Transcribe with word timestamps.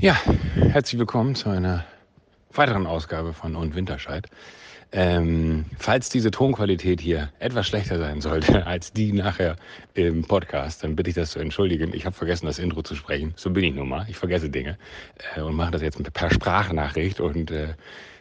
Ja, 0.00 0.16
herzlich 0.54 0.96
willkommen 0.96 1.34
zu 1.34 1.48
einer 1.48 1.84
weiteren 2.52 2.86
Ausgabe 2.86 3.32
von 3.32 3.56
Und 3.56 3.74
Winterscheid. 3.74 4.28
Ähm, 4.92 5.64
falls 5.76 6.08
diese 6.08 6.30
Tonqualität 6.30 7.00
hier 7.00 7.32
etwas 7.40 7.66
schlechter 7.66 7.98
sein 7.98 8.20
sollte 8.20 8.64
als 8.68 8.92
die 8.92 9.12
nachher 9.12 9.56
im 9.94 10.22
Podcast, 10.22 10.84
dann 10.84 10.94
bitte 10.94 11.10
ich 11.10 11.16
das 11.16 11.32
zu 11.32 11.40
entschuldigen. 11.40 11.92
Ich 11.94 12.06
habe 12.06 12.14
vergessen, 12.14 12.46
das 12.46 12.60
Intro 12.60 12.82
zu 12.82 12.94
sprechen. 12.94 13.32
So 13.34 13.50
bin 13.50 13.64
ich 13.64 13.74
nun 13.74 13.88
mal. 13.88 14.06
Ich 14.08 14.16
vergesse 14.16 14.48
Dinge 14.48 14.78
äh, 15.34 15.40
und 15.40 15.56
mache 15.56 15.72
das 15.72 15.82
jetzt 15.82 16.00
per 16.12 16.30
Sprachnachricht 16.30 17.18
und 17.18 17.50
äh, 17.50 17.74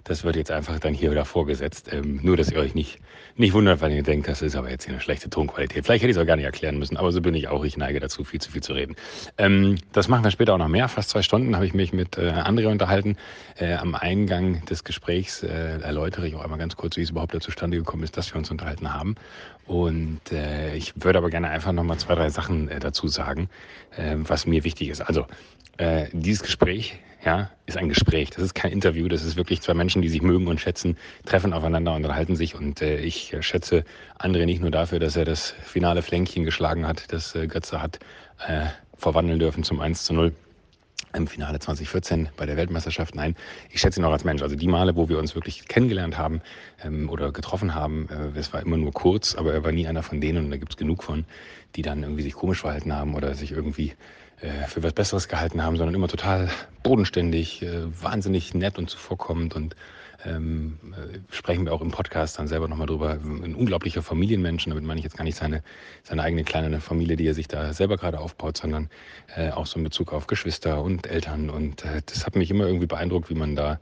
das 0.07 0.23
wird 0.23 0.37
jetzt 0.37 0.51
einfach 0.51 0.79
dann 0.79 0.93
hier 0.93 1.11
wieder 1.11 1.25
vorgesetzt. 1.25 1.89
Ähm, 1.91 2.19
nur, 2.23 2.37
dass 2.37 2.49
ihr 2.49 2.59
euch 2.59 2.73
nicht, 2.73 2.99
nicht 3.35 3.53
wundert, 3.53 3.81
weil 3.81 3.91
ihr 3.91 4.03
denkt, 4.03 4.27
das 4.27 4.41
ist 4.41 4.55
aber 4.55 4.69
jetzt 4.69 4.85
hier 4.85 4.93
eine 4.93 5.01
schlechte 5.01 5.29
Tonqualität. 5.29 5.85
Vielleicht 5.85 6.01
hätte 6.01 6.11
ich 6.11 6.17
es 6.17 6.21
auch 6.21 6.25
gar 6.25 6.37
nicht 6.37 6.45
erklären 6.45 6.79
müssen, 6.79 6.95
aber 6.95 7.11
so 7.11 7.21
bin 7.21 7.35
ich 7.35 7.49
auch. 7.49 7.65
Ich 7.65 7.75
neige 7.77 7.99
dazu, 7.99 8.23
viel 8.23 8.39
zu 8.39 8.51
viel 8.51 8.63
zu 8.63 8.73
reden. 8.73 8.95
Ähm, 9.37 9.77
das 9.91 10.07
machen 10.07 10.23
wir 10.23 10.31
später 10.31 10.53
auch 10.53 10.57
noch 10.57 10.69
mehr. 10.69 10.87
Fast 10.87 11.09
zwei 11.09 11.21
Stunden 11.21 11.55
habe 11.55 11.65
ich 11.65 11.73
mich 11.73 11.91
mit 11.91 12.17
äh, 12.17 12.31
André 12.31 12.67
unterhalten. 12.67 13.17
Äh, 13.57 13.73
am 13.73 13.95
Eingang 13.95 14.63
des 14.65 14.83
Gesprächs 14.83 15.43
äh, 15.43 15.79
erläutere 15.81 16.27
ich 16.27 16.35
auch 16.35 16.43
einmal 16.43 16.59
ganz 16.59 16.77
kurz, 16.77 16.95
wie 16.95 17.01
es 17.01 17.09
überhaupt 17.09 17.37
zustande 17.43 17.77
gekommen 17.77 18.03
ist, 18.03 18.15
dass 18.15 18.33
wir 18.33 18.37
uns 18.37 18.49
unterhalten 18.49 18.93
haben. 18.93 19.15
Und 19.65 20.31
äh, 20.31 20.73
ich 20.75 20.93
würde 20.95 21.19
aber 21.19 21.29
gerne 21.29 21.49
einfach 21.49 21.73
noch 21.73 21.83
mal 21.83 21.97
zwei, 21.97 22.15
drei 22.15 22.29
Sachen 22.29 22.69
äh, 22.69 22.79
dazu 22.79 23.09
sagen, 23.09 23.49
äh, 23.97 24.15
was 24.17 24.47
mir 24.47 24.63
wichtig 24.63 24.87
ist. 24.87 25.01
Also, 25.01 25.25
äh, 25.77 26.07
dieses 26.11 26.43
Gespräch 26.43 26.99
ja, 27.25 27.49
ist 27.65 27.77
ein 27.77 27.89
Gespräch. 27.89 28.29
Das 28.29 28.43
ist 28.43 28.55
kein 28.55 28.71
Interview. 28.71 29.07
Das 29.07 29.23
ist 29.23 29.35
wirklich 29.35 29.61
zwei 29.61 29.73
Menschen, 29.73 30.01
die 30.01 30.09
sich 30.09 30.21
mögen 30.21 30.47
und 30.47 30.61
schätzen, 30.61 30.97
treffen 31.25 31.51
aufeinander 31.51 31.91
und 31.91 31.97
unterhalten 31.97 32.35
sich. 32.35 32.55
Und 32.55 32.81
äh, 32.81 32.99
ich 32.99 33.35
schätze 33.41 33.83
André 34.17 34.45
nicht 34.45 34.61
nur 34.61 34.71
dafür, 34.71 34.99
dass 34.99 35.15
er 35.15 35.25
das 35.25 35.51
finale 35.63 36.01
Flänkchen 36.01 36.45
geschlagen 36.45 36.87
hat, 36.87 37.11
das 37.11 37.35
äh, 37.35 37.47
Götze 37.47 37.81
hat 37.81 37.99
äh, 38.47 38.67
verwandeln 38.95 39.39
dürfen 39.39 39.63
zum 39.63 39.81
1 39.81 40.05
zu 40.05 40.13
0 40.13 40.33
im 41.13 41.27
Finale 41.27 41.59
2014 41.59 42.29
bei 42.37 42.45
der 42.45 42.55
Weltmeisterschaft. 42.57 43.15
Nein, 43.15 43.35
ich 43.71 43.81
schätze 43.81 43.99
ihn 43.99 44.05
auch 44.05 44.11
als 44.11 44.23
Mensch. 44.23 44.41
Also 44.41 44.55
die 44.55 44.67
Male, 44.67 44.95
wo 44.95 45.09
wir 45.09 45.17
uns 45.17 45.35
wirklich 45.35 45.67
kennengelernt 45.67 46.17
haben 46.17 46.41
ähm, 46.83 47.09
oder 47.09 47.31
getroffen 47.31 47.75
haben, 47.75 48.07
äh, 48.09 48.39
es 48.39 48.53
war 48.53 48.61
immer 48.61 48.77
nur 48.77 48.93
kurz, 48.93 49.35
aber 49.35 49.53
er 49.53 49.63
war 49.63 49.71
nie 49.71 49.87
einer 49.87 50.03
von 50.03 50.21
denen 50.21 50.45
und 50.45 50.51
da 50.51 50.57
gibt 50.57 50.73
es 50.73 50.77
genug 50.77 51.03
von, 51.03 51.25
die 51.75 51.81
dann 51.81 52.03
irgendwie 52.03 52.23
sich 52.23 52.33
komisch 52.33 52.61
verhalten 52.61 52.93
haben 52.93 53.15
oder 53.15 53.33
sich 53.35 53.51
irgendwie 53.51 53.89
äh, 53.89 53.95
für 54.67 54.83
was 54.83 54.93
Besseres 54.93 55.27
gehalten 55.27 55.63
haben, 55.63 55.77
sondern 55.77 55.95
immer 55.95 56.07
total 56.07 56.49
bodenständig, 56.83 57.63
äh, 57.63 57.81
wahnsinnig 58.01 58.53
nett 58.53 58.77
und 58.77 58.89
zuvorkommend 58.89 59.55
und 59.55 59.75
ähm, 60.25 60.79
äh, 60.93 61.19
sprechen 61.31 61.65
wir 61.65 61.73
auch 61.73 61.81
im 61.81 61.91
Podcast 61.91 62.39
dann 62.39 62.47
selber 62.47 62.67
nochmal 62.67 62.87
drüber. 62.87 63.11
Ein 63.11 63.55
unglaublicher 63.55 64.01
Familienmensch, 64.01 64.65
damit 64.65 64.83
meine 64.83 64.99
ich 64.99 65.03
jetzt 65.03 65.17
gar 65.17 65.23
nicht 65.23 65.37
seine, 65.37 65.63
seine 66.03 66.23
eigene 66.23 66.43
kleine 66.43 66.81
Familie, 66.81 67.15
die 67.15 67.27
er 67.27 67.33
sich 67.33 67.47
da 67.47 67.73
selber 67.73 67.97
gerade 67.97 68.19
aufbaut, 68.19 68.57
sondern 68.57 68.89
äh, 69.35 69.51
auch 69.51 69.65
so 69.65 69.77
in 69.77 69.83
Bezug 69.83 70.13
auf 70.13 70.27
Geschwister 70.27 70.81
und 70.81 71.07
Eltern. 71.07 71.49
Und 71.49 71.85
äh, 71.85 72.01
das 72.05 72.25
hat 72.25 72.35
mich 72.35 72.49
immer 72.49 72.65
irgendwie 72.65 72.87
beeindruckt, 72.87 73.29
wie 73.29 73.35
man 73.35 73.55
da 73.55 73.79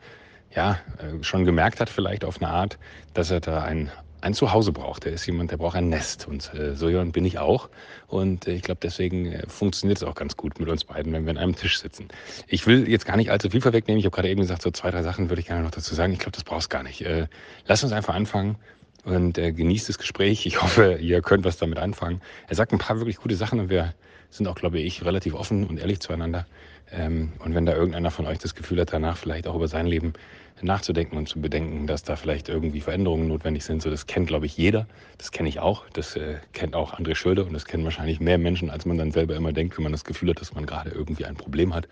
ja 0.54 0.80
äh, 0.98 1.24
schon 1.24 1.46
gemerkt 1.46 1.80
hat, 1.80 1.90
vielleicht 1.90 2.26
auf 2.26 2.42
eine 2.42 2.50
Art, 2.50 2.78
dass 3.14 3.32
er 3.32 3.40
da 3.40 3.64
ein 3.64 3.92
ein 4.26 4.34
Zuhause 4.34 4.72
braucht. 4.72 5.06
Er 5.06 5.14
ist 5.14 5.26
jemand, 5.28 5.52
der 5.52 5.58
braucht 5.58 5.76
ein 5.76 5.88
Nest. 5.88 6.28
Und 6.28 6.52
äh, 6.56 6.76
so 6.76 6.90
jemand 6.90 7.14
bin 7.14 7.26
ich 7.26 7.38
auch. 7.38 7.70
Und 8.08 8.48
äh, 8.48 8.54
ich 8.54 8.64
glaube, 8.64 8.80
deswegen 8.82 9.32
äh, 9.32 9.48
funktioniert 9.48 10.00
es 10.00 10.04
auch 10.04 10.16
ganz 10.16 10.36
gut 10.36 10.60
mit 10.60 10.68
uns 10.68 10.84
beiden, 10.84 11.14
wenn 11.14 11.26
wir 11.26 11.32
an 11.32 11.38
einem 11.38 11.56
Tisch 11.56 11.80
sitzen. 11.80 12.08
Ich 12.48 12.66
will 12.66 12.90
jetzt 12.90 13.06
gar 13.06 13.18
nicht 13.18 13.30
allzu 13.30 13.52
viel 13.52 13.62
vorwegnehmen. 13.62 14.00
Ich 14.00 14.06
habe 14.06 14.16
gerade 14.16 14.30
eben 14.30 14.42
gesagt, 14.42 14.64
so 14.64 14.72
zwei, 14.72 14.90
drei 14.90 15.04
Sachen 15.04 15.30
würde 15.30 15.42
ich 15.42 15.48
gerne 15.48 15.62
noch 15.62 15.72
dazu 15.72 15.94
sagen. 15.94 16.12
Ich 16.12 16.20
glaube, 16.20 16.32
das 16.32 16.44
brauchst 16.44 16.72
gar 16.72 16.82
nicht. 16.82 17.02
Äh, 17.02 17.28
lass 17.68 17.84
uns 17.84 17.94
einfach 17.94 18.16
anfangen 18.16 18.58
und 19.04 19.38
äh, 19.38 19.52
genießt 19.52 19.90
das 19.90 20.00
Gespräch. 20.00 20.48
Ich 20.48 20.60
hoffe, 20.62 20.98
ihr 21.00 21.22
könnt 21.22 21.46
was 21.46 21.58
damit 21.58 21.78
anfangen. 21.78 22.20
Er 22.48 22.56
sagt 22.56 22.74
ein 22.74 22.80
paar 22.80 22.98
wirklich 22.98 23.18
gute 23.18 23.36
Sachen 23.36 23.60
und 23.60 23.70
wir 23.70 23.94
sind 24.32 24.48
auch, 24.48 24.56
glaube 24.56 24.80
ich, 24.80 25.06
relativ 25.06 25.36
offen 25.36 25.68
und 25.68 25.80
ehrlich 25.80 26.00
zueinander. 26.00 26.48
Ähm, 26.92 27.34
und 27.40 27.54
wenn 27.54 27.68
da 27.68 27.74
irgendeiner 27.74 28.10
von 28.10 28.26
euch 28.26 28.40
das 28.40 28.56
Gefühl 28.56 28.82
hat, 28.82 28.92
danach 28.92 29.18
vielleicht 29.18 29.48
auch 29.48 29.56
über 29.56 29.68
sein 29.68 29.86
Leben 29.86 30.14
nachzudenken 30.62 31.18
und 31.18 31.28
zu 31.28 31.42
bedenken, 31.42 31.86
dass 31.86 32.04
da 32.04 32.16
vielleicht 32.16 32.50
irgendwie 32.50 32.82
Veränderungen 32.82 33.28
notwendig 33.28 33.66
sind. 33.66 33.82
So, 33.82 33.90
das 33.90 34.08
kennt, 34.08 34.28
glaube 34.28 34.46
ich, 34.46 34.58
jeder. 34.58 34.88
Das 35.18 35.32
kenne 35.32 35.50
ich 35.50 35.60
auch. 35.60 35.84
Das 35.92 36.16
äh, 36.16 36.38
kennt 36.54 36.76
auch 36.76 36.98
André 36.98 37.16
Schöde 37.16 37.44
und 37.44 37.54
das 37.54 37.66
kennen 37.66 37.84
wahrscheinlich 37.84 38.20
mehr 38.20 38.38
Menschen, 38.38 38.70
als 38.70 38.86
man 38.86 38.98
dann 38.98 39.12
selber 39.12 39.36
immer 39.36 39.52
denkt, 39.52 39.78
wenn 39.78 39.84
man 39.84 39.92
das 39.92 40.06
Gefühl 40.06 40.30
hat, 40.30 40.40
dass 40.40 40.54
man 40.54 40.66
gerade 40.66 40.92
irgendwie 40.92 41.26
ein 41.26 41.36
Problem 41.36 41.74
hat. 41.74 41.88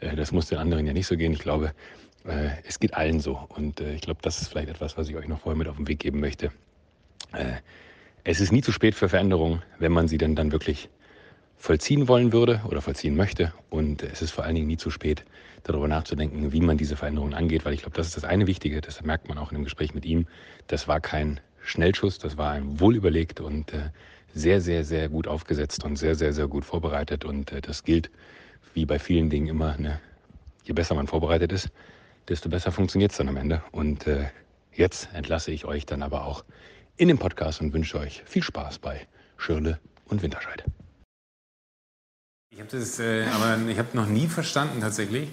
Äh, 0.00 0.16
das 0.16 0.32
muss 0.32 0.46
den 0.46 0.58
anderen 0.58 0.86
ja 0.86 0.92
nicht 0.92 1.06
so 1.06 1.16
gehen. 1.16 1.32
Ich 1.32 1.40
glaube, 1.40 1.72
äh, 2.24 2.48
es 2.66 2.80
geht 2.80 2.94
allen 2.94 3.20
so. 3.20 3.38
Und 3.48 3.80
äh, 3.80 3.94
ich 3.94 4.00
glaube, 4.00 4.20
das 4.22 4.40
ist 4.40 4.48
vielleicht 4.48 4.68
etwas, 4.68 4.96
was 4.96 5.08
ich 5.08 5.16
euch 5.16 5.28
noch 5.28 5.40
vorher 5.40 5.58
mit 5.58 5.68
auf 5.68 5.76
den 5.76 5.88
Weg 5.88 6.00
geben 6.00 6.20
möchte. 6.20 6.50
Äh, 7.32 7.56
es 8.24 8.40
ist 8.40 8.50
nie 8.50 8.62
zu 8.62 8.72
spät 8.72 8.94
für 8.94 9.08
Veränderungen, 9.08 9.62
wenn 9.78 9.92
man 9.92 10.08
sie 10.08 10.18
denn 10.18 10.34
dann 10.34 10.52
wirklich 10.52 10.88
vollziehen 11.56 12.08
wollen 12.08 12.32
würde 12.32 12.62
oder 12.68 12.80
vollziehen 12.80 13.16
möchte. 13.16 13.52
Und 13.70 14.02
es 14.02 14.22
ist 14.22 14.30
vor 14.30 14.44
allen 14.44 14.54
Dingen 14.54 14.66
nie 14.66 14.76
zu 14.76 14.90
spät, 14.90 15.24
darüber 15.68 15.88
nachzudenken, 15.88 16.52
wie 16.52 16.60
man 16.60 16.78
diese 16.78 16.96
Veränderungen 16.96 17.34
angeht, 17.34 17.64
weil 17.64 17.74
ich 17.74 17.80
glaube, 17.80 17.96
das 17.96 18.08
ist 18.08 18.16
das 18.16 18.24
eine 18.24 18.46
Wichtige, 18.46 18.80
das 18.80 19.02
merkt 19.02 19.28
man 19.28 19.38
auch 19.38 19.50
in 19.50 19.58
dem 19.58 19.64
Gespräch 19.64 19.94
mit 19.94 20.04
ihm. 20.04 20.26
Das 20.66 20.88
war 20.88 21.00
kein 21.00 21.40
Schnellschuss, 21.62 22.18
das 22.18 22.36
war 22.36 22.52
ein 22.52 22.80
wohlüberlegt 22.80 23.40
und 23.40 23.72
äh, 23.72 23.90
sehr, 24.32 24.60
sehr, 24.60 24.84
sehr 24.84 25.08
gut 25.08 25.26
aufgesetzt 25.26 25.84
und 25.84 25.96
sehr, 25.96 26.14
sehr, 26.14 26.32
sehr 26.32 26.46
gut 26.46 26.64
vorbereitet. 26.64 27.24
Und 27.24 27.52
äh, 27.52 27.60
das 27.60 27.84
gilt 27.84 28.10
wie 28.74 28.86
bei 28.86 28.98
vielen 28.98 29.30
Dingen 29.30 29.48
immer, 29.48 29.76
ne? 29.78 30.00
je 30.64 30.74
besser 30.74 30.94
man 30.94 31.06
vorbereitet 31.06 31.52
ist, 31.52 31.70
desto 32.28 32.48
besser 32.48 32.70
funktioniert 32.70 33.12
es 33.12 33.18
dann 33.18 33.28
am 33.28 33.36
Ende. 33.36 33.62
Und 33.72 34.06
äh, 34.06 34.26
jetzt 34.72 35.08
entlasse 35.14 35.50
ich 35.50 35.64
euch 35.64 35.86
dann 35.86 36.02
aber 36.02 36.24
auch 36.26 36.44
in 36.96 37.08
den 37.08 37.18
Podcast 37.18 37.60
und 37.60 37.72
wünsche 37.72 37.98
euch 37.98 38.22
viel 38.26 38.42
Spaß 38.42 38.78
bei 38.78 39.06
Schirle 39.36 39.78
und 40.06 40.22
Winterscheid. 40.22 40.64
Ich 42.56 42.62
habe 42.62 42.70
das, 42.74 42.98
äh, 43.00 43.26
aber 43.34 43.58
ich 43.68 43.78
habe 43.78 43.88
noch 43.92 44.06
nie 44.06 44.26
verstanden 44.28 44.80
tatsächlich, 44.80 45.28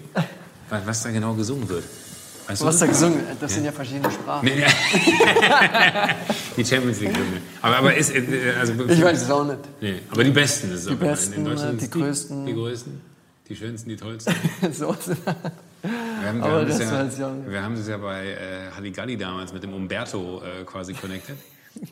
was, 0.69 1.03
da 1.03 1.09
genau 1.09 1.33
gesungen 1.35 1.69
wird. 1.69 1.85
Weißt 2.47 2.61
du 2.61 2.65
was 2.65 2.79
da 2.79 2.85
gesungen? 2.85 3.21
Das 3.39 3.51
ja. 3.51 3.55
sind 3.55 3.63
ja 3.63 3.71
verschiedene 3.71 4.11
Sprachen. 4.11 4.45
Nee, 4.45 4.61
die 6.57 6.65
Champions 6.65 6.99
League 6.99 7.15
Hymne. 7.15 7.41
Aber, 7.61 7.77
aber 7.77 7.95
ist, 7.95 8.13
äh, 8.13 8.53
also, 8.59 8.73
ich 8.73 9.01
weiß 9.01 9.21
es 9.21 9.31
auch 9.31 9.45
nicht. 9.45 9.59
Nee, 9.79 10.01
aber 10.09 10.21
die 10.25 10.31
besten 10.31 10.73
ist 10.73 10.81
es 10.81 10.87
Die 10.87 10.95
besten, 10.95 11.33
in 11.35 11.45
Deutschland 11.45 11.81
die, 11.81 11.85
die 11.85 11.91
größten. 11.91 12.45
Die 12.45 12.53
größten, 12.53 13.01
die 13.47 13.55
schönsten, 13.55 13.87
die 13.87 13.95
tollsten. 13.95 14.35
so. 14.73 14.93
Wir 15.81 16.27
haben, 16.27 16.39
wir 16.39 16.45
aber 16.45 16.59
haben 16.59 16.67
das 16.67 17.17
ja, 17.17 17.31
wir 17.47 17.63
haben 17.63 17.75
es 17.75 17.87
ja 17.87 17.97
bei 17.99 18.31
äh, 18.31 18.71
Halligalli 18.75 19.15
damals 19.15 19.53
mit 19.53 19.63
dem 19.63 19.73
Umberto 19.73 20.41
äh, 20.41 20.65
quasi 20.65 20.93
connected. 20.93 21.37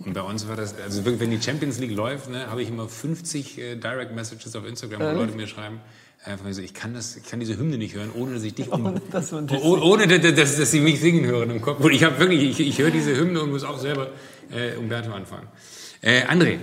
Und 0.05 0.13
bei 0.13 0.21
uns 0.21 0.47
war 0.47 0.55
das, 0.55 0.75
also 0.79 1.05
wirklich, 1.05 1.21
wenn 1.21 1.31
die 1.31 1.41
Champions 1.41 1.79
League 1.79 1.95
läuft, 1.95 2.29
ne, 2.29 2.47
habe 2.47 2.61
ich 2.61 2.69
immer 2.69 2.87
50 2.87 3.57
äh, 3.57 3.75
Direct 3.75 4.13
Messages 4.13 4.55
auf 4.55 4.65
Instagram, 4.65 5.01
wo 5.01 5.05
äh. 5.05 5.13
Leute 5.13 5.35
mir 5.35 5.47
schreiben, 5.47 5.79
einfach 6.23 6.45
so, 6.51 6.61
ich 6.61 6.73
kann 6.73 6.93
das, 6.93 7.15
ich 7.15 7.23
kann 7.23 7.39
diese 7.39 7.57
Hymne 7.57 7.77
nicht 7.77 7.95
hören, 7.95 8.11
ohne 8.13 8.35
dass 8.35 8.43
ich 8.43 8.53
dich 8.53 8.67
um, 8.71 8.85
ohne, 8.85 9.01
dass, 9.11 9.33
ohne, 9.33 10.07
dass, 10.07 10.35
dass, 10.35 10.57
dass, 10.57 10.71
sie 10.71 10.81
mich 10.81 10.99
singen 10.99 11.25
hören 11.25 11.49
im 11.49 11.61
Kopf. 11.61 11.79
Und 11.79 11.91
ich 11.93 12.03
habe 12.03 12.19
wirklich, 12.19 12.59
ich, 12.59 12.67
ich 12.67 12.79
höre 12.79 12.91
diese 12.91 13.15
Hymne 13.15 13.41
und 13.41 13.51
muss 13.51 13.63
auch 13.63 13.79
selber 13.79 14.11
äh, 14.51 14.75
Umberto 14.75 15.11
anfangen. 15.11 15.47
Äh, 16.01 16.25
André, 16.25 16.59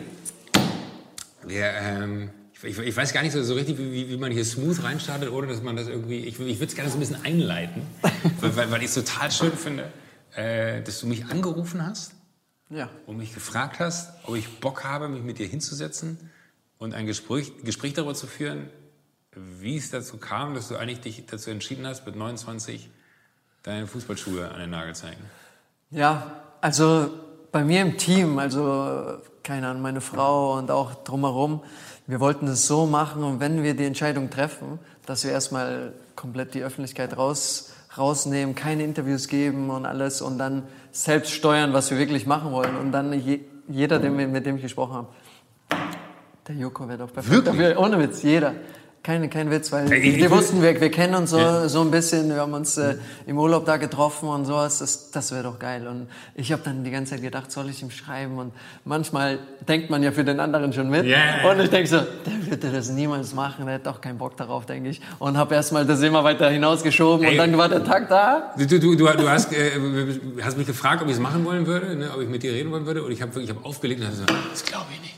wir, 1.45 1.65
ähm, 1.65 2.31
ich, 2.63 2.79
ich, 2.79 2.97
weiß 2.97 3.13
gar 3.13 3.23
nicht 3.23 3.33
so, 3.33 3.43
so 3.43 3.55
richtig, 3.55 3.79
wie, 3.79 4.11
wie, 4.11 4.17
man 4.17 4.31
hier 4.31 4.45
smooth 4.45 4.83
reinstartet, 4.83 5.31
ohne 5.31 5.49
dass 5.49 5.63
man 5.63 5.75
das 5.75 5.89
irgendwie, 5.89 6.19
ich, 6.19 6.39
ich 6.39 6.59
würde 6.59 6.67
es 6.67 6.75
gerne 6.75 6.91
so 6.91 6.97
ein 6.97 7.01
bisschen 7.01 7.25
einleiten, 7.25 7.83
weil, 8.41 8.57
weil, 8.57 8.71
weil 8.71 8.81
ich 8.81 8.89
es 8.89 8.95
total 8.95 9.31
schön 9.31 9.53
finde, 9.53 9.91
äh, 10.37 10.83
dass 10.83 11.01
du 11.01 11.09
mich 11.09 11.27
angerufen 11.27 11.85
hast 11.85 12.18
ja. 12.71 12.89
und 13.07 13.17
mich 13.17 13.35
gefragt 13.35 13.81
hast, 13.81 14.13
ob 14.25 14.37
ich 14.37 14.61
Bock 14.61 14.85
habe, 14.85 15.09
mich 15.09 15.23
mit 15.23 15.39
dir 15.39 15.47
hinzusetzen 15.47 16.31
und 16.79 16.95
ein 16.95 17.07
Gespräch, 17.07 17.53
Gespräch 17.65 17.95
darüber 17.95 18.15
zu 18.15 18.27
führen, 18.27 18.69
wie 19.33 19.77
es 19.77 19.91
dazu 19.91 20.17
kam, 20.17 20.55
dass 20.55 20.69
du 20.69 20.77
eigentlich 20.77 21.01
dich 21.01 21.27
dazu 21.27 21.51
entschieden 21.51 21.87
hast, 21.87 22.07
mit 22.07 22.17
29 22.17 22.91
deine 23.63 23.87
Fußballschuhe 23.87 24.51
an 24.51 24.61
den 24.61 24.71
Nagel 24.71 24.95
zu 24.95 25.07
hängen. 25.07 25.25
Ja, 25.91 26.43
also 26.61 27.11
bei 27.53 27.65
mir 27.65 27.83
im 27.83 27.97
Team, 27.99 28.39
also 28.39 29.19
keine 29.43 29.69
Ahnung, 29.69 29.83
meine 29.83 30.01
Frau 30.01 30.59
und 30.59 30.71
auch 30.71 30.95
drumherum, 31.05 31.63
wir 32.07 32.21
wollten 32.21 32.47
es 32.49 32.67
so 32.67 32.87
machen 32.87 33.23
und 33.23 33.41
wenn 33.41 33.63
wir 33.63 33.75
die 33.75 33.85
Entscheidung 33.85 34.31
treffen, 34.31 34.79
dass 35.07 35.25
wir 35.25 35.31
erstmal 35.31 35.95
komplett 36.17 36.55
die 36.55 36.63
Öffentlichkeit 36.63 37.17
raus 37.17 37.73
rausnehmen, 37.99 38.55
keine 38.55 38.85
Interviews 38.85 39.29
geben 39.29 39.71
und 39.71 39.87
alles 39.87 40.23
und 40.23 40.39
dann 40.39 40.65
selbst 40.91 41.33
steuern, 41.33 41.73
was 41.73 41.91
wir 41.91 41.99
wirklich 41.99 42.27
machen 42.27 42.53
wollen. 42.53 42.77
Und 42.77 42.93
dann 42.93 43.13
je, 43.13 43.41
jeder, 43.69 43.99
mit 43.99 44.47
dem 44.47 44.57
ich 44.57 44.63
gesprochen 44.63 44.95
habe, 44.95 45.09
der 46.47 46.57
Joko 46.57 46.89
wäre 46.89 46.99
doch 46.99 47.13
perfekt. 47.13 47.35
Wirklich? 47.35 47.57
Dafür, 47.57 47.81
ohne 47.81 47.99
Witz, 47.99 48.23
jeder. 48.23 48.55
Keine, 49.09 49.31
kein 49.31 49.51
Witz, 49.51 49.73
weil 49.73 49.91
ich, 49.91 50.19
wir 50.19 50.31
wussten, 50.31 50.61
wir, 50.61 50.79
wir 50.79 50.91
kennen 50.91 51.15
uns 51.15 51.31
so, 51.31 51.39
ja. 51.39 51.67
so 51.67 51.81
ein 51.81 51.91
bisschen, 51.91 52.29
wir 52.29 52.43
haben 52.43 52.53
uns 52.53 52.77
äh, 52.77 52.97
im 53.27 53.39
Urlaub 53.39 53.65
da 53.65 53.79
getroffen 53.79 54.29
und 54.29 54.45
sowas, 54.45 54.81
das, 54.81 55.11
das 55.11 55.33
wäre 55.33 55.45
doch 55.45 55.59
geil. 55.59 55.87
Und 55.87 56.09
ich 56.35 56.53
habe 56.53 56.61
dann 56.63 56.85
die 56.85 56.91
ganze 56.91 57.13
Zeit 57.13 57.23
gedacht, 57.23 57.51
soll 57.51 57.71
ich 57.71 57.81
ihm 57.81 57.91
schreiben? 57.91 58.37
Und 58.37 58.53
manchmal 58.85 59.39
denkt 59.67 59.89
man 59.89 60.03
ja 60.03 60.13
für 60.13 60.25
den 60.25 60.41
anderen 60.41 60.75
schon 60.75 60.91
mit. 60.91 61.07
Yeah. 61.07 61.51
Und 61.51 61.59
ich 61.59 61.71
denke 61.71 61.89
so, 61.89 61.97
der 61.97 62.51
würde 62.51 62.71
das 62.71 62.91
niemals 62.91 63.33
machen, 63.33 63.65
der 63.65 63.77
hat 63.77 63.87
doch 63.87 64.03
keinen 64.03 64.19
Bock 64.19 64.37
darauf, 64.37 64.67
denke 64.67 64.91
ich. 64.91 65.01
Und 65.19 65.39
habe 65.39 65.55
erstmal 65.55 65.87
das 65.87 66.03
immer 66.03 66.23
weiter 66.23 66.51
hinausgeschoben 66.51 67.25
Ey. 67.25 67.33
und 67.33 67.39
dann 67.39 67.57
war 67.57 67.71
der 67.71 67.85
Tag 67.85 68.11
da. 68.11 68.53
Du, 68.59 68.67
du, 68.67 68.79
du, 68.79 69.07
du 69.07 69.31
hast, 69.31 69.55
äh, 69.55 69.71
hast 70.43 70.59
mich 70.59 70.67
gefragt, 70.67 71.01
ob 71.01 71.09
ich 71.09 71.15
es 71.15 71.19
machen 71.19 71.47
wollen 71.47 71.67
würde, 71.67 71.97
ne, 71.97 72.11
ob 72.15 72.21
ich 72.21 72.29
mit 72.29 72.43
dir 72.43 72.53
reden 72.53 72.71
wollen 72.71 72.85
würde. 72.85 73.03
Und 73.03 73.11
ich 73.11 73.23
habe 73.23 73.35
wirklich 73.35 73.57
hab 73.57 73.65
aufgelegt 73.65 74.03
und 74.03 74.07
habe 74.07 74.17
gesagt, 74.19 74.35
das 74.53 74.63
glaube 74.67 74.89
ich 74.93 75.01
nicht. 75.01 75.18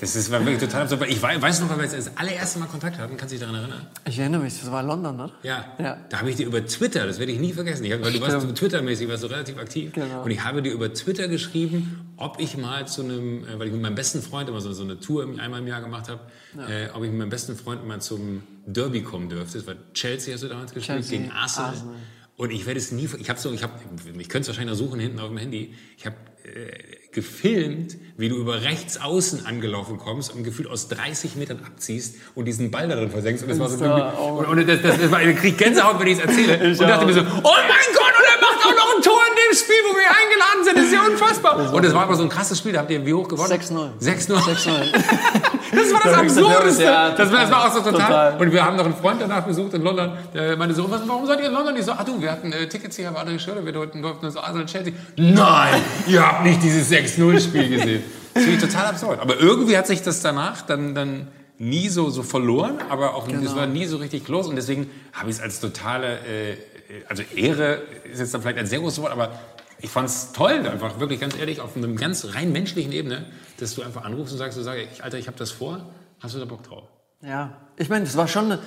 Das 0.00 0.14
ist, 0.14 0.30
war 0.30 0.40
wirklich 0.40 0.60
total 0.60 0.82
absurd. 0.82 1.08
Ich 1.08 1.22
weiß 1.22 1.60
noch, 1.60 1.70
weil 1.70 1.80
wir 1.80 1.88
das 1.88 2.16
allererste 2.16 2.58
Mal 2.58 2.66
Kontakt 2.66 2.98
hatten. 2.98 3.16
Kannst 3.16 3.32
du 3.32 3.38
dich 3.38 3.46
daran 3.46 3.62
erinnern? 3.62 3.86
Ich 4.04 4.18
erinnere 4.18 4.42
mich, 4.42 4.58
das 4.58 4.70
war 4.70 4.82
London, 4.82 5.16
ne? 5.16 5.30
Ja. 5.42 5.64
ja. 5.78 5.98
Da 6.08 6.18
habe 6.20 6.30
ich 6.30 6.36
dir 6.36 6.46
über 6.46 6.64
Twitter, 6.66 7.06
das 7.06 7.18
werde 7.18 7.32
ich 7.32 7.38
nie 7.38 7.52
vergessen, 7.52 7.84
ich 7.84 7.92
hab, 7.92 8.02
weil 8.02 8.12
du 8.12 8.20
warst 8.20 8.40
so 8.40 8.52
Twitter-mäßig, 8.52 9.08
warst 9.08 9.22
du 9.22 9.28
relativ 9.28 9.58
aktiv. 9.58 9.92
Genau. 9.92 10.22
Und 10.22 10.30
ich 10.30 10.44
habe 10.44 10.62
dir 10.62 10.72
über 10.72 10.92
Twitter 10.92 11.28
geschrieben, 11.28 12.12
ob 12.16 12.40
ich 12.40 12.56
mal 12.56 12.86
zu 12.86 13.02
einem, 13.02 13.44
äh, 13.44 13.58
weil 13.58 13.68
ich 13.68 13.72
mit 13.72 13.82
meinem 13.82 13.94
besten 13.94 14.22
Freund 14.22 14.48
immer 14.48 14.60
so, 14.60 14.72
so 14.72 14.82
eine 14.82 15.00
Tour 15.00 15.26
einmal 15.38 15.60
im 15.60 15.66
Jahr 15.66 15.80
gemacht 15.80 16.08
habe, 16.08 16.20
ja. 16.56 16.68
äh, 16.68 16.88
ob 16.90 17.02
ich 17.02 17.10
mit 17.10 17.18
meinem 17.18 17.30
besten 17.30 17.56
Freund 17.56 17.86
mal 17.86 18.00
zum 18.00 18.42
Derby 18.66 19.02
kommen 19.02 19.28
dürfte. 19.28 19.58
Das 19.58 19.66
war 19.66 19.74
Chelsea, 19.94 20.34
hast 20.34 20.42
du 20.42 20.48
damals 20.48 20.72
gespielt, 20.72 20.98
Chelsea. 20.98 21.18
gegen 21.18 21.32
Arsenal. 21.32 21.70
Arsenal. 21.70 21.94
Und 22.36 22.50
ich 22.50 22.66
werde 22.66 22.78
es 22.78 22.92
nie, 22.92 23.08
ich 23.18 23.30
habe 23.30 23.40
so, 23.40 23.50
ich 23.52 23.62
habe, 23.62 23.72
ich 24.18 24.28
könnte 24.28 24.42
es 24.42 24.48
wahrscheinlich 24.48 24.78
noch 24.78 24.86
suchen 24.86 25.00
hinten 25.00 25.20
auf 25.20 25.28
dem 25.28 25.38
Handy. 25.38 25.74
Ich 25.96 26.04
habe 26.04 26.16
äh, 26.44 26.70
gefilmt, 27.16 27.96
wie 28.18 28.28
du 28.28 28.36
über 28.36 28.60
rechts 28.60 29.00
außen 29.00 29.46
angelaufen 29.46 29.96
kommst 29.96 30.34
und 30.34 30.44
gefühlt 30.44 30.68
aus 30.68 30.88
30 30.88 31.36
Metern 31.36 31.60
abziehst 31.66 32.16
und 32.34 32.44
diesen 32.44 32.70
Ball 32.70 32.88
darin 32.88 33.10
versenkst. 33.10 33.42
Und 33.42 33.48
das 33.48 33.58
war 33.58 33.70
so, 33.70 33.82
oh. 33.82 34.40
und, 34.40 34.46
und 34.46 34.68
das, 34.68 34.82
das, 34.82 35.00
das 35.00 35.10
war, 35.10 35.22
ich 35.22 35.34
krieg 35.36 35.56
Gänsehaut, 35.56 35.98
wenn 35.98 36.08
ich 36.08 36.18
es 36.18 36.24
erzähle. 36.24 36.56
Ich 36.56 36.78
und 36.78 36.86
dachte 36.86 37.02
auch. 37.02 37.06
mir 37.06 37.14
so, 37.14 37.20
oh 37.20 37.24
mein 37.24 37.88
Gott, 37.94 38.12
und 38.18 38.26
er 38.26 38.40
macht 38.42 38.66
auch 38.66 38.76
noch 38.76 38.96
ein 38.96 39.02
Tor 39.02 39.20
in 39.30 39.34
dem 39.34 39.56
Spiel, 39.56 39.76
wo 39.88 39.96
wir 39.96 40.10
eingeladen 40.10 40.64
sind. 40.64 40.76
Das 40.76 40.84
ist 40.84 40.92
ja 40.92 41.06
unfassbar. 41.06 41.72
Und 41.72 41.84
das 41.84 41.94
war 41.94 42.02
aber 42.02 42.16
so 42.16 42.22
ein 42.22 42.28
krasses 42.28 42.58
Spiel. 42.58 42.72
Da 42.72 42.80
habt 42.80 42.90
ihr 42.90 43.04
wie 43.06 43.14
hoch 43.14 43.28
gewonnen? 43.28 43.50
6-0. 43.50 43.98
6-0. 43.98 44.32
6-0. 45.72 45.76
Das 45.76 45.92
war 45.92 46.00
das 46.04 46.14
Absurdeste. 46.14 46.84
Das, 46.84 47.30
das, 47.30 47.50
war 47.50 47.66
auch 47.66 47.72
so 47.72 47.80
total. 47.80 47.92
total. 47.92 48.40
Und 48.40 48.52
wir 48.52 48.64
haben 48.64 48.76
noch 48.76 48.84
einen 48.84 48.94
Freund 48.94 49.20
danach 49.20 49.44
besucht 49.44 49.74
in 49.74 49.82
London. 49.82 50.12
Der 50.34 50.56
meinte 50.56 50.74
so, 50.74 50.88
warum 50.90 51.26
seid 51.26 51.40
ihr 51.40 51.46
in 51.46 51.52
London? 51.52 51.76
Ich 51.76 51.84
so, 51.84 51.92
ach 51.92 52.04
du, 52.04 52.20
wir 52.20 52.30
hatten 52.30 52.52
äh, 52.52 52.68
Tickets 52.68 52.96
hier, 52.96 53.08
aber 53.08 53.20
andere 53.20 53.38
Schöne, 53.38 53.64
wir 53.64 53.72
durften, 53.72 54.02
durften 54.02 54.30
so 54.30 54.40
Arsenal 54.40 54.66
Chelsea. 54.66 54.92
Nein, 55.16 55.82
ihr 56.06 56.26
habt 56.26 56.44
nicht 56.44 56.62
dieses 56.62 56.90
6-0-Spiel 56.90 57.68
gesehen. 57.68 58.04
Das 58.34 58.44
finde 58.44 58.58
ich 58.58 58.70
total 58.70 58.86
absurd. 58.86 59.20
Aber 59.20 59.38
irgendwie 59.40 59.76
hat 59.76 59.86
sich 59.86 60.02
das 60.02 60.20
danach 60.20 60.62
dann, 60.62 60.94
dann 60.94 61.28
nie 61.58 61.88
so, 61.88 62.10
so 62.10 62.22
verloren, 62.22 62.78
aber 62.90 63.14
auch 63.14 63.26
genau. 63.26 63.42
das 63.42 63.56
war 63.56 63.66
nie 63.66 63.86
so 63.86 63.96
richtig 63.96 64.28
los. 64.28 64.46
Und 64.46 64.56
deswegen 64.56 64.90
habe 65.12 65.30
ich 65.30 65.36
es 65.36 65.42
als 65.42 65.60
totale, 65.60 66.18
äh, 66.18 66.56
also 67.08 67.22
Ehre 67.34 67.82
ist 68.10 68.20
jetzt 68.20 68.34
dann 68.34 68.42
vielleicht 68.42 68.58
ein 68.58 68.66
sehr 68.66 68.80
großes 68.80 69.00
Wort, 69.00 69.12
aber 69.12 69.32
ich 69.78 69.90
fand 69.90 70.08
es 70.08 70.32
toll, 70.32 70.66
einfach 70.66 70.98
wirklich 71.00 71.20
ganz 71.20 71.36
ehrlich, 71.36 71.60
auf 71.60 71.76
einer 71.76 71.88
ganz 71.88 72.26
rein 72.34 72.52
menschlichen 72.52 72.92
Ebene, 72.92 73.26
dass 73.58 73.74
du 73.74 73.82
einfach 73.82 74.04
anrufst 74.04 74.32
und 74.32 74.38
sagst, 74.38 74.56
du 74.56 74.62
sagst, 74.62 75.02
Alter, 75.02 75.18
ich 75.18 75.26
habe 75.26 75.38
das 75.38 75.50
vor, 75.50 75.86
hast 76.20 76.34
du 76.34 76.38
da 76.38 76.44
Bock 76.44 76.62
drauf? 76.62 76.84
Ja, 77.22 77.56
ich 77.76 77.88
meine, 77.88 78.04
das 78.04 78.16
war 78.16 78.28
schon 78.28 78.58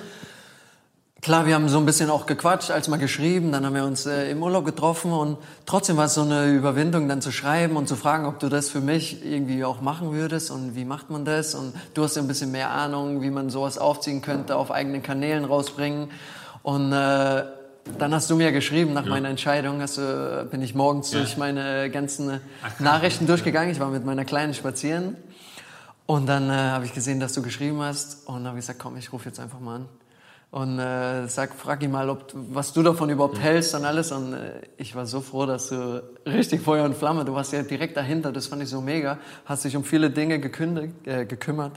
Klar, 1.22 1.44
wir 1.44 1.54
haben 1.54 1.68
so 1.68 1.76
ein 1.76 1.84
bisschen 1.84 2.08
auch 2.08 2.24
gequatscht, 2.24 2.70
als 2.70 2.88
mal 2.88 2.96
geschrieben, 2.96 3.52
dann 3.52 3.66
haben 3.66 3.74
wir 3.74 3.84
uns 3.84 4.06
äh, 4.06 4.30
im 4.30 4.42
Urlaub 4.42 4.64
getroffen 4.64 5.12
und 5.12 5.36
trotzdem 5.66 5.98
war 5.98 6.06
es 6.06 6.14
so 6.14 6.22
eine 6.22 6.46
Überwindung, 6.46 7.08
dann 7.08 7.20
zu 7.20 7.30
schreiben 7.30 7.76
und 7.76 7.88
zu 7.88 7.96
fragen, 7.96 8.24
ob 8.24 8.38
du 8.38 8.48
das 8.48 8.70
für 8.70 8.80
mich 8.80 9.22
irgendwie 9.22 9.62
auch 9.62 9.82
machen 9.82 10.12
würdest 10.12 10.50
und 10.50 10.76
wie 10.76 10.86
macht 10.86 11.10
man 11.10 11.26
das 11.26 11.54
und 11.54 11.74
du 11.92 12.04
hast 12.04 12.16
ja 12.16 12.22
ein 12.22 12.28
bisschen 12.28 12.52
mehr 12.52 12.70
Ahnung, 12.70 13.20
wie 13.20 13.28
man 13.28 13.50
sowas 13.50 13.76
aufziehen 13.76 14.22
könnte, 14.22 14.56
auf 14.56 14.70
eigenen 14.70 15.02
Kanälen 15.02 15.44
rausbringen 15.44 16.10
und 16.62 16.90
äh, 16.94 17.42
dann 17.98 18.14
hast 18.14 18.30
du 18.30 18.36
mir 18.36 18.52
geschrieben 18.52 18.92
nach 18.92 19.04
ja. 19.04 19.10
meiner 19.10 19.28
Entscheidung, 19.28 19.80
hast 19.80 19.98
du, 19.98 20.48
bin 20.50 20.62
ich 20.62 20.74
morgens 20.74 21.12
ja. 21.12 21.18
durch 21.18 21.36
meine 21.36 21.90
ganzen 21.90 22.40
Ach, 22.62 22.80
Nachrichten 22.80 23.26
durchgegangen. 23.26 23.70
Ich 23.70 23.80
war 23.80 23.88
mit 23.88 24.04
meiner 24.04 24.24
Kleinen 24.24 24.54
spazieren 24.54 25.16
und 26.06 26.26
dann 26.26 26.50
äh, 26.50 26.52
habe 26.52 26.84
ich 26.84 26.94
gesehen, 26.94 27.20
dass 27.20 27.32
du 27.32 27.42
geschrieben 27.42 27.80
hast 27.80 28.26
und 28.26 28.46
habe 28.46 28.56
gesagt, 28.56 28.78
komm, 28.78 28.96
ich 28.96 29.12
rufe 29.12 29.28
jetzt 29.28 29.40
einfach 29.40 29.60
mal 29.60 29.76
an 29.76 29.88
und 30.50 30.80
äh, 30.80 31.28
sag, 31.28 31.54
frag 31.54 31.82
ihn 31.82 31.92
mal, 31.92 32.10
ob, 32.10 32.32
was 32.34 32.72
du 32.72 32.82
davon 32.82 33.08
überhaupt 33.08 33.38
hältst 33.38 33.74
und 33.74 33.84
alles. 33.84 34.10
Und 34.10 34.32
äh, 34.32 34.62
ich 34.76 34.96
war 34.96 35.06
so 35.06 35.20
froh, 35.20 35.46
dass 35.46 35.68
du 35.68 36.02
richtig 36.26 36.60
Feuer 36.60 36.84
und 36.84 36.96
Flamme, 36.96 37.24
du 37.24 37.34
warst 37.34 37.52
ja 37.52 37.62
direkt 37.62 37.96
dahinter, 37.96 38.32
das 38.32 38.48
fand 38.48 38.62
ich 38.62 38.68
so 38.68 38.80
mega, 38.80 39.18
hast 39.44 39.64
dich 39.64 39.76
um 39.76 39.84
viele 39.84 40.10
Dinge 40.10 40.40
gekündigt, 40.40 41.06
äh, 41.06 41.24
gekümmert. 41.24 41.72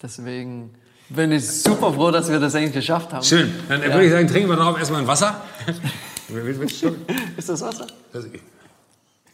Deswegen 0.00 0.74
bin 1.14 1.32
ich 1.32 1.46
super 1.46 1.92
froh, 1.92 2.10
dass 2.10 2.30
wir 2.30 2.40
das 2.40 2.54
eigentlich 2.54 2.72
geschafft 2.72 3.12
haben. 3.12 3.24
Schön. 3.24 3.52
Dann 3.68 3.82
ja. 3.82 3.88
würde 3.88 4.04
ich 4.06 4.12
sagen, 4.12 4.28
trinken 4.28 4.48
wir 4.48 4.56
darauf 4.56 4.78
erstmal 4.78 5.00
ein 5.00 5.06
Wasser. 5.06 5.42
Ist 7.36 7.48
das 7.48 7.60
Wasser? 7.60 7.86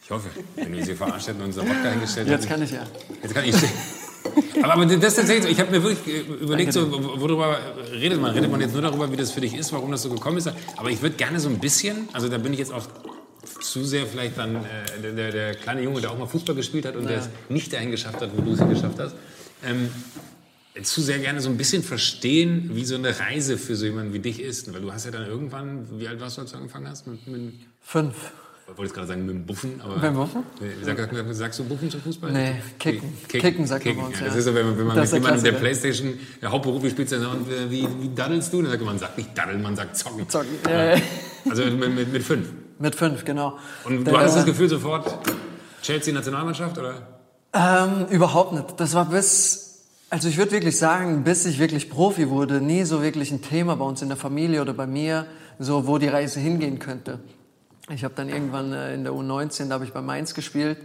ich 0.03 0.11
hoffe, 0.11 0.29
wenn 0.55 0.73
wir 0.73 0.83
sie 0.83 0.95
verarscht 0.95 1.27
hätten 1.27 1.39
und 1.39 1.47
unser 1.47 1.61
Wodka 1.61 1.89
hingestellt. 1.91 2.27
Jetzt 2.27 2.49
kann 2.49 2.61
ich 2.61 2.71
ja. 2.71 2.81
Jetzt 3.21 3.33
kann 3.33 3.45
ich. 3.45 3.55
Aber, 4.61 4.73
aber 4.73 4.85
das 4.85 4.95
ist 4.95 5.15
tatsächlich 5.15 5.43
so. 5.43 5.49
Ich 5.49 5.59
habe 5.59 5.71
mir 5.71 5.81
wirklich 5.83 6.25
überlegt, 6.41 6.73
so, 6.73 6.91
worüber 6.91 7.57
redet 7.93 8.19
man? 8.19 8.31
Redet 8.31 8.51
man 8.51 8.59
jetzt 8.59 8.73
nur 8.73 8.81
darüber, 8.81 9.09
wie 9.11 9.15
das 9.15 9.31
für 9.31 9.39
dich 9.39 9.55
ist, 9.55 9.71
warum 9.71 9.91
das 9.91 10.01
so 10.01 10.09
gekommen 10.09 10.37
ist? 10.37 10.51
Aber 10.75 10.89
ich 10.89 11.01
würde 11.01 11.15
gerne 11.15 11.39
so 11.39 11.47
ein 11.47 11.59
bisschen, 11.59 12.09
also 12.11 12.27
da 12.27 12.37
bin 12.37 12.51
ich 12.51 12.59
jetzt 12.59 12.73
auch 12.73 12.83
zu 13.61 13.83
sehr 13.85 14.05
vielleicht 14.05 14.37
dann 14.37 14.57
äh, 14.57 15.13
der, 15.13 15.31
der, 15.31 15.55
kleine 15.55 15.81
Junge, 15.81 16.01
der 16.01 16.11
auch 16.11 16.17
mal 16.17 16.27
Fußball 16.27 16.55
gespielt 16.55 16.85
hat 16.85 16.95
und 16.95 17.03
ja. 17.03 17.09
der 17.09 17.19
es 17.19 17.29
nicht 17.47 17.71
dahin 17.71 17.91
geschafft 17.91 18.21
hat, 18.21 18.31
wo 18.35 18.41
du 18.41 18.51
es 18.51 18.59
geschafft 18.59 18.99
hast. 18.99 19.15
Ähm, 19.65 19.89
zu 20.83 21.01
sehr 21.01 21.19
gerne 21.19 21.41
so 21.41 21.49
ein 21.49 21.57
bisschen 21.57 21.83
verstehen, 21.83 22.71
wie 22.73 22.85
so 22.85 22.95
eine 22.95 23.19
Reise 23.19 23.57
für 23.57 23.75
so 23.75 23.85
jemanden 23.85 24.13
wie 24.13 24.19
dich 24.19 24.41
ist. 24.41 24.73
Weil 24.73 24.81
du 24.81 24.91
hast 24.91 25.05
ja 25.05 25.11
dann 25.11 25.25
irgendwann, 25.25 25.87
wie 25.99 26.07
alt 26.07 26.19
warst 26.19 26.37
du, 26.37 26.41
als 26.41 26.51
du 26.51 26.57
angefangen 26.57 26.87
hast? 26.87 27.07
Mit, 27.07 27.27
mit 27.27 27.53
Fünf. 27.81 28.15
Ich 28.71 28.77
wollte 28.77 28.89
jetzt 28.89 28.93
gerade 28.93 29.07
sagen 29.07 29.25
mit 29.25 29.35
dem 29.35 29.45
Buffen, 29.45 29.81
aber. 29.81 29.95
Mit 29.95 30.03
dem 30.03 30.13
Buffen? 30.13 30.43
Sag, 30.83 31.33
sagst 31.33 31.59
du 31.59 31.63
Buffen 31.63 31.89
zum 31.89 32.01
Fußball? 32.01 32.31
Nee, 32.31 32.61
Kicken. 32.77 33.13
Kicken, 33.27 33.41
Kicken 33.41 33.67
sagt 33.67 33.83
Kicken. 33.83 33.97
man 33.97 34.11
uns, 34.11 34.19
ja. 34.19 34.27
Das 34.27 34.35
ist 34.35 34.45
so, 34.45 34.53
wenn 34.53 34.65
man, 34.65 34.77
wenn 34.77 34.87
man 34.87 34.99
mit 34.99 35.11
jemandem 35.11 35.43
der 35.43 35.51
Playstation 35.53 36.19
ja, 36.39 36.51
hauptberuflich 36.51 36.91
spielt, 36.91 37.11
dann 37.11 37.21
sagt 37.21 37.33
man, 37.33 37.71
wie, 37.71 37.87
wie 37.99 38.09
daddelst 38.13 38.53
du? 38.53 38.61
Dann 38.61 38.71
sagt 38.71 38.81
man, 38.81 38.93
man 38.93 38.99
sagt 38.99 39.17
nicht 39.17 39.35
daddeln, 39.35 39.61
man 39.63 39.75
sagt 39.75 39.97
zocken. 39.97 40.29
Zocken, 40.29 40.49
ja. 40.69 40.95
Also 41.49 41.65
mit, 41.65 41.95
mit, 41.95 42.13
mit, 42.13 42.23
fünf? 42.23 42.47
Mit 42.77 42.95
fünf, 42.95 43.25
genau. 43.25 43.57
Und 43.85 44.05
du 44.05 44.17
hattest 44.17 44.37
das 44.37 44.45
Gefühl 44.45 44.69
sofort, 44.69 45.17
Chelsea-Nationalmannschaft, 45.81 46.77
oder? 46.77 47.07
Ähm, 47.53 48.05
überhaupt 48.11 48.53
nicht. 48.53 48.79
Das 48.79 48.93
war 48.93 49.05
bis 49.05 49.68
also 50.09 50.27
ich 50.27 50.37
würde 50.37 50.51
wirklich 50.51 50.77
sagen, 50.77 51.23
bis 51.23 51.45
ich 51.45 51.59
wirklich 51.59 51.89
Profi 51.89 52.29
wurde, 52.29 52.61
nie 52.61 52.83
so 52.83 53.03
wirklich 53.03 53.31
ein 53.31 53.41
Thema 53.41 53.75
bei 53.75 53.85
uns 53.85 54.01
in 54.01 54.07
der 54.07 54.17
Familie 54.17 54.61
oder 54.61 54.73
bei 54.73 54.87
mir, 54.87 55.27
so 55.59 55.87
wo 55.87 55.97
die 55.97 56.07
Reise 56.07 56.39
hingehen 56.39 56.79
könnte. 56.79 57.19
Ich 57.89 58.03
habe 58.03 58.13
dann 58.15 58.29
irgendwann 58.29 58.73
äh, 58.73 58.93
in 58.93 59.03
der 59.03 59.13
U19, 59.13 59.67
da 59.67 59.75
habe 59.75 59.85
ich 59.85 59.93
bei 59.93 60.01
Mainz 60.01 60.33
gespielt, 60.33 60.77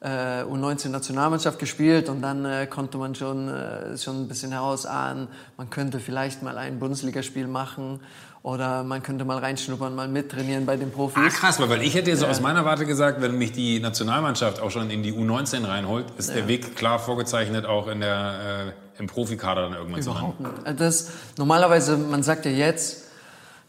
äh, 0.00 0.42
U19-Nationalmannschaft 0.42 1.58
gespielt 1.58 2.08
und 2.08 2.22
dann 2.22 2.44
äh, 2.44 2.66
konnte 2.66 2.98
man 2.98 3.14
schon, 3.14 3.48
äh, 3.48 3.96
schon 3.98 4.22
ein 4.22 4.28
bisschen 4.28 4.52
herausahnen, 4.52 5.28
man 5.56 5.70
könnte 5.70 6.00
vielleicht 6.00 6.42
mal 6.42 6.56
ein 6.58 6.78
Bundesligaspiel 6.78 7.46
machen 7.46 8.00
oder 8.42 8.82
man 8.82 9.02
könnte 9.02 9.24
mal 9.24 9.38
reinschnuppern, 9.38 9.94
mal 9.94 10.08
mittrainieren 10.08 10.66
bei 10.66 10.76
den 10.76 10.90
Profis. 10.90 11.22
Ah, 11.24 11.28
krass, 11.28 11.60
weil 11.60 11.82
ich 11.82 11.94
hätte 11.94 12.10
jetzt 12.10 12.22
ja. 12.22 12.28
aus 12.28 12.40
meiner 12.40 12.64
Warte 12.64 12.86
gesagt, 12.86 13.20
wenn 13.20 13.38
mich 13.38 13.52
die 13.52 13.78
Nationalmannschaft 13.78 14.60
auch 14.60 14.70
schon 14.70 14.90
in 14.90 15.02
die 15.02 15.12
U19 15.12 15.66
reinholt, 15.66 16.06
ist 16.18 16.30
ja. 16.30 16.36
der 16.36 16.48
Weg 16.48 16.74
klar 16.74 16.98
vorgezeichnet, 16.98 17.66
auch 17.66 17.86
in 17.86 18.00
der, 18.00 18.74
äh, 18.96 19.00
im 19.00 19.06
Profikader 19.06 19.62
dann 19.62 19.74
irgendwann 19.74 20.00
Überhaupt 20.00 20.36
zu 20.38 20.42
landen. 20.42 20.60
Nicht. 20.64 20.80
Das, 20.80 21.10
normalerweise, 21.38 21.96
man 21.96 22.24
sagt 22.24 22.44
ja 22.44 22.50
jetzt, 22.50 23.04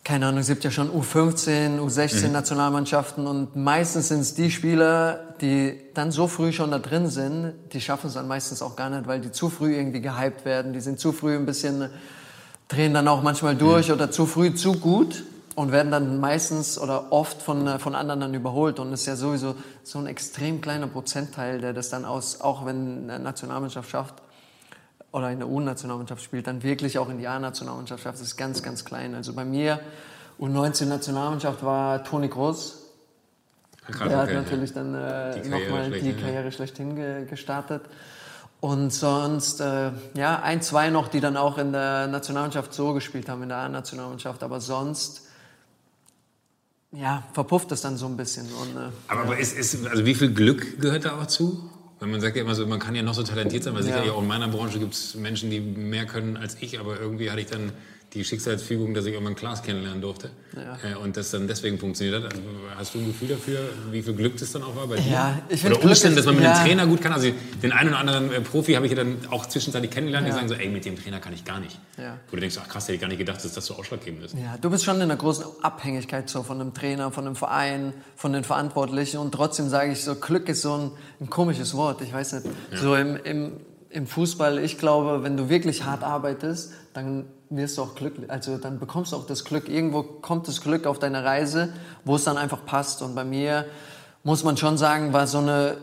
keine 0.04 0.26
Ahnung, 0.28 0.42
es 0.42 0.48
gibt 0.48 0.64
ja 0.64 0.72
schon 0.72 0.90
U15, 0.90 1.80
U16 1.80 2.26
mhm. 2.26 2.34
Nationalmannschaften 2.34 3.26
und 3.28 3.56
meistens 3.56 4.10
sind 4.10 4.20
es 4.20 4.34
die 4.34 4.52
Spieler, 4.52 5.36
die 5.40 5.80
dann 5.94 6.12
so 6.12 6.28
früh 6.28 6.52
schon 6.52 6.72
da 6.72 6.80
drin 6.80 7.10
sind, 7.10 7.54
die 7.72 7.80
schaffen 7.80 8.08
es 8.08 8.16
dann 8.16 8.28
meistens 8.28 8.62
auch 8.62 8.76
gar 8.76 8.90
nicht, 8.90 9.08
weil 9.08 9.22
die 9.22 9.32
zu 9.32 9.50
früh 9.50 9.76
irgendwie 9.76 10.02
gehypt 10.02 10.46
werden, 10.46 10.74
die 10.74 10.82
sind 10.82 11.00
zu 11.00 11.14
früh 11.14 11.36
ein 11.36 11.46
bisschen, 11.46 11.90
drehen 12.74 12.94
dann 12.94 13.08
auch 13.08 13.22
manchmal 13.22 13.56
durch 13.56 13.88
mhm. 13.88 13.96
oder 13.96 14.12
zu 14.12 14.26
früh 14.26 14.54
zu 14.54 14.74
gut 14.74 15.24
und 15.56 15.72
werden 15.72 15.92
dann 15.92 16.20
meistens 16.20 16.80
oder 16.80 17.12
oft 17.12 17.42
von, 17.42 17.80
von 17.80 17.96
anderen 17.96 18.22
dann 18.22 18.34
überholt 18.34 18.80
und 18.80 18.92
es 18.92 19.02
ist 19.02 19.06
ja 19.06 19.16
sowieso 19.16 19.56
so 19.84 20.00
ein 20.00 20.08
extrem 20.08 20.62
kleiner 20.62 20.88
Prozentteil, 20.88 21.62
der 21.62 21.74
das 21.74 21.90
dann 21.90 22.06
aus, 22.06 22.42
auch 22.42 22.66
wenn 22.66 23.10
eine 23.10 23.24
Nationalmannschaft 23.24 23.90
schafft, 23.90 24.16
oder 25.12 25.30
in 25.30 25.38
der 25.38 25.48
U-Nationalmannschaft 25.48 26.24
spielt, 26.24 26.48
dann 26.48 26.64
wirklich 26.64 26.98
auch 26.98 27.08
in 27.08 27.20
die 27.20 27.28
A-Nationalmannschaft 27.28 28.02
schafft, 28.02 28.16
das 28.16 28.28
ist 28.28 28.36
ganz, 28.36 28.64
ganz 28.64 28.84
klein. 28.84 29.14
Also 29.14 29.34
bei 29.34 29.46
mir, 29.46 29.80
U19-Nationalmannschaft 30.40 31.64
war 31.64 32.04
Toni 32.04 32.30
Groß. 32.30 32.80
Krass, 33.86 33.98
der 34.00 34.08
okay, 34.08 34.16
hat 34.16 34.34
natürlich 34.34 34.72
ja. 34.72 34.82
dann 34.82 34.96
äh, 34.96 35.48
nochmal 35.48 35.92
die 35.92 36.14
Karriere 36.14 36.52
schlechthin 36.52 36.96
ge 36.96 37.26
gestartet. 37.26 37.84
Und 38.64 38.94
sonst, 38.94 39.60
äh, 39.60 39.92
ja, 40.16 40.42
ein, 40.42 40.62
zwei 40.62 40.90
noch, 40.90 41.10
die 41.10 41.20
dann 41.20 41.36
auch 41.36 41.58
in 41.58 41.74
der 41.74 42.08
Nationalmannschaft 42.08 42.74
so 42.74 42.94
gespielt 42.94 43.28
haben, 43.28 43.44
in 43.44 43.50
der 43.50 43.58
A-Nationalmannschaft. 43.58 44.42
Aber 44.42 44.62
sonst, 44.62 45.24
ja, 46.94 47.24
verpufft 47.34 47.74
es 47.74 47.82
dann 47.82 47.98
so 47.98 48.06
ein 48.06 48.16
bisschen. 48.16 48.46
Und, 48.46 48.78
äh, 48.78 48.90
aber, 49.10 49.24
aber 49.24 49.38
ist, 49.38 49.58
ist, 49.58 49.86
also 49.86 50.06
wie 50.06 50.16
viel 50.16 50.34
Glück 50.34 50.80
gehört 50.80 51.04
da 51.04 51.20
auch 51.20 51.28
zu? 51.28 51.70
Weil 52.00 52.08
man 52.08 52.22
sagt 52.22 52.38
ja 52.38 52.44
immer 52.44 52.56
so, 52.56 52.66
man 52.66 52.80
kann 52.80 52.96
ja 52.96 53.04
noch 53.04 53.16
so 53.16 53.24
talentiert 53.24 53.66
sein, 53.66 53.74
weil 53.74 53.86
ja. 53.86 54.02
sicher 54.02 54.14
auch 54.14 54.22
in 54.22 54.28
meiner 54.30 54.48
Branche 54.48 54.80
gibt 54.80 54.94
es 54.94 55.14
Menschen, 55.16 55.50
die 55.50 55.60
mehr 55.60 56.06
können 56.06 56.38
als 56.38 56.56
ich, 56.62 56.80
aber 56.80 56.98
irgendwie 56.98 57.32
hatte 57.32 57.42
ich 57.42 57.48
dann 57.48 57.74
die 58.14 58.24
Schicksalsfügung, 58.24 58.94
dass 58.94 59.06
ich 59.06 59.14
irgendwann 59.14 59.36
Klaas 59.36 59.64
kennenlernen 59.64 60.02
durfte. 60.02 60.30
Ja. 60.56 60.92
Äh, 60.92 60.96
und 60.96 61.18
das 61.18 61.32
dann 61.32 61.48
deswegen 61.48 61.80
funktioniert 61.80 62.24
hat. 62.24 62.32
Also 62.32 62.44
hast 62.76 62.94
du 62.94 63.00
ein 63.00 63.08
Gefühl 63.08 63.30
dafür, 63.30 63.60
wie 63.92 64.02
viel 64.02 64.14
Glück 64.14 64.38
das 64.38 64.52
dann 64.52 64.64
auch 64.64 64.76
war 64.76 64.88
bei 64.88 64.98
dir? 64.98 65.12
Ja, 65.12 65.42
ich 65.50 65.66
Oder 65.66 65.84
Umstände, 65.84 66.18
dass 66.18 66.26
man 66.26 66.36
mit 66.36 66.44
ja. 66.44 66.54
einem 66.54 66.66
Trainer 66.66 66.88
gut 66.88 67.02
kann. 67.02 67.14
Also 67.14 67.32
den 67.62 67.72
einen 67.72 67.90
oder 67.90 68.00
anderen 68.00 68.32
äh, 68.32 68.42
Profi 68.42 68.74
habe 68.74 68.86
ich 68.86 68.92
ja 68.92 68.98
dann 68.98 69.18
auch 69.32 69.48
zwischenzeitlich 69.48 69.92
kennengelernt, 69.92 70.28
ja. 70.28 70.34
die 70.34 70.40
sagen 70.40 70.50
so, 70.50 70.56
ey, 70.56 70.70
mit 70.70 70.86
dem 70.86 70.96
Trainer 70.96 71.20
kann 71.20 71.34
ich 71.34 71.44
gar 71.44 71.60
nicht. 71.60 71.80
Ja. 71.98 72.18
Wo 72.30 72.36
du 72.36 72.42
denkst, 72.42 72.58
ach 72.62 72.68
krass, 72.68 72.84
hätte 72.84 72.96
ich 72.96 73.02
gar 73.02 73.08
nicht 73.08 73.18
gedacht, 73.18 73.44
dass 73.44 73.54
das 73.54 73.66
so 73.66 73.76
ausschlaggebend 73.76 74.24
ist. 74.24 74.36
Ja, 74.36 74.58
du 74.62 74.70
bist 74.70 74.84
schon 74.84 74.98
in 74.98 75.04
einer 75.04 75.16
großen 75.16 75.46
Abhängigkeit 75.62 76.30
so 76.30 76.44
von 76.44 76.62
einem 76.62 76.74
Trainer, 76.74 77.12
von 77.12 77.26
einem 77.26 77.36
Verein, 77.36 77.94
von 78.16 78.34
den 78.34 78.44
Verantwortlichen. 78.44 79.18
Und 79.18 79.32
trotzdem 79.32 79.70
sage 79.70 79.92
ich 79.92 80.04
so, 80.04 80.16
Glück 80.16 80.48
ist 80.50 80.62
so 80.62 80.78
ein, 80.78 80.92
ein 81.20 81.30
komisches 81.30 81.74
Wort. 81.74 82.02
Ich 82.02 82.14
weiß 82.14 82.34
nicht, 82.34 82.46
so 82.74 82.96
im, 82.96 83.18
im 83.24 83.54
im 83.94 84.08
Fußball, 84.08 84.58
ich 84.58 84.80
glaube, 84.80 85.24
wenn 85.24 85.38
du 85.38 85.50
wirklich 85.50 85.84
hart 85.84 86.04
arbeitest, 86.04 86.74
dann 86.94 87.26
wirst 87.56 87.78
du 87.78 87.84
auch 87.84 87.96
glücklich, 87.96 88.30
also 88.30 88.58
dann 88.58 88.80
bekommst 88.80 89.12
du 89.12 89.18
auch 89.18 89.26
das 89.26 89.44
Glück. 89.44 89.70
Irgendwo 89.70 90.04
kommt 90.04 90.48
das 90.48 90.62
Glück 90.62 90.86
auf 90.86 91.00
deine 91.00 91.24
Reise, 91.24 91.74
wo 92.06 92.16
es 92.16 92.24
dann 92.24 92.38
einfach 92.38 92.66
passt. 92.66 93.02
Und 93.02 93.16
bei 93.16 93.24
mir 93.24 93.66
muss 94.24 94.44
man 94.44 94.58
schon 94.58 94.78
sagen, 94.78 95.14
war 95.14 95.28
so 95.28 95.40
eine, 95.40 95.78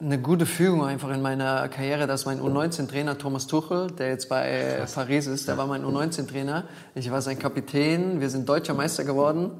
eine 0.00 0.18
gute 0.18 0.46
Fügung 0.46 0.84
einfach 0.84 1.10
in 1.10 1.22
meiner 1.22 1.68
Karriere, 1.68 2.06
dass 2.06 2.26
mein 2.26 2.40
U19-Trainer 2.40 3.18
Thomas 3.18 3.46
Tuchel, 3.46 3.88
der 3.92 4.08
jetzt 4.08 4.28
bei 4.28 4.86
Paris 4.94 5.26
ist, 5.26 5.48
der 5.48 5.56
war 5.56 5.66
mein 5.66 5.84
U19-Trainer. 5.84 6.64
Ich 6.94 7.10
war 7.10 7.22
sein 7.22 7.38
Kapitän. 7.38 8.20
Wir 8.20 8.30
sind 8.30 8.48
deutscher 8.48 8.74
Meister 8.74 9.04
geworden 9.04 9.52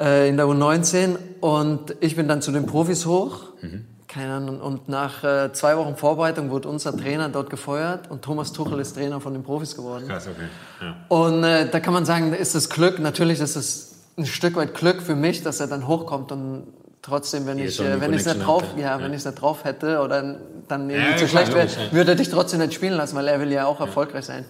äh, 0.00 0.28
in 0.28 0.36
der 0.36 0.46
U19 0.46 1.16
und 1.40 1.96
ich 2.00 2.16
bin 2.16 2.28
dann 2.28 2.42
zu 2.42 2.52
den 2.52 2.66
Profis 2.66 3.06
hoch. 3.06 3.54
Mhm 3.62 3.95
keine 4.08 4.34
Ahnung. 4.34 4.60
Und 4.60 4.88
nach 4.88 5.24
äh, 5.24 5.52
zwei 5.52 5.76
Wochen 5.76 5.96
Vorbereitung 5.96 6.50
wurde 6.50 6.68
unser 6.68 6.96
Trainer 6.96 7.28
dort 7.28 7.50
gefeuert 7.50 8.10
und 8.10 8.22
Thomas 8.22 8.52
Tuchel 8.52 8.80
ist 8.80 8.94
Trainer 8.94 9.20
von 9.20 9.32
den 9.32 9.42
Profis 9.42 9.76
geworden. 9.76 10.08
Krass, 10.08 10.26
okay. 10.28 10.48
Ja. 10.80 10.96
Und 11.08 11.44
äh, 11.44 11.68
da 11.68 11.80
kann 11.80 11.94
man 11.94 12.04
sagen, 12.04 12.32
ist 12.32 12.54
das 12.54 12.68
Glück, 12.68 12.98
natürlich 12.98 13.40
ist 13.40 13.56
es 13.56 13.94
ein 14.16 14.26
Stück 14.26 14.56
weit 14.56 14.74
Glück 14.74 15.02
für 15.02 15.14
mich, 15.14 15.42
dass 15.42 15.60
er 15.60 15.66
dann 15.66 15.86
hochkommt 15.86 16.32
und 16.32 16.66
trotzdem, 17.02 17.46
wenn 17.46 17.58
ich, 17.58 17.80
äh, 17.80 18.00
wenn 18.00 18.12
ich 18.12 18.20
es 18.20 18.26
nicht 18.26 18.46
drauf, 18.46 18.64
ja, 18.76 18.96
ja, 18.96 19.02
wenn 19.02 19.12
ich 19.12 19.18
es 19.18 19.24
nicht 19.24 19.40
drauf 19.40 19.64
hätte 19.64 20.00
oder 20.00 20.38
dann 20.68 20.90
irgendwie 20.90 21.10
ja, 21.12 21.16
zu 21.16 21.28
schlecht 21.28 21.54
wäre, 21.54 21.68
würde 21.92 22.12
er 22.12 22.16
dich 22.16 22.30
trotzdem 22.30 22.60
nicht 22.60 22.74
spielen 22.74 22.94
lassen, 22.94 23.16
weil 23.16 23.28
er 23.28 23.40
will 23.40 23.52
ja 23.52 23.66
auch 23.66 23.80
erfolgreich 23.80 24.24
sein. 24.24 24.44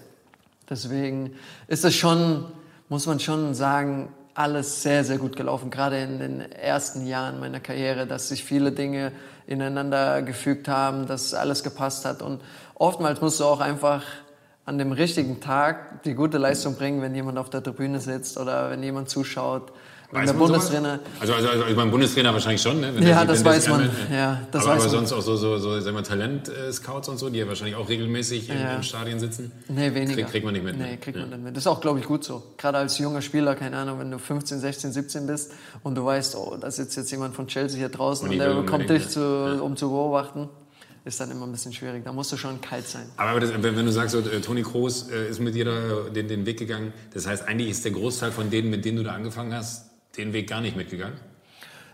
Deswegen 0.68 1.32
ist 1.68 1.84
es 1.84 1.94
schon, 1.94 2.46
muss 2.88 3.06
man 3.06 3.20
schon 3.20 3.54
sagen, 3.54 4.08
alles 4.34 4.82
sehr, 4.82 5.04
sehr 5.04 5.18
gut 5.18 5.36
gelaufen, 5.36 5.70
gerade 5.70 5.98
in 5.98 6.18
den 6.18 6.40
ersten 6.52 7.06
Jahren 7.06 7.40
meiner 7.40 7.60
Karriere, 7.60 8.06
dass 8.06 8.28
sich 8.28 8.44
viele 8.44 8.72
Dinge 8.72 9.12
ineinander 9.46 10.22
gefügt 10.22 10.68
haben, 10.68 11.06
dass 11.06 11.34
alles 11.34 11.62
gepasst 11.62 12.04
hat. 12.04 12.22
Und 12.22 12.40
oftmals 12.74 13.20
musst 13.20 13.40
du 13.40 13.44
auch 13.44 13.60
einfach 13.60 14.02
an 14.64 14.78
dem 14.78 14.92
richtigen 14.92 15.40
Tag 15.40 16.02
die 16.02 16.14
gute 16.14 16.38
Leistung 16.38 16.74
bringen, 16.74 17.00
wenn 17.00 17.14
jemand 17.14 17.38
auf 17.38 17.50
der 17.50 17.62
Tribüne 17.62 18.00
sitzt 18.00 18.36
oder 18.38 18.70
wenn 18.70 18.82
jemand 18.82 19.08
zuschaut. 19.08 19.72
Wenn 20.12 20.26
der 20.26 20.32
Bundestrainer. 20.34 21.00
Also, 21.18 21.34
also, 21.34 21.48
also, 21.48 21.74
beim 21.74 21.90
Bundestrainer 21.90 22.32
wahrscheinlich 22.32 22.62
schon, 22.62 22.80
ne? 22.80 22.94
Wenn 22.94 23.06
ja, 23.06 23.24
das 23.24 23.44
weiß 23.44 23.68
man. 23.68 23.90
Ja, 24.12 24.42
das 24.50 24.64
aber, 24.64 24.74
weiß 24.74 24.82
aber 24.82 24.90
sonst 24.90 25.12
auch 25.12 25.20
so, 25.20 25.36
so, 25.36 25.58
so 25.58 25.80
sagen 25.80 25.96
wir, 25.96 26.02
Talent-Scouts 26.02 27.08
und 27.08 27.18
so, 27.18 27.28
die 27.28 27.38
ja 27.38 27.48
wahrscheinlich 27.48 27.76
auch 27.76 27.88
regelmäßig 27.88 28.48
im, 28.48 28.58
ja. 28.58 28.76
im 28.76 28.82
Stadion 28.82 29.18
sitzen. 29.18 29.50
Nee, 29.68 29.92
weniger. 29.94 30.22
Krieg, 30.22 30.28
kriegt 30.28 30.44
man 30.44 30.54
nicht 30.54 30.64
mit. 30.64 30.78
Ne? 30.78 30.84
Nee, 30.84 30.96
kriegt 30.98 31.16
ja. 31.16 31.22
man 31.22 31.30
nicht 31.30 31.42
mit. 31.42 31.56
Das 31.56 31.64
ist 31.64 31.66
auch, 31.66 31.80
glaube 31.80 31.98
ich, 31.98 32.06
gut 32.06 32.24
so. 32.24 32.42
Gerade 32.56 32.78
als 32.78 32.98
junger 32.98 33.22
Spieler, 33.22 33.54
keine 33.54 33.76
Ahnung, 33.76 33.98
wenn 33.98 34.10
du 34.10 34.18
15, 34.18 34.60
16, 34.60 34.92
17 34.92 35.26
bist 35.26 35.52
und 35.82 35.96
du 35.96 36.04
weißt, 36.04 36.36
oh, 36.36 36.56
da 36.60 36.70
sitzt 36.70 36.96
jetzt 36.96 37.10
jemand 37.10 37.34
von 37.34 37.48
Chelsea 37.48 37.78
hier 37.78 37.88
draußen 37.88 38.28
und, 38.28 38.32
und 38.32 38.38
der 38.38 38.62
kommt 38.64 38.88
dich, 38.88 39.08
zu, 39.08 39.20
ja. 39.20 39.60
um 39.60 39.76
zu 39.76 39.88
beobachten 39.88 40.48
ist 41.06 41.20
dann 41.20 41.30
immer 41.30 41.46
ein 41.46 41.52
bisschen 41.52 41.72
schwierig. 41.72 42.04
Da 42.04 42.12
musst 42.12 42.32
du 42.32 42.36
schon 42.36 42.60
kalt 42.60 42.86
sein. 42.88 43.06
Aber 43.16 43.38
das, 43.38 43.50
wenn 43.56 43.86
du 43.86 43.92
sagst, 43.92 44.10
so, 44.10 44.18
äh, 44.18 44.40
Toni 44.40 44.62
Kroos 44.62 45.08
äh, 45.08 45.30
ist 45.30 45.38
mit 45.38 45.54
dir 45.54 45.64
da, 45.64 46.10
den, 46.12 46.26
den 46.26 46.44
Weg 46.46 46.58
gegangen, 46.58 46.92
das 47.14 47.28
heißt, 47.28 47.46
eigentlich 47.46 47.70
ist 47.70 47.84
der 47.84 47.92
Großteil 47.92 48.32
von 48.32 48.50
denen, 48.50 48.70
mit 48.70 48.84
denen 48.84 48.98
du 48.98 49.04
da 49.04 49.12
angefangen 49.12 49.54
hast, 49.54 49.85
den 50.16 50.32
Weg 50.32 50.48
gar 50.48 50.60
nicht 50.60 50.76
mitgegangen? 50.76 51.18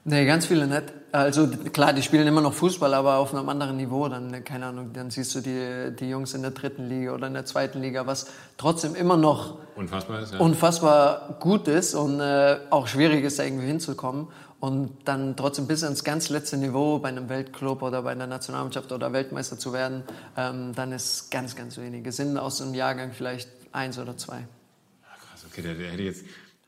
Nee, 0.05 0.27
ganz 0.27 0.47
viele 0.47 0.67
nicht. 0.67 0.85
Also 1.13 1.47
klar, 1.73 1.93
die 1.93 2.03
spielen 2.03 2.27
immer 2.27 2.41
noch 2.41 2.55
Fußball, 2.55 2.93
aber 2.95 3.19
auf 3.19 3.33
einem 3.33 3.49
anderen 3.49 3.77
Niveau. 3.77 4.09
Dann, 4.09 4.43
keine 4.43 4.67
Ahnung, 4.67 4.93
dann 4.93 5.11
siehst 5.11 5.35
du 5.35 5.41
die, 5.41 5.95
die 5.95 6.09
Jungs 6.09 6.35
in 6.35 6.43
der 6.43 6.51
dritten 6.51 6.89
Liga 6.89 7.13
oder 7.13 7.29
in 7.29 7.35
der 7.35 7.45
zweiten 7.45 7.81
Liga, 7.81 8.07
was 8.07 8.27
trotzdem 8.57 8.97
immer 8.97 9.17
noch 9.17 9.59
unfassbar, 9.77 10.23
ist, 10.23 10.33
ja. 10.33 10.41
unfassbar 10.41 11.37
gut 11.39 11.69
ist 11.69 11.95
und 11.95 12.19
äh, 12.19 12.59
auch 12.71 12.89
schwierig 12.89 13.25
ist, 13.25 13.39
da 13.39 13.45
irgendwie 13.45 13.67
hinzukommen. 13.67 14.29
Und 14.59 14.91
dann 15.05 15.37
trotzdem 15.37 15.67
bis 15.67 15.83
ins 15.83 16.03
ganz 16.03 16.29
letzte 16.31 16.57
Niveau 16.57 16.99
bei 16.99 17.09
einem 17.09 17.29
Weltclub 17.29 17.83
oder 17.83 18.03
bei 18.03 18.13
einer 18.13 18.27
Nationalmannschaft 18.27 18.91
oder 18.93 19.13
Weltmeister 19.13 19.59
zu 19.59 19.73
werden, 19.73 20.03
ähm, 20.37 20.73
dann 20.75 20.93
ist 20.93 21.31
ganz, 21.31 21.55
ganz 21.55 21.79
wenige. 21.79 22.11
Sind 22.11 22.39
aus 22.39 22.61
einem 22.61 22.75
Jahrgang 22.75 23.13
vielleicht 23.13 23.49
eins 23.73 23.99
oder 23.99 24.17
zwei. 24.17 24.37
Ja, 24.39 25.09
krass, 25.31 25.45
okay, 25.51 25.63
der, 25.63 25.75
der 25.75 25.91
hätte 25.91 26.03
jetzt 26.03 26.25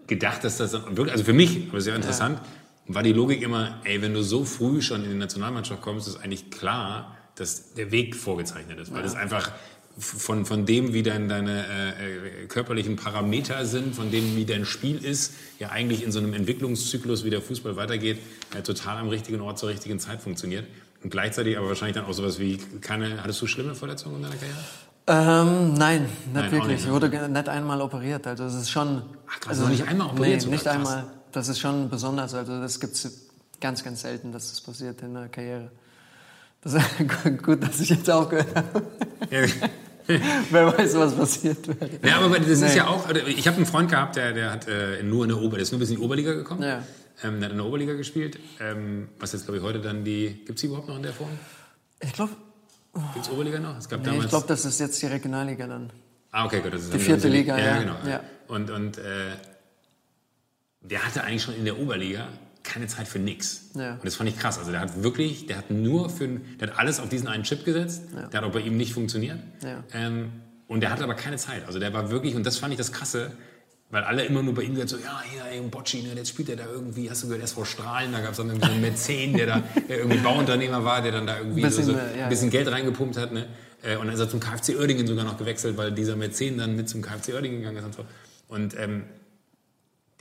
gedacht, 0.06 0.44
dass 0.44 0.58
das 0.58 0.72
wirklich, 0.72 1.12
also 1.12 1.24
für 1.24 1.32
mich, 1.32 1.68
aber 1.70 1.80
sehr 1.80 1.96
interessant, 1.96 2.40
ja. 2.88 2.94
war 2.94 3.02
die 3.02 3.12
Logik 3.12 3.42
immer, 3.42 3.80
ey, 3.84 4.02
wenn 4.02 4.14
du 4.14 4.22
so 4.22 4.44
früh 4.44 4.82
schon 4.82 5.04
in 5.04 5.10
die 5.10 5.16
Nationalmannschaft 5.16 5.82
kommst, 5.82 6.08
ist 6.08 6.16
eigentlich 6.16 6.50
klar, 6.50 7.16
dass 7.36 7.74
der 7.74 7.90
Weg 7.90 8.14
vorgezeichnet 8.14 8.78
ist, 8.78 8.90
weil 8.92 8.98
ja. 8.98 9.04
das 9.04 9.14
einfach 9.14 9.50
von, 9.96 10.44
von 10.44 10.66
dem, 10.66 10.92
wie 10.92 11.02
dein, 11.02 11.28
deine 11.28 11.66
äh, 11.66 12.46
körperlichen 12.46 12.96
Parameter 12.96 13.64
sind, 13.64 13.94
von 13.94 14.10
dem, 14.10 14.36
wie 14.36 14.44
dein 14.44 14.64
Spiel 14.64 15.04
ist, 15.04 15.34
ja 15.58 15.70
eigentlich 15.70 16.02
in 16.02 16.10
so 16.10 16.18
einem 16.18 16.34
Entwicklungszyklus, 16.34 17.24
wie 17.24 17.30
der 17.30 17.40
Fußball 17.40 17.76
weitergeht, 17.76 18.18
äh, 18.56 18.62
total 18.62 18.98
am 18.98 19.08
richtigen 19.08 19.40
Ort 19.40 19.58
zur 19.58 19.68
richtigen 19.68 20.00
Zeit 20.00 20.20
funktioniert. 20.20 20.66
Und 21.02 21.10
gleichzeitig 21.10 21.58
aber 21.58 21.68
wahrscheinlich 21.68 21.94
dann 21.94 22.06
auch 22.06 22.12
sowas 22.12 22.38
wie, 22.38 22.58
keine, 22.80 23.22
hattest 23.22 23.40
du 23.42 23.46
schlimme 23.46 23.74
Verletzungen 23.74 24.16
in 24.16 24.22
deiner 24.22 24.36
Karriere? 24.36 24.58
Ähm, 25.06 25.74
nein, 25.74 26.02
nicht 26.02 26.12
nein, 26.32 26.50
wirklich. 26.50 26.76
Nicht, 26.76 26.84
ich 26.86 26.90
wurde 26.90 27.08
nicht 27.28 27.48
einmal 27.48 27.80
operiert. 27.82 28.26
Also 28.26 28.44
es 28.44 28.54
ist 28.54 28.70
schon. 28.70 29.02
Ach, 29.28 29.40
krass, 29.40 29.58
also 29.58 29.68
nicht 29.68 29.86
einmal 29.86 30.08
operiert. 30.08 30.44
Nee, 30.44 30.52
nicht 30.52 30.64
krass. 30.64 30.74
einmal. 30.74 31.04
Das 31.32 31.48
ist 31.48 31.58
schon 31.58 31.90
besonders. 31.90 32.32
Also 32.32 32.60
das 32.60 32.80
gibt 32.80 32.94
es 32.94 33.28
ganz, 33.60 33.84
ganz 33.84 34.02
selten, 34.02 34.32
dass 34.32 34.50
das 34.50 34.60
passiert 34.60 35.02
in 35.02 35.14
der 35.14 35.28
Karriere. 35.28 35.70
Das 36.62 36.74
ist 36.74 36.84
gut, 37.42 37.62
dass 37.62 37.80
ich 37.80 37.90
jetzt 37.90 38.10
aufgehört 38.10 38.54
habe. 38.54 38.82
Wer 40.06 40.78
weiß, 40.78 40.96
was 40.96 41.14
passiert 41.14 41.66
wäre. 41.68 41.90
Ja, 42.02 42.20
aber 42.20 42.38
das 42.38 42.60
nee. 42.60 42.66
ist 42.66 42.74
ja 42.74 42.86
auch. 42.86 43.08
Ich 43.10 43.46
habe 43.46 43.56
einen 43.56 43.66
Freund 43.66 43.90
gehabt, 43.90 44.16
der, 44.16 44.32
der 44.32 44.50
hat 44.50 44.68
äh, 44.68 45.02
nur 45.02 45.24
in 45.24 45.30
der 45.30 45.40
Ober, 45.40 45.56
der 45.56 45.62
ist 45.62 45.72
nur 45.72 45.78
bis 45.78 45.90
in 45.90 45.96
die 45.96 46.02
Oberliga 46.02 46.32
gekommen. 46.32 46.62
Ja. 46.62 46.82
Ähm, 47.22 47.40
der 47.40 47.46
hat 47.46 47.52
in 47.52 47.58
der 47.58 47.66
Oberliga 47.66 47.94
gespielt. 47.94 48.38
Ähm, 48.60 49.08
was 49.18 49.32
jetzt, 49.32 49.44
glaube 49.44 49.58
ich, 49.58 49.64
heute 49.64 49.80
dann 49.80 50.04
die. 50.04 50.42
Gibt 50.46 50.56
es 50.56 50.60
die 50.60 50.66
überhaupt 50.66 50.88
noch 50.88 50.96
in 50.96 51.02
der 51.02 51.12
Form? 51.12 51.30
Ich 52.00 52.12
glaube, 52.12 52.32
Gibt 53.12 53.26
es 53.26 53.30
Oberliga 53.30 53.58
noch? 53.58 53.76
Es 53.76 53.88
gab 53.88 54.00
nee, 54.00 54.06
damals 54.06 54.24
ich 54.24 54.30
glaube, 54.30 54.46
das 54.46 54.64
ist 54.64 54.80
jetzt 54.80 55.00
die 55.02 55.06
Regionalliga 55.06 55.66
dann. 55.66 55.90
Ah, 56.30 56.46
okay, 56.46 56.60
gut. 56.60 56.72
Das 56.72 56.82
ist 56.82 56.94
die 56.94 56.98
vierte 56.98 57.28
Liga, 57.28 57.58
ja. 57.58 57.64
ja. 57.64 57.78
genau. 57.78 57.96
Ja. 58.06 58.20
Und, 58.48 58.70
und 58.70 58.98
äh, 58.98 59.32
der 60.80 61.04
hatte 61.04 61.24
eigentlich 61.24 61.42
schon 61.42 61.54
in 61.54 61.64
der 61.64 61.78
Oberliga 61.78 62.28
keine 62.62 62.86
Zeit 62.86 63.06
für 63.06 63.18
nichts. 63.18 63.70
Ja. 63.74 63.94
Und 63.94 64.04
das 64.04 64.16
fand 64.16 64.30
ich 64.30 64.38
krass. 64.38 64.58
Also 64.58 64.70
der 64.70 64.80
hat 64.80 65.02
wirklich, 65.02 65.46
der 65.46 65.58
hat 65.58 65.70
nur 65.70 66.10
für, 66.10 66.26
der 66.28 66.68
hat 66.68 66.78
alles 66.78 66.98
auf 66.98 67.08
diesen 67.08 67.28
einen 67.28 67.44
Chip 67.44 67.64
gesetzt. 67.64 68.04
Ja. 68.14 68.26
Der 68.28 68.40
hat 68.40 68.48
auch 68.48 68.52
bei 68.52 68.60
ihm 68.60 68.76
nicht 68.76 68.94
funktioniert. 68.94 69.38
Ja. 69.62 69.84
Ähm, 69.92 70.32
und 70.66 70.80
der 70.80 70.90
hatte 70.90 71.04
aber 71.04 71.14
keine 71.14 71.36
Zeit. 71.36 71.66
Also 71.66 71.78
der 71.78 71.92
war 71.92 72.10
wirklich, 72.10 72.34
und 72.34 72.44
das 72.44 72.58
fand 72.58 72.72
ich 72.72 72.78
das 72.78 72.90
Krasse, 72.90 73.32
weil 73.90 74.02
alle 74.02 74.24
immer 74.24 74.42
nur 74.42 74.54
bei 74.54 74.62
ihm 74.62 74.74
gesagt 74.74 74.90
so, 74.90 74.96
ja, 74.96 75.22
hier, 75.30 75.44
ey, 75.44 75.60
Bocci, 75.60 76.02
ne, 76.02 76.14
jetzt 76.16 76.30
spielt 76.30 76.48
er 76.48 76.56
da 76.56 76.66
irgendwie, 76.66 77.08
hast 77.08 77.22
du 77.22 77.26
gehört, 77.26 77.42
erst 77.42 77.54
vor 77.54 77.66
Strahlen, 77.66 78.12
da 78.12 78.20
gab 78.20 78.32
es 78.32 78.38
dann 78.38 78.48
irgendwie 78.48 78.66
so 78.66 78.72
einen 78.72 78.80
Mäzen, 78.80 79.36
der 79.36 79.46
da 79.46 79.62
der 79.88 79.98
irgendwie 79.98 80.18
Bauunternehmer 80.18 80.84
war, 80.84 81.00
der 81.00 81.12
dann 81.12 81.26
da 81.26 81.38
irgendwie 81.38 81.62
bisschen, 81.62 81.84
so, 81.84 81.92
so 81.92 81.98
ein 81.98 82.28
bisschen 82.28 82.50
ja. 82.50 82.58
Geld 82.58 82.72
reingepumpt 82.72 83.16
hat. 83.16 83.32
Ne? 83.32 83.46
Äh, 83.82 83.96
und 83.96 84.06
dann 84.06 84.14
ist 84.14 84.20
er 84.20 84.28
zum 84.28 84.40
KfC 84.40 84.76
Oerdingen 84.76 85.06
sogar 85.06 85.24
noch 85.24 85.36
gewechselt, 85.36 85.76
weil 85.76 85.92
dieser 85.92 86.16
Mäzen 86.16 86.58
dann 86.58 86.74
mit 86.74 86.88
zum 86.88 87.02
KfC 87.02 87.34
Oerdingen 87.34 87.60
gegangen 87.60 87.78
ist 87.78 87.84
und 87.84 87.94
so. 87.94 88.04
Und 88.48 88.76
ähm, 88.78 89.04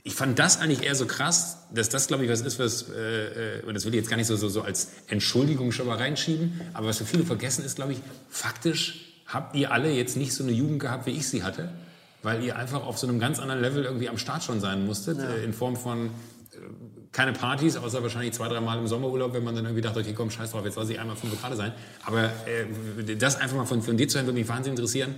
ich 0.04 0.14
fand 0.14 0.38
das 0.38 0.60
eigentlich 0.60 0.84
eher 0.84 0.94
so 0.94 1.06
krass, 1.06 1.58
dass 1.72 1.88
das, 1.88 2.06
glaube 2.06 2.24
ich, 2.24 2.30
was 2.30 2.42
ist, 2.42 2.58
was, 2.58 2.90
äh, 2.90 3.58
äh, 3.58 3.62
und 3.62 3.74
das 3.74 3.86
will 3.86 3.94
ich 3.94 4.00
jetzt 4.00 4.10
gar 4.10 4.18
nicht 4.18 4.26
so, 4.26 4.36
so, 4.36 4.48
so 4.48 4.62
als 4.62 4.90
Entschuldigung 5.08 5.72
schon 5.72 5.86
mal 5.86 5.96
reinschieben, 5.96 6.60
aber 6.74 6.88
was 6.88 6.98
für 6.98 7.06
viele 7.06 7.24
vergessen 7.24 7.64
ist, 7.64 7.76
glaube 7.76 7.92
ich, 7.92 7.98
faktisch 8.28 9.22
habt 9.26 9.56
ihr 9.56 9.72
alle 9.72 9.90
jetzt 9.90 10.16
nicht 10.16 10.34
so 10.34 10.44
eine 10.44 10.52
Jugend 10.52 10.78
gehabt, 10.80 11.06
wie 11.06 11.12
ich 11.12 11.26
sie 11.26 11.42
hatte 11.42 11.70
weil 12.24 12.42
ihr 12.42 12.56
einfach 12.56 12.84
auf 12.84 12.98
so 12.98 13.06
einem 13.06 13.20
ganz 13.20 13.38
anderen 13.38 13.60
Level 13.60 13.84
irgendwie 13.84 14.08
am 14.08 14.18
Start 14.18 14.42
schon 14.42 14.58
sein 14.60 14.86
musstet, 14.86 15.18
ja. 15.18 15.24
äh, 15.24 15.44
in 15.44 15.52
Form 15.52 15.76
von 15.76 16.06
äh, 16.06 16.10
keine 17.12 17.32
Partys, 17.32 17.76
außer 17.76 18.02
wahrscheinlich 18.02 18.32
zwei, 18.32 18.48
drei 18.48 18.60
Mal 18.60 18.78
im 18.78 18.88
Sommerurlaub, 18.88 19.34
wenn 19.34 19.44
man 19.44 19.54
dann 19.54 19.66
irgendwie 19.66 19.82
dachte, 19.82 20.00
okay, 20.00 20.14
komm, 20.14 20.30
scheiß 20.30 20.50
drauf, 20.50 20.64
jetzt 20.64 20.76
lass 20.76 20.88
ich 20.88 20.98
einmal 20.98 21.16
fünf 21.16 21.40
Grad 21.40 21.56
sein. 21.56 21.72
Aber 22.04 22.24
äh, 22.24 23.16
das 23.16 23.36
einfach 23.36 23.56
mal 23.56 23.66
von, 23.66 23.82
von 23.82 23.96
dir 23.96 24.08
zu 24.08 24.16
hören, 24.16 24.26
würde 24.26 24.38
mich 24.38 24.48
wahnsinnig 24.48 24.78
interessieren, 24.78 25.14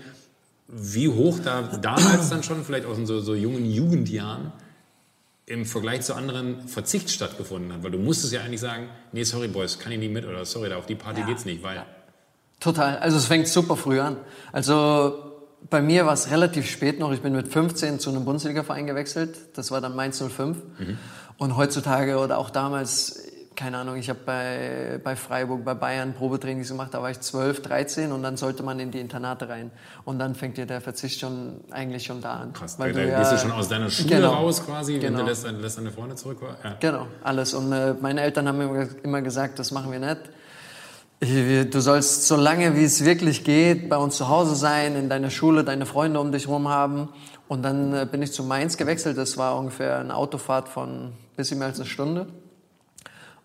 wie 0.68 1.08
hoch 1.08 1.38
da 1.42 1.62
damals 1.62 2.28
dann 2.28 2.42
schon, 2.42 2.64
vielleicht 2.64 2.86
aus 2.86 2.98
so, 3.04 3.20
so 3.20 3.34
jungen 3.34 3.64
Jugendjahren, 3.64 4.52
im 5.46 5.64
Vergleich 5.64 6.00
zu 6.02 6.14
anderen 6.14 6.66
Verzicht 6.66 7.08
stattgefunden 7.08 7.72
hat. 7.72 7.84
Weil 7.84 7.92
du 7.92 7.98
musstest 7.98 8.32
ja 8.32 8.40
eigentlich 8.40 8.60
sagen, 8.60 8.88
nee, 9.12 9.22
sorry 9.22 9.46
Boys, 9.46 9.78
kann 9.78 9.92
ich 9.92 10.00
nicht 10.00 10.12
mit 10.12 10.26
oder 10.26 10.44
sorry, 10.44 10.68
da 10.68 10.76
auf 10.76 10.86
die 10.86 10.96
Party 10.96 11.20
ja. 11.20 11.26
geht's 11.26 11.44
nicht, 11.44 11.62
weil... 11.62 11.76
Ja. 11.76 11.86
Total, 12.58 12.98
also 12.98 13.16
es 13.16 13.26
fängt 13.26 13.46
super 13.46 13.76
früh 13.76 14.00
an. 14.00 14.16
Also 14.50 15.25
bei 15.70 15.82
mir 15.82 16.06
war 16.06 16.12
es 16.12 16.30
relativ 16.30 16.68
spät 16.68 16.98
noch. 16.98 17.12
Ich 17.12 17.22
bin 17.22 17.34
mit 17.34 17.48
15 17.48 17.98
zu 17.98 18.10
einem 18.10 18.24
Bundesliga-Verein 18.24 18.86
gewechselt. 18.86 19.36
Das 19.54 19.70
war 19.70 19.80
dann 19.80 19.96
Mainz 19.96 20.22
05. 20.22 20.56
Mhm. 20.78 20.98
Und 21.38 21.56
heutzutage 21.56 22.18
oder 22.18 22.38
auch 22.38 22.50
damals, 22.50 23.22
keine 23.56 23.78
Ahnung, 23.78 23.96
ich 23.96 24.08
habe 24.08 24.20
bei, 24.24 25.00
bei 25.02 25.16
Freiburg, 25.16 25.64
bei 25.64 25.74
Bayern 25.74 26.14
Probetrainings 26.14 26.68
gemacht. 26.68 26.94
Da 26.94 27.02
war 27.02 27.10
ich 27.10 27.20
12, 27.20 27.62
13 27.62 28.12
und 28.12 28.22
dann 28.22 28.36
sollte 28.36 28.62
man 28.62 28.78
in 28.78 28.90
die 28.90 29.00
Internate 29.00 29.48
rein. 29.48 29.70
Und 30.04 30.18
dann 30.18 30.34
fängt 30.34 30.56
dir 30.56 30.66
der 30.66 30.80
Verzicht 30.80 31.20
schon 31.20 31.60
eigentlich 31.70 32.04
schon 32.04 32.20
da 32.20 32.34
an. 32.34 32.52
Krass, 32.52 32.78
weil 32.78 32.92
da 32.92 33.00
du 33.00 33.08
ja, 33.08 33.18
gehst 33.18 33.32
du 33.32 33.38
schon 33.38 33.52
aus 33.52 33.68
deiner 33.68 33.90
Schule 33.90 34.16
genau, 34.16 34.34
raus 34.34 34.64
quasi 34.64 34.98
genau. 34.98 35.18
und 35.18 35.24
du 35.24 35.30
lässt, 35.30 35.46
lässt 35.50 35.78
deine 35.78 35.90
Freunde 35.90 36.14
zurück. 36.14 36.38
Ja. 36.62 36.76
Genau, 36.80 37.06
alles. 37.22 37.54
Und 37.54 37.72
äh, 37.72 37.94
meine 38.00 38.22
Eltern 38.22 38.48
haben 38.48 38.88
immer 39.02 39.22
gesagt, 39.22 39.58
das 39.58 39.72
machen 39.72 39.90
wir 39.90 39.98
nicht 39.98 40.20
Du 41.20 41.80
sollst 41.80 42.26
so 42.26 42.36
lange 42.36 42.76
wie 42.76 42.84
es 42.84 43.04
wirklich 43.04 43.42
geht 43.42 43.88
bei 43.88 43.96
uns 43.96 44.16
zu 44.16 44.28
Hause 44.28 44.54
sein, 44.54 44.96
in 44.96 45.08
deiner 45.08 45.30
Schule 45.30 45.64
deine 45.64 45.86
Freunde 45.86 46.20
um 46.20 46.30
dich 46.30 46.46
herum 46.46 46.68
haben. 46.68 47.08
Und 47.48 47.62
dann 47.62 47.94
äh, 47.94 48.06
bin 48.10 48.22
ich 48.22 48.32
zu 48.32 48.42
Mainz 48.42 48.76
gewechselt. 48.76 49.16
Das 49.16 49.38
war 49.38 49.56
ungefähr 49.56 49.98
eine 49.98 50.14
Autofahrt 50.14 50.68
von 50.68 51.06
ein 51.06 51.12
bisschen 51.36 51.58
mehr 51.58 51.68
als 51.68 51.78
eine 51.78 51.88
Stunde. 51.88 52.26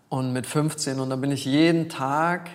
Und 0.10 0.34
mit 0.34 0.48
15. 0.48 1.00
Und 1.00 1.10
dann 1.10 1.22
bin 1.22 1.32
ich 1.32 1.46
jeden 1.46 1.88
Tag 1.88 2.50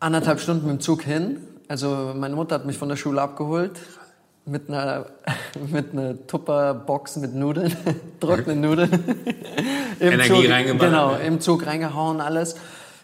anderthalb 0.00 0.40
Stunden 0.40 0.66
mit 0.66 0.78
dem 0.78 0.80
Zug 0.80 1.02
hin. 1.02 1.40
Also 1.68 2.14
meine 2.16 2.36
Mutter 2.36 2.54
hat 2.54 2.64
mich 2.64 2.78
von 2.78 2.88
der 2.88 2.96
Schule 2.96 3.20
abgeholt 3.20 3.80
mit 4.46 4.70
einer, 4.70 5.06
mit 5.70 5.92
einer 5.92 6.26
Tupperbox 6.26 7.16
mit 7.16 7.34
Nudeln, 7.34 7.76
trockenen 8.20 8.60
Nudeln. 8.62 8.90
Im 10.00 10.12
Energie 10.12 10.42
Zug, 10.42 10.50
reingebaut. 10.50 10.80
Genau, 10.80 11.16
im 11.16 11.40
Zug 11.40 11.66
reingehauen, 11.66 12.20
alles. 12.20 12.56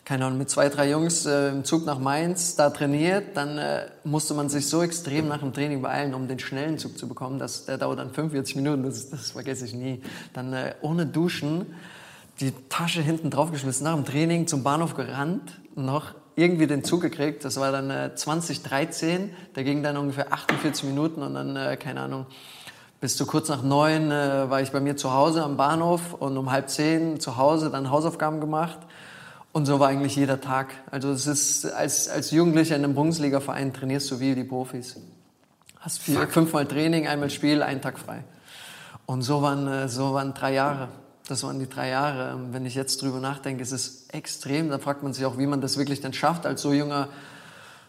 Keine 0.05 0.27
Ahnung, 0.27 0.39
mit 0.39 0.51
zwei, 0.51 0.69
drei 0.69 0.91
Jungs 0.91 1.27
äh, 1.27 1.51
im 1.51 1.65
Zug 1.65 1.87
nach 1.87 2.01
Mainz, 2.01 2.57
da 2.57 2.71
trainiert. 2.71 3.37
Dann 3.37 3.57
äh, 3.57 3.87
musste 4.03 4.35
man 4.35 4.49
sich 4.49 4.69
so 4.69 4.83
extrem 4.83 5.29
nach 5.29 5.39
dem 5.39 5.53
Training 5.53 5.81
beeilen, 5.81 6.13
um 6.15 6.27
den 6.27 6.41
schnellen 6.41 6.77
Zug 6.77 6.99
zu 6.99 7.07
bekommen. 7.07 7.39
Das, 7.39 7.67
der 7.67 7.79
dauert 7.79 8.01
dann 8.01 8.11
45 8.11 8.57
Minuten, 8.57 8.83
das, 8.83 9.11
das 9.11 9.31
vergesse 9.31 9.65
ich 9.65 9.75
nie. 9.75 10.03
Dann 10.33 10.53
äh, 10.53 10.75
ohne 10.81 11.07
Duschen, 11.07 11.67
die 12.41 12.53
Tasche 12.69 13.01
hinten 13.01 13.31
draufgeschmissen, 13.31 13.85
nach 13.85 13.95
dem 13.95 14.05
Training 14.05 14.49
zum 14.49 14.65
Bahnhof 14.65 14.95
gerannt, 14.95 15.61
noch 15.77 16.15
irgendwie 16.35 16.67
den 16.67 16.83
Zug 16.83 17.03
gekriegt. 17.03 17.45
Das 17.45 17.61
war 17.61 17.71
dann 17.71 17.91
äh, 17.91 18.13
2013. 18.13 19.31
Der 19.55 19.63
ging 19.63 19.85
dann 19.85 19.97
ungefähr 19.97 20.33
48 20.33 20.83
Minuten 20.83 21.23
und 21.23 21.35
dann, 21.35 21.55
äh, 21.55 21.77
keine 21.77 22.01
Ahnung, 22.01 22.27
bis 23.01 23.17
zu 23.17 23.25
kurz 23.25 23.49
nach 23.49 23.63
neun 23.63 24.11
äh, 24.11 24.51
war 24.51 24.61
ich 24.61 24.73
bei 24.73 24.81
mir 24.81 24.97
zu 24.97 25.13
Hause 25.13 25.45
am 25.45 25.57
Bahnhof 25.57 26.15
und 26.15 26.37
um 26.37 26.51
halb 26.51 26.71
zehn 26.71 27.21
zu 27.21 27.37
Hause 27.37 27.71
dann 27.71 27.91
Hausaufgaben 27.91 28.41
gemacht. 28.41 28.79
Und 29.53 29.67
so 29.67 29.79
war 29.79 29.89
eigentlich 29.89 30.17
jeder 30.17 30.41
Tag. 30.41 30.73
Also 30.91 31.11
es 31.11 31.27
ist, 31.27 31.67
als, 31.67 32.09
als 32.09 32.31
Jugendlicher 32.31 32.75
in 32.75 32.85
einem 32.85 32.95
Bundesliga-Verein 32.95 33.75
trainierst 33.75 34.11
du 34.11 34.19
wie 34.19 34.35
die 34.35 34.45
Profis. 34.45 34.97
Hast 35.79 36.01
vier, 36.01 36.27
fünfmal 36.29 36.67
Training, 36.67 37.07
einmal 37.07 37.29
Spiel, 37.29 37.63
einen 37.63 37.83
Tag 37.83 37.99
frei. 37.99 38.25
Und 39.05 39.23
so 39.23 39.43
waren, 39.43 39.69
äh, 39.69 39.89
so 39.89 40.15
waren 40.15 40.33
drei 40.33 40.55
Jahre. 40.55 40.89
Das 41.29 41.43
waren 41.43 41.59
die 41.59 41.69
drei 41.69 41.91
Jahre. 41.91 42.33
Ähm, 42.33 42.49
wenn 42.53 42.65
ich 42.65 42.75
jetzt 42.75 43.03
drüber 43.03 43.21
nachdenke, 43.21 43.63
ist 43.63 43.73
es 43.73 44.07
extrem. 44.11 44.71
Da 44.71 44.79
fragt 44.79 45.03
man 45.03 45.13
sich 45.13 45.27
auch, 45.27 45.37
wie 45.37 45.47
man 45.47 45.61
das 45.61 45.77
wirklich 45.77 46.01
dann 46.01 46.15
schafft, 46.15 46.47
als 46.47 46.63
so 46.63 46.73
junger, 46.73 47.09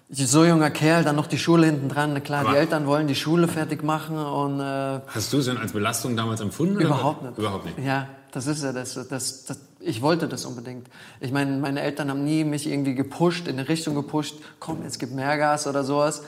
so 0.10 0.44
junger 0.44 0.70
Kerl, 0.70 1.04
dann 1.04 1.16
noch 1.16 1.28
die 1.28 1.38
Schule 1.38 1.66
hinten 1.68 1.88
dran. 1.88 2.22
Klar, 2.24 2.42
Aber 2.42 2.52
die 2.52 2.58
Eltern 2.58 2.88
wollen 2.88 3.08
die 3.08 3.16
Schule 3.16 3.48
fertig 3.48 3.84
machen 3.84 4.18
und. 4.18 4.60
Äh, 4.60 5.00
hast 5.08 5.32
du 5.32 5.38
es 5.38 5.46
denn 5.46 5.58
als 5.58 5.72
Belastung 5.72 6.18
damals 6.18 6.42
empfunden? 6.42 6.82
Überhaupt 6.82 7.22
oder? 7.22 7.30
nicht. 7.30 7.40
Überhaupt 7.40 7.66
nicht. 7.66 7.80
Ja, 7.80 8.08
das 8.34 8.48
ist 8.48 8.64
ja 8.64 8.74
das, 8.74 8.94
das, 8.94 9.46
das. 9.46 9.60
Ich 9.80 10.02
wollte 10.02 10.28
das 10.28 10.46
unbedingt. 10.46 10.88
Ich 11.20 11.32
meine, 11.32 11.58
meine 11.58 11.82
Eltern 11.82 12.10
haben 12.10 12.24
nie 12.24 12.44
mich 12.44 12.68
irgendwie 12.68 12.96
gepusht, 12.96 13.48
in 13.48 13.58
eine 13.58 13.70
Richtung 13.70 13.96
gepusht. 13.96 14.36
Komm, 14.60 14.84
jetzt 14.84 15.00
gib 15.00 15.12
mehr 15.12 15.38
Gas 15.38 15.68
oder 15.68 15.84
sowas 15.84 16.24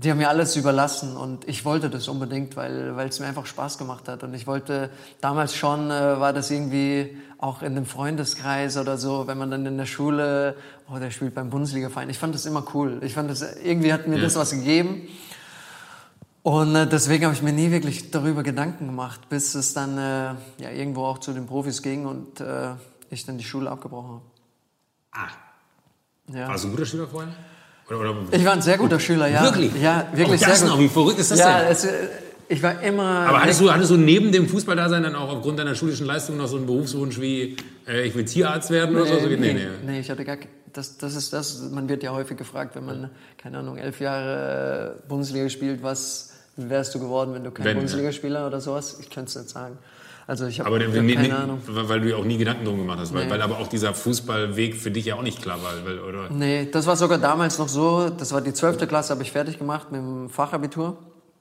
die 0.00 0.10
haben 0.10 0.18
mir 0.18 0.28
alles 0.28 0.54
überlassen 0.54 1.16
und 1.16 1.48
ich 1.48 1.64
wollte 1.64 1.90
das 1.90 2.06
unbedingt, 2.06 2.56
weil, 2.56 2.94
weil 2.94 3.08
es 3.08 3.18
mir 3.18 3.26
einfach 3.26 3.46
Spaß 3.46 3.78
gemacht 3.78 4.08
hat. 4.08 4.22
Und 4.22 4.32
ich 4.32 4.46
wollte, 4.46 4.90
damals 5.20 5.56
schon 5.56 5.90
äh, 5.90 6.20
war 6.20 6.32
das 6.32 6.50
irgendwie 6.50 7.16
auch 7.38 7.62
in 7.62 7.74
dem 7.74 7.84
Freundeskreis 7.84 8.76
oder 8.76 8.96
so, 8.96 9.26
wenn 9.26 9.38
man 9.38 9.50
dann 9.50 9.66
in 9.66 9.76
der 9.76 9.86
Schule, 9.86 10.54
oh, 10.92 10.98
der 10.98 11.10
spielt 11.10 11.34
beim 11.34 11.50
Bundesliga-Verein. 11.50 12.10
Ich 12.10 12.18
fand 12.18 12.34
das 12.34 12.46
immer 12.46 12.64
cool. 12.74 12.98
Ich 13.02 13.14
fand 13.14 13.28
das, 13.28 13.42
irgendwie 13.56 13.92
hat 13.92 14.06
mir 14.06 14.16
ja. 14.16 14.22
das 14.22 14.36
was 14.36 14.52
gegeben. 14.52 15.08
Und 16.48 16.74
äh, 16.74 16.86
deswegen 16.86 17.26
habe 17.26 17.34
ich 17.34 17.42
mir 17.42 17.52
nie 17.52 17.70
wirklich 17.70 18.10
darüber 18.10 18.42
Gedanken 18.42 18.86
gemacht, 18.86 19.28
bis 19.28 19.54
es 19.54 19.74
dann 19.74 19.98
äh, 19.98 20.62
ja, 20.62 20.70
irgendwo 20.74 21.04
auch 21.04 21.18
zu 21.18 21.34
den 21.34 21.44
Profis 21.46 21.82
ging 21.82 22.06
und 22.06 22.40
äh, 22.40 22.70
ich 23.10 23.26
dann 23.26 23.36
die 23.36 23.44
Schule 23.44 23.70
abgebrochen 23.70 24.22
habe. 25.12 25.28
Ah. 25.28 26.34
Ja. 26.34 26.48
Warst 26.48 26.64
du 26.64 26.68
ein 26.68 26.70
guter 26.70 26.86
Schüler 26.86 27.06
vorher? 27.06 27.34
Oder, 27.90 28.00
oder 28.00 28.14
ich 28.30 28.42
war 28.46 28.54
ein 28.54 28.62
sehr 28.62 28.78
guter 28.78 28.98
Schüler, 28.98 29.26
ja. 29.26 29.42
Wirklich? 29.42 29.72
Ja, 29.78 30.06
wirklich 30.14 30.40
oh, 30.40 30.46
das 30.46 30.60
sehr 30.60 30.68
gut. 30.68 30.76
Noch, 30.78 30.82
wie 30.82 30.88
verrückt 30.88 31.18
ist 31.18 31.32
das 31.32 31.38
ja, 31.38 31.60
denn? 31.60 31.70
Es, 31.70 31.86
ich 32.48 32.62
war 32.62 32.82
immer. 32.82 33.02
Aber 33.28 33.42
hattest 33.42 33.60
du, 33.60 33.70
hattest 33.70 33.90
du 33.90 33.98
neben 33.98 34.32
dem 34.32 34.48
Fußballdasein 34.48 35.02
dann 35.02 35.16
auch 35.16 35.28
aufgrund 35.28 35.58
deiner 35.58 35.74
schulischen 35.74 36.06
Leistung 36.06 36.38
noch 36.38 36.48
so 36.48 36.56
einen 36.56 36.64
Berufswunsch 36.64 37.20
wie, 37.20 37.58
äh, 37.86 38.06
ich 38.06 38.14
will 38.14 38.24
Tierarzt 38.24 38.70
werden 38.70 38.96
oder 38.96 39.04
nee, 39.04 39.20
so? 39.20 39.26
Nee, 39.28 39.36
nee, 39.36 39.52
nee. 39.52 39.66
nee, 39.84 40.00
ich 40.00 40.10
hatte 40.10 40.24
gar 40.24 40.38
das, 40.72 40.96
das 40.96 41.14
ist 41.14 41.30
das, 41.34 41.60
man 41.72 41.90
wird 41.90 42.02
ja 42.02 42.12
häufig 42.12 42.38
gefragt, 42.38 42.74
wenn 42.74 42.86
man, 42.86 43.10
keine 43.36 43.58
Ahnung, 43.58 43.76
elf 43.76 44.00
Jahre 44.00 45.02
Bundesliga 45.08 45.44
gespielt, 45.44 45.82
was 45.82 46.37
wärst 46.58 46.94
du 46.94 47.00
geworden, 47.00 47.34
wenn 47.34 47.44
du 47.44 47.50
kein 47.50 47.74
Bundesligaspieler 47.74 48.46
oder 48.46 48.60
sowas? 48.60 48.98
Ich 49.00 49.10
könnte 49.10 49.30
es 49.30 49.36
nicht 49.36 49.50
sagen. 49.50 49.78
Also 50.26 50.46
ich 50.46 50.60
habe 50.60 50.78
keine 50.78 51.02
nee, 51.02 51.30
Ahnung. 51.30 51.62
Weil 51.66 52.02
du 52.02 52.10
ja 52.10 52.16
auch 52.16 52.24
nie 52.24 52.36
Gedanken 52.36 52.66
drum 52.66 52.76
gemacht 52.76 52.98
hast, 53.00 53.14
weil, 53.14 53.24
nee. 53.24 53.30
weil 53.30 53.40
aber 53.40 53.58
auch 53.58 53.66
dieser 53.66 53.94
Fußballweg 53.94 54.76
für 54.76 54.90
dich 54.90 55.06
ja 55.06 55.14
auch 55.14 55.22
nicht 55.22 55.40
klar 55.40 55.58
war, 55.62 55.72
weil, 55.86 55.98
oder? 56.00 56.28
Nee, 56.28 56.68
das 56.70 56.86
war 56.86 56.96
sogar 56.96 57.16
damals 57.16 57.58
noch 57.58 57.68
so, 57.68 58.10
das 58.10 58.32
war 58.32 58.42
die 58.42 58.52
12. 58.52 58.86
Klasse, 58.86 59.14
habe 59.14 59.22
ich 59.22 59.32
fertig 59.32 59.58
gemacht 59.58 59.90
mit 59.90 60.02
dem 60.02 60.28
Fachabitur. 60.28 60.98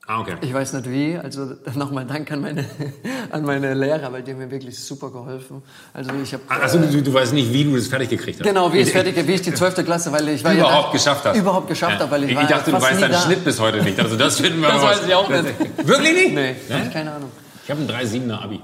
Ah, 0.10 0.22
okay. 0.22 0.36
Ich 0.40 0.54
weiß 0.54 0.72
nicht 0.72 0.90
wie, 0.90 1.18
also 1.18 1.56
nochmal 1.76 2.06
Dank 2.06 2.32
an 2.32 2.40
meine, 2.40 2.64
an 3.30 3.44
meine 3.44 3.74
Lehrer, 3.74 4.12
weil 4.14 4.24
die 4.24 4.32
haben 4.32 4.40
mir 4.40 4.50
wirklich 4.50 4.80
super 4.80 5.12
geholfen. 5.12 5.62
Also 5.94 6.12
ich 6.24 6.34
habe. 6.34 6.44
Also 6.48 6.80
du, 6.80 7.02
du 7.04 7.14
weißt 7.14 7.34
nicht, 7.34 7.52
wie 7.52 7.66
du 7.66 7.76
das 7.76 7.88
fertig 7.88 8.10
gekriegt 8.10 8.40
hast? 8.40 8.48
Genau, 8.48 8.72
wie 8.72 8.80
ich 8.80 8.92
fertig, 8.92 9.16
wie 9.28 9.34
ich 9.34 9.42
die 9.42 9.54
12. 9.54 9.84
Klasse, 9.84 10.14
weil 10.14 10.30
ich 10.30 10.44
war 10.46 10.54
überhaupt 10.54 10.88
ja 10.88 10.92
geschafft 10.94 11.26
hast. 11.26 11.38
Überhaupt 11.38 11.68
geschafft 11.68 11.96
ja. 11.96 12.00
habe, 12.00 12.12
weil 12.12 12.24
ich, 12.24 12.30
ich 12.30 12.36
war 12.38 12.44
Ich 12.44 12.50
dachte, 12.50 12.72
du 12.72 12.82
weißt 12.82 13.02
deinen 13.02 13.12
da. 13.12 13.22
Schnitt 13.22 13.44
bis 13.44 13.60
heute 13.60 13.84
nicht. 13.84 14.00
Also 14.00 14.16
das 14.16 14.40
finden 14.40 14.62
wir 14.62 14.70
Das 14.70 14.82
weiß 14.82 15.06
ich 15.06 15.14
auch 15.14 15.30
nicht. 15.30 15.44
Wirklich 15.86 16.14
nicht? 16.14 16.34
Nee, 16.34 16.56
nee? 16.70 16.90
keine 16.94 17.12
Ahnung. 17.12 17.30
Ich 17.66 17.70
habe 17.70 17.82
ein 17.82 17.90
3,7er 17.90 18.42
Abi. 18.42 18.62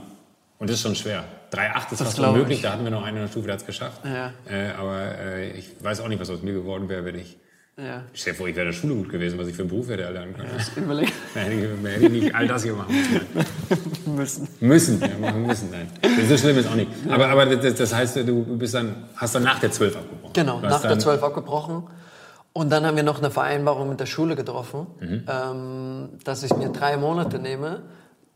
Und 0.60 0.70
das 0.70 0.78
ist 0.78 0.84
schon 0.84 0.96
schwer. 0.96 1.26
3,8 1.52 1.92
ist 1.92 2.02
fast 2.02 2.20
unmöglich, 2.20 2.62
da 2.62 2.72
hatten 2.72 2.86
wir 2.86 2.92
noch 2.92 3.06
der 3.06 3.28
Stufe, 3.28 3.48
der 3.48 3.56
hat 3.56 3.60
es 3.60 3.66
geschafft. 3.66 4.00
Ja. 4.06 4.32
Äh, 4.50 4.72
aber 4.80 5.20
äh, 5.20 5.52
ich 5.52 5.72
weiß 5.82 6.00
auch 6.00 6.08
nicht, 6.08 6.22
was 6.22 6.30
aus 6.30 6.42
mir 6.42 6.54
geworden 6.54 6.88
wäre, 6.88 7.04
wenn 7.04 7.16
ich. 7.16 7.38
Ja. 7.76 8.04
Ich 8.14 8.22
stell 8.22 8.34
dir 8.34 8.38
vor, 8.38 8.48
ich 8.48 8.56
wäre 8.56 8.68
in 8.68 8.72
der 8.72 8.80
Schule 8.80 8.94
gut 8.94 9.10
gewesen, 9.10 9.40
was 9.40 9.48
ich 9.48 9.56
für 9.56 9.64
einen 9.64 9.70
Beruf 9.70 9.90
hätte 9.90 10.04
erlernen 10.04 10.36
können. 10.36 10.50
Ja, 10.56 10.82
überleg. 10.82 11.12
Nein, 11.34 11.78
hätte 11.86 12.06
ich 12.06 12.12
nicht 12.12 12.36
all 12.36 12.48
das 12.48 12.64
hier 12.64 12.74
machen 12.74 12.96
müssen. 14.06 14.48
Müssen, 14.60 15.02
ja, 15.02 15.18
machen 15.20 15.48
müssen, 15.48 15.72
nein. 15.72 15.90
So 16.30 16.38
schlimm 16.38 16.58
ist 16.58 16.68
auch 16.68 16.76
nicht. 16.76 16.92
Aber, 17.10 17.30
aber 17.30 17.48
das, 17.48 17.74
das 17.74 17.94
heißt, 17.94 18.18
du 18.18 18.58
bist 18.58 18.76
dann, 18.76 19.08
hast 19.16 19.34
dann 19.34 19.44
nach 19.44 19.60
der 19.60 19.72
12 19.72 19.96
abgebrochen? 19.96 20.34
Genau, 20.34 20.60
nach 20.60 20.82
der 20.82 21.00
12 21.00 21.24
abgebrochen. 21.24 21.84
Und 22.54 22.72
dann 22.72 22.86
haben 22.86 22.96
wir 22.96 23.04
noch 23.04 23.18
eine 23.18 23.32
Vereinbarung 23.32 23.90
mit 23.90 24.00
der 24.00 24.06
Schule 24.06 24.36
getroffen, 24.36 24.86
mhm. 25.00 25.24
ähm, 25.28 26.10
dass 26.24 26.44
ich 26.44 26.56
mir 26.56 26.70
drei 26.70 26.98
Monate 26.98 27.40
nehme, 27.40 27.82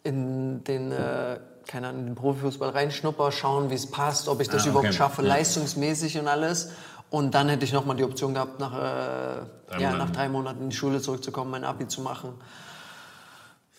in 0.03 0.63
den 0.63 0.91
äh, 0.91 1.37
keine 1.67 1.89
Ahnung, 1.89 2.01
in 2.01 2.05
den 2.07 2.15
Profifußball 2.15 2.69
reinschnupper, 2.69 3.31
schauen, 3.31 3.69
wie 3.69 3.75
es 3.75 3.87
passt, 3.87 4.27
ob 4.29 4.41
ich 4.41 4.47
das 4.47 4.63
ah, 4.63 4.69
okay. 4.69 4.69
überhaupt 4.69 4.93
schaffe, 4.95 5.21
ja. 5.21 5.27
leistungsmäßig 5.27 6.17
und 6.17 6.27
alles. 6.27 6.71
Und 7.09 7.33
dann 7.33 7.49
hätte 7.49 7.63
ich 7.63 7.73
nochmal 7.73 7.95
die 7.95 8.03
Option 8.03 8.33
gehabt, 8.33 8.59
nach, 8.59 8.73
äh, 8.73 9.81
ja, 9.81 9.95
nach 9.95 10.09
drei 10.09 10.27
Monaten 10.27 10.63
in 10.63 10.69
die 10.69 10.75
Schule 10.75 11.01
zurückzukommen, 11.01 11.51
mein 11.51 11.63
Abi 11.63 11.87
zu 11.87 12.01
machen. 12.01 12.33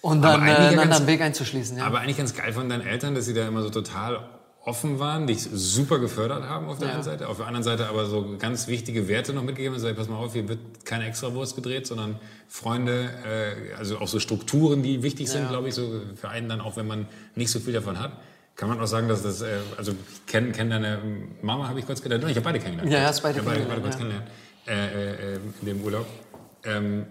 Und 0.01 0.23
dann, 0.23 0.47
äh, 0.47 0.51
einen 0.51 1.07
Weg 1.07 1.21
einzuschließen. 1.21 1.79
Ja. 1.79 1.85
Aber 1.85 2.01
eigentlich 2.01 2.17
ganz 2.17 2.35
geil 2.35 2.53
von 2.53 2.69
deinen 2.69 2.87
Eltern, 2.87 3.15
dass 3.15 3.27
sie 3.27 3.35
da 3.35 3.47
immer 3.47 3.63
so 3.63 3.71
total 3.71 4.21
offen 4.65 4.99
waren, 4.99 5.27
dich 5.27 5.49
super 5.51 5.99
gefördert 5.99 6.45
haben 6.45 6.69
auf 6.69 6.79
der 6.79 6.89
ja. 6.89 6.95
einen 6.95 7.03
Seite, 7.03 7.29
auf 7.29 7.39
der 7.39 7.47
anderen 7.47 7.65
Seite 7.65 7.89
aber 7.89 8.05
so 8.07 8.37
ganz 8.39 8.69
wichtige 8.69 9.09
Werte 9.09 9.33
noch 9.33 9.43
mitgegeben 9.43 9.75
haben. 9.75 9.83
Sagen, 9.83 9.97
pass 9.97 10.09
mal 10.09 10.17
auf, 10.17 10.35
hier 10.35 10.49
wird 10.49 10.85
keine 10.85 11.07
Extrawurst 11.07 11.57
gedreht, 11.57 11.87
sondern 11.87 12.19
Freunde, 12.49 13.11
äh, 13.27 13.75
also 13.79 13.99
auch 13.99 14.09
so 14.09 14.21
Strukturen, 14.21 14.83
die 14.83 15.03
wichtig 15.03 15.29
sind, 15.29 15.45
ja. 15.45 15.49
glaube 15.49 15.69
ich, 15.69 15.75
so 15.75 16.01
für 16.15 16.29
einen 16.29 16.49
dann 16.49 16.61
auch, 16.61 16.77
wenn 16.77 16.87
man 16.87 17.09
nicht 17.35 17.51
so 17.51 17.61
viel 17.61 17.73
davon 17.73 17.99
hat. 17.99 18.13
Kann 18.59 18.69
man 18.69 18.79
auch 18.79 18.87
sagen, 18.87 19.09
dass 19.09 19.23
das, 19.23 19.41
äh, 19.41 19.47
also 19.79 19.93
ich 19.93 20.27
kenne 20.27 20.53
kenn 20.53 20.69
deine 20.69 21.01
Mama, 21.41 21.67
habe 21.69 21.81
ich 21.81 21.87
kurz 21.87 22.03
gelernt. 22.03 22.25
Ich 22.25 22.37
habe 22.37 22.43
beide 22.43 22.59
kennengelernt. 22.59 22.93
Ja, 22.93 23.07
hast 23.09 23.23
beide, 23.23 23.43
beide, 23.43 23.65
beide 23.65 23.81
kurz 23.81 23.95
ja. 23.95 24.01
kennengelernt 24.01 24.31
äh, 24.67 25.35
äh, 25.35 25.39
in 25.61 25.67
dem 25.67 25.81
Urlaub. 25.83 26.07
Ähm, 26.65 27.07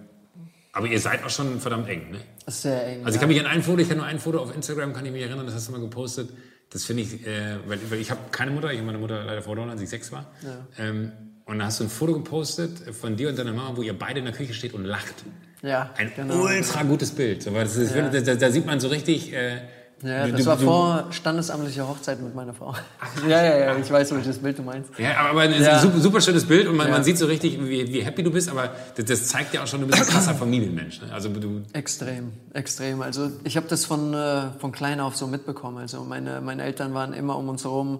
aber 0.73 0.85
ihr 0.85 0.99
seid 0.99 1.23
auch 1.23 1.31
schon 1.31 1.59
verdammt 1.59 1.89
eng, 1.89 2.11
ne? 2.11 2.19
Sehr 2.45 2.85
eng. 2.85 3.03
Also 3.03 3.15
ich 3.15 3.19
kann 3.19 3.29
mich 3.29 3.39
an 3.39 3.47
ein 3.47 3.63
Foto, 3.63 3.79
ich 3.79 3.87
kann 3.89 3.97
nur 3.97 4.05
ein 4.05 4.19
Foto 4.19 4.39
auf 4.39 4.53
Instagram, 4.53 4.93
kann 4.93 5.05
ich 5.07 5.11
mich 5.11 5.23
erinnern, 5.23 5.47
das 5.47 5.55
hast 5.55 5.69
du 5.69 5.71
mal 5.71 5.81
gepostet 5.81 6.29
das 6.69 6.83
finde 6.83 7.03
ich, 7.03 7.25
äh, 7.25 7.57
weil, 7.65 7.79
weil, 7.89 7.99
ich 7.99 8.11
habe 8.11 8.19
keine 8.31 8.51
Mutter, 8.51 8.71
ich 8.71 8.77
habe 8.77 8.85
meine 8.85 8.97
Mutter 8.97 9.23
leider 9.23 9.41
verloren, 9.41 9.69
als 9.69 9.81
ich 9.81 9.89
sechs 9.89 10.11
war. 10.11 10.25
Ja. 10.43 10.67
Ähm, 10.77 11.11
und 11.45 11.59
da 11.59 11.65
hast 11.65 11.79
du 11.79 11.85
ein 11.85 11.89
Foto 11.89 12.13
gepostet 12.13 12.93
von 12.93 13.15
dir 13.15 13.29
und 13.29 13.39
deiner 13.39 13.53
Mama, 13.53 13.77
wo 13.77 13.81
ihr 13.81 13.97
beide 13.97 14.19
in 14.19 14.25
der 14.25 14.33
Küche 14.33 14.53
steht 14.53 14.73
und 14.73 14.83
lacht. 14.83 15.15
Ja, 15.61 15.91
ein 15.97 16.11
genau. 16.13 16.43
ultra 16.43 16.83
gutes 16.83 17.11
Bild. 17.11 17.41
So, 17.41 17.51
das 17.51 17.77
ist, 17.77 17.95
ja. 17.95 18.09
da, 18.09 18.35
da, 18.35 18.51
sieht 18.51 18.65
man 18.65 18.79
so 18.79 18.89
richtig. 18.89 19.33
Äh, 19.33 19.61
ja, 20.03 20.27
das 20.27 20.45
war 20.45 20.57
vor 20.57 21.07
standesamtlicher 21.11 21.87
Hochzeit 21.87 22.21
mit 22.21 22.35
meiner 22.35 22.53
Frau. 22.53 22.73
Ja, 23.27 23.43
ja, 23.43 23.57
ja, 23.57 23.77
ich 23.77 23.89
weiß, 23.89 24.13
welches 24.13 24.37
Bild 24.37 24.59
du 24.59 24.63
meinst. 24.63 24.91
Ja, 24.99 25.17
aber 25.29 25.41
ein 25.41 25.61
ja. 25.61 25.79
super, 25.79 25.99
super, 25.99 26.21
schönes 26.21 26.45
Bild 26.45 26.67
und 26.67 26.75
man, 26.75 26.87
ja. 26.87 26.93
man, 26.93 27.03
sieht 27.03 27.17
so 27.17 27.25
richtig, 27.25 27.59
wie, 27.59 27.91
wie, 27.91 28.01
happy 28.01 28.21
du 28.21 28.31
bist, 28.31 28.49
aber 28.49 28.69
das, 28.95 29.05
das, 29.05 29.27
zeigt 29.27 29.53
ja 29.53 29.63
auch 29.63 29.67
schon, 29.67 29.81
du 29.81 29.87
bist 29.87 30.01
ein 30.01 30.07
krasser 30.07 30.35
Familienmensch. 30.35 31.01
Ne? 31.01 31.11
Also 31.11 31.29
du 31.29 31.63
extrem, 31.73 32.31
extrem. 32.53 33.01
Also 33.01 33.31
ich 33.43 33.57
habe 33.57 33.67
das 33.67 33.85
von, 33.85 34.13
äh, 34.13 34.51
von 34.59 34.71
klein 34.71 34.99
auf 34.99 35.17
so 35.17 35.25
mitbekommen. 35.25 35.79
Also 35.79 36.03
meine, 36.03 36.41
meine 36.41 36.63
Eltern 36.63 36.93
waren 36.93 37.13
immer 37.13 37.37
um 37.37 37.49
uns 37.49 37.63
herum 37.63 37.99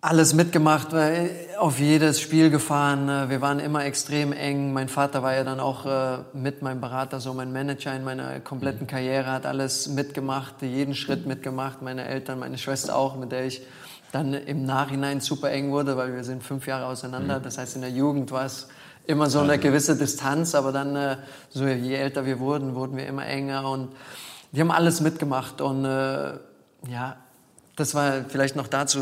alles 0.00 0.32
mitgemacht, 0.32 0.88
auf 1.58 1.80
jedes 1.80 2.20
Spiel 2.20 2.50
gefahren. 2.50 3.06
Ne? 3.06 3.26
Wir 3.28 3.40
waren 3.40 3.58
immer 3.58 3.84
extrem 3.84 4.32
eng. 4.32 4.72
Mein 4.72 4.88
Vater 4.88 5.24
war 5.24 5.34
ja 5.34 5.42
dann 5.42 5.58
auch 5.58 5.86
äh, 5.86 6.18
mit 6.32 6.62
meinem 6.62 6.80
Berater, 6.80 7.18
so 7.18 7.34
mein 7.34 7.52
Manager 7.52 7.94
in 7.94 8.04
meiner 8.04 8.38
kompletten 8.38 8.82
mhm. 8.82 8.86
Karriere, 8.86 9.32
hat 9.32 9.44
alles 9.44 9.88
mitgemacht, 9.88 10.62
jeden 10.62 10.94
Schritt 10.94 11.26
mitgemacht. 11.26 11.82
Meine 11.82 12.04
Eltern, 12.04 12.38
meine 12.38 12.58
Schwester 12.58 12.94
auch, 12.94 13.16
mit 13.16 13.32
der 13.32 13.46
ich 13.46 13.62
dann 14.12 14.34
im 14.34 14.64
Nachhinein 14.64 15.20
super 15.20 15.50
eng 15.50 15.72
wurde, 15.72 15.96
weil 15.96 16.14
wir 16.14 16.22
sind 16.22 16.44
fünf 16.44 16.66
Jahre 16.68 16.86
auseinander. 16.86 17.40
Mhm. 17.40 17.42
Das 17.42 17.58
heißt, 17.58 17.74
in 17.74 17.82
der 17.82 17.90
Jugend 17.90 18.30
war 18.30 18.44
es 18.44 18.68
immer 19.04 19.28
so 19.28 19.40
eine 19.40 19.58
gewisse 19.58 19.96
Distanz, 19.96 20.54
aber 20.54 20.70
dann, 20.70 20.94
äh, 20.94 21.16
so 21.50 21.66
je 21.66 21.94
älter 21.94 22.24
wir 22.24 22.38
wurden, 22.38 22.76
wurden 22.76 22.96
wir 22.96 23.06
immer 23.06 23.26
enger 23.26 23.68
und 23.68 23.88
die 24.52 24.60
haben 24.60 24.70
alles 24.70 25.00
mitgemacht 25.00 25.60
und 25.60 25.84
äh, 25.84 26.34
ja, 26.88 27.16
das 27.74 27.94
war 27.94 28.24
vielleicht 28.28 28.54
noch 28.54 28.68
dazu 28.68 29.00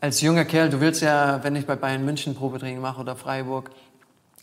als 0.00 0.20
junger 0.20 0.44
Kerl, 0.44 0.70
du 0.70 0.80
willst 0.80 1.02
ja, 1.02 1.42
wenn 1.42 1.56
ich 1.56 1.66
bei 1.66 1.76
Bayern 1.76 2.04
München 2.04 2.34
Probetraining 2.34 2.80
mache 2.80 3.00
oder 3.00 3.16
Freiburg, 3.16 3.70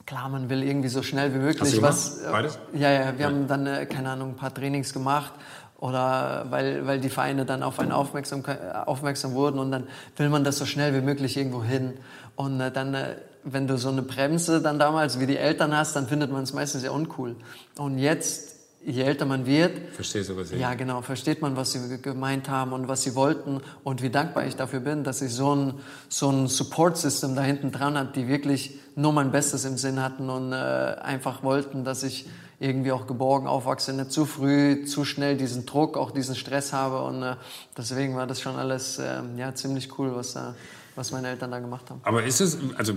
klar, 0.05 0.29
man 0.29 0.49
will 0.49 0.63
irgendwie 0.63 0.89
so 0.89 1.01
schnell 1.01 1.33
wie 1.33 1.37
möglich 1.37 1.61
Hast 1.61 1.77
du 1.77 1.81
was. 1.81 2.23
Beides? 2.23 2.59
Ja, 2.73 2.91
ja, 2.91 3.13
wir 3.17 3.21
ja. 3.21 3.27
haben 3.27 3.47
dann, 3.47 3.65
äh, 3.65 3.85
keine 3.85 4.09
Ahnung, 4.09 4.31
ein 4.31 4.35
paar 4.35 4.53
Trainings 4.53 4.93
gemacht 4.93 5.33
oder 5.77 6.45
weil, 6.49 6.85
weil 6.87 6.99
die 6.99 7.09
Vereine 7.09 7.45
dann 7.45 7.63
auf 7.63 7.79
einen 7.79 7.91
aufmerksam, 7.91 8.43
aufmerksam 8.85 9.33
wurden 9.33 9.59
und 9.59 9.71
dann 9.71 9.87
will 10.17 10.29
man 10.29 10.43
das 10.43 10.57
so 10.57 10.65
schnell 10.65 10.93
wie 10.93 11.01
möglich 11.01 11.37
irgendwo 11.37 11.63
hin. 11.63 11.93
Und 12.35 12.59
äh, 12.59 12.71
dann, 12.71 12.93
äh, 12.93 13.15
wenn 13.43 13.67
du 13.67 13.77
so 13.77 13.89
eine 13.89 14.01
Bremse 14.01 14.61
dann 14.61 14.79
damals 14.79 15.19
wie 15.19 15.27
die 15.27 15.37
Eltern 15.37 15.75
hast, 15.75 15.95
dann 15.95 16.07
findet 16.07 16.31
man 16.31 16.43
es 16.43 16.53
meistens 16.53 16.81
sehr 16.81 16.93
uncool. 16.93 17.35
Und 17.77 17.97
jetzt 17.97 18.54
je 18.85 19.01
älter 19.01 19.25
man 19.25 19.45
wird, 19.45 19.71
verstehst 19.93 20.29
du, 20.29 20.37
was 20.37 20.49
sie 20.49 20.57
ja 20.57 20.73
genau, 20.75 21.01
versteht 21.01 21.41
man, 21.41 21.55
was 21.55 21.71
sie 21.71 22.01
gemeint 22.01 22.49
haben 22.49 22.71
und 22.71 22.87
was 22.87 23.01
sie 23.01 23.15
wollten 23.15 23.61
und 23.83 24.01
wie 24.01 24.09
dankbar 24.09 24.45
ich 24.45 24.55
dafür 24.55 24.79
bin, 24.79 25.03
dass 25.03 25.21
ich 25.21 25.33
so 25.33 25.55
ein 25.55 25.73
so 26.07 26.29
ein 26.29 26.47
Support 26.47 26.97
System 26.97 27.35
da 27.35 27.41
hinten 27.41 27.71
dran 27.71 27.97
hat, 27.97 28.15
die 28.15 28.27
wirklich 28.27 28.79
nur 28.95 29.11
mein 29.11 29.31
Bestes 29.31 29.65
im 29.65 29.77
Sinn 29.77 30.01
hatten 30.01 30.29
und 30.29 30.53
äh, 30.53 30.55
einfach 30.55 31.41
wollten, 31.43 31.83
dass 31.83 32.03
ich 32.03 32.27
irgendwie 32.59 32.91
auch 32.91 33.07
geborgen 33.07 33.47
aufwachse, 33.47 33.91
nicht 33.91 34.11
zu 34.11 34.25
früh, 34.25 34.85
zu 34.85 35.03
schnell 35.03 35.35
diesen 35.35 35.65
Druck, 35.65 35.97
auch 35.97 36.11
diesen 36.11 36.35
Stress 36.35 36.71
habe 36.71 37.01
und 37.01 37.23
äh, 37.23 37.35
deswegen 37.77 38.15
war 38.15 38.27
das 38.27 38.39
schon 38.39 38.55
alles 38.55 38.99
äh, 38.99 39.21
ja 39.35 39.53
ziemlich 39.55 39.97
cool, 39.97 40.15
was 40.15 40.33
da 40.33 40.55
was 40.95 41.11
meine 41.11 41.29
Eltern 41.29 41.51
da 41.51 41.59
gemacht 41.59 41.89
haben. 41.89 42.01
Aber 42.03 42.23
ist 42.23 42.41
es, 42.41 42.57
also 42.77 42.93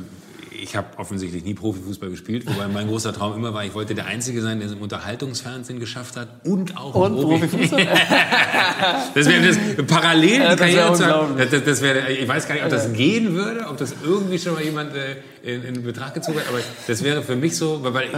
ich 0.60 0.76
habe 0.76 0.98
offensichtlich 0.98 1.44
nie 1.44 1.54
Profifußball 1.54 2.10
gespielt, 2.10 2.46
wobei 2.46 2.68
mein 2.68 2.88
großer 2.88 3.12
Traum 3.12 3.34
immer 3.34 3.54
war, 3.54 3.64
ich 3.64 3.74
wollte 3.74 3.94
der 3.94 4.06
Einzige 4.06 4.42
sein, 4.42 4.58
der 4.58 4.68
es 4.68 4.74
im 4.74 4.82
Unterhaltungsfernsehen 4.82 5.78
geschafft 5.78 6.16
hat 6.16 6.28
und 6.44 6.76
auch 6.76 6.94
und 6.94 7.16
im 7.16 7.22
Profifußball. 7.22 7.86
das 9.14 9.28
wäre 9.28 9.46
das 9.46 9.58
parallel 9.86 10.40
ja, 10.40 10.56
Karriere 10.56 10.92
zu 10.94 11.04
das, 11.04 11.64
das 11.64 11.82
wäre, 11.82 12.10
ich 12.10 12.26
weiß 12.26 12.48
gar 12.48 12.54
nicht, 12.54 12.64
ob 12.64 12.70
das 12.70 12.92
gehen 12.92 13.34
würde, 13.34 13.66
ob 13.68 13.76
das 13.76 13.94
irgendwie 14.02 14.38
schon 14.38 14.54
mal 14.54 14.62
jemand 14.62 14.92
äh, 14.94 15.16
in, 15.42 15.62
in 15.62 15.82
Betracht 15.82 16.14
gezogen 16.14 16.38
hat, 16.38 16.48
aber 16.48 16.58
das 16.86 17.04
wäre 17.04 17.22
für 17.22 17.36
mich 17.36 17.56
so, 17.56 17.80
weil 17.82 18.08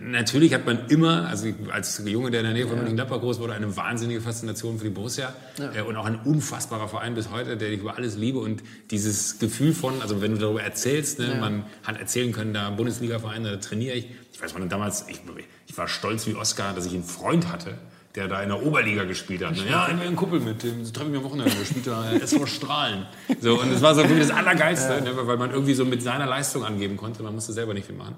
natürlich 0.00 0.54
hat 0.54 0.66
man 0.66 0.86
immer, 0.88 1.28
also 1.28 1.46
als 1.70 2.02
Junge, 2.04 2.30
der 2.30 2.40
in 2.40 2.46
der 2.46 2.54
Nähe 2.54 2.64
von 2.64 2.76
ja. 2.76 2.82
Mönchengladbach 2.82 3.20
groß 3.20 3.38
wurde, 3.38 3.54
eine 3.54 3.76
wahnsinnige 3.76 4.20
Faszination 4.20 4.78
für 4.78 4.84
die 4.84 4.90
Borussia 4.90 5.32
ja. 5.58 5.74
Äh, 5.74 5.82
und 5.82 5.96
auch 5.96 6.04
ein 6.04 6.16
unfassbarer 6.16 6.88
Verein 6.88 7.14
bis 7.14 7.30
heute, 7.30 7.56
der 7.56 7.70
ich 7.70 7.80
über 7.80 7.96
alles 7.96 8.16
liebe 8.16 8.38
und 8.38 8.62
dieses 8.90 9.38
Gefühl 9.38 9.72
von, 9.72 10.00
also 10.02 10.20
wenn 10.20 10.32
du 10.32 10.38
darüber 10.38 10.62
erzählst, 10.62 11.18
ne, 11.18 11.28
ja. 11.28 11.40
man 11.40 11.64
hat 11.84 11.98
erzählen 11.98 12.32
können, 12.32 12.54
da 12.54 12.70
Bundesliga-Verein, 12.70 13.44
da 13.44 13.56
trainiere 13.56 13.96
ich. 13.96 14.08
Ich 14.32 14.42
weiß 14.42 14.54
man 14.54 14.68
damals, 14.68 15.06
ich, 15.08 15.20
ich 15.66 15.76
war 15.76 15.88
stolz 15.88 16.26
wie 16.26 16.34
Oscar, 16.34 16.72
dass 16.74 16.86
ich 16.86 16.94
einen 16.94 17.04
Freund 17.04 17.50
hatte, 17.50 17.78
der 18.14 18.28
da 18.28 18.42
in 18.42 18.48
der 18.48 18.62
Oberliga 18.62 19.04
gespielt 19.04 19.44
hat. 19.44 19.56
Ne? 19.56 19.70
Ja, 19.70 19.84
ein 19.84 20.16
Kumpel 20.16 20.40
mit 20.40 20.62
dem 20.62 20.84
treffe 20.92 21.06
ich 21.06 21.12
mir 21.12 21.18
am 21.18 21.24
Wochenende, 21.24 21.52
der 21.54 21.64
spielt 21.64 21.86
da 21.86 22.12
SV 22.12 22.46
Strahlen. 22.46 23.06
So, 23.40 23.60
und 23.60 23.72
das 23.72 23.82
war 23.82 23.94
so 23.94 24.02
das 24.02 24.30
Allergeilste, 24.32 25.02
ne, 25.02 25.10
weil 25.14 25.36
man 25.36 25.50
irgendwie 25.50 25.74
so 25.74 25.84
mit 25.84 26.02
seiner 26.02 26.26
Leistung 26.26 26.64
angeben 26.64 26.96
konnte, 26.96 27.22
man 27.22 27.34
musste 27.34 27.52
selber 27.52 27.74
nicht 27.74 27.86
viel 27.86 27.96
machen. 27.96 28.16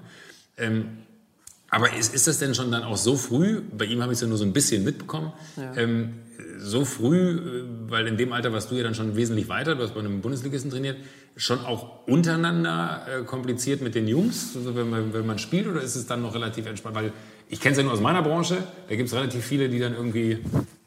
Ähm, 0.57 0.97
aber 1.73 1.95
ist, 1.95 2.13
ist 2.13 2.27
das 2.27 2.37
denn 2.37 2.53
schon 2.53 2.69
dann 2.69 2.83
auch 2.83 2.97
so 2.97 3.15
früh, 3.15 3.61
bei 3.75 3.85
ihm 3.85 4.01
habe 4.01 4.11
ich 4.11 4.17
es 4.17 4.21
ja 4.21 4.27
nur 4.27 4.37
so 4.37 4.43
ein 4.43 4.51
bisschen 4.51 4.83
mitbekommen, 4.83 5.31
ja. 5.55 5.73
ähm, 5.77 6.15
so 6.59 6.83
früh, 6.83 7.37
äh, 7.37 7.63
weil 7.89 8.07
in 8.07 8.17
dem 8.17 8.33
Alter 8.33 8.51
warst 8.51 8.69
du 8.69 8.75
ja 8.75 8.83
dann 8.83 8.93
schon 8.93 9.15
wesentlich 9.15 9.47
weiter, 9.47 9.75
du 9.75 9.83
hast 9.83 9.93
bei 9.93 10.01
einem 10.01 10.19
Bundesligisten 10.19 10.69
trainiert, 10.69 10.97
schon 11.37 11.59
auch 11.59 12.05
untereinander 12.07 13.05
äh, 13.07 13.23
kompliziert 13.23 13.81
mit 13.81 13.95
den 13.95 14.09
Jungs, 14.09 14.51
also 14.53 14.75
wenn, 14.75 14.89
man, 14.89 15.13
wenn 15.13 15.25
man 15.25 15.39
spielt, 15.39 15.65
oder 15.65 15.81
ist 15.81 15.95
es 15.95 16.05
dann 16.05 16.21
noch 16.21 16.35
relativ 16.35 16.65
entspannt? 16.65 16.93
Weil 16.93 17.13
ich 17.47 17.61
kenne 17.61 17.71
es 17.71 17.77
ja 17.77 17.83
nur 17.85 17.93
aus 17.93 18.01
meiner 18.01 18.21
Branche, 18.21 18.57
da 18.89 18.95
gibt 18.95 19.07
es 19.07 19.15
relativ 19.15 19.45
viele, 19.45 19.69
die 19.69 19.79
dann 19.79 19.95
irgendwie 19.95 20.39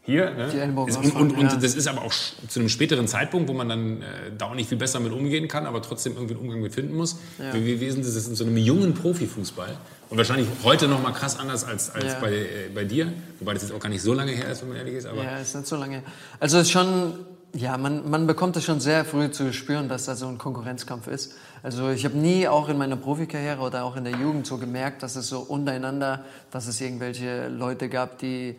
hier. 0.02 0.34
Ne? 0.34 0.50
Die 0.52 0.58
Ellenbogen 0.58 0.94
und, 0.96 1.16
und, 1.16 1.32
und 1.32 1.50
ja. 1.50 1.56
das 1.56 1.74
ist 1.74 1.88
aber 1.88 2.02
auch 2.02 2.12
zu 2.12 2.60
einem 2.60 2.68
späteren 2.68 3.08
Zeitpunkt, 3.08 3.48
wo 3.48 3.54
man 3.54 3.70
dann 3.70 4.02
äh, 4.02 4.04
da 4.36 4.46
auch 4.46 4.54
nicht 4.54 4.68
viel 4.68 4.76
besser 4.76 5.00
mit 5.00 5.12
umgehen 5.12 5.48
kann, 5.48 5.64
aber 5.64 5.80
trotzdem 5.80 6.14
irgendwie 6.14 6.34
einen 6.34 6.42
Umgang 6.42 6.60
mit 6.60 6.74
finden 6.74 6.94
muss. 6.94 7.18
Ja. 7.38 7.54
Wie, 7.54 7.64
wie, 7.64 7.80
wie 7.80 7.86
ist 7.86 7.98
das 7.98 8.28
in 8.28 8.34
so 8.34 8.44
einem 8.44 8.58
jungen 8.58 8.92
Profifußball? 8.92 9.78
Und 10.10 10.18
wahrscheinlich 10.18 10.48
heute 10.62 10.86
noch 10.86 11.02
mal 11.02 11.12
krass 11.12 11.38
anders 11.38 11.64
als, 11.64 11.90
als 11.90 12.12
ja. 12.12 12.18
bei, 12.20 12.32
äh, 12.32 12.46
bei 12.74 12.84
dir. 12.84 13.12
Wobei 13.40 13.54
das 13.54 13.62
jetzt 13.62 13.72
auch 13.72 13.80
gar 13.80 13.88
nicht 13.88 14.02
so 14.02 14.12
lange 14.12 14.32
her 14.32 14.48
ist, 14.48 14.62
wenn 14.62 14.68
man 14.68 14.78
ehrlich 14.78 14.94
ist. 14.94 15.06
Aber 15.06 15.22
ja, 15.22 15.38
ist 15.38 15.54
nicht 15.54 15.66
so 15.66 15.76
lange. 15.76 16.02
Also 16.40 16.58
es 16.58 16.64
ist 16.64 16.72
schon, 16.72 17.14
ja, 17.54 17.76
man, 17.78 18.08
man 18.08 18.26
bekommt 18.26 18.56
es 18.56 18.64
schon 18.64 18.80
sehr 18.80 19.04
früh 19.04 19.30
zu 19.30 19.52
spüren, 19.52 19.88
dass 19.88 20.04
da 20.04 20.14
so 20.14 20.28
ein 20.28 20.38
Konkurrenzkampf 20.38 21.06
ist. 21.06 21.34
Also 21.62 21.88
ich 21.88 22.04
habe 22.04 22.16
nie 22.16 22.46
auch 22.46 22.68
in 22.68 22.76
meiner 22.76 22.96
Profikarriere 22.96 23.60
oder 23.60 23.84
auch 23.84 23.96
in 23.96 24.04
der 24.04 24.12
Jugend 24.12 24.46
so 24.46 24.58
gemerkt, 24.58 25.02
dass 25.02 25.16
es 25.16 25.28
so 25.28 25.40
untereinander, 25.40 26.24
dass 26.50 26.66
es 26.66 26.80
irgendwelche 26.80 27.48
Leute 27.48 27.88
gab, 27.88 28.18
die 28.18 28.56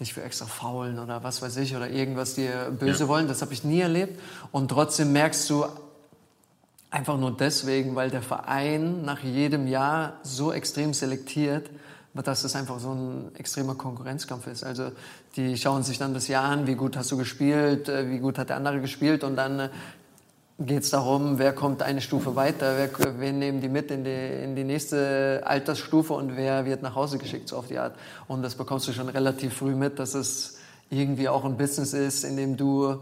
dich 0.00 0.14
für 0.14 0.22
extra 0.22 0.46
faulen 0.46 0.98
oder 0.98 1.22
was 1.22 1.42
weiß 1.42 1.58
ich 1.58 1.76
oder 1.76 1.88
irgendwas 1.88 2.34
dir 2.34 2.74
böse 2.78 3.04
ja. 3.04 3.08
wollen. 3.08 3.28
Das 3.28 3.42
habe 3.42 3.52
ich 3.52 3.64
nie 3.64 3.80
erlebt. 3.80 4.18
Und 4.50 4.68
trotzdem 4.68 5.12
merkst 5.12 5.48
du 5.50 5.66
einfach 6.90 7.18
nur 7.18 7.36
deswegen, 7.36 7.94
weil 7.94 8.10
der 8.10 8.22
Verein 8.22 9.02
nach 9.04 9.22
jedem 9.22 9.66
Jahr 9.66 10.14
so 10.22 10.52
extrem 10.52 10.92
selektiert, 10.92 11.70
dass 12.14 12.42
es 12.42 12.56
einfach 12.56 12.80
so 12.80 12.92
ein 12.92 13.30
extremer 13.36 13.76
Konkurrenzkampf 13.76 14.48
ist. 14.48 14.64
Also 14.64 14.90
die 15.36 15.56
schauen 15.56 15.84
sich 15.84 15.98
dann 15.98 16.12
das 16.12 16.26
Jahr 16.26 16.44
an, 16.44 16.66
wie 16.66 16.74
gut 16.74 16.96
hast 16.96 17.12
du 17.12 17.16
gespielt, 17.16 17.88
äh, 17.88 18.10
wie 18.10 18.18
gut 18.18 18.36
hat 18.36 18.48
der 18.48 18.56
andere 18.56 18.80
gespielt 18.80 19.22
und 19.22 19.36
dann 19.36 19.60
äh, 19.60 19.68
geht 20.58 20.82
es 20.82 20.90
darum, 20.90 21.38
wer 21.38 21.52
kommt 21.52 21.82
eine 21.82 22.00
Stufe 22.00 22.36
weiter, 22.36 22.74
wer, 22.76 23.20
wen 23.20 23.38
nehmen 23.38 23.60
die 23.60 23.68
mit 23.68 23.90
in 23.90 24.04
die, 24.04 24.44
in 24.44 24.56
die 24.56 24.64
nächste 24.64 25.42
Altersstufe 25.44 26.12
und 26.12 26.36
wer 26.36 26.66
wird 26.66 26.82
nach 26.82 26.94
Hause 26.96 27.16
geschickt, 27.18 27.48
so 27.48 27.56
auf 27.56 27.68
die 27.68 27.78
Art. 27.78 27.94
Und 28.28 28.42
das 28.42 28.56
bekommst 28.56 28.86
du 28.88 28.92
schon 28.92 29.08
relativ 29.08 29.54
früh 29.54 29.74
mit, 29.74 29.98
dass 29.98 30.14
es 30.14 30.58
irgendwie 30.90 31.28
auch 31.28 31.44
ein 31.44 31.56
Business 31.56 31.94
ist, 31.94 32.24
in 32.24 32.36
dem 32.36 32.56
du 32.56 32.96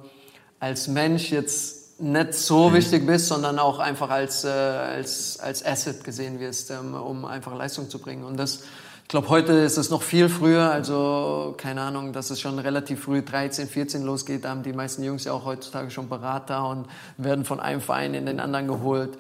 als 0.61 0.87
Mensch 0.87 1.33
jetzt 1.33 1.78
nicht 1.99 2.35
so 2.35 2.71
mhm. 2.71 2.75
wichtig 2.75 3.07
bist, 3.07 3.27
sondern 3.27 3.59
auch 3.59 3.79
einfach 3.79 4.11
als, 4.11 4.45
äh, 4.45 4.49
als, 4.49 5.39
als 5.41 5.65
Asset 5.65 6.05
gesehen 6.05 6.41
wirst, 6.41 6.71
ähm, 6.71 6.95
um 6.95 7.25
einfach 7.25 7.55
Leistung 7.57 7.91
zu 7.91 7.99
bringen. 7.99 8.25
Und 8.25 8.37
das 8.37 8.63
ich 9.09 9.11
glaube, 9.11 9.31
heute 9.31 9.53
ist 9.53 9.79
es 9.79 9.89
noch 9.89 10.03
viel 10.03 10.29
früher, 10.29 10.71
also 10.71 11.55
keine 11.57 11.81
Ahnung, 11.81 12.13
dass 12.13 12.29
es 12.29 12.43
schon 12.43 12.59
relativ 12.59 13.05
früh 13.05 13.23
13, 13.23 13.67
14 13.67 14.03
losgeht. 14.03 14.45
Da 14.45 14.51
haben 14.51 14.63
die 14.63 14.75
meisten 14.75 15.03
Jungs 15.03 15.25
ja 15.25 15.33
auch 15.33 15.47
heutzutage 15.47 15.91
schon 15.91 16.11
Berater 16.11 16.69
und 16.69 16.85
werden 17.17 17.47
von 17.47 17.59
einem 17.59 17.81
Verein 17.81 18.13
in 18.13 18.27
den 18.27 18.39
anderen 18.39 18.69
geholt. 18.69 19.17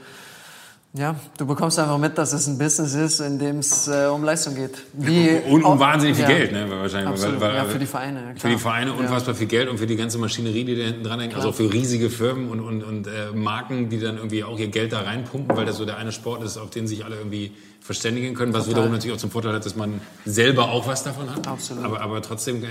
Ja, 0.94 1.16
du 1.36 1.46
bekommst 1.46 1.78
einfach 1.78 1.98
mit, 1.98 2.16
dass 2.16 2.32
es 2.32 2.46
ein 2.46 2.56
Business 2.56 2.94
ist, 2.94 3.20
in 3.20 3.38
dem 3.38 3.58
es 3.58 3.88
äh, 3.88 4.06
um 4.06 4.24
Leistung 4.24 4.54
geht. 4.54 4.84
Wie 4.94 5.38
und 5.46 5.62
um 5.62 5.78
wahnsinnig 5.78 6.16
viel 6.16 6.24
ja, 6.24 6.30
Geld, 6.30 6.52
ne? 6.52 6.66
Wahrscheinlich. 6.70 7.10
Absolut, 7.10 7.40
weil, 7.40 7.50
weil, 7.50 7.56
ja, 7.56 7.64
für 7.66 7.78
die 7.78 7.86
Vereine. 7.86 8.20
Klar. 8.20 8.36
Für 8.36 8.48
die 8.48 8.56
Vereine 8.56 8.92
unfassbar 8.94 9.34
ja. 9.34 9.38
viel 9.38 9.48
Geld 9.48 9.68
und 9.68 9.76
für 9.76 9.86
die 9.86 9.96
ganze 9.96 10.16
Maschinerie, 10.16 10.64
die 10.64 10.76
da 10.76 10.84
hinten 10.84 11.04
dran 11.04 11.20
hängt. 11.20 11.34
Also 11.34 11.52
für 11.52 11.70
riesige 11.70 12.08
Firmen 12.08 12.48
und, 12.48 12.60
und, 12.60 12.82
und 12.82 13.06
äh, 13.06 13.32
Marken, 13.34 13.90
die 13.90 14.00
dann 14.00 14.16
irgendwie 14.16 14.44
auch 14.44 14.58
ihr 14.58 14.68
Geld 14.68 14.94
da 14.94 15.02
reinpumpen, 15.02 15.54
weil 15.54 15.66
das 15.66 15.76
so 15.76 15.84
der 15.84 15.98
eine 15.98 16.10
Sport 16.10 16.42
ist, 16.42 16.56
auf 16.56 16.70
den 16.70 16.86
sich 16.86 17.04
alle 17.04 17.16
irgendwie 17.16 17.52
verständigen 17.80 18.34
können, 18.34 18.54
was 18.54 18.64
Total. 18.64 18.76
wiederum 18.76 18.92
natürlich 18.92 19.14
auch 19.14 19.20
zum 19.20 19.30
Vorteil 19.30 19.52
hat, 19.52 19.66
dass 19.66 19.76
man 19.76 20.00
selber 20.24 20.70
auch 20.70 20.86
was 20.86 21.04
davon 21.04 21.30
hat. 21.30 21.46
Absolut. 21.46 21.84
Aber, 21.84 22.00
aber 22.00 22.22
trotzdem 22.22 22.64
äh, 22.64 22.66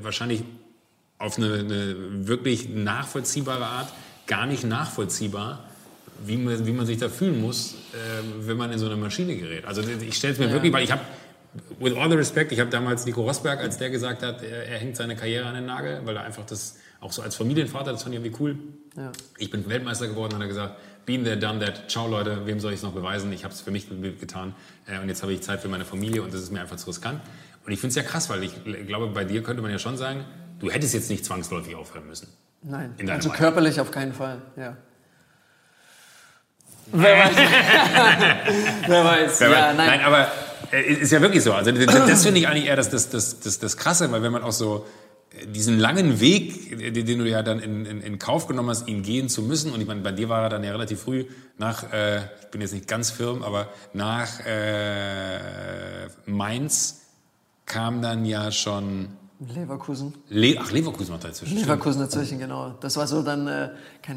wahrscheinlich 0.00 0.42
auf 1.18 1.36
eine, 1.36 1.52
eine 1.54 1.96
wirklich 2.26 2.70
nachvollziehbare 2.70 3.66
Art 3.66 3.92
gar 4.26 4.46
nicht 4.46 4.64
nachvollziehbar, 4.64 5.67
wie 6.24 6.36
man, 6.36 6.66
wie 6.66 6.72
man 6.72 6.86
sich 6.86 6.98
da 6.98 7.08
fühlen 7.08 7.40
muss, 7.40 7.74
äh, 7.92 8.46
wenn 8.46 8.56
man 8.56 8.72
in 8.72 8.78
so 8.78 8.86
eine 8.86 8.96
Maschine 8.96 9.36
gerät. 9.36 9.64
Also 9.64 9.82
ich 9.82 10.16
stelle 10.16 10.32
es 10.32 10.38
mir 10.38 10.46
ja. 10.46 10.52
wirklich, 10.52 10.72
weil 10.72 10.84
ich 10.84 10.92
habe, 10.92 11.02
with 11.78 11.94
all 11.96 12.10
the 12.10 12.16
respect, 12.16 12.52
ich 12.52 12.60
habe 12.60 12.70
damals 12.70 13.06
Nico 13.06 13.22
Rosberg, 13.22 13.60
als 13.60 13.78
der 13.78 13.90
gesagt 13.90 14.22
hat, 14.22 14.42
er, 14.42 14.66
er, 14.66 14.78
hängt 14.78 14.96
seine 14.96 15.16
Karriere 15.16 15.46
an 15.46 15.54
den 15.54 15.66
Nagel, 15.66 16.00
weil 16.04 16.16
er 16.16 16.22
einfach 16.22 16.44
das, 16.44 16.76
auch 17.00 17.12
so 17.12 17.22
als 17.22 17.36
Familienvater, 17.36 17.92
das 17.92 18.02
fand 18.02 18.14
ich 18.14 18.20
irgendwie 18.20 18.42
cool. 18.42 18.58
Ja. 18.96 19.12
Ich 19.38 19.50
bin 19.50 19.68
Weltmeister 19.68 20.08
geworden, 20.08 20.34
hat 20.34 20.40
er 20.40 20.48
gesagt, 20.48 20.76
been 21.06 21.24
there, 21.24 21.38
done 21.38 21.64
that, 21.64 21.88
ciao 21.88 22.08
Leute, 22.08 22.46
wem 22.46 22.60
soll 22.60 22.72
ich 22.72 22.78
es 22.78 22.82
noch 22.82 22.92
beweisen? 22.92 23.32
Ich 23.32 23.44
habe 23.44 23.54
es 23.54 23.60
für 23.60 23.70
mich 23.70 23.88
getan 24.20 24.54
äh, 24.86 25.00
und 25.00 25.08
jetzt 25.08 25.22
habe 25.22 25.32
ich 25.32 25.40
Zeit 25.42 25.60
für 25.60 25.68
meine 25.68 25.84
Familie 25.84 26.22
und 26.22 26.34
das 26.34 26.42
ist 26.42 26.52
mir 26.52 26.60
einfach 26.60 26.76
zu 26.76 26.88
riskant. 26.88 27.20
Und 27.64 27.72
ich 27.72 27.80
finde 27.80 27.90
es 27.90 27.96
ja 27.96 28.02
krass, 28.02 28.28
weil 28.30 28.42
ich 28.42 28.52
glaube, 28.86 29.08
bei 29.08 29.24
dir 29.24 29.42
könnte 29.42 29.62
man 29.62 29.70
ja 29.70 29.78
schon 29.78 29.96
sagen, 29.96 30.24
du 30.58 30.70
hättest 30.70 30.94
jetzt 30.94 31.10
nicht 31.10 31.24
zwangsläufig 31.24 31.76
aufhören 31.76 32.06
müssen. 32.06 32.28
Nein, 32.62 32.94
also 33.08 33.30
körperlich 33.30 33.80
auf 33.80 33.90
keinen 33.90 34.12
Fall, 34.12 34.42
ja. 34.56 34.76
Wer 36.92 37.18
weiß. 37.18 37.36
Wer 38.86 39.04
weiß. 39.04 39.40
Wer 39.40 39.50
ja, 39.50 39.72
nein. 39.72 39.86
nein, 39.86 40.00
aber 40.00 40.28
äh, 40.72 40.82
ist 40.82 41.12
ja 41.12 41.20
wirklich 41.20 41.42
so. 41.42 41.52
Also 41.52 41.72
das, 41.72 42.22
finde 42.22 42.40
ich 42.40 42.48
eigentlich 42.48 42.66
eher 42.66 42.76
das, 42.76 42.90
das, 42.90 43.10
das, 43.10 43.40
das, 43.40 43.58
das 43.58 43.76
Krasse, 43.76 44.10
weil 44.12 44.22
wenn 44.22 44.32
man 44.32 44.42
auch 44.42 44.52
so 44.52 44.86
äh, 45.32 45.46
diesen 45.46 45.78
langen 45.78 46.20
Weg, 46.20 46.94
den 46.94 47.18
du 47.18 47.24
ja 47.28 47.42
dann 47.42 47.60
in, 47.60 47.86
in, 47.86 48.00
in 48.00 48.18
Kauf 48.18 48.46
genommen 48.46 48.70
hast, 48.70 48.88
ihn 48.88 49.02
gehen 49.02 49.28
zu 49.28 49.42
müssen. 49.42 49.72
Und 49.72 49.80
ich 49.80 49.86
meine, 49.86 50.00
bei 50.00 50.12
dir 50.12 50.28
war 50.28 50.42
er 50.42 50.48
dann 50.48 50.64
ja 50.64 50.72
relativ 50.72 51.02
früh 51.02 51.26
nach, 51.56 51.92
äh, 51.92 52.18
ich 52.40 52.48
bin 52.50 52.60
jetzt 52.60 52.72
nicht 52.72 52.88
ganz 52.88 53.10
firm, 53.10 53.42
aber 53.42 53.68
nach 53.92 54.40
äh, 54.46 56.08
Mainz 56.26 57.02
kam 57.66 58.00
dann 58.00 58.24
ja 58.24 58.50
schon 58.50 59.17
Leverkusen. 59.40 60.14
Le 60.30 60.56
Ach, 60.58 60.72
Leverkusen 60.72 61.12
war 61.12 61.18
dazwischen. 61.18 61.56
Leverkusen 61.56 62.00
dazwischen, 62.00 62.40
genau. 62.40 62.74
Das 62.80 62.96
war 62.96 63.06
so 63.06 63.22
dann, 63.22 63.46
äh, 63.46 63.70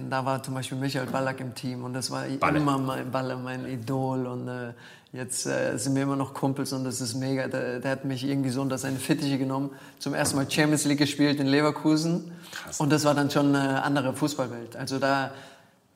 da 0.10 0.26
war 0.26 0.42
zum 0.42 0.56
Beispiel 0.56 0.80
Michael 0.80 1.06
Ballack 1.08 1.40
im 1.42 1.54
Team 1.54 1.84
und 1.84 1.94
das 1.94 2.10
war 2.10 2.24
Balle. 2.40 2.58
immer 2.58 2.80
mein 2.80 3.12
Balle, 3.12 3.38
mein 3.38 3.68
Idol 3.68 4.26
und 4.26 4.48
äh, 4.48 4.74
jetzt 5.14 5.46
äh, 5.46 5.78
sind 5.78 5.96
wir 5.96 6.04
immer 6.04 6.16
noch 6.16 6.34
Kumpels 6.34 6.74
und 6.74 6.86
das 6.86 7.02
ist 7.02 7.14
mega. 7.14 7.48
Der, 7.48 7.80
der, 7.80 7.92
hat 7.92 8.04
mich 8.04 8.24
irgendwie 8.24 8.50
so 8.50 8.64
unter 8.64 8.80
seine 8.80 8.98
Fittiche 8.98 9.38
genommen, 9.38 9.70
zum 10.00 10.16
ersten 10.16 10.38
Mal 10.38 10.50
Champions 10.50 10.86
League 10.86 10.98
gespielt 10.98 11.40
in 11.40 11.46
Leverkusen 11.46 12.32
Krass. 12.52 12.80
und 12.80 12.92
das 12.92 13.06
war 13.06 13.14
dann 13.14 13.30
schon 13.30 13.56
eine 13.56 13.84
andere 13.84 14.14
Fußballwelt. 14.14 14.76
Also 14.76 14.98
da 14.98 15.32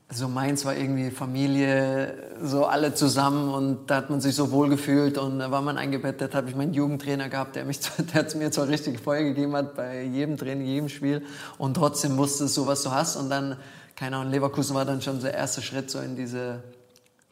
so 0.09 0.27
Mainz 0.27 0.65
war 0.65 0.75
irgendwie 0.75 1.09
Familie, 1.09 2.13
so 2.41 2.65
alle 2.65 2.93
zusammen 2.93 3.53
und 3.53 3.89
da 3.89 3.97
hat 3.97 4.09
man 4.09 4.21
sich 4.21 4.35
so 4.35 4.51
wohl 4.51 4.69
gefühlt 4.69 5.17
und 5.17 5.39
da 5.39 5.49
war 5.49 5.61
man 5.61 5.77
eingebettet, 5.77 6.35
habe 6.35 6.49
ich 6.49 6.55
meinen 6.55 6.73
Jugendtrainer 6.73 7.27
gehabt, 7.27 7.55
der 7.55 7.65
mich, 7.65 7.79
der 8.13 8.25
mir 8.35 8.51
zwar 8.51 8.67
richtig 8.67 8.99
Feuer 8.99 9.23
gegeben 9.23 9.55
hat 9.55 9.75
bei 9.75 10.03
jedem 10.03 10.37
Training, 10.37 10.67
jedem 10.67 10.89
Spiel 10.89 11.23
und 11.57 11.73
trotzdem 11.73 12.17
wusstest 12.17 12.55
du, 12.55 12.67
was 12.67 12.83
du 12.83 12.91
hast 12.91 13.15
und 13.15 13.29
dann, 13.29 13.57
keine 13.95 14.17
Ahnung, 14.17 14.31
Leverkusen 14.31 14.75
war 14.75 14.85
dann 14.85 15.01
schon 15.01 15.21
der 15.21 15.33
erste 15.33 15.61
Schritt 15.61 15.89
so 15.89 15.99
in 15.99 16.15
diese... 16.15 16.63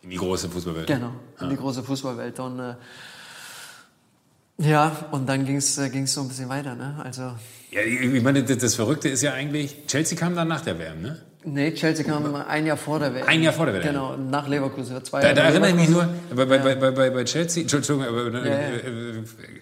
In 0.01 0.09
die 0.09 0.17
große 0.17 0.49
Fußballwelt. 0.49 0.87
Genau, 0.87 1.11
in 1.39 1.45
ja. 1.45 1.49
die 1.49 1.57
große 1.57 1.83
Fußballwelt 1.83 2.39
und 2.39 2.59
äh, 2.59 2.75
ja, 4.57 5.07
und 5.11 5.27
dann 5.27 5.45
ging 5.45 5.57
es 5.57 5.77
äh, 5.77 6.05
so 6.05 6.21
ein 6.21 6.27
bisschen 6.27 6.49
weiter, 6.49 6.75
ne? 6.75 6.99
Also... 7.03 7.33
Ja, 7.71 7.81
ich 7.81 8.21
meine, 8.21 8.43
das 8.43 8.75
Verrückte 8.75 9.09
ist 9.09 9.21
ja 9.23 9.33
eigentlich, 9.33 9.87
Chelsea 9.87 10.17
kam 10.17 10.35
dann 10.35 10.47
nach 10.47 10.61
der 10.61 10.77
WM, 10.77 11.01
ne? 11.01 11.21
Nee, 11.45 11.73
Chelsea 11.73 12.05
kam 12.05 12.33
ein 12.35 12.65
Jahr 12.65 12.77
vor 12.77 12.99
der 12.99 13.13
WM. 13.13 13.27
Ein 13.27 13.43
Jahr 13.43 13.53
vor 13.53 13.65
der 13.65 13.75
WM. 13.75 13.83
Genau, 13.83 14.15
nach 14.15 14.47
Leverkusen. 14.47 15.03
Zwei 15.03 15.21
da, 15.21 15.33
da 15.33 15.43
erinnere 15.43 15.69
ich 15.69 15.75
mich 15.75 15.89
nur, 15.89 16.07
bei, 16.33 16.45
bei, 16.45 16.55
ja. 16.55 16.75
bei, 16.75 16.91
bei, 16.91 17.09
bei 17.09 17.23
Chelsea, 17.25 17.61
Entschuldigung, 17.63 18.03
aber, 18.03 18.31
ja, 18.31 18.45
ja. 18.45 18.69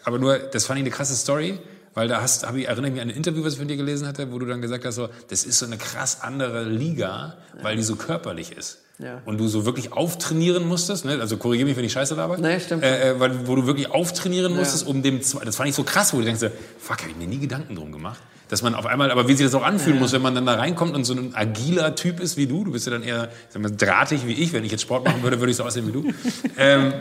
aber 0.04 0.20
nur, 0.20 0.38
das 0.38 0.66
fand 0.66 0.80
ich 0.80 0.84
eine 0.84 0.92
krasse 0.92 1.16
Story, 1.16 1.60
weil 1.94 2.08
da 2.08 2.22
hast, 2.22 2.46
hab 2.46 2.56
ich, 2.56 2.68
erinnere 2.68 2.88
ich 2.88 2.94
mich 2.94 3.02
an 3.02 3.10
ein 3.10 3.16
Interview, 3.16 3.44
was 3.44 3.54
ich 3.54 3.60
von 3.60 3.68
dir 3.68 3.78
gelesen 3.78 4.08
hatte, 4.08 4.32
wo 4.32 4.40
du 4.40 4.46
dann 4.46 4.62
gesagt 4.62 4.86
hast, 4.86 4.96
so, 4.96 5.10
das 5.30 5.44
ist 5.44 5.60
so 5.60 5.66
eine 5.66 5.78
krass 5.78 6.22
andere 6.22 6.64
Liga, 6.64 7.38
weil 7.62 7.76
die 7.76 7.84
so 7.84 7.96
körperlich 7.96 8.52
ist. 8.56 8.80
Ja. 9.00 9.20
Und 9.26 9.40
du 9.40 9.48
so 9.48 9.66
wirklich 9.66 9.94
auftrainieren 9.94 10.68
musstest, 10.68 11.06
ne? 11.06 11.18
also 11.20 11.38
korrigiere 11.38 11.68
mich, 11.68 11.76
wenn 11.76 11.86
ich 11.86 11.92
scheiße 11.92 12.14
laber. 12.14 12.38
Nee, 12.38 12.60
stimmt. 12.60 12.84
Äh, 12.84 13.14
äh 13.14 13.20
weil, 13.20 13.48
wo 13.48 13.56
du 13.56 13.66
wirklich 13.66 13.90
auftrainieren 13.90 14.56
musstest, 14.56 14.84
ja. 14.84 14.90
um 14.90 15.02
dem, 15.02 15.20
das 15.20 15.56
fand 15.56 15.70
ich 15.70 15.76
so 15.76 15.84
krass, 15.84 16.14
wo 16.14 16.20
du 16.20 16.26
denkst, 16.26 16.46
fuck, 16.78 17.00
habe 17.00 17.10
ich 17.10 17.18
mir 17.18 17.28
nie 17.28 17.40
Gedanken 17.40 17.76
drum 17.76 17.92
gemacht 17.92 18.20
dass 18.52 18.62
man 18.62 18.76
auf 18.76 18.86
einmal, 18.86 19.12
aber 19.12 19.30
wie 19.30 19.34
sich 19.34 19.46
das 19.46 19.56
auch 19.56 19.64
anfühlen 19.64 19.96
ja. 19.96 20.02
muss, 20.02 20.12
wenn 20.12 20.22
man 20.22 20.36
dann 20.36 20.46
da 20.46 20.56
reinkommt 20.56 20.94
und 20.94 21.06
so 21.06 21.14
ein 21.14 21.34
agiler 21.34 21.96
Typ 21.96 22.20
ist 22.20 22.36
wie 22.36 22.48
du, 22.48 22.66
du 22.66 22.74
bist 22.74 22.86
ja 22.86 22.92
dann 22.92 23.02
eher 23.02 23.30
sag 23.48 23.62
mal, 23.62 23.72
drahtig 23.72 24.28
wie 24.28 24.34
ich, 24.34 24.52
wenn 24.52 24.66
ich 24.66 24.72
jetzt 24.74 24.82
Sport 24.82 25.06
machen 25.06 25.24
würde, 25.24 25.40
würde 25.40 25.52
ich 25.52 25.58
so 25.58 25.64
aussehen 25.64 25.88
wie 25.88 25.94
du. 25.94 26.14
ähm, 26.58 26.94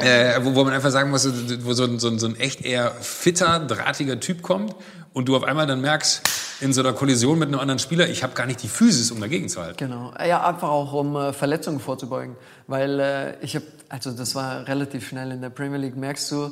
äh, 0.00 0.40
wo, 0.42 0.56
wo, 0.56 0.64
man 0.64 0.74
einfach 0.74 0.90
sagen 0.90 1.10
muss, 1.10 1.28
wo 1.62 1.72
so 1.74 1.84
ein, 1.84 2.00
so, 2.00 2.08
ein, 2.08 2.18
so 2.18 2.26
ein 2.26 2.34
echt 2.34 2.62
eher 2.62 2.90
fitter, 2.90 3.60
drahtiger 3.60 4.18
Typ 4.18 4.42
kommt 4.42 4.74
und 5.12 5.28
du 5.28 5.36
auf 5.36 5.44
einmal 5.44 5.68
dann 5.68 5.80
merkst, 5.80 6.22
in 6.60 6.72
so 6.72 6.80
einer 6.80 6.92
Kollision 6.92 7.38
mit 7.38 7.48
einem 7.48 7.60
anderen 7.60 7.78
Spieler, 7.78 8.08
ich 8.08 8.24
habe 8.24 8.34
gar 8.34 8.46
nicht 8.46 8.60
die 8.60 8.68
Physis, 8.68 9.12
um 9.12 9.20
dagegen 9.20 9.48
zu 9.48 9.62
halten. 9.62 9.76
Genau, 9.76 10.12
ja, 10.26 10.44
einfach 10.44 10.70
auch 10.70 10.92
um 10.92 11.14
äh, 11.14 11.32
Verletzungen 11.32 11.78
vorzubeugen, 11.78 12.34
weil 12.66 12.98
äh, 12.98 13.44
ich 13.44 13.54
habe, 13.54 13.64
also 13.88 14.10
das 14.10 14.34
war 14.34 14.66
relativ 14.66 15.06
schnell 15.06 15.30
in 15.30 15.40
der 15.40 15.50
Premier 15.50 15.78
League, 15.78 15.96
merkst 15.96 16.32
du, 16.32 16.50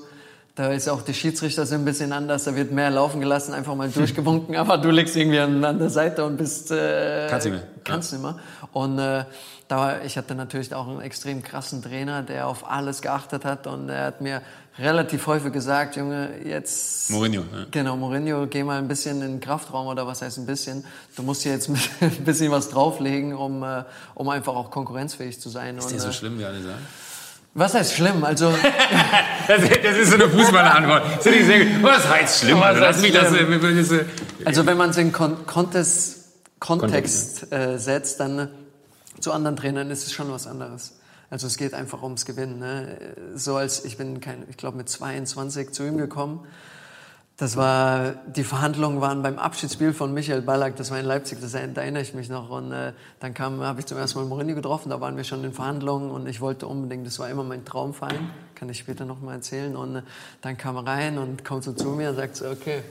da 0.57 0.73
ist 0.73 0.89
auch 0.89 1.03
die 1.03 1.13
Schiedsrichter 1.13 1.67
sind 1.67 1.83
ein 1.83 1.85
bisschen 1.85 2.13
anders, 2.13 2.45
da 2.45 2.57
wird 2.57 2.73
mehr 2.73 2.91
laufen 2.91 3.21
gelassen, 3.21 3.53
einfach 3.53 3.75
mal 3.75 3.91
durchgewunken, 3.91 4.57
aber 4.57 4.79
du 4.79 4.91
liegst 4.91 5.15
irgendwie 5.15 5.39
an, 5.39 5.63
an 5.63 5.79
der 5.79 5.91
Seite 5.91 6.25
und 6.25 6.39
bist... 6.39 6.71
Äh, 6.71 7.27
kannst 7.29 7.47
nicht 7.47 7.55
mehr. 7.57 7.67
Kannst 7.85 8.13
ja. 8.13 8.19
nicht 8.19 8.27
mehr. 8.27 8.39
Und 8.73 8.99
äh, 8.99 9.27
da, 9.69 10.01
ich 10.01 10.17
hatte 10.17 10.35
natürlich 10.35 10.75
auch 10.75 10.89
einen 10.89 11.03
extrem 11.03 11.43
krassen 11.43 11.83
Trainer, 11.83 12.23
der 12.23 12.49
auf 12.49 12.71
alles 12.71 13.03
geachtet 13.03 13.45
hat 13.45 13.67
und 13.67 13.91
er 13.91 14.07
hat 14.07 14.23
mir 14.23 14.41
relativ 14.79 15.27
häufig 15.27 15.53
gesagt, 15.53 15.97
Junge, 15.97 16.31
jetzt... 16.43 17.11
Mourinho. 17.11 17.43
Ja. 17.53 17.67
Genau, 17.71 17.97
Mourinho, 17.97 18.47
geh 18.47 18.65
mal 18.65 18.79
ein 18.79 18.89
bisschen 18.89 19.21
in 19.21 19.33
den 19.33 19.41
Kraftraum 19.41 19.89
oder 19.89 20.07
was 20.07 20.23
heißt 20.23 20.39
ein 20.39 20.47
bisschen. 20.47 20.87
Du 21.17 21.23
musst 21.23 21.43
hier 21.43 21.53
jetzt 21.53 21.69
ein 22.01 22.25
bisschen 22.25 22.51
was 22.51 22.71
drauflegen, 22.71 23.35
um, 23.35 23.63
äh, 23.63 23.85
um 24.15 24.27
einfach 24.31 24.55
auch 24.55 24.71
konkurrenzfähig 24.71 25.39
zu 25.39 25.51
sein. 25.51 25.77
Ist 25.77 25.85
und, 25.85 25.93
der 25.93 26.01
so 26.01 26.09
äh, 26.09 26.13
schlimm, 26.13 26.39
wie 26.39 26.47
alle 26.47 26.63
sagen? 26.63 26.87
Was 27.57 27.73
heißt 27.73 27.95
schlimm? 27.95 28.23
Also 28.23 28.51
das, 29.49 29.63
das, 29.83 29.97
ist 29.97 30.11
so 30.11 30.17
eine 30.17 30.29
Fußballerantwort. 30.29 31.03
Was 31.83 32.07
heißt 32.07 32.41
schlimm? 32.41 32.63
Also, 32.63 32.83
lass 32.83 33.01
mich 33.01 33.13
das, 33.13 33.33
also 34.45 34.67
wenn 34.67 34.77
man 34.77 34.91
es 34.91 34.99
in 34.99 35.11
Kon 35.11 35.47
Kontext, 35.47 36.35
Kontext 36.61 37.51
äh, 37.51 37.79
setzt, 37.79 38.21
dann 38.21 38.39
äh, 38.39 38.49
zu 39.21 39.33
anderen 39.33 39.57
Trainern 39.57 39.91
ist 39.91 40.07
es 40.07 40.13
schon 40.13 40.31
was 40.31 40.47
anderes. 40.47 40.99
Also 41.31 41.47
es 41.47 41.57
geht 41.57 41.73
einfach 41.73 42.03
ums 42.03 42.27
Gewinnen. 42.27 42.59
Ne? 42.59 42.99
So 43.35 43.57
als 43.57 43.87
ich 43.87 43.97
bin 43.97 44.21
kein, 44.21 44.45
ich 44.51 44.59
glaube 44.59 44.77
mit 44.77 44.91
22 44.91 45.73
zu 45.73 45.85
ihm 45.85 45.97
gekommen 45.97 46.47
das 47.37 47.57
war, 47.57 48.15
die 48.27 48.45
Verhandlungen 48.45 49.03
waren 49.03 49.23
beim 49.23 49.39
Abschiedsspiel 49.39 49.93
von 49.93 50.15
Michael 50.15 50.41
Ballack, 50.41 50.77
das 50.77 50.91
war 50.91 50.99
in 50.99 51.05
Leipzig, 51.05 51.39
das, 51.41 51.53
da 51.53 51.59
erinnere 51.59 52.03
ich 52.03 52.15
mich 52.15 52.31
noch. 52.31 52.49
Und 52.49 52.73
äh, 52.73 52.95
dann 53.21 53.35
kam, 53.35 53.61
habe 53.61 53.81
ich 53.81 53.87
zum 53.87 53.99
ersten 53.99 54.19
Mal 54.19 54.25
Mourinho 54.25 54.55
getroffen, 54.55 54.89
da 54.89 55.03
waren 55.03 55.19
wir 55.19 55.25
schon 55.25 55.45
in 55.45 55.53
Verhandlungen 55.53 56.11
und 56.11 56.27
ich 56.27 56.41
wollte 56.41 56.67
unbedingt, 56.67 57.07
das 57.07 57.19
war 57.19 57.29
immer 57.29 57.45
mein 57.45 57.67
Traumverein, 57.67 58.31
kann 58.55 58.71
ich 58.71 58.79
später 58.79 59.05
noch 59.05 59.21
mal 59.21 59.35
erzählen. 59.35 59.77
Und 59.77 59.97
äh, 59.97 60.03
dann 60.41 60.57
kam 60.57 60.77
er 60.77 60.87
rein 60.87 61.19
und 61.19 61.45
kommt 61.45 61.65
so 61.65 61.75
zu 61.75 61.89
mir 61.89 62.09
und 62.11 62.17
sagt 62.17 62.37
so, 62.37 62.49
okay, 62.49 62.83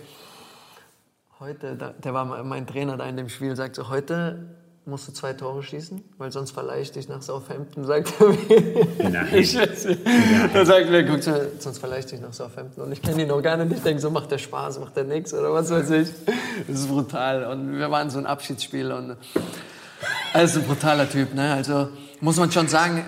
heute, 1.40 1.96
der 2.04 2.14
war 2.14 2.44
mein 2.44 2.68
Trainer 2.68 2.98
da 2.98 3.06
in 3.06 3.18
dem 3.18 3.30
Spiel, 3.30 3.56
sagt 3.56 3.76
so, 3.76 3.90
heute 3.90 4.46
musst 4.86 5.08
du 5.08 5.14
zwei 5.14 5.34
Tore 5.34 5.64
schießen, 5.64 6.04
weil 6.18 6.32
sonst 6.32 6.52
verleihe 6.52 6.82
ich 6.82 6.92
dich 6.92 7.08
nach 7.10 7.22
Southampton, 7.22 7.86
sagt 7.86 8.14
er 8.20 8.30
mir. 8.30 8.88
Nein. 9.10 9.28
Ich 9.34 9.58
weiß 9.58 9.88
Dann 10.54 10.66
sagt 10.66 10.90
er, 10.90 11.04
guck, 11.04 11.24
sonst 11.24 11.80
verleihe 11.80 12.00
ich 12.00 12.06
dich 12.06 12.22
nach 12.22 12.34
Southampton. 12.34 12.84
Und 12.84 12.92
ich 12.92 13.02
kenne 13.02 13.24
ihn 13.24 13.28
noch 13.28 13.42
gar 13.42 13.58
nicht. 13.58 13.78
Ich 13.78 13.84
denke, 13.84 14.00
so 14.00 14.12
macht 14.12 14.30
der 14.30 14.38
Spaß, 14.38 14.80
macht 14.80 14.96
der 14.96 15.06
nichts 15.06 15.34
oder 15.34 15.52
was 15.54 15.72
weiß 15.72 15.90
ich. 15.92 16.10
Das 16.68 16.80
ist 16.80 16.88
brutal. 16.88 17.46
Und 17.46 17.78
wir 17.78 17.90
waren 17.90 18.10
so 18.10 18.20
ein 18.20 18.26
Abschiedsspiel 18.26 18.92
und 18.92 19.18
ist 20.44 20.58
ein 20.58 20.64
brutaler 20.64 21.10
Typ. 21.10 21.34
Ne? 21.34 21.54
Also 21.54 21.90
muss 22.22 22.38
man 22.38 22.52
schon 22.52 22.68
sagen, 22.68 23.04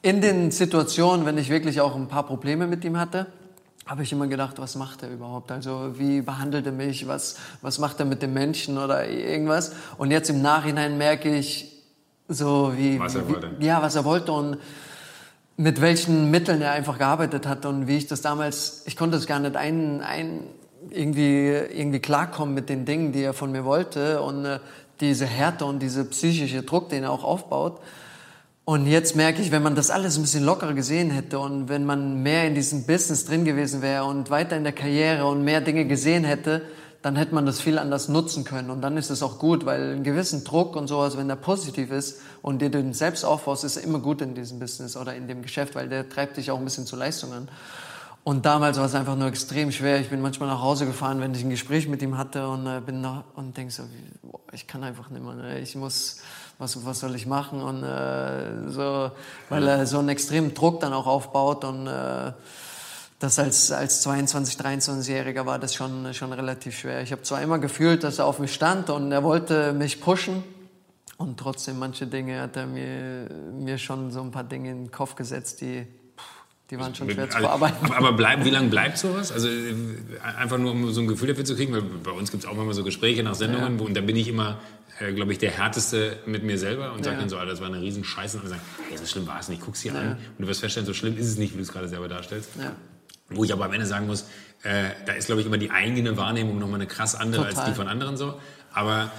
in 0.00 0.20
den 0.20 0.50
Situationen, 0.50 1.26
wenn 1.26 1.38
ich 1.38 1.50
wirklich 1.50 1.80
auch 1.80 1.96
ein 1.96 2.08
paar 2.08 2.26
Probleme 2.26 2.66
mit 2.66 2.84
ihm 2.84 2.98
hatte, 2.98 3.26
habe 3.86 4.02
ich 4.02 4.12
immer 4.12 4.26
gedacht, 4.26 4.58
was 4.58 4.76
macht 4.76 5.02
er 5.02 5.10
überhaupt? 5.10 5.52
Also 5.52 5.98
wie 5.98 6.22
behandelt 6.22 6.66
er 6.66 6.72
mich? 6.72 7.06
Was, 7.06 7.36
was 7.60 7.78
macht 7.78 8.00
er 8.00 8.06
mit 8.06 8.22
dem 8.22 8.32
Menschen 8.32 8.78
oder 8.78 9.08
irgendwas? 9.08 9.72
Und 9.98 10.10
jetzt 10.10 10.30
im 10.30 10.40
Nachhinein 10.40 10.96
merke 10.96 11.34
ich 11.34 11.70
so, 12.28 12.72
wie, 12.76 12.98
was 12.98 13.14
er 13.14 13.28
wollte. 13.28 13.50
Wie, 13.58 13.66
ja, 13.66 13.82
was 13.82 13.94
er 13.94 14.04
wollte 14.04 14.32
und 14.32 14.58
mit 15.56 15.80
welchen 15.80 16.30
Mitteln 16.30 16.62
er 16.62 16.72
einfach 16.72 16.98
gearbeitet 16.98 17.46
hat 17.46 17.66
und 17.66 17.86
wie 17.86 17.96
ich 17.98 18.06
das 18.06 18.22
damals, 18.22 18.82
ich 18.86 18.96
konnte 18.96 19.16
es 19.16 19.26
gar 19.26 19.38
nicht 19.38 19.56
ein, 19.56 20.00
ein 20.00 20.40
irgendwie, 20.90 21.48
irgendwie 21.48 22.00
klarkommen 22.00 22.54
mit 22.54 22.68
den 22.68 22.84
Dingen, 22.84 23.12
die 23.12 23.22
er 23.22 23.34
von 23.34 23.52
mir 23.52 23.64
wollte 23.64 24.22
und 24.22 24.44
äh, 24.44 24.58
diese 25.00 25.26
Härte 25.26 25.64
und 25.64 25.80
diese 25.80 26.04
psychische 26.06 26.62
Druck, 26.62 26.88
den 26.88 27.04
er 27.04 27.10
auch 27.10 27.24
aufbaut. 27.24 27.80
Und 28.66 28.86
jetzt 28.86 29.14
merke 29.14 29.42
ich, 29.42 29.50
wenn 29.50 29.62
man 29.62 29.74
das 29.74 29.90
alles 29.90 30.16
ein 30.16 30.22
bisschen 30.22 30.44
lockerer 30.44 30.72
gesehen 30.72 31.10
hätte 31.10 31.38
und 31.38 31.68
wenn 31.68 31.84
man 31.84 32.22
mehr 32.22 32.46
in 32.46 32.54
diesem 32.54 32.86
Business 32.86 33.26
drin 33.26 33.44
gewesen 33.44 33.82
wäre 33.82 34.04
und 34.04 34.30
weiter 34.30 34.56
in 34.56 34.64
der 34.64 34.72
Karriere 34.72 35.26
und 35.26 35.44
mehr 35.44 35.60
Dinge 35.60 35.84
gesehen 35.84 36.24
hätte, 36.24 36.62
dann 37.02 37.16
hätte 37.16 37.34
man 37.34 37.44
das 37.44 37.60
viel 37.60 37.78
anders 37.78 38.08
nutzen 38.08 38.44
können. 38.44 38.70
Und 38.70 38.80
dann 38.80 38.96
ist 38.96 39.10
es 39.10 39.22
auch 39.22 39.38
gut, 39.38 39.66
weil 39.66 39.92
einen 39.92 40.04
gewissen 40.04 40.42
Druck 40.44 40.74
und 40.76 40.86
sowas, 40.86 41.18
wenn 41.18 41.28
der 41.28 41.36
positiv 41.36 41.90
ist 41.90 42.22
und 42.40 42.62
dir 42.62 42.70
den 42.70 42.94
selbst 42.94 43.26
aufbaust, 43.26 43.64
ist 43.64 43.76
immer 43.76 43.98
gut 43.98 44.22
in 44.22 44.34
diesem 44.34 44.58
Business 44.58 44.96
oder 44.96 45.14
in 45.14 45.28
dem 45.28 45.42
Geschäft, 45.42 45.74
weil 45.74 45.90
der 45.90 46.08
treibt 46.08 46.38
dich 46.38 46.50
auch 46.50 46.56
ein 46.58 46.64
bisschen 46.64 46.86
zu 46.86 46.96
Leistungen. 46.96 47.48
Und 48.24 48.46
damals 48.46 48.78
war 48.78 48.86
es 48.86 48.94
einfach 48.94 49.16
nur 49.16 49.28
extrem 49.28 49.70
schwer. 49.70 50.00
Ich 50.00 50.08
bin 50.08 50.22
manchmal 50.22 50.48
nach 50.48 50.62
Hause 50.62 50.86
gefahren, 50.86 51.20
wenn 51.20 51.34
ich 51.34 51.44
ein 51.44 51.50
Gespräch 51.50 51.86
mit 51.86 52.00
ihm 52.00 52.16
hatte 52.16 52.48
und 52.48 52.66
äh, 52.66 52.80
bin 52.80 53.02
nach, 53.02 53.24
und 53.34 53.54
denk 53.54 53.70
so, 53.70 53.82
boah, 54.22 54.40
ich 54.52 54.66
kann 54.66 54.82
einfach 54.82 55.10
nicht 55.10 55.22
mehr. 55.22 55.34
Ne? 55.34 55.60
Ich 55.60 55.76
muss, 55.76 56.22
was, 56.58 56.84
was 56.84 57.00
soll 57.00 57.14
ich 57.14 57.26
machen? 57.26 57.60
Und 57.60 57.82
äh, 57.82 58.70
so, 58.70 59.10
weil 59.48 59.66
er 59.66 59.86
so 59.86 59.98
einen 59.98 60.08
extremen 60.08 60.54
Druck 60.54 60.80
dann 60.80 60.92
auch 60.92 61.06
aufbaut 61.06 61.64
und 61.64 61.86
äh, 61.86 62.32
das 63.18 63.38
als, 63.38 63.72
als 63.72 64.02
22, 64.02 64.56
23-Jähriger 64.56 65.46
war 65.46 65.58
das 65.58 65.74
schon, 65.74 66.12
schon 66.14 66.32
relativ 66.32 66.78
schwer. 66.78 67.02
Ich 67.02 67.12
habe 67.12 67.22
zwar 67.22 67.40
immer 67.42 67.58
gefühlt, 67.58 68.04
dass 68.04 68.18
er 68.18 68.26
auf 68.26 68.38
mich 68.38 68.52
stand 68.52 68.90
und 68.90 69.12
er 69.12 69.22
wollte 69.22 69.72
mich 69.72 70.00
pushen 70.00 70.42
und 71.16 71.38
trotzdem 71.38 71.78
manche 71.78 72.06
Dinge 72.06 72.40
hat 72.40 72.56
er 72.56 72.66
mir, 72.66 73.28
mir 73.52 73.78
schon 73.78 74.10
so 74.10 74.20
ein 74.20 74.30
paar 74.30 74.44
Dinge 74.44 74.70
in 74.70 74.84
den 74.84 74.90
Kopf 74.90 75.14
gesetzt, 75.14 75.60
die 75.60 75.86
die 76.70 76.78
waren 76.78 76.94
schon 76.94 77.10
schwer 77.10 77.28
zu 77.28 77.38
bearbeiten. 77.38 77.92
Aber 77.92 78.14
bleib, 78.14 78.44
wie 78.44 78.50
lange 78.50 78.68
bleibt 78.68 78.96
sowas? 78.96 79.30
Also 79.30 79.48
äh, 79.48 79.74
einfach 80.38 80.56
nur, 80.56 80.72
um 80.72 80.90
so 80.92 81.02
ein 81.02 81.06
Gefühl 81.06 81.28
dafür 81.28 81.44
zu 81.44 81.56
kriegen, 81.56 81.74
weil 81.74 81.82
bei 81.82 82.10
uns 82.10 82.30
gibt 82.30 82.44
es 82.44 82.48
auch 82.48 82.54
manchmal 82.54 82.74
so 82.74 82.82
Gespräche 82.82 83.22
nach 83.22 83.34
Sendungen, 83.34 83.78
ja. 83.78 83.84
und 83.84 83.94
da 83.94 84.00
bin 84.00 84.16
ich 84.16 84.28
immer, 84.28 84.58
äh, 85.00 85.12
glaube 85.12 85.32
ich, 85.32 85.38
der 85.38 85.50
Härteste 85.50 86.18
mit 86.26 86.42
mir 86.42 86.58
selber 86.58 86.92
und 86.92 87.04
sage 87.04 87.16
ja. 87.16 87.20
dann 87.20 87.28
so, 87.28 87.38
Alter, 87.38 87.50
das 87.50 87.60
war 87.60 87.68
eine 87.68 87.80
riesen 87.80 88.04
Scheiße. 88.04 88.36
Und 88.36 88.44
dann 88.44 88.50
sagen, 88.50 88.62
hey, 88.88 88.98
so 88.98 89.06
schlimm 89.06 89.26
war 89.26 89.40
es 89.40 89.48
nicht, 89.48 89.62
guck's 89.62 89.82
dir 89.82 89.92
ja. 89.92 90.00
an. 90.00 90.08
Und 90.12 90.40
du 90.40 90.46
wirst 90.46 90.60
feststellen, 90.60 90.86
so 90.86 90.94
schlimm 90.94 91.16
ist 91.16 91.26
es 91.26 91.36
nicht, 91.36 91.52
wie 91.52 91.58
du 91.58 91.62
es 91.62 91.72
gerade 91.72 91.88
selber 91.88 92.08
darstellst. 92.08 92.50
Wo 93.28 93.44
ich 93.44 93.52
aber 93.52 93.64
am 93.64 93.72
Ende 93.72 93.86
sagen 93.86 94.06
muss, 94.06 94.28
äh, 94.62 94.90
da 95.06 95.12
ist, 95.12 95.26
glaube 95.26 95.40
ich, 95.40 95.46
immer 95.46 95.58
die 95.58 95.70
eigene 95.70 96.16
Wahrnehmung 96.16 96.58
nochmal 96.58 96.76
eine 96.76 96.86
krass 96.86 97.14
andere 97.14 97.44
Total. 97.44 97.60
als 97.60 97.70
die 97.70 97.74
von 97.74 97.88
anderen 97.88 98.16
so. 98.16 98.40
Aber 98.72 99.10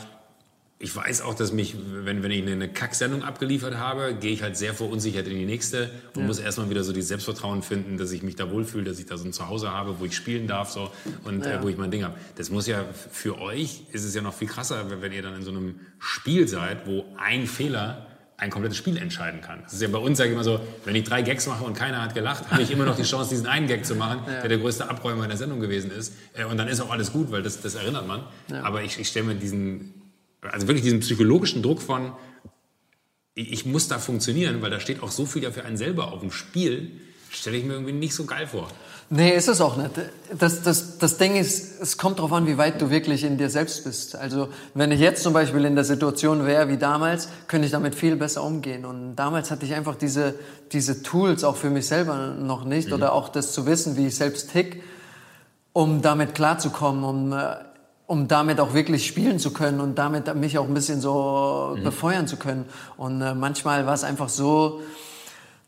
ich 0.77 0.93
weiß 0.93 1.21
auch, 1.21 1.33
dass 1.35 1.53
mich, 1.53 1.75
wenn, 2.03 2.21
wenn 2.21 2.31
ich 2.31 2.45
eine 2.45 2.67
Kacksendung 2.67 3.23
abgeliefert 3.23 3.77
habe, 3.77 4.13
gehe 4.13 4.33
ich 4.33 4.43
halt 4.43 4.57
sehr 4.57 4.73
verunsichert 4.73 5.25
in 5.27 5.38
die 5.38 5.45
nächste 5.45 5.89
und 6.13 6.21
ja. 6.21 6.27
muss 6.27 6.38
erstmal 6.38 6.69
wieder 6.69 6.83
so 6.83 6.91
die 6.91 7.01
Selbstvertrauen 7.01 7.63
finden, 7.63 7.97
dass 7.97 8.11
ich 8.11 8.23
mich 8.23 8.35
da 8.35 8.51
wohlfühle, 8.51 8.83
dass 8.83 8.99
ich 8.99 9.05
da 9.05 9.15
so 9.15 9.23
ein 9.23 9.31
Zuhause 9.31 9.71
habe, 9.71 9.99
wo 9.99 10.05
ich 10.05 10.15
spielen 10.15 10.47
darf 10.47 10.71
so 10.71 10.91
und 11.23 11.45
äh, 11.45 11.49
ja. 11.49 11.59
äh, 11.59 11.63
wo 11.63 11.69
ich 11.69 11.77
mein 11.77 11.91
Ding 11.91 12.03
habe. 12.03 12.15
Das 12.35 12.49
muss 12.49 12.67
ja 12.67 12.83
für 13.11 13.39
euch 13.39 13.83
ist 13.93 14.03
es 14.03 14.13
ja 14.13 14.21
noch 14.21 14.33
viel 14.33 14.49
krasser, 14.49 15.01
wenn 15.01 15.13
ihr 15.13 15.21
dann 15.21 15.35
in 15.35 15.43
so 15.43 15.51
einem 15.51 15.79
Spiel 15.97 16.45
seid, 16.47 16.85
wo 16.85 17.05
ein 17.17 17.47
Fehler 17.47 18.07
ein 18.38 18.49
komplettes 18.49 18.77
Spiel 18.77 18.97
entscheiden 18.97 19.39
kann. 19.39 19.61
Das 19.63 19.71
ist 19.71 19.81
ja 19.81 19.88
bei 19.88 19.97
uns, 19.97 20.17
sage 20.17 20.29
ich 20.29 20.33
immer 20.33 20.43
so, 20.43 20.59
wenn 20.83 20.93
ich 20.93 21.05
drei 21.05 21.21
Gags 21.21 21.47
mache 21.47 21.63
und 21.63 21.73
keiner 21.73 22.01
hat 22.01 22.13
gelacht, 22.13 22.51
habe 22.51 22.61
ich 22.61 22.69
immer 22.69 22.83
noch 22.83 22.97
die 22.97 23.03
Chance, 23.03 23.29
diesen 23.29 23.47
einen 23.47 23.67
Gag 23.67 23.85
zu 23.85 23.95
machen, 23.95 24.19
ja. 24.27 24.41
der 24.41 24.49
der 24.49 24.57
größte 24.57 24.89
Abräumer 24.89 25.23
in 25.23 25.29
der 25.29 25.38
Sendung 25.38 25.61
gewesen 25.61 25.89
ist. 25.89 26.13
Äh, 26.33 26.43
und 26.43 26.57
dann 26.57 26.67
ist 26.67 26.81
auch 26.81 26.91
alles 26.91 27.13
gut, 27.13 27.31
weil 27.31 27.43
das, 27.43 27.61
das 27.61 27.75
erinnert 27.75 28.05
man. 28.07 28.23
Ja. 28.51 28.63
Aber 28.63 28.83
ich, 28.83 28.99
ich 28.99 29.07
stelle 29.07 29.27
mir 29.27 29.35
diesen 29.35 29.94
also 30.51 30.67
wirklich 30.67 30.84
diesen 30.84 30.99
psychologischen 30.99 31.62
Druck 31.62 31.81
von, 31.81 32.13
ich 33.36 33.65
muss 33.65 33.88
da 33.88 33.99
funktionieren, 33.99 34.62
weil 34.62 34.71
da 34.71 34.79
steht 34.79 35.03
auch 35.03 35.12
so 35.12 35.25
viel 35.25 35.43
ja 35.43 35.51
für 35.51 35.65
einen 35.65 35.77
selber 35.77 36.12
auf 36.13 36.21
dem 36.21 36.31
Spiel, 36.31 36.91
stelle 37.29 37.58
ich 37.58 37.65
mir 37.65 37.73
irgendwie 37.73 37.93
nicht 37.93 38.15
so 38.15 38.25
geil 38.25 38.47
vor. 38.47 38.69
Nee, 39.10 39.36
ist 39.36 39.47
es 39.47 39.62
auch 39.62 39.77
nicht. 39.77 39.91
Das, 40.39 40.63
das, 40.63 40.97
das 40.97 41.17
Ding 41.17 41.36
ist, 41.36 41.79
es 41.79 41.97
kommt 41.97 42.17
darauf 42.17 42.34
an, 42.34 42.47
wie 42.47 42.58
weit 42.58 42.81
du 42.81 42.89
wirklich 42.89 43.23
in 43.23 43.38
dir 43.38 43.51
selbst 43.51 43.84
bist. 43.84 44.15
Also 44.15 44.49
wenn 44.73 44.91
ich 44.91 44.99
jetzt 44.99 45.21
zum 45.21 45.31
Beispiel 45.31 45.63
in 45.65 45.75
der 45.75 45.84
Situation 45.84 46.47
wäre 46.47 46.69
wie 46.69 46.77
damals, 46.77 47.29
könnte 47.47 47.67
ich 47.67 47.71
damit 47.71 47.93
viel 47.93 48.15
besser 48.15 48.43
umgehen. 48.43 48.84
Und 48.84 49.15
damals 49.15 49.51
hatte 49.51 49.65
ich 49.65 49.75
einfach 49.75 49.95
diese, 49.95 50.34
diese 50.71 51.03
Tools 51.03 51.43
auch 51.43 51.55
für 51.55 51.69
mich 51.69 51.86
selber 51.86 52.29
noch 52.29 52.65
nicht 52.65 52.88
mhm. 52.88 52.95
oder 52.95 53.13
auch 53.13 53.29
das 53.29 53.51
zu 53.51 53.67
wissen, 53.67 53.95
wie 53.95 54.08
ich 54.08 54.15
selbst 54.15 54.51
tick, 54.51 54.81
um 55.71 56.01
damit 56.01 56.34
klarzukommen, 56.34 57.03
um, 57.03 57.34
äh, 57.34 57.58
um 58.08 58.28
damit 58.28 58.60
auch 58.60 58.74
wirklich 58.74 59.08
spielen 59.08 59.39
zu 59.39 59.52
können 59.52 59.80
und 59.80 59.96
damit 59.98 60.34
mich 60.36 60.58
auch 60.58 60.68
ein 60.68 60.74
bisschen 60.74 61.02
so 61.02 61.76
mhm. 61.76 61.84
befeuern 61.84 62.28
zu 62.28 62.38
können. 62.38 62.65
Und 62.98 63.22
äh, 63.22 63.34
manchmal 63.34 63.86
war 63.86 63.94
es 63.94 64.04
einfach 64.04 64.30
so, 64.30 64.82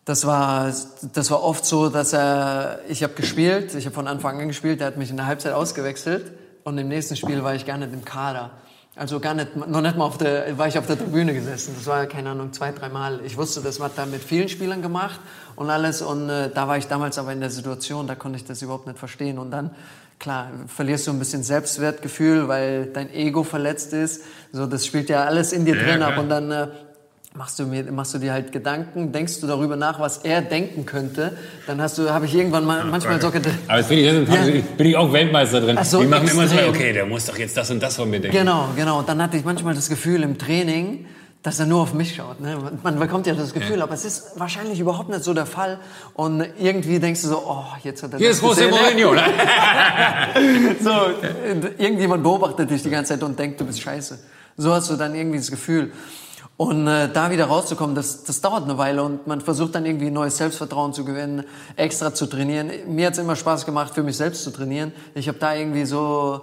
das 0.05 0.25
war, 0.25 0.71
das 1.13 1.31
war 1.31 1.43
oft 1.43 1.65
so, 1.65 1.89
dass 1.89 2.13
er, 2.13 2.79
ich 2.87 3.03
habe 3.03 3.13
gespielt, 3.13 3.75
ich 3.75 3.85
habe 3.85 3.95
von 3.95 4.07
Anfang 4.07 4.39
an 4.39 4.47
gespielt, 4.47 4.79
er 4.79 4.87
hat 4.87 4.97
mich 4.97 5.09
in 5.09 5.17
der 5.17 5.25
Halbzeit 5.25 5.53
ausgewechselt 5.53 6.31
und 6.63 6.77
im 6.77 6.87
nächsten 6.87 7.15
Spiel 7.15 7.43
war 7.43 7.55
ich 7.55 7.65
gar 7.65 7.77
nicht 7.77 7.91
im 7.91 8.05
Kader. 8.05 8.51
Also 8.95 9.19
gar 9.19 9.35
nicht, 9.35 9.55
noch 9.55 9.81
nicht 9.81 9.95
mal 9.95 10.05
auf 10.05 10.17
der, 10.17 10.57
war 10.57 10.67
ich 10.67 10.77
auf 10.79 10.87
der 10.87 10.97
Tribüne 10.97 11.31
gesessen. 11.31 11.75
Das 11.77 11.85
war, 11.85 12.07
keine 12.07 12.31
Ahnung, 12.31 12.51
zwei, 12.51 12.71
dreimal. 12.71 13.19
Ich 13.25 13.37
wusste, 13.37 13.61
das 13.61 13.79
war 13.79 13.91
da 13.95 14.07
mit 14.07 14.23
vielen 14.23 14.49
Spielern 14.49 14.81
gemacht 14.81 15.19
und 15.55 15.69
alles. 15.69 16.01
Und 16.01 16.29
äh, 16.29 16.49
da 16.49 16.67
war 16.67 16.77
ich 16.77 16.87
damals 16.87 17.19
aber 17.19 17.31
in 17.31 17.39
der 17.39 17.51
Situation, 17.51 18.07
da 18.07 18.15
konnte 18.15 18.37
ich 18.37 18.45
das 18.45 18.63
überhaupt 18.63 18.87
nicht 18.87 18.97
verstehen. 18.97 19.37
Und 19.37 19.51
dann, 19.51 19.69
klar, 20.19 20.51
verlierst 20.67 21.07
du 21.07 21.11
ein 21.11 21.19
bisschen 21.19 21.43
Selbstwertgefühl, 21.43 22.47
weil 22.47 22.87
dein 22.87 23.13
Ego 23.13 23.43
verletzt 23.43 23.93
ist. 23.93 24.23
So, 24.51 24.65
das 24.65 24.85
spielt 24.85 25.09
ja 25.09 25.25
alles 25.25 25.53
in 25.53 25.65
dir 25.65 25.75
ja, 25.75 25.83
drin 25.83 26.01
ab. 26.01 26.17
Und 26.17 26.29
dann 26.29 26.51
äh, 26.51 26.67
machst 27.37 27.59
du 27.59 27.65
mir 27.65 27.83
machst 27.91 28.13
du 28.13 28.17
dir 28.17 28.33
halt 28.33 28.51
Gedanken, 28.51 29.11
denkst 29.11 29.39
du 29.41 29.47
darüber 29.47 29.75
nach, 29.75 29.99
was 29.99 30.19
er 30.19 30.41
denken 30.41 30.85
könnte, 30.85 31.37
dann 31.67 31.81
hast 31.81 31.97
du 31.97 32.09
habe 32.09 32.25
ich 32.25 32.33
irgendwann 32.33 32.65
mal 32.65 32.83
manchmal 32.85 33.21
so 33.21 33.29
gedacht. 33.29 33.55
Aber 33.67 33.77
jetzt 33.77 33.89
bin 33.89 33.99
ich, 33.99 34.05
ja. 34.05 34.61
bin 34.75 34.87
ich 34.87 34.97
auch 34.97 35.13
Weltmeister 35.13 35.61
drin. 35.61 35.77
So, 35.83 36.01
Die 36.01 36.07
machen 36.07 36.23
extrem. 36.23 36.47
immer 36.47 36.49
so, 36.49 36.69
okay, 36.69 36.93
der 36.93 37.05
muss 37.05 37.25
doch 37.25 37.37
jetzt 37.37 37.55
das 37.55 37.69
und 37.69 37.81
das 37.81 37.95
von 37.95 38.09
mir 38.09 38.19
denken. 38.19 38.37
Genau, 38.37 38.69
genau. 38.75 38.99
Und 38.99 39.09
dann 39.09 39.21
hatte 39.21 39.37
ich 39.37 39.45
manchmal 39.45 39.75
das 39.75 39.89
Gefühl 39.89 40.23
im 40.23 40.37
Training, 40.37 41.05
dass 41.43 41.59
er 41.59 41.65
nur 41.65 41.81
auf 41.81 41.93
mich 41.93 42.15
schaut. 42.15 42.39
Ne? 42.41 42.57
Man 42.83 42.99
bekommt 42.99 43.27
ja 43.27 43.33
das 43.33 43.53
Gefühl, 43.53 43.77
ja. 43.77 43.83
aber 43.83 43.93
es 43.93 44.05
ist 44.05 44.31
wahrscheinlich 44.37 44.79
überhaupt 44.79 45.09
nicht 45.09 45.23
so 45.23 45.33
der 45.33 45.45
Fall. 45.45 45.79
Und 46.13 46.45
irgendwie 46.59 46.99
denkst 46.99 47.21
du 47.21 47.29
so, 47.29 47.43
oh, 47.47 47.63
jetzt 47.83 48.03
hat 48.03 48.13
er 48.13 48.19
Hier 48.19 48.31
ist 48.31 48.43
José 48.43 48.69
Mourinho. 48.69 49.13
Ne? 49.13 49.23
so, 50.81 50.91
irgendjemand 51.77 52.23
beobachtet 52.23 52.69
dich 52.69 52.83
die 52.83 52.89
ganze 52.89 53.13
Zeit 53.13 53.23
und 53.23 53.37
denkt, 53.37 53.61
du 53.61 53.65
bist 53.65 53.81
scheiße. 53.81 54.19
So 54.57 54.73
hast 54.73 54.89
du 54.89 54.95
dann 54.95 55.15
irgendwie 55.15 55.37
das 55.37 55.51
Gefühl. 55.51 55.91
Und 56.57 56.87
äh, 56.87 57.07
da 57.13 57.29
wieder 57.29 57.45
rauszukommen, 57.45 57.95
das, 57.95 58.23
das 58.23 58.41
dauert 58.41 58.63
eine 58.63 58.79
Weile 58.79 59.03
und 59.03 59.27
man 59.27 59.41
versucht 59.41 59.75
dann 59.75 59.85
irgendwie 59.85 60.09
neues 60.09 60.37
Selbstvertrauen 60.37 60.91
zu 60.91 61.05
gewinnen, 61.05 61.43
extra 61.75 62.15
zu 62.15 62.25
trainieren. 62.25 62.71
Mir 62.87 63.07
hat's 63.07 63.19
immer 63.19 63.35
Spaß 63.35 63.67
gemacht, 63.67 63.93
für 63.93 64.01
mich 64.01 64.17
selbst 64.17 64.43
zu 64.43 64.49
trainieren. 64.49 64.91
Ich 65.13 65.27
habe 65.27 65.37
da 65.37 65.53
irgendwie 65.53 65.85
so 65.85 66.41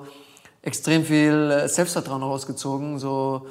extrem 0.63 1.05
viel 1.05 1.51
äh, 1.51 1.69
Selbstvertrauen 1.69 2.23
rausgezogen, 2.23 3.01
so 3.01 3.49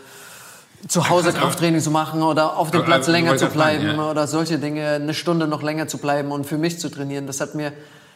zu 0.87 1.09
Hause 1.09 1.31
Krafttraining 1.31 1.81
zu 1.81 1.91
machen 1.91 2.21
oder 2.23 2.57
auf 2.57 2.71
dem 2.71 2.83
Platz 2.83 3.07
länger 3.07 3.37
zu 3.37 3.47
bleiben 3.47 3.99
oder 3.99 4.27
solche 4.27 4.59
Dinge, 4.59 4.87
eine 4.87 5.13
Stunde 5.13 5.47
noch 5.47 5.63
länger 5.63 5.87
zu 5.87 5.97
bleiben 5.97 6.31
und 6.31 6.45
für 6.45 6.57
mich 6.57 6.79
zu 6.79 6.89
trainieren. 6.89 7.27
Das 7.27 7.39
hat 7.41 7.55
mir 7.55 7.71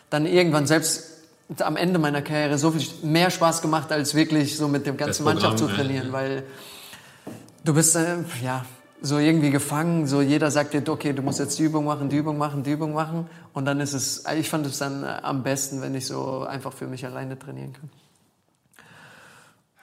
dann 0.09 0.25
irgendwann 0.25 0.67
selbst 0.67 1.03
am 1.59 1.77
Ende 1.77 1.97
meiner 1.97 2.21
Karriere 2.21 2.57
so 2.57 2.71
viel 2.71 2.85
mehr 3.03 3.29
Spaß 3.29 3.61
gemacht, 3.61 3.91
als 3.91 4.15
wirklich 4.15 4.57
so 4.57 4.67
mit 4.67 4.85
dem 4.85 4.97
ganzen 4.97 5.23
Mannschaft 5.23 5.59
zu 5.59 5.67
trainieren, 5.67 6.07
ja. 6.07 6.13
weil 6.13 6.43
Du 7.67 7.73
bist 7.73 7.97
äh, 7.97 8.15
ja 8.41 8.65
so 9.01 9.17
irgendwie 9.19 9.49
gefangen. 9.49 10.07
So 10.07 10.21
jeder 10.21 10.51
sagt 10.51 10.73
dir, 10.73 10.81
okay, 10.87 11.11
du 11.11 11.21
musst 11.21 11.39
jetzt 11.39 11.59
die 11.59 11.63
Übung 11.63 11.83
machen, 11.83 12.07
die 12.07 12.15
Übung 12.15 12.37
machen, 12.37 12.63
die 12.63 12.71
Übung 12.71 12.93
machen. 12.93 13.27
Und 13.51 13.65
dann 13.65 13.81
ist 13.81 13.91
es, 13.91 14.23
ich 14.37 14.49
fand 14.49 14.65
es 14.65 14.77
dann 14.77 15.03
äh, 15.03 15.07
am 15.21 15.43
besten, 15.43 15.81
wenn 15.81 15.93
ich 15.93 16.05
so 16.07 16.45
einfach 16.45 16.71
für 16.71 16.87
mich 16.87 17.05
alleine 17.05 17.37
trainieren 17.37 17.73
kann. 17.73 17.89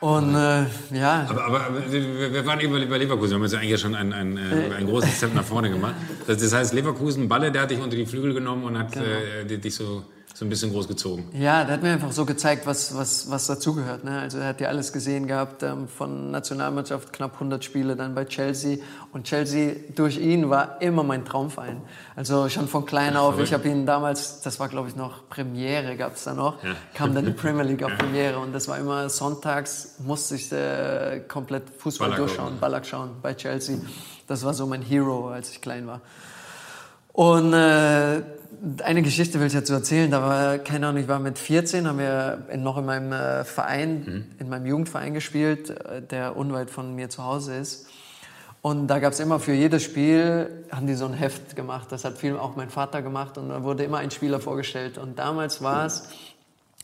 Und 0.05 0.35
äh, 0.35 0.67
ja. 0.93 1.27
Aber, 1.31 1.47
aber, 1.47 1.61
wir 1.91 2.45
waren 2.45 2.61
eben 2.61 2.75
bei 2.91 2.99
Leverkusen. 2.99 3.31
Wir 3.31 3.35
haben 3.37 3.43
jetzt 3.45 3.55
eigentlich 3.55 3.81
schon 3.81 3.95
ein, 3.95 4.13
ein, 4.13 4.37
äh, 4.37 4.75
ein 4.77 4.87
großes 4.87 5.17
Step 5.17 5.33
nach 5.33 5.45
vorne 5.45 5.71
gemacht. 5.71 5.95
Das, 6.27 6.53
heißt, 6.53 6.75
Leverkusen, 6.75 7.27
Balle, 7.27 7.51
der 7.51 7.63
hat 7.63 7.71
dich 7.71 7.81
unter 7.81 7.97
die 7.97 8.05
Flügel 8.05 8.35
genommen 8.35 8.65
und 8.65 8.79
hat 8.79 8.93
genau. 8.93 9.07
äh, 9.07 9.57
dich 9.57 9.75
so 9.75 10.05
so 10.35 10.45
ein 10.45 10.49
bisschen 10.49 10.73
groß 10.73 10.89
gezogen. 10.89 11.29
Ja, 11.33 11.63
der 11.63 11.75
hat 11.75 11.83
mir 11.85 11.93
einfach 11.93 12.11
so 12.11 12.27
gezeigt, 12.27 12.67
was, 12.67 12.97
was, 12.97 13.31
was 13.31 13.47
dazugehört. 13.47 14.03
Ne? 14.03 14.19
Also 14.19 14.39
er 14.39 14.49
hat 14.49 14.61
ja 14.61 14.67
alles 14.67 14.93
gesehen 14.93 15.29
gehabt, 15.29 15.63
ähm, 15.63 15.87
von 15.87 16.33
Nationalmannschaft 16.33 17.13
knapp 17.13 17.35
100 17.35 17.63
Spiele, 17.63 17.95
dann 17.95 18.17
bei 18.17 18.25
Chelsea. 18.25 18.79
Und 19.13 19.27
Chelsea 19.27 19.77
durch 19.95 20.19
ihn 20.19 20.51
war 20.51 20.83
immer 20.83 21.05
mein 21.05 21.25
Traumverein. 21.25 21.81
Also 22.17 22.49
schon 22.49 22.67
von 22.67 22.85
klein 22.85 23.17
auf, 23.17 23.39
ich 23.39 23.53
habe 23.53 23.69
ihn 23.69 23.87
damals, 23.87 24.41
das 24.41 24.59
war 24.59 24.69
glaube 24.69 24.89
ich 24.89 24.97
noch 24.97 25.29
Premiere, 25.29 25.97
gab 25.97 26.17
es 26.17 26.25
da 26.25 26.35
noch, 26.35 26.61
ja. 26.65 26.75
kam 26.95 27.15
dann 27.15 27.27
die 27.27 27.33
Premier 27.45 27.63
League 27.63 27.85
auf 27.85 27.97
Premiere 27.97 28.41
und 28.41 28.53
das 28.53 28.67
war 28.67 28.77
immer 28.77 29.09
sonntags, 29.11 30.01
musste 30.01 30.35
ich 30.35 30.51
äh, 30.51 31.21
komplett 31.29 31.71
Fußball 31.79 32.09
Ballack 32.09 32.19
durchschauen, 32.19 32.59
Ballack 32.59 32.87
schauen 32.87 33.11
bei 33.23 33.35
Chelsea. 33.35 33.77
Das 34.27 34.45
war 34.45 34.53
so 34.53 34.67
mein 34.67 34.83
Hero, 34.83 35.29
als 35.29 35.51
ich 35.51 35.61
klein 35.61 35.87
war. 35.87 36.01
Und 37.13 37.53
äh, 37.53 38.23
eine 38.83 39.03
Geschichte 39.03 39.41
will 39.41 39.47
ich 39.47 39.53
dazu 39.53 39.73
erzählen. 39.73 40.11
Da 40.11 40.23
war, 40.23 40.59
keine 40.59 40.89
Ahnung, 40.89 41.03
ich 41.03 41.09
war 41.09 41.19
mit 41.19 41.39
14, 41.39 41.87
haben 41.87 41.99
wir 41.99 42.47
noch 42.57 42.79
in 42.79 42.85
meinem 42.85 43.13
äh, 43.13 43.45
Verein, 43.45 44.05
mhm. 44.05 44.25
in 44.39 44.49
meinem 44.49 44.67
Jugendverein 44.67 45.15
gespielt, 45.15 45.71
äh, 45.71 46.03
der 46.03 46.37
unweit 46.37 46.71
von 46.71 46.95
mir 46.95 47.09
zu 47.11 47.25
Hause 47.25 47.57
ist. 47.57 47.87
Und 48.63 48.87
da 48.87 48.99
gab 48.99 49.13
es 49.13 49.21
immer 49.21 49.41
für 49.41 49.53
jedes 49.53 49.83
Spiel, 49.83 50.65
haben 50.71 50.87
die 50.87 50.95
so 50.95 51.05
ein 51.05 51.13
Heft 51.13 51.55
gemacht. 51.55 51.89
Das 51.91 52.05
hat 52.05 52.17
viel 52.17 52.37
auch 52.37 52.57
mein 52.57 52.71
Vater 52.71 53.03
gemacht 53.03 53.37
und 53.37 53.51
da 53.51 53.63
wurde 53.63 53.85
immer 53.85 53.99
ein 53.99 54.11
Spieler 54.11 54.41
vorgestellt. 54.41 54.97
Und 54.97 55.19
damals 55.19 55.63
war 55.63 55.85
es, 55.85 56.09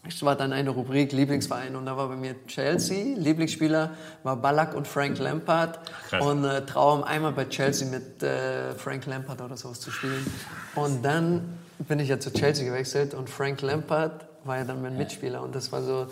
es 0.09 0.23
war 0.23 0.35
dann 0.35 0.53
eine 0.53 0.71
Rubrik 0.71 1.13
Lieblingsverein 1.13 1.77
und 1.77 1.85
da 1.87 1.97
war 1.97 2.09
bei 2.09 2.17
mir 2.17 2.35
Chelsea, 2.47 3.17
Lieblingsspieler 3.17 3.91
war 4.23 4.37
Ballack 4.37 4.75
und 4.75 4.89
Frank 4.89 5.19
Lampard 5.19 5.79
Krass. 6.09 6.25
und 6.25 6.45
äh, 6.45 6.65
Traum 6.65 7.05
einmal 7.05 7.33
bei 7.33 7.45
Chelsea 7.45 7.87
mit 7.87 8.23
äh, 8.23 8.73
Frank 8.73 9.07
Lampard 9.07 9.43
oder 9.43 9.57
sowas 9.57 9.81
zu 9.81 9.91
spielen. 9.91 10.27
Und 10.75 11.05
dann 11.05 11.59
bin 11.79 11.99
ich 11.99 12.09
ja 12.09 12.19
zu 12.19 12.33
Chelsea 12.33 12.65
gewechselt 12.65 13.13
und 13.15 13.29
Frank 13.29 13.61
Lampard 13.61 14.27
war 14.45 14.59
ja 14.59 14.65
dann 14.65 14.81
mein 14.81 14.97
Mitspieler 14.97 15.43
und 15.43 15.55
das 15.55 15.71
war 15.71 15.83
so 15.83 16.07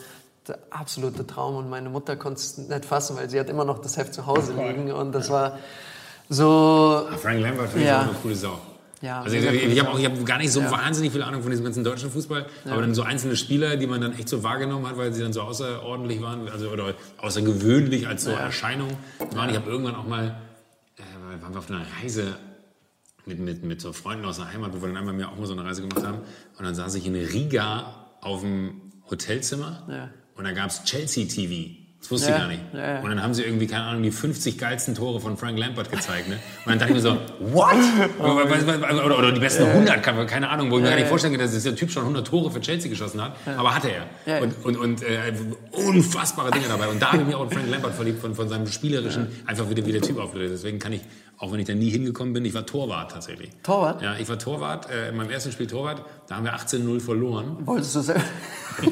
der 0.46 0.58
absolute 0.70 1.26
Traum 1.26 1.56
und 1.56 1.70
meine 1.70 1.88
Mutter 1.88 2.16
konnte 2.16 2.40
es 2.40 2.58
nicht 2.58 2.84
fassen, 2.84 3.16
weil 3.16 3.30
sie 3.30 3.40
hat 3.40 3.48
immer 3.48 3.64
noch 3.64 3.78
das 3.80 3.96
Heft 3.96 4.12
zu 4.12 4.26
Hause 4.26 4.52
liegen 4.52 4.92
und 4.92 5.12
das 5.12 5.30
war 5.30 5.58
so... 6.28 7.06
Frank 7.22 7.40
Lampard 7.40 7.68
finde 7.68 7.84
ich 7.84 7.88
ja. 7.88 8.00
auch 8.00 8.04
eine 8.04 8.14
coole 8.22 8.34
Sau. 8.34 8.58
Ja, 9.00 9.22
also 9.22 9.36
ich, 9.36 9.44
ich 9.44 9.80
habe 9.80 10.02
hab 10.02 10.26
gar 10.26 10.38
nicht 10.38 10.52
so 10.52 10.60
ja. 10.60 10.70
wahnsinnig 10.70 11.12
viel 11.12 11.22
Ahnung 11.22 11.42
von 11.42 11.50
diesem 11.50 11.64
ganzen 11.64 11.84
deutschen 11.84 12.10
Fußball, 12.10 12.46
ja. 12.64 12.72
aber 12.72 12.80
dann 12.80 12.94
so 12.94 13.02
einzelne 13.02 13.36
Spieler, 13.36 13.76
die 13.76 13.86
man 13.86 14.00
dann 14.00 14.12
echt 14.12 14.28
so 14.28 14.42
wahrgenommen 14.42 14.86
hat, 14.88 14.96
weil 14.96 15.12
sie 15.12 15.22
dann 15.22 15.32
so 15.32 15.42
außerordentlich 15.42 16.20
waren, 16.20 16.48
also 16.48 16.70
oder 16.70 16.94
außergewöhnlich 17.18 18.08
als 18.08 18.24
so. 18.24 18.30
Erscheinung 18.30 18.90
waren. 19.34 19.50
Ich 19.50 19.56
habe 19.56 19.70
irgendwann 19.70 19.94
auch 19.94 20.06
mal, 20.06 20.40
äh, 20.96 21.42
waren 21.42 21.54
wir 21.54 21.58
auf 21.58 21.70
einer 21.70 21.84
Reise 22.02 22.36
mit, 23.26 23.38
mit, 23.38 23.62
mit 23.62 23.80
so 23.80 23.92
Freunden 23.92 24.24
aus 24.24 24.38
der 24.38 24.52
Heimat, 24.52 24.72
wo 24.72 24.80
wir 24.80 24.88
dann 24.88 24.96
einmal 24.96 25.14
mir 25.14 25.28
auch 25.28 25.36
mal 25.36 25.46
so 25.46 25.52
eine 25.52 25.64
Reise 25.64 25.86
gemacht 25.86 26.04
haben. 26.04 26.18
Und 26.58 26.64
dann 26.64 26.74
saß 26.74 26.94
ich 26.96 27.06
in 27.06 27.14
Riga 27.14 28.06
auf 28.20 28.40
dem 28.40 28.80
Hotelzimmer 29.10 30.10
und 30.34 30.44
da 30.44 30.52
gab 30.52 30.70
es 30.70 30.84
Chelsea 30.84 31.26
TV. 31.26 31.77
Das 32.00 32.12
wusste 32.12 32.30
ja, 32.30 32.36
ich 32.36 32.42
gar 32.42 32.48
nicht. 32.48 32.62
Ja, 32.72 32.94
ja. 32.94 33.00
Und 33.00 33.10
dann 33.10 33.22
haben 33.22 33.34
sie 33.34 33.42
irgendwie, 33.42 33.66
keine 33.66 33.84
Ahnung, 33.84 34.02
die 34.02 34.12
50 34.12 34.56
geilsten 34.56 34.94
Tore 34.94 35.20
von 35.20 35.36
Frank 35.36 35.58
Lampard 35.58 35.90
gezeigt. 35.90 36.28
Ne? 36.28 36.36
Und 36.64 36.70
dann 36.70 36.78
dachte 36.78 36.92
ich 36.92 36.96
mir 36.96 37.02
so, 37.02 37.18
what? 37.40 37.74
oder, 38.18 39.18
oder, 39.18 39.32
die 39.32 39.40
besten 39.40 39.64
100, 39.64 40.02
keine 40.28 40.48
Ahnung, 40.48 40.70
wo 40.70 40.76
ich 40.76 40.84
mir 40.84 40.90
gar 40.90 40.96
nicht 40.96 41.08
vorstellen 41.08 41.34
kann, 41.34 41.42
dass 41.42 41.62
der 41.62 41.74
Typ 41.74 41.90
schon 41.90 42.02
100 42.02 42.26
Tore 42.26 42.50
für 42.50 42.60
Chelsea 42.60 42.88
geschossen 42.88 43.20
hat. 43.20 43.36
Aber 43.56 43.74
hatte 43.74 43.90
er. 43.90 44.42
Und, 44.42 44.64
und, 44.64 44.76
und 44.76 45.02
äh, 45.02 45.32
unfassbare 45.72 46.52
Dinge 46.52 46.66
dabei. 46.68 46.86
Und 46.88 47.02
da 47.02 47.12
habe 47.12 47.22
ich 47.22 47.26
mich 47.26 47.34
auch 47.34 47.44
in 47.44 47.50
Frank 47.50 47.68
Lampard 47.68 47.94
verliebt, 47.94 48.20
von, 48.20 48.34
von 48.34 48.48
seinem 48.48 48.66
spielerischen, 48.68 49.26
einfach 49.46 49.68
wie 49.68 49.74
der 49.74 50.02
Typ 50.02 50.18
aufgelöst. 50.18 50.54
Deswegen 50.54 50.78
kann 50.78 50.92
ich 50.92 51.00
auch 51.38 51.52
wenn 51.52 51.60
ich 51.60 51.66
da 51.66 51.74
nie 51.74 51.90
hingekommen 51.90 52.34
bin, 52.34 52.44
ich 52.44 52.54
war 52.54 52.66
Torwart 52.66 53.12
tatsächlich. 53.12 53.50
Torwart? 53.62 54.02
Ja, 54.02 54.16
ich 54.18 54.28
war 54.28 54.38
Torwart, 54.38 54.90
äh, 54.90 55.10
in 55.10 55.16
meinem 55.16 55.30
ersten 55.30 55.52
Spiel 55.52 55.68
Torwart, 55.68 56.02
da 56.26 56.36
haben 56.36 56.44
wir 56.44 56.54
18-0 56.54 57.00
verloren. 57.00 57.58
Wolltest 57.64 57.94
du 57.94 58.00
selbst... 58.00 58.26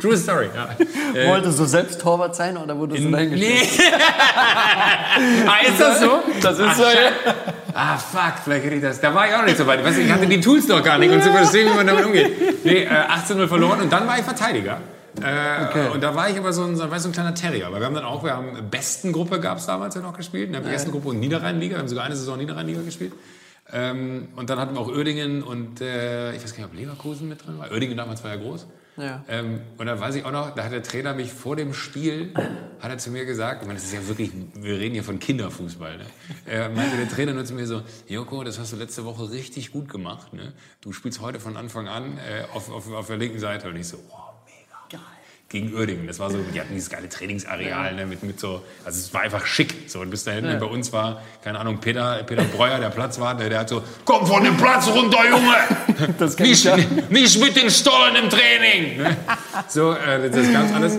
True 0.00 0.16
Story, 0.16 0.48
ja. 0.54 0.70
Äh, 1.14 1.28
Wolltest 1.28 1.58
du 1.58 1.64
selbst 1.64 2.00
Torwart 2.00 2.34
sein 2.34 2.56
oder 2.56 2.78
wurdest 2.78 3.04
du 3.04 3.10
dahingestellt? 3.10 3.68
Nee. 3.78 3.84
ah, 5.46 5.66
ist 5.66 5.80
das 5.80 6.00
so? 6.00 6.22
Das 6.42 6.58
ist 6.58 6.66
Ach, 6.66 6.76
so, 6.76 6.82
ja. 6.82 7.34
Ah, 7.74 7.96
fuck, 7.96 8.34
vielleicht 8.44 8.66
hätte 8.66 8.74
ich 8.74 8.82
das. 8.82 9.00
Da 9.00 9.14
war 9.14 9.28
ich 9.28 9.34
auch 9.34 9.44
nicht 9.44 9.56
so 9.56 9.66
weit. 9.66 9.80
Ich, 9.86 9.98
ich 10.04 10.12
hatte 10.12 10.26
die 10.26 10.40
Tools 10.40 10.68
noch 10.68 10.82
gar 10.82 10.98
nicht, 10.98 11.12
um 11.12 11.22
zu 11.22 11.30
verstehen, 11.30 11.70
wie 11.70 11.76
man 11.76 11.86
damit 11.86 12.04
umgeht. 12.04 12.64
Nee, 12.64 12.84
äh, 12.84 12.88
18-0 12.88 13.48
verloren 13.48 13.80
und 13.80 13.90
dann 13.92 14.06
war 14.06 14.18
ich 14.18 14.24
Verteidiger. 14.24 14.80
Äh, 15.22 15.66
okay. 15.68 15.88
Und 15.92 16.02
da 16.02 16.14
war 16.14 16.28
ich 16.28 16.38
aber 16.38 16.52
so 16.52 16.64
ein, 16.64 16.76
so 16.76 16.82
ein 16.84 17.12
kleiner 17.12 17.34
Terrier. 17.34 17.66
Aber 17.66 17.78
wir 17.78 17.86
haben 17.86 17.94
dann 17.94 18.04
auch, 18.04 18.24
wir 18.24 18.34
haben 18.34 18.70
besten 18.70 19.12
Gruppe 19.12 19.40
gab 19.40 19.58
es 19.58 19.66
damals 19.66 19.94
ja 19.94 20.00
noch 20.00 20.16
gespielt. 20.16 20.50
Wir 20.50 20.58
haben 20.58 20.66
die 20.66 20.72
ersten 20.72 20.90
Gruppe 20.90 21.08
und 21.08 21.20
Niederrhein-Liga. 21.20 21.76
Wir 21.76 21.80
haben 21.80 21.88
sogar 21.88 22.04
eine 22.04 22.16
Saison 22.16 22.38
Niederrhein-Liga 22.38 22.82
gespielt. 22.82 23.12
Ähm, 23.70 24.28
und 24.36 24.48
dann 24.48 24.58
hatten 24.58 24.74
wir 24.74 24.80
auch 24.80 24.88
Oerdingen 24.88 25.42
und 25.42 25.80
äh, 25.80 26.34
ich 26.34 26.42
weiß 26.42 26.54
gar 26.54 26.64
nicht, 26.64 26.72
ob 26.72 26.78
Leverkusen 26.78 27.28
mit 27.28 27.44
drin 27.44 27.58
war. 27.58 27.70
Oerdingen 27.70 27.96
damals 27.96 28.24
war 28.24 28.30
ja 28.30 28.36
groß. 28.36 28.66
Ja. 28.96 29.24
Ähm, 29.28 29.60
und 29.76 29.86
dann 29.86 30.00
weiß 30.00 30.16
ich 30.16 30.24
auch 30.24 30.32
noch, 30.32 30.54
da 30.54 30.64
hat 30.64 30.72
der 30.72 30.82
Trainer 30.82 31.14
mich 31.14 31.32
vor 31.32 31.54
dem 31.54 31.72
Spiel, 31.72 32.34
hat 32.80 32.90
er 32.90 32.98
zu 32.98 33.10
mir 33.10 33.26
gesagt, 33.26 33.62
ich 33.62 33.68
meine, 33.68 33.78
das 33.78 33.86
ist 33.86 33.94
ja 33.94 34.08
wirklich, 34.08 34.32
wir 34.54 34.78
reden 34.78 34.94
hier 34.94 35.04
von 35.04 35.20
Kinderfußball, 35.20 35.98
ne? 35.98 36.06
Er 36.46 36.68
meinte 36.68 36.96
der 36.96 37.08
Trainer 37.08 37.32
nur 37.32 37.44
zu 37.44 37.54
mir 37.54 37.66
so, 37.66 37.82
Joko, 38.08 38.42
das 38.42 38.58
hast 38.58 38.72
du 38.72 38.76
letzte 38.76 39.04
Woche 39.04 39.30
richtig 39.30 39.70
gut 39.70 39.88
gemacht, 39.88 40.32
ne? 40.32 40.52
Du 40.80 40.92
spielst 40.92 41.20
heute 41.20 41.38
von 41.38 41.56
Anfang 41.56 41.86
an 41.86 42.18
äh, 42.18 42.44
auf, 42.52 42.72
auf, 42.72 42.92
auf 42.92 43.06
der 43.06 43.18
linken 43.18 43.38
Seite. 43.38 43.68
Und 43.68 43.76
ich 43.76 43.86
so, 43.86 43.98
oh, 44.10 44.27
gegen 45.48 45.74
Uerdingen. 45.74 46.06
Das 46.06 46.18
war 46.18 46.30
so, 46.30 46.38
die 46.52 46.60
hatten 46.60 46.74
dieses 46.74 46.90
geile 46.90 47.08
Trainingsareal 47.08 47.94
ne, 47.94 48.04
mit, 48.04 48.22
mit 48.22 48.38
so, 48.38 48.62
also 48.84 48.98
es 48.98 49.14
war 49.14 49.22
einfach 49.22 49.46
schick. 49.46 49.74
So, 49.86 50.00
und 50.00 50.10
bis 50.10 50.24
dahin 50.24 50.44
ja. 50.44 50.56
bei 50.56 50.66
uns 50.66 50.92
war, 50.92 51.22
keine 51.42 51.58
Ahnung, 51.58 51.78
Peter, 51.80 52.22
Peter 52.24 52.44
Breuer, 52.44 52.78
der 52.78 52.90
Platzwart, 52.90 53.40
der 53.40 53.58
hat 53.58 53.70
so, 53.70 53.82
komm 54.04 54.26
von 54.26 54.44
dem 54.44 54.56
Platz 54.56 54.88
runter, 54.88 55.28
Junge! 55.28 55.56
Das 56.18 56.38
nicht, 56.38 56.64
ja. 56.64 56.76
nicht 57.10 57.40
mit 57.40 57.56
den 57.56 57.70
Stollen 57.70 58.14
im 58.16 58.30
Training! 58.30 58.98
Ne? 58.98 59.16
So, 59.68 59.92
äh, 59.92 60.30
das 60.30 60.52
ganz 60.52 60.72
alles. 60.72 60.98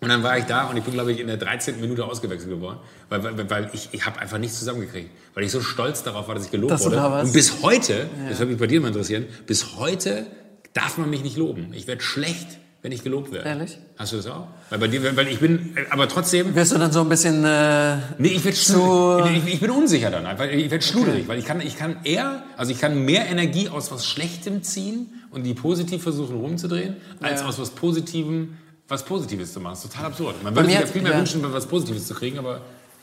Und 0.00 0.08
dann 0.08 0.22
war 0.22 0.36
ich 0.36 0.44
da 0.44 0.64
und 0.64 0.76
ich 0.76 0.82
bin, 0.82 0.92
glaube 0.92 1.12
ich, 1.12 1.20
in 1.20 1.28
der 1.28 1.36
13. 1.36 1.80
Minute 1.80 2.04
ausgewechselt 2.04 2.50
geworden, 2.50 2.78
weil, 3.08 3.22
weil, 3.22 3.50
weil 3.50 3.70
ich, 3.72 3.88
ich 3.92 4.04
habe 4.04 4.18
einfach 4.18 4.38
nichts 4.38 4.58
zusammengekriegt, 4.58 5.10
weil 5.34 5.44
ich 5.44 5.52
so 5.52 5.60
stolz 5.60 6.02
darauf 6.02 6.26
war, 6.26 6.34
dass 6.34 6.46
ich 6.46 6.50
gelobt 6.50 6.72
das 6.72 6.84
wurde. 6.84 7.00
Und 7.00 7.32
bis 7.32 7.62
heute, 7.62 7.92
ja. 8.22 8.28
das 8.28 8.40
würde 8.40 8.50
mich 8.50 8.60
bei 8.60 8.66
dir 8.66 8.80
mal 8.80 8.88
interessieren, 8.88 9.26
bis 9.46 9.76
heute 9.76 10.26
darf 10.74 10.98
man 10.98 11.08
mich 11.08 11.22
nicht 11.22 11.36
loben. 11.36 11.72
Ich 11.72 11.86
werde 11.86 12.02
schlecht 12.02 12.58
wenn 12.82 12.90
ich 12.90 13.04
gelobt 13.04 13.32
werde. 13.32 13.48
Ehrlich? 13.48 13.78
Hast 13.96 14.12
du 14.12 14.16
das 14.16 14.26
auch? 14.26 14.48
Weil 14.68 14.78
bei 14.80 14.88
dir, 14.88 15.16
weil 15.16 15.28
ich 15.28 15.38
bin, 15.38 15.76
aber 15.90 16.08
trotzdem. 16.08 16.54
Wirst 16.54 16.72
du 16.72 16.78
dann 16.78 16.90
so 16.90 17.00
ein 17.00 17.08
bisschen. 17.08 17.44
Äh, 17.44 17.96
nee, 18.18 18.28
ich 18.28 18.44
werde 18.44 18.58
zu. 18.58 19.22
Ich, 19.32 19.54
ich, 19.54 19.60
bin 19.60 19.70
unsicher 19.70 20.10
dann 20.10 20.26
einfach. 20.26 20.46
Ich 20.46 20.70
werde 20.70 20.84
schluderig, 20.84 21.20
okay. 21.20 21.28
weil 21.28 21.38
ich 21.38 21.44
kann, 21.44 21.60
ich 21.60 21.76
kann 21.76 21.98
eher, 22.02 22.42
also 22.56 22.72
ich 22.72 22.80
kann 22.80 23.04
mehr 23.04 23.28
Energie 23.28 23.68
aus 23.68 23.92
was 23.92 24.04
Schlechtem 24.04 24.64
ziehen 24.64 25.22
und 25.30 25.44
die 25.44 25.54
positiv 25.54 26.02
versuchen 26.02 26.36
rumzudrehen, 26.36 26.96
als 27.20 27.40
ja. 27.40 27.46
aus 27.46 27.60
was 27.60 27.70
Positivem 27.70 28.58
was 28.88 29.04
Positives 29.04 29.52
zu 29.52 29.60
machen. 29.60 29.74
Das 29.74 29.84
ist 29.84 29.92
total 29.92 30.06
absurd. 30.06 30.42
Man 30.42 30.54
würde 30.54 30.68
sich 30.68 30.80
ja 30.80 30.86
viel 30.86 31.02
mehr 31.02 31.12
ja. 31.12 31.18
wünschen, 31.18 31.40
was 31.52 31.66
Positives 31.66 32.06
zu 32.08 32.14
kriegen, 32.14 32.38
aber 32.38 32.62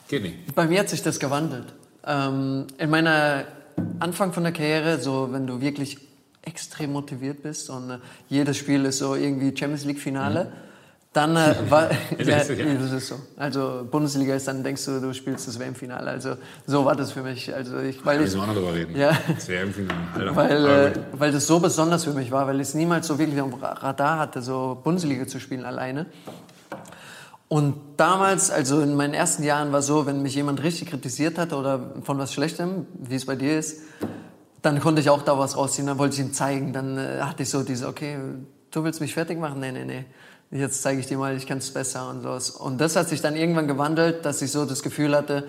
geht 0.10 0.24
nicht. 0.24 0.54
Bei 0.56 0.68
mir 0.68 0.82
hat 0.82 0.90
sich 0.90 1.02
das 1.02 1.20
gewandelt. 1.20 1.74
Ähm, 2.06 2.68
in 2.78 2.90
meiner 2.90 3.46
Anfang 4.00 4.34
von 4.34 4.44
der 4.44 4.52
Karriere, 4.52 5.00
so 5.00 5.30
wenn 5.32 5.48
du 5.48 5.62
wirklich 5.62 5.98
extrem 6.50 6.92
motiviert 6.92 7.42
bist 7.42 7.70
und 7.70 7.90
äh, 7.90 7.98
jedes 8.28 8.58
Spiel 8.58 8.86
ist 8.86 9.00
so 9.00 9.16
irgendwie 9.16 9.56
Champions 9.56 9.86
League 9.86 10.00
Finale, 10.00 10.46
mhm. 10.46 10.50
dann 11.14 11.36
äh, 11.36 11.56
war 11.70 11.92
ja, 11.92 12.38
das 12.38 12.50
ist 12.50 13.08
so. 13.08 13.16
Also 13.38 13.88
Bundesliga 13.90 14.36
ist 14.36 14.48
dann 14.48 14.64
denkst 14.64 14.86
du, 14.86 15.00
du 15.00 15.14
spielst 15.14 15.48
das 15.48 15.60
WM-Finale. 15.60 16.10
Also 16.10 16.36
so 16.66 16.84
war 16.84 16.96
das 16.96 17.12
für 17.12 17.24
mich. 17.24 17.54
Also 17.54 17.80
ich, 17.80 18.06
weil 18.06 18.20
ja, 18.20 18.28
ich, 18.28 18.34
wir 18.34 18.46
noch 18.46 18.54
drüber 18.54 18.74
reden. 18.74 18.96
Ja, 18.96 19.18
das 19.34 19.48
WM-Finale. 19.48 20.36
Weil, 20.36 20.66
äh, 20.66 20.92
weil 21.14 21.32
das 21.32 21.48
so 21.48 21.60
besonders 21.60 22.04
für 22.04 22.14
mich 22.14 22.32
war, 22.32 22.48
weil 22.48 22.58
ich 22.58 22.70
es 22.70 22.74
niemals 22.74 23.08
so 23.08 23.18
wirklich 23.18 23.40
am 23.40 23.54
Radar 23.54 24.20
hatte, 24.20 24.42
so 24.42 24.80
Bundesliga 24.84 25.28
zu 25.28 25.40
spielen 25.40 25.66
alleine. 25.66 26.08
Und 27.50 27.76
damals, 27.98 28.52
also 28.52 28.80
in 28.80 28.94
meinen 28.94 29.16
ersten 29.16 29.42
Jahren 29.42 29.72
war 29.72 29.82
so, 29.82 30.06
wenn 30.06 30.22
mich 30.22 30.36
jemand 30.36 30.62
richtig 30.62 30.92
kritisiert 30.92 31.40
hat 31.40 31.52
oder 31.52 31.96
von 32.04 32.20
was 32.20 32.32
Schlechtem, 32.32 32.86
wie 32.94 33.16
es 33.16 33.26
bei 33.26 33.36
dir 33.36 33.58
ist, 33.58 33.82
dann 34.62 34.80
konnte 34.80 35.02
ich 35.02 35.10
auch 35.10 35.22
da 35.22 35.38
was 35.38 35.56
rausziehen, 35.56 35.88
dann 35.88 35.98
wollte 35.98 36.16
ich 36.16 36.22
ihm 36.22 36.34
zeigen. 36.34 36.74
Dann 36.74 36.98
äh, 36.98 37.22
hatte 37.22 37.44
ich 37.44 37.50
so 37.50 37.64
diese, 37.64 37.88
okay, 37.88 38.18
du 38.72 38.84
willst 38.84 39.02
mich 39.02 39.14
fertig 39.14 39.40
machen? 39.40 39.60
Nee, 39.60 39.72
nee, 39.72 39.86
nee. 39.86 40.06
Jetzt 40.52 40.82
zeige 40.82 41.00
ich 41.00 41.06
dir 41.06 41.18
mal, 41.18 41.36
ich 41.38 41.46
kann 41.46 41.60
es 41.60 41.72
besser 41.72 42.10
und 42.10 42.24
sowas. 42.24 42.50
Und 42.50 42.82
das 42.82 42.96
hat 42.96 43.08
sich 43.08 43.22
dann 43.22 43.36
irgendwann 43.36 43.68
gewandelt, 43.68 44.26
dass 44.26 44.42
ich 44.42 44.52
so 44.52 44.66
das 44.66 44.82
Gefühl 44.82 45.16
hatte, 45.16 45.48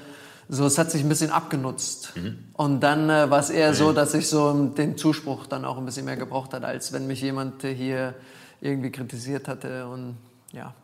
so 0.48 0.66
es 0.66 0.76
hat 0.78 0.90
sich 0.90 1.02
ein 1.02 1.08
bisschen 1.08 1.30
abgenutzt. 1.30 2.12
Mhm. 2.16 2.38
Und 2.52 2.80
dann 2.80 3.08
äh, 3.08 3.30
war 3.30 3.40
es 3.40 3.50
eher 3.50 3.72
so, 3.72 3.92
dass 3.92 4.14
ich 4.14 4.28
so 4.28 4.52
den 4.52 4.98
Zuspruch 4.98 5.46
dann 5.46 5.64
auch 5.64 5.78
ein 5.78 5.86
bisschen 5.86 6.04
mehr 6.04 6.16
gebraucht 6.16 6.52
hat, 6.52 6.64
als 6.64 6.92
wenn 6.92 7.06
mich 7.06 7.22
jemand 7.22 7.62
hier 7.62 8.14
irgendwie 8.60 8.90
kritisiert 8.90 9.48
hatte 9.48 9.86
und 9.86 10.16
ja. 10.52 10.74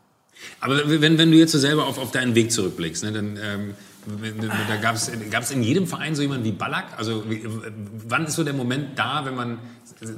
Aber 0.60 1.00
wenn, 1.00 1.18
wenn 1.18 1.30
du 1.30 1.36
jetzt 1.36 1.52
so 1.52 1.58
selber 1.58 1.86
auf, 1.86 1.98
auf 1.98 2.10
deinen 2.10 2.34
Weg 2.34 2.52
zurückblickst, 2.52 3.04
ne, 3.04 3.12
dann 3.12 3.38
ähm, 3.42 3.74
da 4.68 4.76
gab 4.76 4.94
es 4.94 5.50
in 5.50 5.62
jedem 5.62 5.86
Verein 5.86 6.14
so 6.14 6.22
jemanden 6.22 6.44
wie 6.44 6.52
Ballack? 6.52 6.96
Also 6.96 7.24
wann 8.08 8.26
ist 8.26 8.34
so 8.34 8.44
der 8.44 8.54
Moment 8.54 8.98
da, 8.98 9.24
wenn 9.24 9.34
man, 9.34 9.58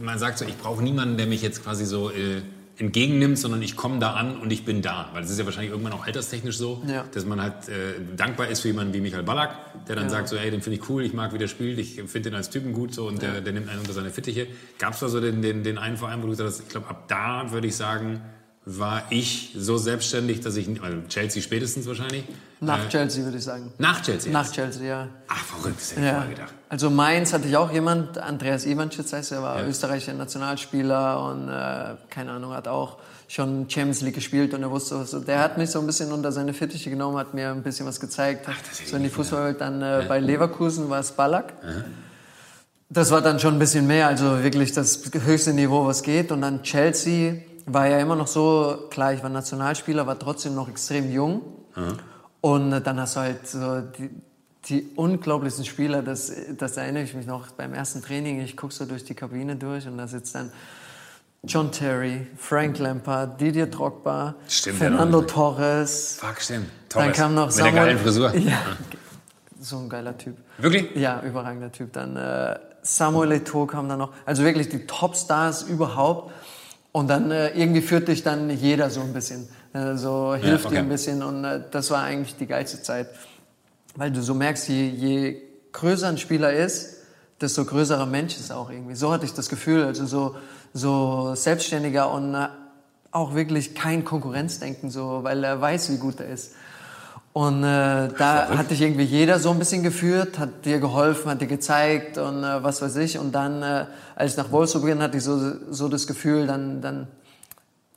man 0.00 0.18
sagt 0.18 0.38
so, 0.38 0.44
ich 0.44 0.56
brauche 0.56 0.82
niemanden, 0.82 1.16
der 1.16 1.26
mich 1.26 1.42
jetzt 1.42 1.62
quasi 1.62 1.86
so 1.86 2.10
äh, 2.10 2.42
entgegennimmt, 2.78 3.38
sondern 3.38 3.60
ich 3.62 3.76
komme 3.76 3.98
da 3.98 4.12
an 4.12 4.36
und 4.36 4.52
ich 4.52 4.64
bin 4.64 4.82
da. 4.82 5.10
Weil 5.12 5.24
es 5.24 5.30
ist 5.30 5.38
ja 5.38 5.44
wahrscheinlich 5.44 5.72
irgendwann 5.72 5.92
auch 5.92 6.06
alterstechnisch 6.06 6.56
so, 6.56 6.82
ja. 6.86 7.04
dass 7.12 7.24
man 7.24 7.40
halt 7.40 7.68
äh, 7.68 7.94
dankbar 8.16 8.48
ist 8.48 8.60
für 8.60 8.68
jemanden 8.68 8.94
wie 8.94 9.00
Michael 9.00 9.24
Ballack, 9.24 9.86
der 9.86 9.96
dann 9.96 10.04
ja. 10.04 10.10
sagt 10.10 10.28
so, 10.28 10.36
ey, 10.36 10.50
den 10.50 10.62
finde 10.62 10.78
ich 10.78 10.88
cool, 10.88 11.02
ich 11.02 11.12
mag, 11.12 11.32
wie 11.32 11.38
der 11.38 11.48
spielt, 11.48 11.78
ich 11.78 11.94
finde 11.94 12.30
den 12.30 12.34
als 12.34 12.50
Typen 12.50 12.72
gut 12.72 12.94
so 12.94 13.08
und 13.08 13.22
ja. 13.22 13.32
der, 13.32 13.40
der 13.40 13.52
nimmt 13.52 13.68
einen 13.68 13.80
unter 13.80 13.92
seine 13.92 14.10
Fittiche. 14.10 14.46
Gab 14.78 14.94
es 14.94 15.00
da 15.00 15.08
so 15.08 15.20
den, 15.20 15.42
den, 15.42 15.64
den 15.64 15.78
einen 15.78 15.96
Verein, 15.96 16.18
wo 16.22 16.26
du 16.26 16.30
gesagt 16.30 16.50
hast, 16.50 16.60
ich 16.60 16.68
glaube, 16.68 16.88
ab 16.88 17.08
da 17.08 17.50
würde 17.50 17.66
ich 17.66 17.74
sagen, 17.74 18.20
war 18.70 19.04
ich 19.08 19.54
so 19.56 19.78
selbstständig, 19.78 20.40
dass 20.40 20.56
ich, 20.56 20.68
also 20.82 20.98
Chelsea 21.08 21.42
spätestens 21.42 21.86
wahrscheinlich. 21.86 22.24
Nach 22.60 22.84
äh, 22.84 22.88
Chelsea 22.88 23.24
würde 23.24 23.38
ich 23.38 23.44
sagen. 23.44 23.72
Nach 23.78 24.02
Chelsea? 24.02 24.30
Nach 24.30 24.50
Chelsea, 24.52 24.86
ja. 24.86 25.08
Ach, 25.26 25.42
verrückt, 25.42 25.80
das 25.80 25.92
hätte 25.92 26.00
ich 26.00 26.06
ja. 26.06 26.24
gedacht. 26.24 26.52
Also 26.68 26.90
Mainz 26.90 27.32
hatte 27.32 27.48
ich 27.48 27.56
auch 27.56 27.72
jemand, 27.72 28.18
Andreas 28.18 28.66
Ivanschitz 28.66 29.14
heißt 29.14 29.32
er, 29.32 29.42
war 29.42 29.60
ja. 29.60 29.66
österreichischer 29.66 30.12
Nationalspieler 30.12 31.24
und 31.24 31.48
äh, 31.48 31.96
keine 32.10 32.32
Ahnung, 32.32 32.52
hat 32.52 32.68
auch 32.68 32.98
schon 33.26 33.70
Champions 33.70 34.02
League 34.02 34.16
gespielt 34.16 34.52
und 34.52 34.62
er 34.62 34.70
wusste, 34.70 35.00
was, 35.00 35.16
der 35.24 35.38
hat 35.38 35.56
mich 35.56 35.70
so 35.70 35.80
ein 35.80 35.86
bisschen 35.86 36.12
unter 36.12 36.30
seine 36.30 36.52
Fittiche 36.52 36.90
genommen, 36.90 37.16
hat 37.16 37.32
mir 37.32 37.50
ein 37.50 37.62
bisschen 37.62 37.86
was 37.86 37.98
gezeigt. 38.00 38.46
Ach, 38.50 38.56
so 38.86 38.96
in 38.96 39.02
die 39.02 39.08
Fußballwelt. 39.08 39.62
Dann 39.62 39.80
äh, 39.80 40.02
ja. 40.02 40.08
bei 40.08 40.20
Leverkusen 40.20 40.90
war 40.90 41.00
es 41.00 41.12
Ballack. 41.12 41.54
Aha. 41.62 41.84
Das 42.90 43.10
war 43.10 43.22
dann 43.22 43.38
schon 43.38 43.54
ein 43.54 43.58
bisschen 43.58 43.86
mehr, 43.86 44.08
also 44.08 44.42
wirklich 44.42 44.72
das 44.72 45.02
höchste 45.12 45.52
Niveau, 45.52 45.86
was 45.86 46.02
geht. 46.02 46.32
Und 46.32 46.42
dann 46.42 46.62
Chelsea 46.62 47.34
war 47.72 47.88
ja 47.88 47.98
immer 47.98 48.16
noch 48.16 48.26
so, 48.26 48.86
klar, 48.90 49.12
ich 49.12 49.22
war 49.22 49.30
Nationalspieler, 49.30 50.06
war 50.06 50.18
trotzdem 50.18 50.54
noch 50.54 50.68
extrem 50.68 51.10
jung. 51.10 51.42
Mhm. 51.76 51.98
Und 52.40 52.72
äh, 52.72 52.80
dann 52.80 53.00
hast 53.00 53.16
du 53.16 53.20
halt 53.20 53.46
so 53.46 53.80
die, 53.80 54.10
die 54.66 54.90
unglaublichsten 54.96 55.64
Spieler, 55.64 56.02
das, 56.02 56.32
das 56.56 56.76
erinnere 56.76 57.02
ich 57.02 57.14
mich 57.14 57.26
noch 57.26 57.50
beim 57.52 57.74
ersten 57.74 58.02
Training. 58.02 58.40
Ich 58.40 58.56
gucke 58.56 58.74
so 58.74 58.84
durch 58.84 59.04
die 59.04 59.14
Kabine 59.14 59.56
durch 59.56 59.86
und 59.86 59.98
da 59.98 60.06
sitzt 60.06 60.34
dann 60.34 60.52
John 61.44 61.70
Terry, 61.70 62.26
Frank 62.36 62.78
Lampard, 62.78 63.40
Didier 63.40 63.66
Drogba, 63.66 64.34
stimmt, 64.48 64.78
Fernando 64.78 65.22
Torres. 65.22 66.18
Fuck, 66.20 66.40
stimmt. 66.40 66.68
Torres. 66.88 67.06
Dann 67.06 67.14
kam 67.14 67.34
noch 67.34 67.50
Samuel. 67.50 67.72
Mit 67.72 67.76
der 67.76 67.84
geilen 67.84 67.98
Frisur. 67.98 68.34
Ja, 68.34 68.58
so 69.60 69.78
ein 69.78 69.88
geiler 69.88 70.18
Typ. 70.18 70.36
Wirklich? 70.58 70.96
Ja, 70.96 71.22
überragender 71.22 71.70
Typ. 71.70 71.92
Dann 71.92 72.16
äh, 72.16 72.58
Samuel 72.82 73.32
Eto'o 73.32 73.66
kam 73.66 73.88
dann 73.88 73.98
noch. 73.98 74.12
Also 74.26 74.42
wirklich 74.42 74.68
die 74.68 74.86
Topstars 74.86 75.62
überhaupt. 75.62 76.32
Und 76.92 77.08
dann 77.08 77.30
äh, 77.30 77.50
irgendwie 77.50 77.82
führt 77.82 78.08
dich 78.08 78.22
dann 78.22 78.50
jeder 78.50 78.90
so 78.90 79.00
ein 79.00 79.12
bisschen, 79.12 79.48
äh, 79.72 79.94
so 79.94 80.34
hilft 80.34 80.46
ja, 80.46 80.54
okay. 80.54 80.68
dir 80.76 80.78
ein 80.80 80.88
bisschen 80.88 81.22
und 81.22 81.44
äh, 81.44 81.62
das 81.70 81.90
war 81.90 82.02
eigentlich 82.02 82.36
die 82.36 82.46
geilste 82.46 82.82
Zeit, 82.82 83.08
weil 83.94 84.10
du 84.10 84.22
so 84.22 84.34
merkst, 84.34 84.68
je, 84.68 84.88
je 84.88 85.42
größer 85.72 86.08
ein 86.08 86.18
Spieler 86.18 86.52
ist, 86.52 86.96
desto 87.40 87.64
größerer 87.64 88.06
Mensch 88.06 88.36
ist 88.36 88.50
auch 88.50 88.70
irgendwie. 88.70 88.94
So 88.94 89.12
hatte 89.12 89.26
ich 89.26 89.34
das 89.34 89.48
Gefühl, 89.48 89.84
also 89.84 90.06
so, 90.06 90.36
so 90.72 91.34
selbstständiger 91.34 92.10
und 92.10 92.34
äh, 92.34 92.48
auch 93.10 93.34
wirklich 93.34 93.74
kein 93.74 94.04
Konkurrenzdenken, 94.04 94.90
so, 94.90 95.20
weil 95.22 95.44
er 95.44 95.60
weiß, 95.60 95.92
wie 95.92 95.98
gut 95.98 96.20
er 96.20 96.28
ist. 96.28 96.52
Und 97.38 97.62
äh, 97.62 98.08
da 98.18 98.48
hat 98.48 98.72
dich 98.72 98.82
irgendwie 98.82 99.04
jeder 99.04 99.38
so 99.38 99.50
ein 99.52 99.60
bisschen 99.60 99.84
geführt, 99.84 100.40
hat 100.40 100.64
dir 100.64 100.80
geholfen, 100.80 101.30
hat 101.30 101.40
dir 101.40 101.46
gezeigt 101.46 102.18
und 102.18 102.42
äh, 102.42 102.64
was 102.64 102.82
weiß 102.82 102.96
ich. 102.96 103.16
Und 103.16 103.30
dann, 103.30 103.62
äh, 103.62 103.86
als 104.16 104.32
ich 104.32 104.36
nach 104.36 104.50
Wolfsburg 104.50 104.86
bin, 104.86 105.00
hatte 105.00 105.18
ich 105.18 105.22
so, 105.22 105.52
so 105.70 105.86
das 105.86 106.08
Gefühl, 106.08 106.48
dann, 106.48 106.80
dann 106.80 107.06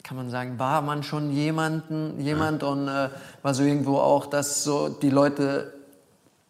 kann 0.04 0.16
man 0.16 0.30
sagen, 0.30 0.60
war 0.60 0.84
man 0.84 1.02
schon 1.02 1.32
jemanden, 1.32 2.20
jemand 2.20 2.62
und 2.62 2.88
äh, 2.88 3.10
war 3.42 3.54
so 3.56 3.64
irgendwo 3.64 3.98
auch, 3.98 4.28
dass 4.28 4.64
so 4.64 4.90
die 4.90 5.10
Leute 5.10 5.74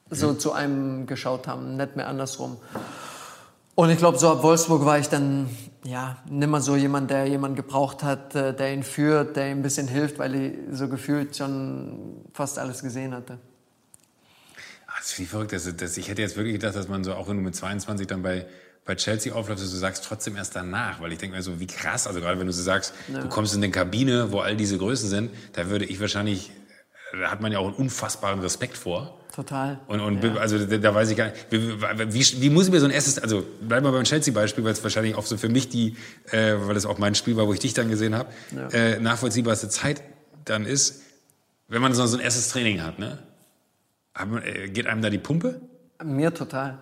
so 0.10 0.34
mhm. 0.34 0.40
zu 0.40 0.52
einem 0.52 1.06
geschaut 1.08 1.48
haben, 1.48 1.78
nicht 1.78 1.96
mehr 1.96 2.10
andersrum. 2.10 2.58
Und 3.74 3.90
ich 3.90 4.00
glaube, 4.00 4.18
so 4.18 4.32
ab 4.32 4.44
Wolfsburg 4.44 4.84
war 4.84 5.00
ich 5.00 5.08
dann 5.08 5.50
ja 5.84 6.18
nimmer 6.30 6.62
so 6.62 6.76
jemand, 6.76 7.12
der 7.12 7.26
jemanden 7.26 7.56
gebraucht 7.56 8.04
hat, 8.04 8.36
äh, 8.36 8.54
der 8.54 8.74
ihn 8.74 8.84
führt, 8.84 9.36
der 9.36 9.52
ihm 9.52 9.60
ein 9.60 9.62
bisschen 9.64 9.88
hilft, 9.88 10.20
weil 10.20 10.36
ich 10.36 10.54
so 10.72 10.88
gefühlt 10.88 11.36
schon 11.36 12.24
fast 12.34 12.60
alles 12.60 12.82
gesehen 12.82 13.14
hatte. 13.14 13.40
Das 15.02 15.14
ist 15.14 15.20
wie 15.20 15.26
verrückt. 15.26 15.52
Das, 15.52 15.76
das, 15.76 15.98
ich 15.98 16.10
hätte 16.10 16.22
jetzt 16.22 16.36
wirklich 16.36 16.54
gedacht, 16.54 16.76
dass 16.76 16.88
man 16.88 17.04
so, 17.04 17.16
auch 17.16 17.28
wenn 17.28 17.38
du 17.38 17.42
mit 17.42 17.56
22 17.56 18.06
dann 18.06 18.22
bei, 18.22 18.46
bei 18.86 18.94
Chelsea 18.94 19.34
aufläufst, 19.34 19.64
dass 19.64 19.72
du 19.72 19.78
sagst 19.78 20.04
trotzdem 20.04 20.36
erst 20.36 20.56
danach, 20.56 21.02
weil 21.02 21.12
ich 21.12 21.18
denke 21.18 21.36
mir 21.36 21.42
so, 21.42 21.60
wie 21.60 21.66
krass, 21.66 22.06
also 22.06 22.20
gerade 22.20 22.40
wenn 22.40 22.46
du 22.46 22.54
so 22.54 22.62
sagst, 22.62 22.94
ja. 23.12 23.20
du 23.20 23.28
kommst 23.28 23.56
in 23.56 23.64
eine 23.64 23.72
Kabine, 23.72 24.32
wo 24.32 24.42
all 24.42 24.56
diese 24.56 24.78
Größen 24.78 25.10
sind, 25.10 25.32
da 25.54 25.70
würde 25.70 25.86
ich 25.86 26.00
wahrscheinlich, 26.00 26.52
da 27.12 27.32
hat 27.32 27.42
man 27.42 27.52
ja 27.52 27.60
auch 27.60 27.68
einen 27.68 27.76
unfassbaren 27.76 28.40
Respekt 28.40 28.78
vor. 28.78 29.18
Total. 29.34 29.80
Und, 29.88 30.02
und 30.02 30.24
ja. 30.24 30.36
also 30.36 30.58
da, 30.66 30.78
da, 30.78 30.94
weiß 30.94 31.10
ich 31.10 31.18
gar 31.18 31.28
nicht, 31.28 31.48
wie, 31.50 31.82
wie, 31.82 32.42
wie, 32.42 32.50
muss 32.50 32.66
ich 32.66 32.72
mir 32.72 32.80
so 32.80 32.86
ein 32.86 32.92
erstes, 32.92 33.18
also 33.20 33.46
bleiben 33.62 33.86
wir 33.86 33.92
beim 33.92 34.04
Chelsea-Beispiel, 34.04 34.64
weil 34.64 34.74
es 34.74 34.84
wahrscheinlich 34.84 35.16
auch 35.16 35.26
so 35.26 35.38
für 35.38 35.48
mich 35.48 35.70
die, 35.70 35.96
äh, 36.32 36.56
weil 36.58 36.76
es 36.76 36.86
auch 36.86 36.98
mein 36.98 37.16
Spiel 37.16 37.38
war, 37.38 37.48
wo 37.48 37.54
ich 37.54 37.60
dich 37.60 37.74
dann 37.74 37.90
gesehen 37.90 38.16
habe, 38.16 38.30
ja. 38.54 38.68
äh, 38.70 39.00
nachvollziehbarste 39.00 39.70
Zeit 39.70 40.02
dann 40.44 40.66
ist, 40.66 41.04
wenn 41.70 41.82
man 41.82 41.94
so, 41.94 42.04
ein 42.04 42.20
erstes 42.20 42.50
Training 42.50 42.84
hat, 42.84 43.00
ne? 43.00 43.20
Äh, 44.44 44.68
geht 44.70 44.88
einem 44.88 45.02
da 45.02 45.10
die 45.10 45.18
Pumpe? 45.18 45.62
Mir 46.04 46.34
total. 46.34 46.80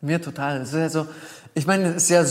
Mir 0.00 0.22
total. 0.22 0.62
Es 0.62 0.72
ist 0.72 0.78
ja 0.78 0.88
so, 0.88 1.06
ich 1.52 1.66
meine, 1.66 1.94
es 1.94 2.08
ist 2.08 2.10
ja 2.10 2.24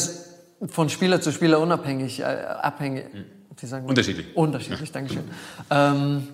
von 0.67 0.89
Spieler 0.89 1.21
zu 1.21 1.31
Spieler 1.31 1.59
unabhängig, 1.59 2.21
äh, 2.21 2.23
abhängig. 2.23 3.05
Hm 3.11 3.25
wie 3.61 3.67
sagen 3.67 3.85
wir? 3.85 3.89
Unterschiedlich. 3.89 4.35
Unterschiedlich, 4.35 4.91
Dankeschön. 4.91 5.23
Ähm, 5.69 6.27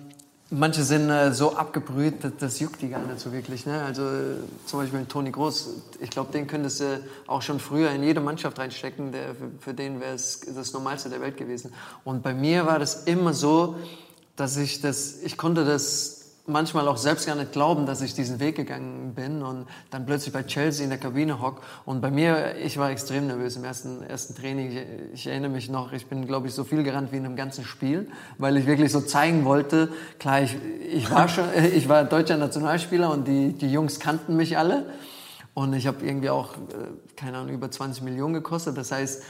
Manche 0.48 0.84
sind 0.84 1.10
äh, 1.10 1.32
so 1.32 1.56
abgebrüht, 1.56 2.22
das, 2.22 2.32
das, 2.38 2.60
juckt 2.60 2.80
die 2.80 2.88
gar 2.88 3.04
nicht 3.04 3.18
so 3.18 3.32
wirklich. 3.32 3.66
Ne? 3.66 3.82
Also 3.82 4.08
zum 4.64 4.78
Beispiel 4.78 5.04
Toni 5.06 5.32
Groß, 5.32 5.70
ich 5.98 6.10
glaube, 6.10 6.30
den 6.30 6.46
könntest 6.46 6.80
du 6.80 7.00
auch 7.26 7.42
schon 7.42 7.58
früher 7.58 7.90
in 7.90 8.04
jede 8.04 8.20
Mannschaft 8.20 8.56
reinstecken. 8.60 9.10
Der, 9.10 9.34
für, 9.34 9.50
für 9.58 9.74
den 9.74 10.00
wäre 10.00 10.14
es 10.14 10.40
das 10.54 10.72
Normalste 10.72 11.10
der 11.10 11.20
Welt 11.20 11.36
gewesen. 11.36 11.72
Und 12.04 12.22
bei 12.22 12.32
mir 12.32 12.64
war 12.64 12.78
das 12.78 13.04
immer 13.04 13.34
so, 13.34 13.74
dass 14.36 14.56
ich 14.56 14.80
das, 14.80 15.20
ich 15.22 15.36
konnte 15.36 15.64
das 15.64 16.15
manchmal 16.46 16.86
auch 16.88 16.96
selbst 16.96 17.26
gar 17.26 17.34
nicht 17.34 17.52
glauben, 17.52 17.86
dass 17.86 18.00
ich 18.00 18.14
diesen 18.14 18.40
Weg 18.40 18.56
gegangen 18.56 19.14
bin 19.14 19.42
und 19.42 19.66
dann 19.90 20.06
plötzlich 20.06 20.32
bei 20.32 20.42
Chelsea 20.42 20.84
in 20.84 20.90
der 20.90 20.98
Kabine 20.98 21.40
hock. 21.40 21.62
Und 21.84 22.00
bei 22.00 22.10
mir, 22.10 22.56
ich 22.56 22.78
war 22.78 22.90
extrem 22.90 23.26
nervös 23.26 23.56
im 23.56 23.64
ersten, 23.64 24.02
ersten 24.02 24.34
Training. 24.34 24.70
Ich, 24.70 24.84
ich 25.14 25.26
erinnere 25.26 25.50
mich 25.50 25.68
noch, 25.68 25.92
ich 25.92 26.06
bin, 26.06 26.26
glaube 26.26 26.46
ich, 26.48 26.54
so 26.54 26.64
viel 26.64 26.82
gerannt 26.82 27.12
wie 27.12 27.16
in 27.16 27.24
einem 27.24 27.36
ganzen 27.36 27.64
Spiel, 27.64 28.08
weil 28.38 28.56
ich 28.56 28.66
wirklich 28.66 28.92
so 28.92 29.00
zeigen 29.00 29.44
wollte, 29.44 29.88
klar, 30.18 30.42
ich, 30.42 30.56
ich 30.92 31.10
war 31.10 31.28
schon, 31.28 31.44
ich 31.74 31.88
war 31.88 32.04
deutscher 32.04 32.36
Nationalspieler 32.36 33.10
und 33.10 33.26
die, 33.26 33.52
die 33.52 33.70
Jungs 33.70 34.00
kannten 34.00 34.36
mich 34.36 34.56
alle. 34.56 34.86
Und 35.54 35.72
ich 35.72 35.86
habe 35.86 36.04
irgendwie 36.04 36.28
auch, 36.28 36.54
äh, 36.54 36.58
keine 37.16 37.38
Ahnung, 37.38 37.54
über 37.54 37.70
20 37.70 38.02
Millionen 38.02 38.34
gekostet. 38.34 38.76
Das 38.76 38.92
heißt, 38.92 39.22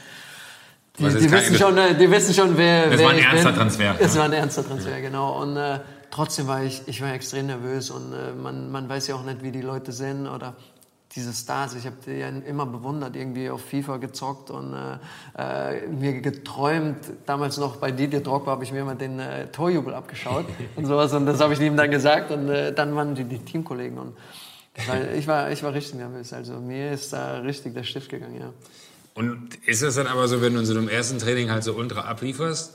die, 0.99 1.03
die 1.03 1.31
wissen, 1.31 1.55
schon, 1.55 1.77
äh, 1.77 1.95
die 1.95 2.09
wissen 2.09 2.33
schon, 2.33 2.57
wer, 2.57 2.89
das 2.89 2.97
wer 2.97 3.05
war 3.05 3.13
ein 3.13 3.19
ernster 3.19 3.49
bin. 3.49 3.59
Transfer. 3.59 3.95
Es 3.99 4.17
war 4.17 4.25
ein 4.25 4.33
ernster 4.33 4.67
Transfer, 4.67 4.91
ja. 4.91 4.99
genau. 4.99 5.41
Und 5.41 5.55
äh, 5.55 5.79
trotzdem 6.17 6.47
war 6.47 6.63
ich, 6.63 6.81
ich 6.87 6.99
war 6.99 7.13
extrem 7.13 7.45
nervös 7.45 7.91
und 7.91 8.11
äh, 8.11 8.33
man, 8.33 8.71
man 8.71 8.89
weiß 8.89 9.05
ja 9.05 9.15
auch 9.15 9.23
nicht, 9.23 9.43
wie 9.43 9.51
die 9.51 9.61
Leute 9.61 9.91
sind 9.91 10.27
oder 10.27 10.55
diese 11.15 11.31
Stars. 11.31 11.75
Ich 11.75 11.85
habe 11.85 11.95
die 12.07 12.13
ja 12.13 12.27
immer 12.29 12.65
bewundert, 12.65 13.15
irgendwie 13.15 13.51
auf 13.51 13.61
FIFA 13.61 13.97
gezockt 13.97 14.49
und 14.49 14.73
äh, 14.73 15.77
äh, 15.77 15.87
mir 15.87 16.19
geträumt. 16.19 16.97
Damals 17.27 17.57
noch 17.57 17.75
bei 17.75 17.91
Didier 17.91 18.21
Drogba 18.21 18.49
habe 18.49 18.63
ich 18.63 18.71
mir 18.71 18.79
immer 18.79 18.95
den 18.95 19.19
äh, 19.19 19.51
Torjubel 19.51 19.93
abgeschaut 19.93 20.45
und 20.75 20.87
sowas 20.87 21.13
und 21.13 21.27
das 21.27 21.39
habe 21.39 21.53
ich 21.53 21.59
ihm 21.59 21.77
dann 21.77 21.91
gesagt 21.91 22.31
und 22.31 22.49
äh, 22.49 22.73
dann 22.73 22.95
waren 22.95 23.13
die, 23.13 23.23
die 23.23 23.37
Teamkollegen 23.37 23.99
und 23.99 24.17
war, 24.87 25.11
ich 25.13 25.27
war, 25.27 25.51
ich 25.51 25.61
war 25.61 25.73
richtig 25.75 25.95
nervös. 25.99 26.33
Also 26.33 26.53
mir 26.53 26.93
ist 26.93 27.13
da 27.13 27.41
richtig 27.41 27.75
der 27.75 27.83
Stift 27.83 28.09
gegangen, 28.09 28.39
ja. 28.39 28.53
Und 29.13 29.55
ist 29.67 29.83
es 29.83 29.95
dann 29.95 30.07
aber 30.07 30.27
so, 30.27 30.41
wenn 30.41 30.53
du 30.53 30.59
in 30.61 30.65
so 30.65 30.75
einem 30.75 30.89
ersten 30.89 31.19
Training 31.19 31.51
halt 31.51 31.63
so 31.63 31.73
ultra 31.73 32.01
ablieferst, 32.01 32.73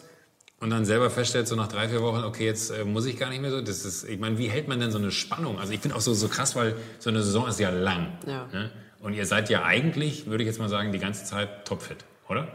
und 0.63 0.71
dann 0.71 0.85
selber 0.85 1.11
feststellt, 1.11 1.49
so 1.49 1.57
nach 1.57 1.67
drei, 1.67 1.89
vier 1.89 2.03
Wochen, 2.03 2.23
okay, 2.23 2.47
jetzt 2.47 2.71
äh, 2.71 2.85
muss 2.85 3.05
ich 3.07 3.19
gar 3.19 3.29
nicht 3.31 3.43
mehr 3.43 3.51
so. 3.51 3.61
Das 3.61 3.85
ist, 3.85 4.09
ich 4.09 4.21
meine, 4.21 4.39
wie 4.39 4.47
hält 4.47 4.69
man 4.69 4.79
denn 4.79 4.93
so 4.93 4.99
eine 4.99 5.11
Spannung? 5.11 5.59
Also 5.59 5.73
ich 5.73 5.81
finde 5.81 5.97
auch 5.97 6.01
so, 6.01 6.15
so 6.15 6.29
krass, 6.29 6.55
weil 6.55 6.77
so 7.01 7.11
eine 7.11 7.21
Saison 7.21 7.49
ist 7.49 7.59
ja 7.59 7.71
lang. 7.71 8.13
Ja. 8.29 8.47
Ne? 8.53 8.71
Und 9.01 9.13
ihr 9.13 9.27
seid 9.27 9.51
ja 9.51 9.65
eigentlich, 9.65 10.29
würde 10.29 10.45
ich 10.45 10.47
jetzt 10.47 10.61
mal 10.61 10.69
sagen, 10.69 10.93
die 10.93 11.01
ganze 11.01 11.25
Zeit 11.25 11.67
topfit, 11.67 12.05
oder? 12.29 12.47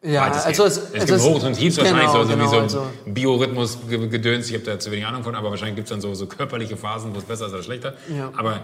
Ja, 0.00 0.30
also 0.30 0.64
es, 0.64 0.76
es, 0.92 1.06
gibt 1.06 1.20
Hochs 1.22 1.42
und 1.42 1.54
Tiefs 1.54 1.76
genau, 1.76 1.90
wahrscheinlich 1.90 2.12
so, 2.12 2.28
genau, 2.28 2.44
wie 2.44 2.48
so 2.48 2.60
also. 2.60 2.86
Biorhythmus-Gedöns. 3.06 4.48
Ich 4.48 4.54
habe 4.54 4.64
da 4.64 4.78
zu 4.78 4.92
wenig 4.92 5.06
Ahnung 5.06 5.24
von, 5.24 5.34
aber 5.34 5.50
wahrscheinlich 5.50 5.76
gibt 5.76 5.86
es 5.86 5.90
dann 5.90 6.02
so, 6.02 6.14
so 6.14 6.26
körperliche 6.26 6.76
Phasen, 6.76 7.14
wo 7.14 7.18
es 7.18 7.24
besser 7.24 7.46
ist 7.46 7.52
oder 7.52 7.62
schlechter. 7.64 7.94
Ja. 8.14 8.30
Aber 8.36 8.60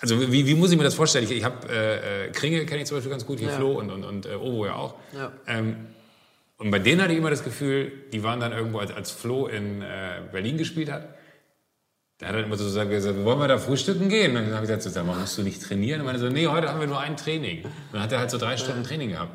also 0.00 0.32
wie, 0.32 0.46
wie 0.46 0.54
muss 0.54 0.72
ich 0.72 0.76
mir 0.76 0.84
das 0.84 0.94
vorstellen? 0.94 1.24
Ich, 1.24 1.30
ich 1.30 1.44
habe 1.44 1.68
äh, 1.68 2.26
äh, 2.26 2.32
Kringe 2.32 2.66
kenne 2.66 2.80
ich 2.80 2.88
zum 2.88 2.96
Beispiel 2.96 3.10
ganz 3.10 3.24
gut, 3.26 3.38
hier 3.38 3.50
ja. 3.50 3.54
Flo 3.54 3.78
und, 3.78 3.90
und, 3.90 4.04
und 4.04 4.26
äh, 4.26 4.34
Ovo 4.34 4.66
ja 4.66 4.74
auch. 4.74 4.94
Ja. 5.14 5.32
Ähm, 5.46 5.76
und 6.58 6.70
bei 6.70 6.78
denen 6.78 7.02
hatte 7.02 7.12
ich 7.12 7.18
immer 7.18 7.30
das 7.30 7.44
Gefühl, 7.44 7.92
die 8.12 8.22
waren 8.22 8.40
dann 8.40 8.52
irgendwo, 8.52 8.78
als, 8.78 8.90
als 8.90 9.10
Flo 9.10 9.46
in 9.46 9.82
äh, 9.82 10.22
Berlin 10.32 10.56
gespielt 10.56 10.90
hat, 10.90 11.16
da 12.18 12.28
hat 12.28 12.34
er 12.34 12.44
immer 12.44 12.56
so 12.56 12.64
gesagt, 12.64 13.24
wollen 13.24 13.38
wir 13.38 13.48
da 13.48 13.58
frühstücken 13.58 14.08
gehen? 14.08 14.36
Und 14.36 14.46
dann 14.46 14.54
habe 14.54 14.64
ich 14.64 14.70
gesagt, 14.70 14.94
sag 14.94 15.04
mal, 15.04 15.18
musst 15.18 15.36
du 15.36 15.42
nicht 15.42 15.62
trainieren? 15.62 16.00
Und 16.00 16.08
er 16.08 16.18
so, 16.18 16.30
nee, 16.30 16.46
heute 16.46 16.70
haben 16.70 16.80
wir 16.80 16.86
nur 16.86 16.98
ein 16.98 17.16
Training. 17.18 17.64
Und 17.64 17.72
dann 17.92 18.02
hat 18.02 18.12
er 18.12 18.20
halt 18.20 18.30
so 18.30 18.38
drei 18.38 18.56
Stunden 18.56 18.84
Training 18.84 19.10
gehabt. 19.10 19.32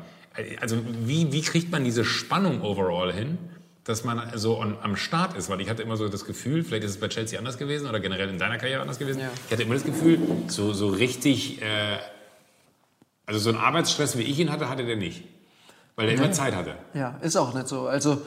Also 0.60 0.78
wie, 1.04 1.32
wie 1.32 1.42
kriegt 1.42 1.70
man 1.70 1.84
diese 1.84 2.04
Spannung 2.04 2.62
overall 2.62 3.12
hin, 3.12 3.38
dass 3.84 4.02
man 4.02 4.36
so 4.36 4.58
on, 4.58 4.76
am 4.82 4.96
Start 4.96 5.36
ist? 5.36 5.48
Weil 5.48 5.60
ich 5.60 5.70
hatte 5.70 5.82
immer 5.82 5.96
so 5.96 6.08
das 6.08 6.24
Gefühl, 6.24 6.64
vielleicht 6.64 6.82
ist 6.82 6.92
es 6.92 7.00
bei 7.00 7.06
Chelsea 7.06 7.38
anders 7.38 7.56
gewesen 7.56 7.88
oder 7.88 8.00
generell 8.00 8.28
in 8.28 8.38
deiner 8.38 8.58
Karriere 8.58 8.80
anders 8.80 8.98
gewesen. 8.98 9.20
Ja. 9.20 9.30
Ich 9.46 9.52
hatte 9.52 9.62
immer 9.62 9.74
das 9.74 9.84
Gefühl, 9.84 10.18
so, 10.48 10.72
so 10.72 10.88
richtig, 10.88 11.62
äh, 11.62 11.98
also 13.26 13.38
so 13.38 13.50
einen 13.50 13.58
Arbeitsstress, 13.58 14.18
wie 14.18 14.22
ich 14.22 14.40
ihn 14.40 14.50
hatte, 14.50 14.68
hatte 14.68 14.84
der 14.84 14.96
nicht. 14.96 15.22
Weil 15.96 16.08
er 16.08 16.14
immer 16.14 16.32
Zeit 16.32 16.54
hatte. 16.54 16.76
Ja, 16.94 17.16
ist 17.20 17.36
auch 17.36 17.54
nicht 17.54 17.68
so. 17.68 17.86
Also 17.86 18.22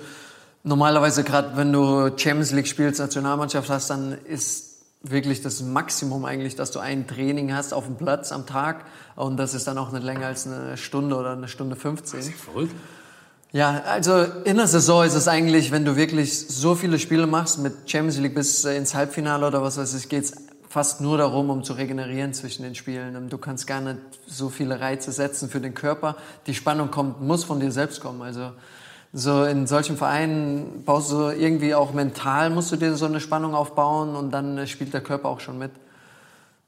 normalerweise 0.63 1.23
gerade, 1.23 1.57
wenn 1.57 1.71
du 1.71 2.09
Champions 2.17 2.51
League 2.51 2.67
spielst, 2.67 2.99
Nationalmannschaft 2.99 3.69
hast, 3.69 3.89
dann 3.89 4.17
ist 4.25 4.75
wirklich 5.01 5.41
das 5.41 5.61
Maximum 5.61 6.25
eigentlich, 6.25 6.55
dass 6.55 6.71
du 6.71 6.79
ein 6.79 7.07
Training 7.07 7.53
hast 7.53 7.73
auf 7.73 7.85
dem 7.85 7.95
Platz 7.95 8.31
am 8.31 8.45
Tag 8.45 8.85
und 9.15 9.37
das 9.37 9.53
ist 9.53 9.67
dann 9.67 9.77
auch 9.77 9.91
nicht 9.91 10.03
länger 10.03 10.27
als 10.27 10.47
eine 10.47 10.77
Stunde 10.77 11.15
oder 11.15 11.33
eine 11.33 11.47
Stunde 11.47 11.75
15. 11.75 12.19
Das 12.19 12.27
ist 12.27 12.39
verrückt. 12.39 12.75
Ja, 13.51 13.83
also 13.85 14.25
in 14.43 14.57
der 14.57 14.67
Saison 14.67 15.05
ist 15.05 15.13
es 15.13 15.27
eigentlich, 15.27 15.71
wenn 15.71 15.85
du 15.85 15.95
wirklich 15.95 16.47
so 16.47 16.75
viele 16.75 16.99
Spiele 16.99 17.25
machst, 17.27 17.59
mit 17.59 17.89
Champions 17.89 18.17
League 18.17 18.35
bis 18.35 18.65
ins 18.65 18.95
Halbfinale 18.95 19.47
oder 19.47 19.61
was 19.61 19.77
weiß 19.77 19.93
ich, 19.93 20.09
geht's 20.09 20.33
fast 20.75 20.99
nur 20.99 21.17
darum, 21.17 21.49
um 21.49 21.63
zu 21.63 21.71
regenerieren 21.71 22.33
zwischen 22.33 22.63
den 22.63 22.75
Spielen. 22.75 23.29
Du 23.29 23.37
kannst 23.37 23.65
gar 23.65 23.79
nicht 23.79 23.97
so 24.27 24.49
viele 24.49 24.81
Reize 24.81 25.13
setzen 25.13 25.47
für 25.47 25.61
den 25.61 25.73
Körper. 25.73 26.17
Die 26.47 26.53
Spannung 26.53 26.91
kommt, 26.91 27.21
muss 27.21 27.45
von 27.45 27.61
dir 27.61 27.71
selbst 27.71 28.01
kommen. 28.01 28.21
Also 28.21 28.51
so 29.13 29.45
in 29.45 29.67
solchen 29.67 29.95
Vereinen 29.95 30.83
baust 30.83 31.13
du 31.13 31.29
irgendwie 31.29 31.73
auch 31.73 31.93
mental, 31.93 32.49
musst 32.49 32.73
du 32.73 32.75
dir 32.75 32.93
so 32.95 33.05
eine 33.05 33.21
Spannung 33.21 33.55
aufbauen 33.55 34.17
und 34.17 34.31
dann 34.31 34.67
spielt 34.67 34.93
der 34.93 34.99
Körper 34.99 35.29
auch 35.29 35.39
schon 35.39 35.57
mit. 35.57 35.71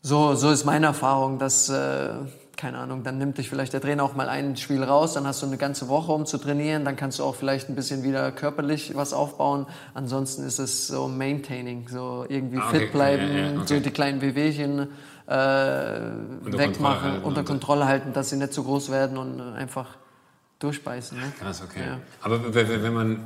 So, 0.04 0.36
so 0.36 0.52
ist 0.52 0.64
meine 0.64 0.86
Erfahrung, 0.86 1.38
dass 1.38 1.68
äh, 1.68 2.12
keine 2.58 2.80
Ahnung, 2.80 3.04
dann 3.04 3.20
nimmt 3.20 3.38
dich 3.38 3.50
vielleicht 3.50 3.74
der 3.74 3.82
Trainer 3.82 4.04
auch 4.04 4.16
mal 4.16 4.28
ein 4.28 4.58
Spiel 4.58 4.84
raus, 4.84 5.14
dann 5.14 5.28
hast 5.28 5.42
du 5.44 5.46
eine 5.46 5.58
ganze 5.58 5.88
Woche, 5.88 6.12
um 6.12 6.26
zu 6.26 6.40
trainieren, 6.40 6.84
dann 6.84 6.96
kannst 6.96 7.20
du 7.20 7.24
auch 7.24 7.36
vielleicht 7.36 7.70
ein 7.70 7.76
bisschen 7.76 8.04
wieder 8.04 8.32
körperlich 8.32 8.96
was 8.96 9.14
aufbauen. 9.14 9.68
Ansonsten 9.94 10.44
ist 10.44 10.58
es 10.58 10.88
so 10.88 11.08
Maintaining, 11.08 11.88
so 11.88 12.26
irgendwie 12.28 12.58
ah, 12.58 12.68
okay. 12.68 12.80
fit 12.80 12.92
bleiben, 12.92 13.28
ja, 13.32 13.38
ja, 13.38 13.62
okay. 13.62 13.76
so 13.76 13.80
die 13.80 13.92
kleinen 13.92 14.22
Wehwehchen 14.22 14.80
äh, 14.80 14.84
unter 15.28 16.58
wegmachen, 16.58 17.02
Kontrolle 17.02 17.22
unter 17.24 17.44
Kontrolle 17.44 17.86
halten, 17.86 18.14
dass 18.14 18.32
sie 18.32 18.38
nicht 18.38 18.54
zu 18.54 18.64
groß 18.64 18.92
werden 18.92 19.18
und 19.18 19.40
einfach 19.40 19.96
durchbeißen. 20.60 21.18
Ne? 21.18 21.32
Krass, 21.40 21.62
okay. 21.64 21.82
Ja. 21.86 22.00
Aber 22.22 22.54
wenn 22.54 22.94
man 22.94 23.20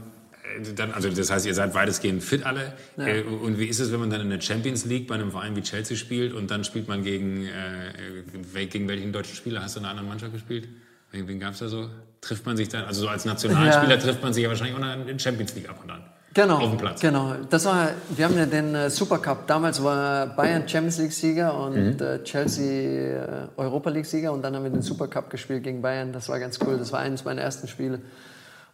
dann, 0.75 0.91
also 0.91 1.09
das 1.09 1.31
heißt, 1.31 1.45
ihr 1.45 1.53
seid 1.53 1.73
weitestgehend 1.73 2.23
fit 2.23 2.45
alle. 2.45 2.73
Ja. 2.97 3.07
Äh, 3.07 3.23
und 3.23 3.59
wie 3.59 3.65
ist 3.65 3.79
es, 3.79 3.91
wenn 3.91 3.99
man 3.99 4.09
dann 4.09 4.21
in 4.21 4.29
der 4.29 4.41
Champions 4.41 4.85
League 4.85 5.07
bei 5.07 5.15
einem 5.15 5.31
Verein 5.31 5.55
wie 5.55 5.61
Chelsea 5.61 5.97
spielt 5.97 6.33
und 6.33 6.51
dann 6.51 6.63
spielt 6.63 6.87
man 6.87 7.03
gegen, 7.03 7.45
äh, 7.45 8.65
gegen 8.65 8.87
welchen 8.87 9.11
deutschen 9.11 9.35
Spieler? 9.35 9.61
Hast 9.61 9.75
du 9.75 9.79
in 9.79 9.85
einer 9.85 9.91
anderen 9.91 10.09
Mannschaft 10.09 10.33
gespielt? 10.33 10.67
Wen 11.11 11.39
gab 11.39 11.53
es 11.53 11.59
da 11.59 11.67
so? 11.67 11.89
Trifft 12.21 12.45
man 12.45 12.55
sich 12.55 12.69
dann, 12.69 12.85
also 12.85 13.01
so 13.01 13.07
als 13.09 13.25
Nationalspieler 13.25 13.95
ja. 13.95 14.01
trifft 14.01 14.23
man 14.23 14.33
sich 14.33 14.43
ja 14.43 14.49
wahrscheinlich 14.49 14.75
auch 14.75 14.95
in 14.95 15.07
der 15.07 15.19
Champions 15.19 15.55
League 15.55 15.69
ab 15.69 15.79
und 15.83 15.89
an. 15.89 16.03
Genau. 16.33 16.59
Auf 16.59 16.69
dem 16.69 16.77
Platz. 16.77 17.01
Genau. 17.01 17.35
Das 17.49 17.65
war, 17.65 17.89
wir 18.15 18.25
haben 18.25 18.37
ja 18.37 18.45
den 18.45 18.73
äh, 18.73 18.89
Supercup. 18.89 19.47
Damals 19.47 19.83
war 19.83 20.27
Bayern 20.27 20.67
Champions 20.67 20.97
League 20.99 21.11
Sieger 21.11 21.57
und 21.59 21.99
mhm. 21.99 22.01
äh, 22.01 22.23
Chelsea 22.23 22.63
äh, 22.65 23.47
Europa 23.57 23.89
League 23.89 24.05
Sieger 24.05 24.31
und 24.31 24.41
dann 24.41 24.55
haben 24.55 24.63
wir 24.63 24.71
den 24.71 24.81
Supercup 24.81 25.29
gespielt 25.29 25.63
gegen 25.63 25.81
Bayern. 25.81 26.13
Das 26.13 26.29
war 26.29 26.39
ganz 26.39 26.57
cool. 26.65 26.77
Das 26.77 26.93
war 26.93 26.99
eines 26.99 27.25
meiner 27.25 27.41
ersten 27.41 27.67
Spiele. 27.67 27.99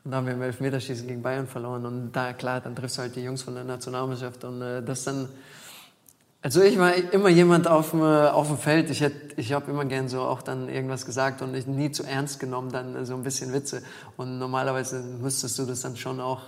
Und 0.08 0.12
da 0.12 0.18
haben 0.20 0.28
wir 0.28 0.36
im 0.36 0.42
Elfmeterschießen 0.42 1.06
gegen 1.06 1.22
Bayern 1.22 1.48
verloren. 1.48 1.86
Und 1.86 2.14
da, 2.14 2.32
klar, 2.32 2.62
dann 2.62 2.78
triffst 2.78 2.98
du 2.98 3.02
halt 3.02 3.18
die 3.18 3.24
Jungs 3.24 3.42
von 3.42 3.56
der 3.56 3.66
Nationalmannschaft. 3.66 4.46
Und 4.46 4.62
äh, 4.62 4.82
das 4.82 5.04
dann. 5.04 5.28
Also 6.42 6.62
ich 6.62 6.80
war 6.80 6.96
immer 6.96 7.28
jemand 7.28 7.68
auf 7.68 7.90
dem, 7.90 8.00
äh, 8.00 8.30
auf 8.30 8.48
dem 8.48 8.58
Feld. 8.58 8.90
Ich, 8.90 9.04
ich 9.36 9.52
habe 9.52 9.70
immer 9.70 9.84
gern 9.84 10.08
so 10.08 10.22
auch 10.22 10.42
dann 10.42 10.70
irgendwas 10.70 11.06
gesagt 11.06 11.42
und 11.42 11.54
ich 11.56 11.68
nie 11.68 11.92
zu 11.92 12.04
ernst 12.04 12.40
genommen, 12.40 12.72
dann 12.72 13.06
so 13.06 13.16
ein 13.16 13.24
bisschen 13.24 13.52
Witze. 13.52 13.84
Und 14.16 14.40
normalerweise 14.40 15.02
müsstest 15.02 15.60
du 15.60 15.66
das 15.66 15.82
dann 15.82 15.98
schon 15.98 16.22
auch 16.22 16.40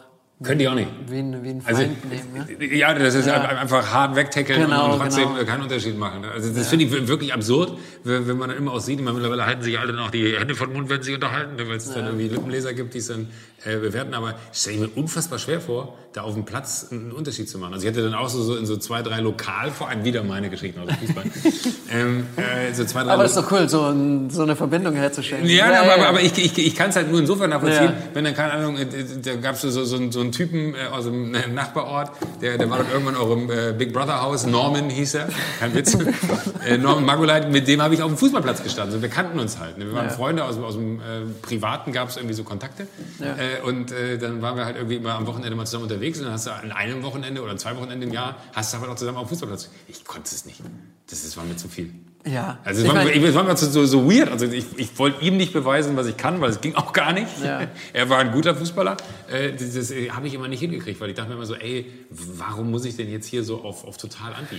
können 0.41 0.59
die 0.59 0.69
auch 0.69 0.73
nicht. 0.73 0.87
Wie 1.07 1.19
ein, 1.19 1.43
wie 1.43 1.49
ein 1.49 1.61
also, 1.65 1.81
nehmen, 1.81 2.57
ne? 2.59 2.73
Ja, 2.73 2.93
das 2.93 3.13
ist 3.13 3.27
ja. 3.27 3.41
einfach 3.41 3.91
hart 3.91 4.15
wegtackeln 4.15 4.61
genau, 4.61 4.93
und 4.93 4.99
trotzdem 4.99 5.33
genau. 5.33 5.43
keinen 5.43 5.63
Unterschied 5.63 5.97
machen. 5.97 6.23
Also 6.23 6.47
das 6.53 6.63
ja. 6.63 6.63
finde 6.63 6.85
ich 6.85 7.07
wirklich 7.09 7.33
absurd, 7.33 7.77
wenn 8.05 8.37
man 8.37 8.47
dann 8.47 8.57
immer 8.57 8.71
auch 8.71 8.79
sieht, 8.79 9.01
mittlerweile 9.01 9.45
halten 9.45 9.63
sich 9.63 9.77
alle 9.77 9.91
noch 9.91 10.11
die 10.11 10.37
Hände 10.37 10.55
vor 10.55 10.67
den 10.67 10.77
Mund, 10.77 10.89
wenn 10.89 11.03
sie 11.03 11.13
unterhalten, 11.13 11.57
weil 11.57 11.75
es 11.75 11.89
ja. 11.89 11.95
dann 11.95 12.05
irgendwie 12.05 12.29
Lippenleser 12.29 12.73
gibt, 12.73 12.93
die 12.93 12.99
es 12.99 13.07
dann 13.07 13.27
äh, 13.65 13.75
bewerten. 13.75 14.13
Aber 14.13 14.35
ich 14.53 14.59
stelle 14.59 14.77
mir 14.77 14.89
unfassbar 14.95 15.39
schwer 15.39 15.59
vor, 15.59 15.97
da 16.13 16.21
auf 16.21 16.33
dem 16.33 16.45
Platz 16.45 16.87
einen 16.89 17.11
Unterschied 17.11 17.49
zu 17.49 17.57
machen. 17.57 17.73
Also 17.73 17.85
ich 17.85 17.93
hatte 17.93 18.03
dann 18.03 18.13
auch 18.13 18.29
so, 18.29 18.41
so 18.41 18.55
in 18.55 18.65
so 18.65 18.77
zwei, 18.77 19.01
drei 19.01 19.19
Lokalvereinen, 19.19 20.05
wieder 20.05 20.23
meine 20.23 20.49
Geschichten 20.49 20.79
aus 20.79 20.87
dem 20.87 20.97
Fußball. 20.99 21.23
ähm, 21.91 22.25
äh, 22.37 22.73
so 22.73 22.85
zwei, 22.85 23.03
drei 23.03 23.11
aber 23.11 23.23
das 23.23 23.35
ist 23.35 23.43
doch 23.43 23.51
cool, 23.51 23.67
so, 23.67 23.83
ein, 23.87 24.29
so 24.29 24.43
eine 24.43 24.55
Verbindung 24.55 24.95
herzustellen. 24.95 25.45
Ja, 25.45 25.81
aber, 25.81 26.07
aber, 26.07 26.21
ich, 26.21 26.37
ich, 26.37 26.57
ich 26.57 26.75
kann 26.75 26.89
es 26.91 26.95
halt 26.95 27.11
nur 27.11 27.19
insofern 27.19 27.49
nachvollziehen, 27.49 27.91
wenn 28.13 28.23
dann, 28.23 28.33
keine 28.33 28.53
Ahnung, 28.53 28.77
äh, 28.77 28.87
da 29.21 29.35
gab 29.35 29.55
es 29.55 29.61
so, 29.61 29.69
so, 29.69 29.83
so, 29.83 30.11
so 30.11 30.28
einen 30.29 30.31
Typen 30.31 30.75
äh, 30.75 30.87
aus 30.91 31.05
dem 31.05 31.31
Nachbarort, 31.31 32.11
der, 32.41 32.57
der 32.57 32.69
war 32.69 32.77
dann 32.77 32.91
irgendwann 32.91 33.15
auch 33.15 33.31
im 33.31 33.49
äh, 33.49 33.73
Big 33.77 33.93
Brother 33.93 34.21
Haus, 34.21 34.45
Norman 34.45 34.89
hieß 34.89 35.15
er, 35.15 35.29
kein 35.59 35.73
Witz, 35.73 35.97
äh, 36.65 36.77
Norman 36.77 37.05
Maguleit, 37.05 37.51
mit 37.51 37.67
dem 37.67 37.81
habe 37.81 37.93
ich 37.93 38.01
auf 38.01 38.09
dem 38.09 38.17
Fußballplatz 38.17 38.63
gestanden. 38.63 38.93
Also 38.93 39.01
wir 39.01 39.09
kannten 39.09 39.39
uns 39.39 39.59
halt. 39.59 39.77
Ne? 39.77 39.85
Wir 39.85 39.93
waren 39.93 40.05
ja. 40.05 40.11
Freunde 40.11 40.43
aus, 40.45 40.57
aus 40.57 40.75
dem 40.75 40.99
äh, 40.99 41.21
Privaten, 41.41 41.91
gab 41.91 42.09
es 42.09 42.17
irgendwie 42.17 42.35
so 42.35 42.43
Kontakte. 42.43 42.87
Ja. 43.19 43.35
Äh, 43.35 43.61
und 43.63 43.91
äh, 43.91 44.17
dann 44.17 44.41
waren 44.41 44.55
wir 44.55 44.65
halt 44.65 44.75
irgendwie 44.75 44.95
immer 44.95 45.15
am 45.15 45.27
Wochenende 45.27 45.55
mal 45.55 45.65
zusammen 45.65 45.83
unterwegs 45.83 46.19
und 46.19 46.25
dann 46.25 46.33
hast 46.33 46.47
du 46.47 46.51
an 46.51 46.71
einem 46.71 47.03
Wochenende 47.03 47.41
oder 47.41 47.57
zwei 47.57 47.75
Wochenende 47.75 48.05
im 48.07 48.13
Jahr 48.13 48.37
hast 48.53 48.73
du 48.73 48.77
aber 48.77 48.87
noch 48.87 48.95
zusammen 48.95 49.17
auf 49.17 49.29
Fußballplatz. 49.29 49.69
Ich 49.87 50.05
konnte 50.05 50.33
es 50.33 50.45
nicht. 50.45 50.61
Das 51.09 51.23
ist, 51.23 51.37
war 51.37 51.43
mir 51.43 51.57
zu 51.57 51.67
viel. 51.67 51.93
Ja. 52.25 52.59
Also 52.63 52.81
es 52.81 52.87
war, 52.87 52.95
mein, 52.95 53.07
ich, 53.07 53.33
war 53.33 53.43
mir 53.43 53.55
so, 53.55 53.85
so 53.85 54.11
weird. 54.11 54.29
Also 54.29 54.45
ich, 54.45 54.65
ich 54.77 54.99
wollte 54.99 55.23
ihm 55.23 55.37
nicht 55.37 55.53
beweisen, 55.53 55.95
was 55.95 56.07
ich 56.07 56.17
kann, 56.17 56.41
weil 56.41 56.49
es 56.49 56.59
ging 56.59 56.75
auch 56.75 56.91
gar 56.91 57.13
nicht. 57.13 57.27
Ja. 57.43 57.67
Er 57.93 58.09
war 58.09 58.19
ein 58.19 58.31
guter 58.31 58.55
Fußballer. 58.55 58.97
Äh, 59.31 59.53
das, 59.53 59.73
das 59.73 59.91
äh, 59.91 60.09
habe 60.09 60.27
ich 60.27 60.33
immer 60.33 60.47
nicht 60.47 60.59
hingekriegt, 60.59 60.99
weil 60.99 61.09
ich 61.09 61.15
dachte 61.15 61.29
mir 61.29 61.35
immer 61.35 61.45
so, 61.45 61.55
ey, 61.55 61.89
warum 62.09 62.71
muss 62.71 62.85
ich 62.85 62.97
denn 62.97 63.09
jetzt 63.09 63.27
hier 63.27 63.43
so 63.43 63.63
auf, 63.63 63.85
auf 63.85 63.97
total 63.97 64.33
anti? 64.33 64.57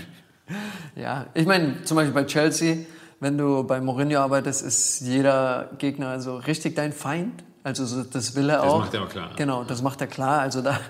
Ja, 0.97 1.27
ich 1.35 1.47
meine, 1.47 1.83
zum 1.85 1.97
Beispiel 1.97 2.15
bei 2.15 2.25
Chelsea, 2.25 2.79
wenn 3.21 3.37
du 3.37 3.63
bei 3.65 3.81
Mourinho 3.81 4.21
arbeitest, 4.21 4.63
ist 4.63 5.01
jeder 5.03 5.71
Gegner 5.79 6.09
also 6.09 6.37
richtig 6.37 6.75
dein 6.75 6.93
Feind. 6.93 7.45
Also 7.63 7.85
so, 7.85 8.03
das 8.05 8.35
will 8.35 8.49
er 8.49 8.59
das 8.59 8.67
auch. 8.67 8.79
Das 8.79 8.85
macht 8.85 8.95
er 8.95 9.03
auch 9.03 9.09
klar. 9.09 9.31
Genau, 9.37 9.65
das 9.65 9.83
macht 9.83 10.01
er 10.01 10.07
klar. 10.07 10.41
Also 10.41 10.63
da, 10.63 10.81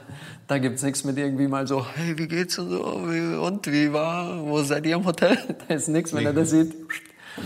da 0.46 0.58
gibt 0.58 0.76
es 0.76 0.82
nichts 0.82 1.02
mit 1.04 1.18
irgendwie 1.18 1.48
mal 1.48 1.66
so, 1.66 1.84
hey, 1.94 2.16
wie 2.16 2.28
geht's 2.28 2.58
und 2.58 2.70
so, 2.70 2.84
und 2.84 3.66
wie 3.66 3.92
war, 3.92 4.46
wo 4.46 4.62
seid 4.62 4.86
ihr 4.86 4.96
im 4.96 5.04
Hotel? 5.04 5.36
Da 5.68 5.74
ist 5.74 5.88
nichts, 5.88 6.14
wenn 6.14 6.26
er 6.26 6.32
das 6.32 6.50
sieht. 6.50 6.74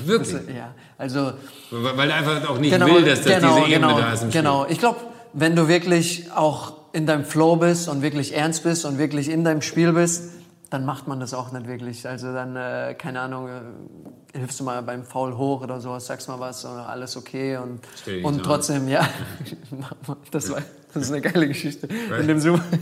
Wirklich? 0.04 0.34
Also, 0.34 0.50
ja, 0.50 0.74
also... 0.98 1.32
Weil 1.70 2.10
er 2.10 2.16
einfach 2.16 2.48
auch 2.48 2.58
nicht 2.58 2.72
genau, 2.72 2.86
will, 2.86 3.04
dass, 3.04 3.22
dass 3.22 3.40
genau, 3.40 3.56
diese 3.56 3.74
Ebene 3.74 3.86
genau, 3.86 4.00
da 4.00 4.12
ist 4.12 4.22
im 4.22 4.30
Spiel. 4.30 4.40
Genau, 4.42 4.66
ich 4.68 4.78
glaube, 4.78 5.00
wenn 5.32 5.56
du 5.56 5.68
wirklich 5.68 6.30
auch 6.32 6.74
in 6.92 7.06
deinem 7.06 7.24
Flow 7.24 7.56
bist 7.56 7.88
und 7.88 8.02
wirklich 8.02 8.34
ernst 8.34 8.62
bist 8.62 8.84
und 8.84 8.98
wirklich 8.98 9.28
in 9.28 9.44
deinem 9.44 9.62
Spiel 9.62 9.92
bist, 9.92 10.30
dann 10.70 10.84
macht 10.84 11.06
man 11.06 11.20
das 11.20 11.34
auch 11.34 11.52
nicht 11.52 11.66
wirklich. 11.66 12.06
Also 12.08 12.32
dann, 12.32 12.56
äh, 12.56 12.94
keine 12.98 13.20
Ahnung, 13.20 13.48
äh, 13.48 14.38
hilfst 14.38 14.60
du 14.60 14.64
mal 14.64 14.82
beim 14.82 15.04
Foul 15.04 15.36
hoch 15.36 15.62
oder 15.62 15.80
sowas, 15.80 16.06
sagst 16.06 16.28
mal 16.28 16.40
was 16.40 16.64
alles 16.64 17.16
okay 17.16 17.56
und, 17.56 17.80
und 18.24 18.42
trotzdem, 18.42 18.88
ja, 18.88 19.08
das, 20.30 20.50
war, 20.50 20.62
das 20.92 21.04
ist 21.04 21.12
eine 21.12 21.20
geile 21.20 21.46
Geschichte. 21.46 21.88
In 22.18 22.26
dem 22.26 22.40
Super? 22.40 22.64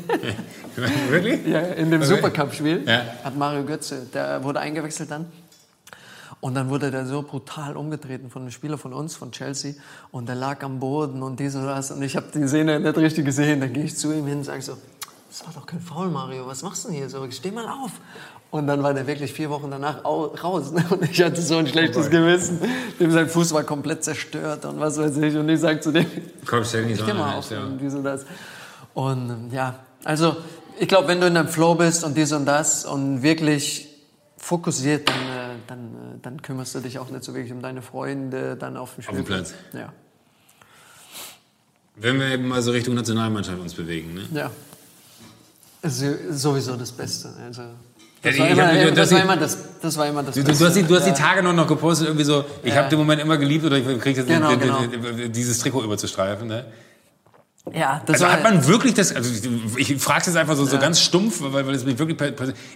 Ja, 1.46 1.60
in 1.60 1.90
dem 1.90 2.02
Supercup-Spiel 2.02 2.84
ja. 2.86 3.02
hat 3.22 3.36
Mario 3.36 3.64
Götze, 3.64 4.06
der 4.14 4.42
wurde 4.42 4.60
eingewechselt 4.60 5.10
dann. 5.10 5.26
Und 6.40 6.54
dann 6.54 6.70
wurde 6.70 6.90
der 6.90 7.06
so 7.06 7.22
brutal 7.22 7.76
umgetreten 7.76 8.28
von 8.28 8.42
einem 8.42 8.50
Spieler 8.50 8.76
von 8.76 8.92
uns, 8.92 9.14
von 9.14 9.30
Chelsea. 9.30 9.74
Und 10.10 10.28
der 10.28 10.34
lag 10.34 10.64
am 10.64 10.80
Boden 10.80 11.22
und 11.22 11.38
dies 11.38 11.54
und 11.54 11.66
das. 11.66 11.92
Und 11.92 12.02
ich 12.02 12.16
habe 12.16 12.26
die 12.34 12.48
Szene 12.48 12.80
nicht 12.80 12.96
richtig 12.96 13.26
gesehen. 13.26 13.60
Dann 13.60 13.72
gehe 13.72 13.84
ich 13.84 13.96
zu 13.96 14.12
ihm 14.12 14.26
hin 14.26 14.38
und 14.38 14.44
sage 14.44 14.60
so, 14.60 14.76
das 15.32 15.46
war 15.46 15.54
doch 15.54 15.64
kein 15.64 15.80
Foul, 15.80 16.10
Mario, 16.10 16.46
was 16.46 16.62
machst 16.62 16.84
du 16.84 16.88
denn 16.88 16.98
hier 16.98 17.08
so? 17.08 17.26
Steh 17.30 17.50
mal 17.50 17.66
auf. 17.66 17.92
Und 18.50 18.66
dann 18.66 18.82
war 18.82 18.92
der 18.92 19.06
wirklich 19.06 19.32
vier 19.32 19.48
Wochen 19.48 19.70
danach 19.70 20.04
raus. 20.04 20.72
Ne? 20.72 20.84
Und 20.90 21.04
ich 21.10 21.22
hatte 21.22 21.40
so 21.40 21.56
ein 21.56 21.66
schlechtes 21.66 22.10
Gewissen. 22.10 22.60
Dem 23.00 23.10
sein 23.10 23.30
Fuß 23.30 23.54
war 23.54 23.64
komplett 23.64 24.04
zerstört 24.04 24.66
und 24.66 24.78
was 24.78 24.98
weiß 24.98 25.16
ich. 25.16 25.34
Und 25.34 25.48
ich 25.48 25.60
sag 25.60 25.82
zu 25.82 25.90
dem, 25.90 26.04
komm, 26.44 26.62
stell 26.64 26.84
nicht 26.84 26.98
so 26.98 27.04
steh 27.04 27.14
mal 27.14 27.38
auf. 27.38 27.50
Ja. 27.50 27.64
Und 27.64 27.78
dies 27.78 27.94
und 27.94 28.04
das. 28.04 28.26
Und 28.92 29.50
ja, 29.52 29.76
also 30.04 30.36
ich 30.78 30.86
glaube, 30.86 31.08
wenn 31.08 31.18
du 31.18 31.28
in 31.28 31.34
deinem 31.34 31.48
Flow 31.48 31.76
bist 31.76 32.04
und 32.04 32.14
dies 32.14 32.30
und 32.32 32.44
das 32.44 32.84
und 32.84 33.22
wirklich 33.22 33.88
fokussiert, 34.36 35.08
dann, 35.08 35.16
äh, 35.16 35.54
dann, 35.66 35.78
äh, 35.78 36.18
dann 36.20 36.42
kümmerst 36.42 36.74
du 36.74 36.80
dich 36.80 36.98
auch 36.98 37.08
nicht 37.08 37.24
so 37.24 37.32
wirklich 37.32 37.52
um 37.54 37.62
deine 37.62 37.80
Freunde 37.80 38.56
dann 38.56 38.76
auf 38.76 38.96
dem 38.96 39.02
Spielplatz. 39.02 39.54
Auf 39.54 39.70
dem 39.70 39.70
Platz. 39.70 39.82
Ja. 39.82 39.92
Wenn 41.96 42.20
wir 42.20 42.26
eben 42.26 42.48
mal 42.48 42.60
so 42.60 42.70
Richtung 42.70 42.94
Nationalmannschaft 42.94 43.58
uns 43.58 43.72
bewegen, 43.72 44.12
ne? 44.12 44.28
Ja. 44.34 44.50
Also 45.82 46.06
sowieso 46.30 46.76
das 46.76 46.92
Beste. 46.92 47.28
Also 47.44 47.62
das, 48.22 48.38
war 48.38 48.48
immer, 48.48 48.90
das, 48.92 49.10
war 49.10 49.22
immer 49.22 49.36
das, 49.36 49.58
das 49.82 49.96
war 49.96 50.06
immer 50.06 50.22
das 50.22 50.34
du, 50.36 50.44
du, 50.44 50.52
hast 50.52 50.76
die, 50.76 50.84
du 50.84 50.94
hast 50.94 51.06
die 51.06 51.12
Tage 51.12 51.42
noch, 51.42 51.52
noch 51.52 51.66
gepostet, 51.66 52.06
irgendwie 52.06 52.24
so, 52.24 52.44
ich 52.62 52.72
ja. 52.72 52.76
habe 52.76 52.88
den 52.88 53.00
Moment 53.00 53.20
immer 53.20 53.36
geliebt 53.36 53.64
oder 53.64 53.78
ich 53.78 53.84
kriege 53.98 54.20
jetzt 54.20 54.28
genau, 54.28 54.56
genau. 54.56 54.78
dieses 55.28 55.58
Trikot 55.58 55.82
überzustreifen. 55.82 56.46
Ne? 56.46 56.64
Ja, 57.70 58.02
das 58.06 58.20
also 58.20 58.26
hat 58.26 58.42
man 58.42 58.66
wirklich 58.66 58.94
das, 58.94 59.14
also 59.14 59.30
ich 59.76 59.96
frage 59.98 60.22
es 60.22 60.26
jetzt 60.26 60.36
einfach 60.36 60.56
so, 60.56 60.64
ja. 60.64 60.70
so 60.70 60.78
ganz 60.78 61.00
stumpf, 61.00 61.40
weil, 61.40 61.64
weil 61.64 61.74
es 61.76 61.84
mich 61.84 61.96
wirklich. 61.96 62.18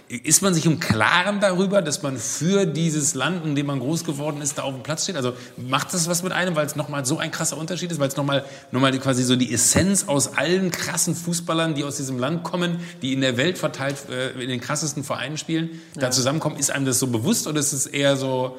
Ist 0.07 0.41
man 0.41 0.53
sich 0.53 0.65
im 0.65 0.79
Klaren 0.79 1.41
darüber, 1.41 1.81
dass 1.81 2.03
man 2.03 2.15
für 2.17 2.65
dieses 2.65 3.13
Land, 3.13 3.45
in 3.45 3.53
dem 3.55 3.65
man 3.65 3.79
groß 3.79 4.05
geworden 4.05 4.41
ist, 4.41 4.57
da 4.57 4.61
auf 4.61 4.73
dem 4.73 4.83
Platz 4.83 5.03
steht? 5.03 5.17
Also 5.17 5.33
macht 5.57 5.93
das 5.93 6.07
was 6.07 6.23
mit 6.23 6.31
einem, 6.31 6.55
weil 6.55 6.65
es 6.65 6.77
nochmal 6.77 7.05
so 7.05 7.17
ein 7.17 7.31
krasser 7.31 7.57
Unterschied 7.57 7.91
ist, 7.91 7.99
weil 7.99 8.07
es 8.07 8.15
nochmal 8.15 8.45
noch 8.71 8.79
mal 8.79 8.97
quasi 8.97 9.23
so 9.23 9.35
die 9.35 9.53
Essenz 9.53 10.05
aus 10.07 10.37
allen 10.37 10.71
krassen 10.71 11.15
Fußballern, 11.15 11.75
die 11.75 11.83
aus 11.83 11.97
diesem 11.97 12.17
Land 12.17 12.43
kommen, 12.43 12.79
die 13.01 13.11
in 13.11 13.19
der 13.19 13.35
Welt 13.35 13.57
verteilt 13.57 13.97
äh, 14.09 14.41
in 14.41 14.47
den 14.47 14.61
krassesten 14.61 15.03
Vereinen 15.03 15.37
spielen, 15.37 15.81
ja. 15.95 16.03
da 16.03 16.11
zusammenkommen, 16.11 16.55
ist 16.55 16.71
einem 16.71 16.85
das 16.85 16.99
so 16.99 17.07
bewusst 17.07 17.45
oder 17.45 17.59
ist 17.59 17.73
es 17.73 17.87
eher 17.87 18.15
so, 18.15 18.57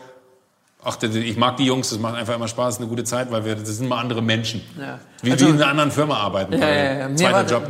Ach, 0.82 0.96
ich 1.02 1.36
mag 1.36 1.56
die 1.56 1.64
Jungs, 1.64 1.90
das 1.90 1.98
macht 1.98 2.14
einfach 2.14 2.34
immer 2.34 2.46
Spaß, 2.46 2.78
eine 2.78 2.86
gute 2.86 3.04
Zeit, 3.04 3.30
weil 3.32 3.44
wir, 3.44 3.56
das 3.56 3.68
sind 3.68 3.88
mal 3.88 3.98
andere 3.98 4.22
Menschen. 4.22 4.62
Ja. 4.78 4.98
Wie, 5.22 5.32
also, 5.32 5.46
wie 5.46 5.50
in 5.50 5.56
einer 5.56 5.68
anderen 5.68 5.90
Firma 5.90 6.16
arbeiten. 6.16 6.52
Ja, 6.52 6.68
ja, 6.68 7.08
ja. 7.08 7.16
Zweiter 7.16 7.46
Job. 7.46 7.66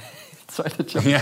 Zweiter 0.46 0.84
Job. 0.84 1.04
Ja. 1.04 1.20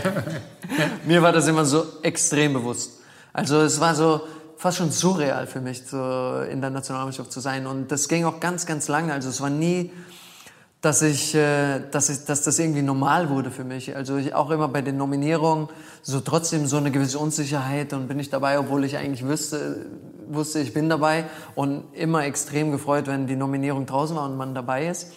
Mir 1.04 1.22
war 1.22 1.32
das 1.32 1.48
immer 1.48 1.64
so 1.64 1.84
extrem 2.02 2.52
bewusst. 2.52 3.00
Also 3.32 3.62
es 3.62 3.80
war 3.80 3.96
so 3.96 4.20
fast 4.56 4.78
schon 4.78 4.92
surreal 4.92 5.48
für 5.48 5.60
mich, 5.60 5.84
so 5.84 6.40
in 6.48 6.60
der 6.60 6.70
Nationalmannschaft 6.70 7.32
zu 7.32 7.40
sein. 7.40 7.66
Und 7.66 7.90
das 7.90 8.08
ging 8.08 8.24
auch 8.24 8.38
ganz, 8.38 8.64
ganz 8.64 8.86
lange. 8.86 9.12
Also 9.12 9.28
es 9.28 9.40
war 9.40 9.50
nie 9.50 9.90
dass 10.84 11.00
ich, 11.00 11.34
äh, 11.34 11.80
dass 11.90 12.10
ich, 12.10 12.24
dass 12.26 12.42
das 12.42 12.58
irgendwie 12.58 12.82
normal 12.82 13.30
wurde 13.30 13.50
für 13.50 13.64
mich. 13.64 13.96
Also 13.96 14.18
ich 14.18 14.34
auch 14.34 14.50
immer 14.50 14.68
bei 14.68 14.82
den 14.82 14.98
Nominierungen 14.98 15.68
so 16.02 16.20
trotzdem 16.20 16.66
so 16.66 16.76
eine 16.76 16.90
gewisse 16.90 17.18
Unsicherheit 17.18 17.94
und 17.94 18.06
bin 18.06 18.18
ich 18.18 18.28
dabei, 18.28 18.58
obwohl 18.58 18.84
ich 18.84 18.98
eigentlich 18.98 19.26
wüsste, 19.26 19.86
wusste, 20.28 20.60
ich 20.60 20.72
bin 20.72 20.88
dabei 20.88 21.24
und 21.54 21.84
immer 21.94 22.24
extrem 22.24 22.70
gefreut, 22.70 23.06
wenn 23.06 23.26
die 23.26 23.36
Nominierung 23.36 23.86
draußen 23.86 24.16
war 24.16 24.24
und 24.24 24.36
man 24.36 24.54
dabei 24.54 24.88
ist. 24.88 25.12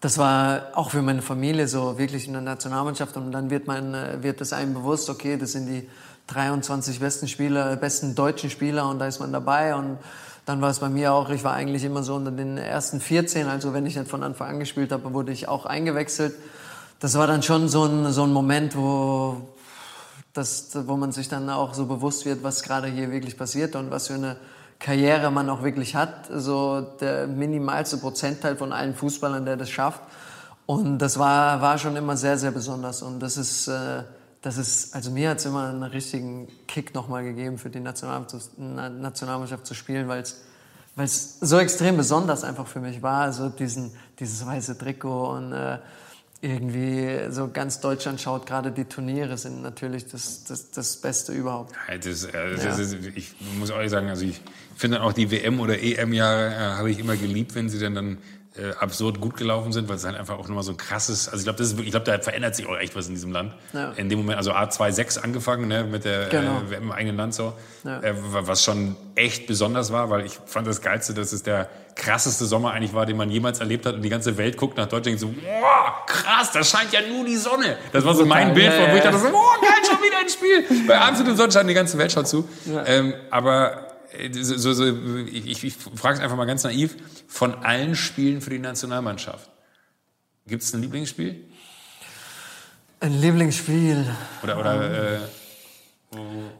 Das 0.00 0.16
war 0.16 0.68
auch 0.74 0.90
für 0.90 1.02
meine 1.02 1.22
Familie 1.22 1.66
so 1.66 1.98
wirklich 1.98 2.26
in 2.26 2.32
der 2.32 2.42
Nationalmannschaft 2.42 3.16
und 3.16 3.32
dann 3.32 3.50
wird 3.50 3.66
man, 3.66 3.94
äh, 3.94 4.22
wird 4.22 4.40
es 4.40 4.52
einem 4.52 4.74
bewusst, 4.74 5.10
okay, 5.10 5.36
das 5.36 5.52
sind 5.52 5.66
die 5.66 5.88
23 6.28 7.00
besten 7.00 7.26
Spieler, 7.26 7.74
besten 7.76 8.14
deutschen 8.14 8.50
Spieler 8.50 8.88
und 8.88 9.00
da 9.00 9.06
ist 9.06 9.18
man 9.18 9.32
dabei 9.32 9.74
und 9.74 9.98
dann 10.46 10.60
war 10.62 10.70
es 10.70 10.78
bei 10.78 10.88
mir 10.88 11.12
auch, 11.12 11.30
ich 11.30 11.44
war 11.44 11.54
eigentlich 11.54 11.84
immer 11.84 12.02
so 12.02 12.14
unter 12.14 12.30
den 12.30 12.58
ersten 12.58 13.00
14, 13.00 13.48
also 13.48 13.74
wenn 13.74 13.84
ich 13.86 13.96
nicht 13.96 14.08
von 14.08 14.22
Anfang 14.22 14.48
an 14.48 14.60
gespielt 14.60 14.92
habe, 14.92 15.12
wurde 15.12 15.32
ich 15.32 15.48
auch 15.48 15.66
eingewechselt. 15.66 16.34
Das 17.00 17.16
war 17.18 17.26
dann 17.26 17.42
schon 17.42 17.68
so 17.68 17.84
ein, 17.84 18.12
so 18.12 18.22
ein 18.22 18.32
Moment, 18.32 18.76
wo, 18.76 19.42
das, 20.32 20.70
wo 20.86 20.96
man 20.96 21.12
sich 21.12 21.28
dann 21.28 21.48
auch 21.50 21.74
so 21.74 21.86
bewusst 21.86 22.24
wird, 22.26 22.42
was 22.42 22.62
gerade 22.62 22.88
hier 22.88 23.10
wirklich 23.10 23.36
passiert 23.36 23.76
und 23.76 23.90
was 23.90 24.08
für 24.08 24.14
eine 24.14 24.36
Karriere 24.78 25.30
man 25.30 25.50
auch 25.50 25.62
wirklich 25.62 25.94
hat. 25.96 26.28
So 26.30 26.80
der 27.00 27.26
minimalste 27.26 27.98
Prozentteil 27.98 28.56
von 28.56 28.72
allen 28.72 28.94
Fußballern, 28.94 29.44
der 29.44 29.56
das 29.56 29.70
schafft. 29.70 30.02
Und 30.66 30.98
das 30.98 31.18
war, 31.18 31.60
war 31.60 31.78
schon 31.78 31.96
immer 31.96 32.16
sehr, 32.16 32.38
sehr 32.38 32.50
besonders. 32.50 33.02
Und 33.02 33.20
das 33.20 33.36
ist, 33.36 33.68
äh, 33.68 34.02
das 34.42 34.58
ist, 34.58 34.94
also 34.94 35.10
mir 35.10 35.30
hat 35.30 35.38
es 35.38 35.46
immer 35.46 35.68
einen 35.68 35.82
richtigen 35.82 36.48
Kick 36.66 36.94
nochmal 36.94 37.24
gegeben, 37.24 37.58
für 37.58 37.70
die 37.70 37.80
Nationalmannschaft 37.80 39.66
zu 39.66 39.74
spielen, 39.74 40.08
weil 40.08 40.22
es 40.22 40.42
weil 40.98 41.04
es 41.04 41.38
so 41.38 41.58
extrem 41.60 41.96
besonders 41.96 42.42
einfach 42.42 42.66
für 42.66 42.80
mich 42.80 43.00
war, 43.02 43.20
also 43.20 43.50
diesen, 43.50 43.92
dieses 44.18 44.44
weiße 44.44 44.76
Trikot 44.76 45.30
und 45.30 45.52
äh, 45.52 45.78
irgendwie 46.40 47.30
so 47.30 47.48
ganz 47.48 47.80
Deutschland 47.80 48.20
schaut, 48.20 48.46
gerade 48.46 48.70
die 48.70 48.84
Turniere 48.84 49.36
sind 49.36 49.62
natürlich 49.62 50.06
das, 50.06 50.44
das, 50.44 50.70
das 50.70 50.96
Beste 50.98 51.32
überhaupt. 51.32 51.74
Das, 51.88 52.24
äh, 52.24 52.50
das 52.54 52.64
ja. 52.64 52.76
ist, 52.76 52.96
ich 53.16 53.34
muss 53.58 53.70
ehrlich 53.70 53.90
sagen, 53.90 54.08
also 54.08 54.24
ich 54.24 54.40
finde 54.76 55.02
auch 55.02 55.12
die 55.12 55.30
WM- 55.30 55.58
oder 55.58 55.80
EM-Jahre 55.80 56.54
äh, 56.54 56.58
habe 56.58 56.90
ich 56.90 57.00
immer 57.00 57.16
geliebt, 57.16 57.56
wenn 57.56 57.68
sie 57.68 57.80
dann, 57.80 57.94
dann 57.94 58.18
äh, 58.58 58.72
absurd 58.78 59.20
gut 59.20 59.36
gelaufen 59.36 59.72
sind, 59.72 59.88
weil 59.88 59.96
es 59.96 60.04
halt 60.04 60.16
einfach 60.16 60.38
auch 60.38 60.48
nochmal 60.48 60.64
so 60.64 60.72
ein 60.72 60.76
krasses, 60.76 61.28
also 61.28 61.38
ich 61.38 61.44
glaube, 61.44 61.58
das 61.58 61.68
ist 61.68 61.72
wirklich, 61.74 61.88
ich 61.88 61.92
glaube, 61.92 62.06
da 62.06 62.18
verändert 62.18 62.56
sich 62.56 62.66
auch 62.66 62.76
echt 62.76 62.96
was 62.96 63.06
in 63.08 63.14
diesem 63.14 63.32
Land. 63.32 63.54
Ja. 63.72 63.92
In 63.92 64.08
dem 64.08 64.18
Moment, 64.18 64.38
also 64.38 64.52
A26 64.52 65.20
angefangen, 65.20 65.68
ne, 65.68 65.84
mit 65.84 66.04
der 66.04 66.26
genau. 66.26 66.62
äh, 66.70 66.76
im 66.76 66.92
eigenen 66.92 67.16
Land 67.16 67.34
so, 67.34 67.54
ja. 67.84 68.00
äh, 68.00 68.14
was 68.16 68.64
schon 68.64 68.96
echt 69.14 69.46
besonders 69.46 69.92
war, 69.92 70.10
weil 70.10 70.26
ich 70.26 70.38
fand 70.46 70.66
das 70.66 70.80
Geilste, 70.80 71.14
dass 71.14 71.32
es 71.32 71.42
der 71.42 71.68
krasseste 71.94 72.46
Sommer 72.46 72.72
eigentlich 72.72 72.94
war, 72.94 73.06
den 73.06 73.16
man 73.16 73.30
jemals 73.30 73.60
erlebt 73.60 73.86
hat 73.86 73.94
und 73.94 74.02
die 74.02 74.08
ganze 74.08 74.36
Welt 74.38 74.56
guckt 74.56 74.76
nach 74.76 74.86
Deutschland 74.86 75.22
und 75.22 75.34
so, 75.34 75.34
wow, 75.42 76.06
krass, 76.06 76.52
da 76.52 76.62
scheint 76.62 76.92
ja 76.92 77.00
nur 77.02 77.24
die 77.24 77.36
Sonne. 77.36 77.76
Das 77.92 78.04
war 78.04 78.14
so 78.14 78.24
mein 78.24 78.54
Bild, 78.54 78.72
ja, 78.72 78.92
wo 78.92 78.96
ich 78.96 79.02
dachte 79.02 79.18
so, 79.18 79.32
wow, 79.32 79.60
geil, 79.60 79.70
schon 79.84 80.02
wieder 80.02 80.18
ein 80.18 80.28
Spiel. 80.28 80.86
Bei 80.86 80.98
absolutem 80.98 81.36
Sonnenschein 81.36 81.66
die 81.66 81.74
ganze 81.74 81.98
Welt 81.98 82.12
schaut 82.12 82.28
zu. 82.28 82.48
Ähm, 82.86 83.14
aber 83.30 83.87
so, 84.32 84.72
so, 84.72 85.16
ich, 85.26 85.64
ich 85.64 85.74
frage 85.74 86.16
es 86.16 86.20
einfach 86.20 86.36
mal 86.36 86.46
ganz 86.46 86.64
naiv, 86.64 86.96
von 87.26 87.54
allen 87.56 87.94
Spielen 87.94 88.40
für 88.40 88.50
die 88.50 88.58
Nationalmannschaft, 88.58 89.50
gibt 90.46 90.62
es 90.62 90.72
ein 90.72 90.82
Lieblingsspiel? 90.82 91.44
Ein 93.00 93.20
Lieblingsspiel? 93.20 94.04
Oder, 94.42 94.58
oder 94.58 95.14
äh, 95.14 95.18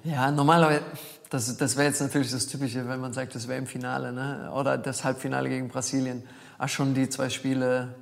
ja, 0.05 0.30
normalerweise, 0.30 0.82
das, 1.30 1.57
das 1.57 1.76
wäre 1.76 1.88
jetzt 1.88 2.01
natürlich 2.01 2.30
das 2.30 2.46
Typische, 2.46 2.88
wenn 2.88 3.01
man 3.01 3.12
sagt, 3.12 3.34
das 3.34 3.49
wäre 3.49 3.59
im 3.59 3.66
Finale, 3.66 4.12
ne? 4.12 4.51
oder 4.55 4.78
das 4.78 5.05
Halbfinale 5.05 5.49
gegen 5.49 5.68
Brasilien. 5.68 6.22
Ach, 6.59 6.68
schon 6.68 6.94
die 6.94 7.09
zwei 7.09 7.30
Spiele. 7.30 7.94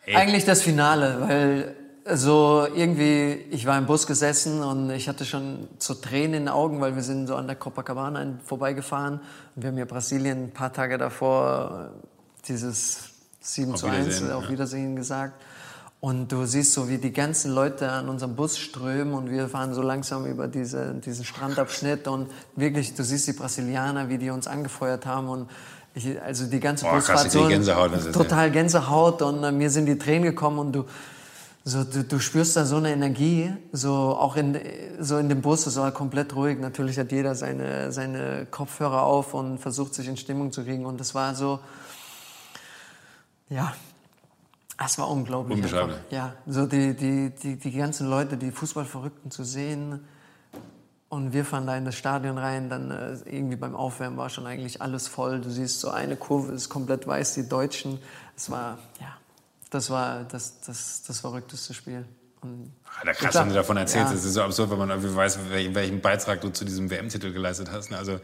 Hey. 0.00 0.16
Eigentlich 0.16 0.44
das 0.44 0.62
Finale, 0.62 1.20
weil 1.20 1.76
so 2.14 2.66
irgendwie, 2.74 3.32
ich 3.50 3.66
war 3.66 3.76
im 3.78 3.86
Bus 3.86 4.06
gesessen 4.06 4.62
und 4.62 4.90
ich 4.90 5.08
hatte 5.08 5.24
schon 5.24 5.68
so 5.78 5.94
Tränen 5.94 6.34
in 6.34 6.42
den 6.44 6.48
Augen, 6.48 6.80
weil 6.80 6.94
wir 6.94 7.02
sind 7.02 7.26
so 7.26 7.34
an 7.34 7.46
der 7.46 7.56
Copacabana 7.56 8.38
vorbeigefahren. 8.44 9.20
Und 9.54 9.62
wir 9.62 9.70
haben 9.70 9.78
ja 9.78 9.84
Brasilien 9.84 10.44
ein 10.44 10.50
paar 10.52 10.72
Tage 10.72 10.98
davor 10.98 11.90
dieses 12.46 13.10
7 13.40 13.72
auf 13.72 13.80
zu 13.80 13.86
1 13.86 14.30
auf 14.30 14.48
Wiedersehen 14.48 14.94
gesagt. 14.94 15.42
Und 15.98 16.30
du 16.30 16.44
siehst 16.44 16.74
so, 16.74 16.88
wie 16.88 16.98
die 16.98 17.12
ganzen 17.12 17.52
Leute 17.52 17.90
an 17.90 18.08
unserem 18.08 18.36
Bus 18.36 18.58
strömen 18.58 19.14
und 19.14 19.30
wir 19.30 19.48
fahren 19.48 19.74
so 19.74 19.82
langsam 19.82 20.26
über 20.26 20.46
diese, 20.46 20.94
diesen 20.94 21.24
Strandabschnitt 21.24 22.06
und 22.06 22.30
wirklich, 22.54 22.94
du 22.94 23.02
siehst 23.02 23.26
die 23.26 23.32
Brasilianer, 23.32 24.08
wie 24.08 24.18
die 24.18 24.30
uns 24.30 24.46
angefeuert 24.46 25.06
haben 25.06 25.28
und 25.28 25.50
ich, 25.94 26.20
also 26.22 26.46
die 26.46 26.60
ganze 26.60 26.84
Boah, 26.84 26.96
Busfahrt 26.96 27.30
so 27.30 27.48
Gänsehaut, 27.48 27.90
total 28.12 28.50
Gänsehaut 28.50 29.22
und 29.22 29.42
äh, 29.42 29.50
mir 29.50 29.70
sind 29.70 29.86
die 29.86 29.96
Tränen 29.96 30.24
gekommen 30.24 30.58
und 30.58 30.72
du, 30.72 30.84
so, 31.68 31.82
du, 31.82 32.04
du 32.04 32.20
spürst 32.20 32.56
da 32.56 32.64
so 32.64 32.76
eine 32.76 32.92
Energie, 32.92 33.52
so 33.72 33.90
auch 33.90 34.36
in, 34.36 34.56
so 35.00 35.18
in 35.18 35.28
dem 35.28 35.42
Bus, 35.42 35.66
es 35.66 35.74
war 35.76 35.90
komplett 35.90 36.36
ruhig. 36.36 36.60
Natürlich 36.60 36.96
hat 36.96 37.10
jeder 37.10 37.34
seine, 37.34 37.90
seine 37.90 38.46
Kopfhörer 38.48 39.02
auf 39.02 39.34
und 39.34 39.58
versucht 39.58 39.92
sich 39.92 40.06
in 40.06 40.16
Stimmung 40.16 40.52
zu 40.52 40.62
kriegen 40.62 40.86
und 40.86 41.00
das 41.00 41.12
war 41.16 41.34
so, 41.34 41.58
ja, 43.48 43.74
es 44.84 44.96
war 44.96 45.10
unglaublich. 45.10 45.56
Unbeschreiblich. 45.56 45.98
Ja, 46.10 46.34
so 46.46 46.66
die, 46.66 46.94
die, 46.94 47.30
die, 47.30 47.56
die 47.56 47.72
ganzen 47.72 48.08
Leute, 48.08 48.36
die 48.36 48.52
Fußballverrückten 48.52 49.32
zu 49.32 49.42
sehen. 49.42 50.06
Und 51.08 51.32
wir 51.32 51.44
fahren 51.44 51.66
da 51.66 51.76
in 51.76 51.84
das 51.84 51.96
Stadion 51.96 52.38
rein, 52.38 52.68
dann 52.68 52.92
äh, 52.92 53.14
irgendwie 53.24 53.56
beim 53.56 53.74
Aufwärmen 53.74 54.18
war 54.18 54.30
schon 54.30 54.46
eigentlich 54.46 54.82
alles 54.82 55.08
voll. 55.08 55.40
Du 55.40 55.50
siehst 55.50 55.80
so 55.80 55.90
eine 55.90 56.14
Kurve 56.14 56.52
ist 56.52 56.68
komplett 56.68 57.08
weiß, 57.08 57.34
die 57.34 57.48
Deutschen. 57.48 57.98
Es 58.36 58.50
war, 58.50 58.78
ja, 59.00 59.16
das 59.70 59.90
war 59.90 60.24
das, 60.24 60.60
das, 60.60 61.02
das 61.02 61.20
verrückteste 61.20 61.74
Spiel. 61.74 62.04
Und 62.42 62.72
ah, 62.84 63.12
krass, 63.12 63.34
wenn 63.34 63.48
du 63.48 63.54
davon 63.54 63.76
erzählst, 63.76 64.08
ja. 64.08 64.14
das 64.14 64.24
ist 64.24 64.34
so 64.34 64.42
absurd, 64.42 64.70
wenn 64.70 64.78
man 64.78 64.90
irgendwie 64.90 65.14
weiß, 65.14 65.38
welchen 65.50 66.00
Beitrag 66.00 66.40
du 66.40 66.50
zu 66.50 66.64
diesem 66.64 66.90
WM-Titel 66.90 67.32
geleistet 67.32 67.70
hast. 67.72 67.90
Ne? 67.90 67.98
Also 67.98 68.20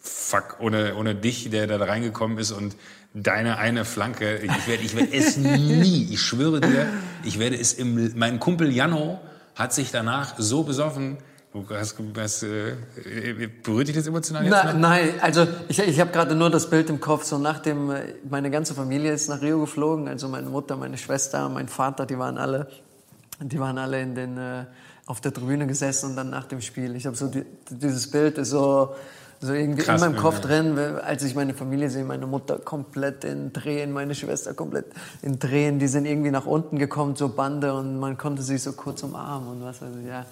fuck, 0.00 0.56
ohne, 0.60 0.94
ohne 0.96 1.14
dich, 1.14 1.50
der 1.50 1.66
da 1.66 1.82
reingekommen 1.82 2.38
ist 2.38 2.52
und 2.52 2.76
deine 3.14 3.58
eine 3.58 3.84
Flanke, 3.84 4.38
ich 4.38 4.66
werde 4.66 4.82
ich 4.82 4.96
werd 4.96 5.12
es 5.12 5.36
nie, 5.38 6.08
ich 6.12 6.20
schwöre 6.20 6.60
dir, 6.60 6.86
ich 7.22 7.38
werde 7.38 7.56
es 7.56 7.72
im, 7.72 8.16
mein 8.16 8.40
Kumpel 8.40 8.70
Jano 8.72 9.20
hat 9.54 9.72
sich 9.72 9.90
danach 9.92 10.34
so 10.36 10.64
besoffen, 10.64 11.18
Hast, 11.70 11.96
hast, 12.16 12.42
äh, 12.42 12.74
berührt 13.62 13.86
dich 13.86 13.94
das 13.94 14.08
emotional 14.08 14.42
jetzt? 14.42 14.50
Na, 14.50 14.72
nein, 14.72 15.14
also 15.20 15.46
ich, 15.68 15.78
ich 15.78 16.00
habe 16.00 16.10
gerade 16.10 16.34
nur 16.34 16.50
das 16.50 16.68
Bild 16.68 16.90
im 16.90 16.98
Kopf. 16.98 17.22
So 17.22 17.38
nach 17.38 17.60
dem, 17.60 17.92
äh, 17.92 18.14
meine 18.28 18.50
ganze 18.50 18.74
Familie 18.74 19.12
ist 19.12 19.28
nach 19.28 19.40
Rio 19.40 19.60
geflogen. 19.60 20.08
Also 20.08 20.28
meine 20.28 20.48
Mutter, 20.48 20.76
meine 20.76 20.98
Schwester, 20.98 21.48
mein 21.48 21.68
Vater, 21.68 22.06
die 22.06 22.18
waren 22.18 22.38
alle, 22.38 22.68
die 23.40 23.60
waren 23.60 23.78
alle 23.78 24.02
in 24.02 24.16
den, 24.16 24.36
äh, 24.36 24.64
auf 25.06 25.20
der 25.20 25.32
Tribüne 25.32 25.68
gesessen 25.68 26.10
und 26.10 26.16
dann 26.16 26.30
nach 26.30 26.46
dem 26.46 26.60
Spiel. 26.60 26.96
Ich 26.96 27.06
habe 27.06 27.14
so 27.14 27.28
die, 27.28 27.44
dieses 27.70 28.10
Bild 28.10 28.38
ist 28.38 28.50
so 28.50 28.94
so 29.44 29.52
irgendwie 29.52 29.82
Krass, 29.82 30.02
in 30.02 30.10
meinem 30.12 30.20
Kopf 30.20 30.36
ja. 30.36 30.40
drin, 30.40 30.78
als 30.78 31.22
ich 31.22 31.34
meine 31.34 31.54
Familie 31.54 31.90
sehe, 31.90 32.04
meine 32.04 32.26
Mutter 32.26 32.58
komplett 32.58 33.24
in 33.24 33.52
Tränen, 33.52 33.92
meine 33.92 34.14
Schwester 34.14 34.54
komplett 34.54 34.86
in 35.22 35.38
Tränen, 35.38 35.78
die 35.78 35.88
sind 35.88 36.06
irgendwie 36.06 36.30
nach 36.30 36.46
unten 36.46 36.78
gekommen 36.78 37.14
zur 37.14 37.36
Bande 37.36 37.74
und 37.74 37.98
man 37.98 38.16
konnte 38.16 38.42
sich 38.42 38.62
so 38.62 38.72
kurz 38.72 39.02
umarmen 39.02 39.48
und 39.48 39.64
was 39.64 39.82
weiß 39.82 39.90
ich, 40.00 40.08
ja. 40.08 40.24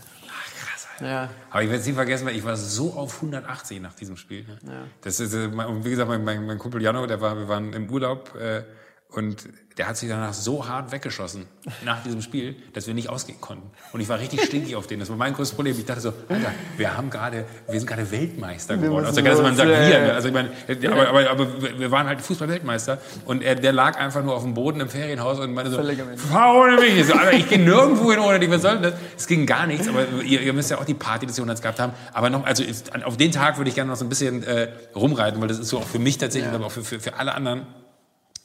Ja. 1.00 1.30
Aber 1.50 1.62
ich 1.62 1.68
werde 1.68 1.80
es 1.80 1.86
nie 1.86 1.92
vergessen, 1.92 2.26
weil 2.26 2.36
ich 2.36 2.44
war 2.44 2.56
so 2.56 2.92
auf 2.94 3.16
180 3.16 3.80
nach 3.80 3.94
diesem 3.94 4.16
Spiel. 4.16 4.46
Ja. 4.66 4.84
Das 5.00 5.20
ist, 5.20 5.34
äh, 5.34 5.50
wie 5.52 5.90
gesagt, 5.90 6.08
mein, 6.08 6.24
mein, 6.24 6.46
mein 6.46 6.58
Kumpel 6.58 6.82
Jano, 6.82 7.06
der 7.06 7.20
war, 7.20 7.36
wir 7.36 7.48
waren 7.48 7.72
im 7.72 7.90
Urlaub 7.90 8.34
äh, 8.36 8.62
und 9.08 9.48
der 9.78 9.88
hat 9.88 9.96
sich 9.96 10.08
danach 10.08 10.34
so 10.34 10.68
hart 10.68 10.92
weggeschossen 10.92 11.46
nach 11.84 12.02
diesem 12.02 12.20
Spiel, 12.20 12.56
dass 12.74 12.86
wir 12.86 12.94
nicht 12.94 13.08
ausgehen 13.08 13.40
konnten. 13.40 13.70
Und 13.92 14.00
ich 14.00 14.08
war 14.08 14.18
richtig 14.18 14.42
stinkig 14.44 14.76
auf 14.76 14.86
den. 14.86 15.00
Das 15.00 15.08
war 15.08 15.16
mein 15.16 15.32
größtes 15.32 15.54
Problem. 15.54 15.76
Ich 15.78 15.84
dachte 15.86 16.00
so, 16.00 16.12
Alter, 16.28 16.52
wir 16.76 16.96
haben 16.96 17.10
gerade, 17.10 17.46
wir 17.68 17.80
sind 17.80 17.86
gerade 17.86 18.10
Weltmeister 18.10 18.76
geworden. 18.76 19.06
Also 19.06 19.22
ganz 19.22 19.40
man 19.40 19.56
sagt 19.56 19.68
wir. 19.70 19.76
Ne? 19.76 20.12
Also 20.12 20.28
ich 20.28 20.34
meine, 20.34 20.50
aber, 20.90 21.08
aber, 21.08 21.30
aber 21.30 21.78
wir 21.78 21.90
waren 21.90 22.06
halt 22.06 22.20
Fußball-Weltmeister. 22.20 22.98
Und 23.24 23.42
er, 23.42 23.54
der 23.54 23.72
lag 23.72 23.98
einfach 23.98 24.22
nur 24.22 24.34
auf 24.34 24.42
dem 24.42 24.54
Boden 24.54 24.80
im 24.80 24.88
Ferienhaus 24.88 25.38
und 25.38 25.54
meinte 25.54 25.70
so, 25.70 25.78
ohne 25.78 26.76
mich. 26.76 26.98
Ich 26.98 27.06
so, 27.06 27.14
Alter, 27.14 27.32
ich 27.32 27.48
gehe 27.48 27.58
nirgendwo 27.58 28.10
hin 28.10 28.20
ohne 28.20 28.38
dich. 28.38 28.50
Was 28.50 28.62
soll 28.62 28.74
denn 28.74 28.82
das? 28.82 28.94
Es 29.16 29.26
ging 29.26 29.46
gar 29.46 29.66
nichts. 29.66 29.88
Aber 29.88 30.06
ihr, 30.22 30.42
ihr 30.42 30.52
müsst 30.52 30.70
ja 30.70 30.78
auch 30.78 30.84
die 30.84 30.94
Party 30.94 31.26
des 31.26 31.36
Jahrhunderts 31.36 31.62
gehabt 31.62 31.80
haben. 31.80 31.94
Aber 32.12 32.28
noch, 32.28 32.44
also 32.44 32.62
auf 33.04 33.16
den 33.16 33.32
Tag 33.32 33.56
würde 33.56 33.70
ich 33.70 33.74
gerne 33.74 33.90
noch 33.90 33.96
so 33.96 34.04
ein 34.04 34.08
bisschen 34.08 34.42
äh, 34.42 34.68
rumreiten, 34.94 35.40
weil 35.40 35.48
das 35.48 35.58
ist 35.58 35.68
so 35.68 35.78
auch 35.78 35.86
für 35.86 35.98
mich 35.98 36.18
tatsächlich, 36.18 36.50
ja. 36.50 36.56
aber 36.56 36.66
auch 36.66 36.72
für, 36.72 36.84
für, 36.84 37.00
für 37.00 37.14
alle 37.14 37.34
anderen 37.34 37.66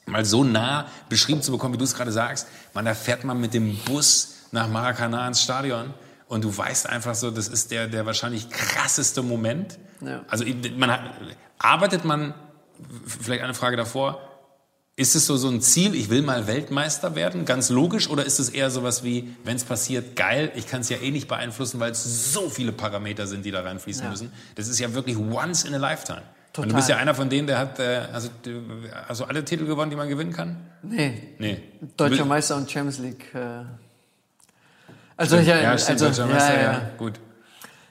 mal 0.08 0.26
so 0.26 0.44
nah 0.44 0.88
beschrieben 1.10 1.42
zu 1.42 1.52
bekommen, 1.52 1.74
wie 1.74 1.78
du 1.78 1.84
es 1.84 1.96
gerade 1.96 2.12
sagst. 2.12 2.48
Man, 2.74 2.86
da 2.86 2.94
fährt 2.94 3.24
man 3.24 3.40
mit 3.40 3.54
dem 3.54 3.78
Bus 3.86 4.36
nach 4.52 4.68
Maracana 4.68 5.28
ins 5.28 5.42
Stadion 5.42 5.94
und 6.28 6.44
du 6.44 6.56
weißt 6.56 6.88
einfach 6.88 7.16
so, 7.16 7.32
das 7.32 7.48
ist 7.48 7.72
der, 7.72 7.88
der 7.88 8.06
wahrscheinlich 8.06 8.50
krasseste 8.50 9.22
Moment. 9.22 9.78
Ja. 10.02 10.24
Also 10.28 10.46
man 10.78 10.92
hat, 10.92 11.02
arbeitet 11.60 12.06
man, 12.06 12.34
vielleicht 13.06 13.44
eine 13.44 13.54
Frage 13.54 13.78
davor, 13.78 14.22
ist 14.96 15.16
es 15.16 15.28
so, 15.28 15.38
so 15.38 15.48
ein 15.48 15.62
Ziel, 15.62 15.94
ich 15.94 16.10
will 16.10 16.24
mal 16.24 16.48
Weltmeister 16.48 17.14
werden, 17.16 17.46
ganz 17.46 17.70
logisch, 17.70 18.10
oder 18.10 18.26
ist 18.26 18.40
es 18.40 18.50
eher 18.50 18.72
sowas 18.72 19.04
wie, 19.04 19.36
wenn 19.44 19.56
es 19.56 19.64
passiert, 19.64 20.16
geil, 20.16 20.52
ich 20.56 20.68
kann 20.68 20.82
es 20.82 20.90
ja 20.90 20.98
eh 20.98 21.12
nicht 21.12 21.28
beeinflussen, 21.28 21.80
weil 21.80 21.92
es 21.92 22.34
so 22.34 22.50
viele 22.50 22.72
Parameter 22.72 23.28
sind, 23.28 23.46
die 23.46 23.52
da 23.52 23.62
reinfließen 23.62 24.06
ja. 24.06 24.10
müssen. 24.10 24.34
Das 24.56 24.68
ist 24.68 24.80
ja 24.80 24.94
wirklich 24.96 25.18
once 25.18 25.66
in 25.66 25.76
a 25.76 25.78
lifetime. 25.78 26.24
Total. 26.58 26.70
Und 26.70 26.72
du 26.72 26.76
bist 26.78 26.90
ja 26.90 26.98
einer 26.98 27.14
von 27.14 27.30
denen, 27.30 27.46
der 27.46 27.60
hat 27.60 27.78
äh, 27.78 28.02
also, 28.12 28.30
also 29.08 29.26
alle 29.26 29.46
Titel 29.46 29.68
gewonnen, 29.68 29.92
die 29.92 29.96
man 29.96 30.10
gewinnen 30.10 30.34
kann? 30.34 30.58
Nee. 30.82 31.36
Nee. 31.38 31.62
Deutscher 31.96 32.26
Meister 32.26 32.56
und 32.56 32.70
Champions 32.70 32.98
League. 32.98 33.26
Äh. 33.36 33.64
Also, 35.16 35.38
ja, 35.38 35.60
ja, 35.60 35.78
stimmt, 35.78 36.02
also, 36.02 36.24
Deutscher 36.24 36.26
Meister, 36.26 36.56
ja, 36.56 36.62
ja. 36.62 36.72
ja, 36.72 36.82
gut. 36.98 37.20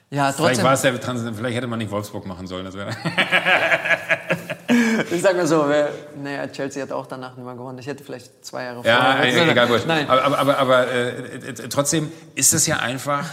Ja, 0.09 0.25
trotzdem. 0.25 0.45
Vielleicht 0.47 0.63
war 0.63 0.73
es 0.73 0.81
der 0.81 0.99
Trans 0.99 1.21
vielleicht 1.37 1.55
hätte 1.55 1.67
man 1.67 1.79
nicht 1.79 1.91
Wolfsburg 1.91 2.25
machen 2.25 2.45
sollen. 2.45 2.65
Das 2.65 2.75
wäre. 2.75 2.89
ich 5.11 5.21
sag 5.21 5.37
mal 5.37 5.47
so, 5.47 5.63
wer, 5.69 5.89
naja, 6.21 6.47
Chelsea 6.47 6.83
hat 6.83 6.91
auch 6.91 7.07
danach 7.07 7.37
nicht 7.37 7.45
mehr 7.45 7.55
gewonnen. 7.55 7.77
Ich 7.79 7.87
hätte 7.87 8.03
vielleicht 8.03 8.45
zwei 8.45 8.65
Jahre 8.65 8.83
vorher. 8.83 8.99
Ja, 8.99 9.23
äh, 9.23 9.49
egal, 9.49 9.67
gut. 9.67 9.87
Nein. 9.87 10.09
Aber, 10.09 10.23
aber, 10.25 10.37
aber, 10.37 10.57
aber 10.57 10.91
äh, 10.91 11.53
trotzdem 11.69 12.11
ist 12.35 12.53
es 12.53 12.67
ja 12.67 12.79
einfach 12.79 13.29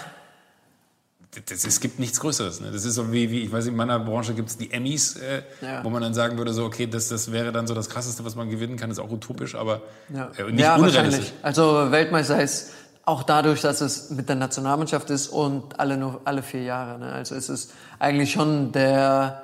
das, 1.49 1.65
es 1.65 1.81
gibt 1.81 1.99
nichts 1.99 2.21
Größeres. 2.21 2.61
Ne? 2.61 2.71
Das 2.73 2.85
ist 2.85 2.95
so 2.95 3.13
wie, 3.13 3.31
wie, 3.31 3.41
ich 3.41 3.53
weiß, 3.53 3.67
in 3.67 3.77
meiner 3.77 3.99
Branche 3.99 4.35
gibt 4.35 4.51
es 4.51 4.57
die 4.57 4.73
Emmys, 4.73 5.17
äh, 5.17 5.43
ja. 5.61 5.85
wo 5.85 5.91
man 5.91 6.03
dann 6.03 6.15
sagen 6.15 6.39
würde, 6.39 6.53
so, 6.53 6.65
okay, 6.65 6.87
das, 6.87 7.09
das 7.09 7.33
wäre 7.33 7.53
dann 7.53 7.67
so 7.67 7.75
das 7.75 7.89
Krasseste, 7.89 8.25
was 8.25 8.35
man 8.35 8.51
gewinnen 8.51 8.77
kann, 8.77 8.91
ist 8.91 8.99
auch 8.99 9.11
utopisch, 9.11 9.55
aber 9.55 9.83
ja. 10.13 10.31
äh, 10.37 10.51
nicht 10.51 10.61
ja, 10.61 10.77
unrealistisch. 10.77 11.33
Also 11.43 11.91
Weltmeister 11.91 12.43
ist 12.43 12.71
auch 13.05 13.23
dadurch, 13.23 13.61
dass 13.61 13.81
es 13.81 14.11
mit 14.11 14.29
der 14.29 14.37
Nationalmannschaft 14.37 15.11
ist 15.11 15.29
und 15.29 15.79
alle 15.79 15.97
nur 15.97 16.21
alle 16.25 16.43
vier 16.43 16.63
Jahre. 16.63 16.99
Ne? 16.99 17.13
Also 17.13 17.35
es 17.35 17.49
ist 17.49 17.73
eigentlich 17.99 18.33
schon 18.33 18.73
der 18.73 19.43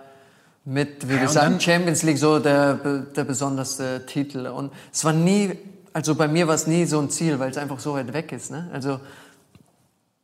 mit, 0.64 1.08
wie 1.08 1.14
ja, 1.14 1.28
sagen, 1.28 1.60
Champions 1.60 2.02
League 2.02 2.18
so 2.18 2.38
der, 2.38 2.74
der 2.74 3.24
besonderste 3.24 4.04
Titel. 4.06 4.46
Und 4.46 4.72
es 4.92 5.04
war 5.04 5.12
nie, 5.12 5.58
also 5.92 6.14
bei 6.14 6.28
mir 6.28 6.46
war 6.46 6.54
es 6.54 6.66
nie 6.66 6.84
so 6.84 7.00
ein 7.00 7.10
Ziel, 7.10 7.38
weil 7.38 7.50
es 7.50 7.56
einfach 7.56 7.80
so 7.80 7.94
weit 7.94 8.12
weg 8.12 8.32
ist. 8.32 8.50
Ne? 8.50 8.68
Also 8.72 9.00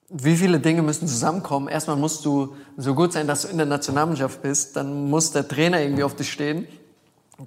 wie 0.09 0.37
viele 0.37 0.61
Dinge 0.61 0.83
müssen 0.83 1.09
zusammenkommen? 1.09 1.69
Erstmal 1.69 1.97
musst 1.97 2.25
du 2.25 2.55
so 2.77 2.95
gut 2.95 3.13
sein, 3.13 3.27
dass 3.27 3.43
du 3.43 3.49
in 3.49 3.57
der 3.57 3.67
Nationalmannschaft 3.67 4.43
bist. 4.43 4.77
Dann 4.77 5.11
muss 5.11 5.33
der 5.33 5.49
Trainer 5.49 5.81
irgendwie 5.81 6.05
auf 6.05 6.15
dich 6.15 6.31
stehen, 6.31 6.67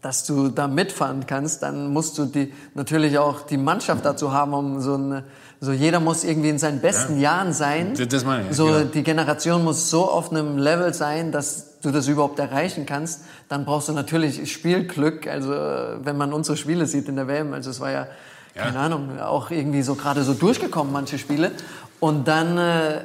dass 0.01 0.25
du 0.25 0.49
da 0.49 0.67
mitfahren 0.67 1.25
kannst. 1.25 1.63
Dann 1.63 1.93
musst 1.93 2.17
du 2.17 2.25
die, 2.25 2.53
natürlich 2.73 3.17
auch 3.17 3.41
die 3.41 3.57
Mannschaft 3.57 4.03
dazu 4.03 4.33
haben, 4.33 4.53
um 4.53 4.81
so 4.81 4.95
eine, 4.95 5.23
so 5.61 5.71
jeder 5.71 6.01
muss 6.01 6.25
irgendwie 6.25 6.49
in 6.49 6.59
seinen 6.59 6.81
besten 6.81 7.15
ja. 7.15 7.31
Jahren 7.31 7.53
sein. 7.53 7.93
Das 8.09 8.25
meine 8.25 8.49
ich. 8.49 8.55
So, 8.55 8.65
genau. 8.65 8.83
die 8.83 9.03
Generation 9.03 9.63
muss 9.63 9.89
so 9.89 10.09
auf 10.09 10.31
einem 10.31 10.57
Level 10.57 10.93
sein, 10.93 11.31
dass 11.31 11.79
du 11.79 11.91
das 11.91 12.09
überhaupt 12.09 12.39
erreichen 12.39 12.85
kannst. 12.85 13.21
Dann 13.47 13.63
brauchst 13.63 13.87
du 13.87 13.93
natürlich 13.93 14.51
Spielglück. 14.51 15.27
Also, 15.27 15.49
wenn 15.51 16.17
man 16.17 16.33
unsere 16.33 16.57
Spiele 16.57 16.85
sieht 16.85 17.07
in 17.07 17.15
der 17.15 17.27
WM, 17.29 17.53
also 17.53 17.69
es 17.69 17.79
war 17.79 17.91
ja, 17.91 18.07
ja. 18.53 18.63
keine 18.63 18.79
Ahnung, 18.79 19.19
auch 19.19 19.49
irgendwie 19.49 19.81
so 19.81 19.95
gerade 19.95 20.23
so 20.23 20.33
durchgekommen, 20.33 20.91
manche 20.91 21.17
Spiele. 21.17 21.51
Und 21.99 22.27
dann, 22.27 22.57
äh, 22.57 23.01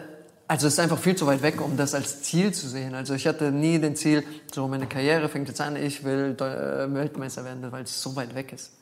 also 0.47 0.67
es 0.67 0.75
ist 0.75 0.79
einfach 0.79 0.99
viel 0.99 1.17
zu 1.17 1.27
weit 1.27 1.43
weg, 1.43 1.61
um 1.61 1.77
das 1.77 1.95
als 1.95 2.23
Ziel 2.23 2.53
zu 2.53 2.69
sehen. 2.69 2.95
Also 2.95 3.15
ich 3.15 3.27
hatte 3.27 3.51
nie 3.51 3.79
den 3.79 3.97
Ziel, 3.97 4.25
so 4.53 4.69
meine 4.69 4.87
Karriere 4.87 5.29
fängt 5.29 5.49
jetzt 5.49 5.61
an, 5.61 5.77
ich 5.77 6.05
will 6.05 6.37
äh, 6.39 6.95
Weltmeister 6.95 7.45
werden, 7.45 7.71
weil 7.73 7.85
es 7.85 8.01
so 8.01 8.15
weit 8.17 8.35
weg 8.35 8.53
ist. 8.53 8.73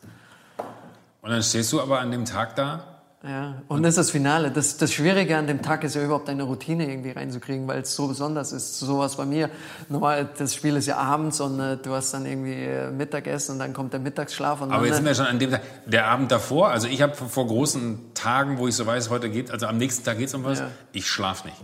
Und 1.23 1.31
dann 1.31 1.43
stehst 1.43 1.73
du 1.73 1.81
aber 1.81 2.01
an 2.01 2.11
dem 2.11 2.25
Tag 2.25 2.57
da 2.57 2.91
ja, 3.25 3.62
und 3.68 3.85
das 3.85 3.91
ist 3.91 3.99
das 3.99 4.11
Finale. 4.11 4.51
Das, 4.51 4.79
das 4.79 4.93
Schwierige 4.93 5.37
an 5.37 5.47
dem 5.47 5.62
Tag 5.62 5.85
ist 5.85 5.95
ja 5.95 6.03
überhaupt 6.03 6.29
eine 6.29 6.43
Routine 6.43 6.91
irgendwie 6.91 7.12
reinzukriegen, 7.12 7.68
weil 7.68 7.83
es 7.83 7.95
so 7.95 8.09
besonders 8.09 8.51
ist. 8.51 8.81
Sowas 8.81 9.16
bei 9.16 9.25
mir. 9.25 9.49
Normal, 9.89 10.29
das 10.37 10.57
Spiel 10.57 10.75
ist 10.77 10.87
ja 10.87 10.97
abends 10.97 11.41
und 11.41 11.61
äh, 11.61 11.77
du 11.77 11.93
hast 11.93 12.12
dann 12.14 12.27
irgendwie 12.27 12.64
äh, 12.64 12.91
Mittagessen 12.91 13.53
und 13.53 13.59
dann 13.61 13.73
kommt 13.75 13.93
der 13.93 14.01
Mittagsschlaf. 14.01 14.61
Und 14.61 14.73
Aber 14.73 14.79
dann, 14.79 14.87
jetzt 14.87 14.97
sind 14.97 15.05
wir 15.05 15.14
schon 15.14 15.27
an 15.27 15.39
dem 15.39 15.53
Tag. 15.53 15.62
Der 15.87 16.09
Abend 16.09 16.33
davor, 16.33 16.70
also 16.70 16.89
ich 16.89 17.01
habe 17.01 17.14
vor 17.14 17.47
großen 17.47 18.12
Tagen, 18.14 18.59
wo 18.59 18.66
ich 18.66 18.75
so 18.75 18.87
weiß, 18.87 19.11
heute 19.11 19.31
geht, 19.31 19.53
also 19.53 19.66
am 19.66 19.77
nächsten 19.77 20.05
Tag 20.05 20.18
geht 20.18 20.29
es 20.29 20.35
um 20.35 20.43
was, 20.43 20.59
ja. 20.59 20.68
ich 20.93 21.09
schlaf 21.09 21.45
nicht. 21.45 21.57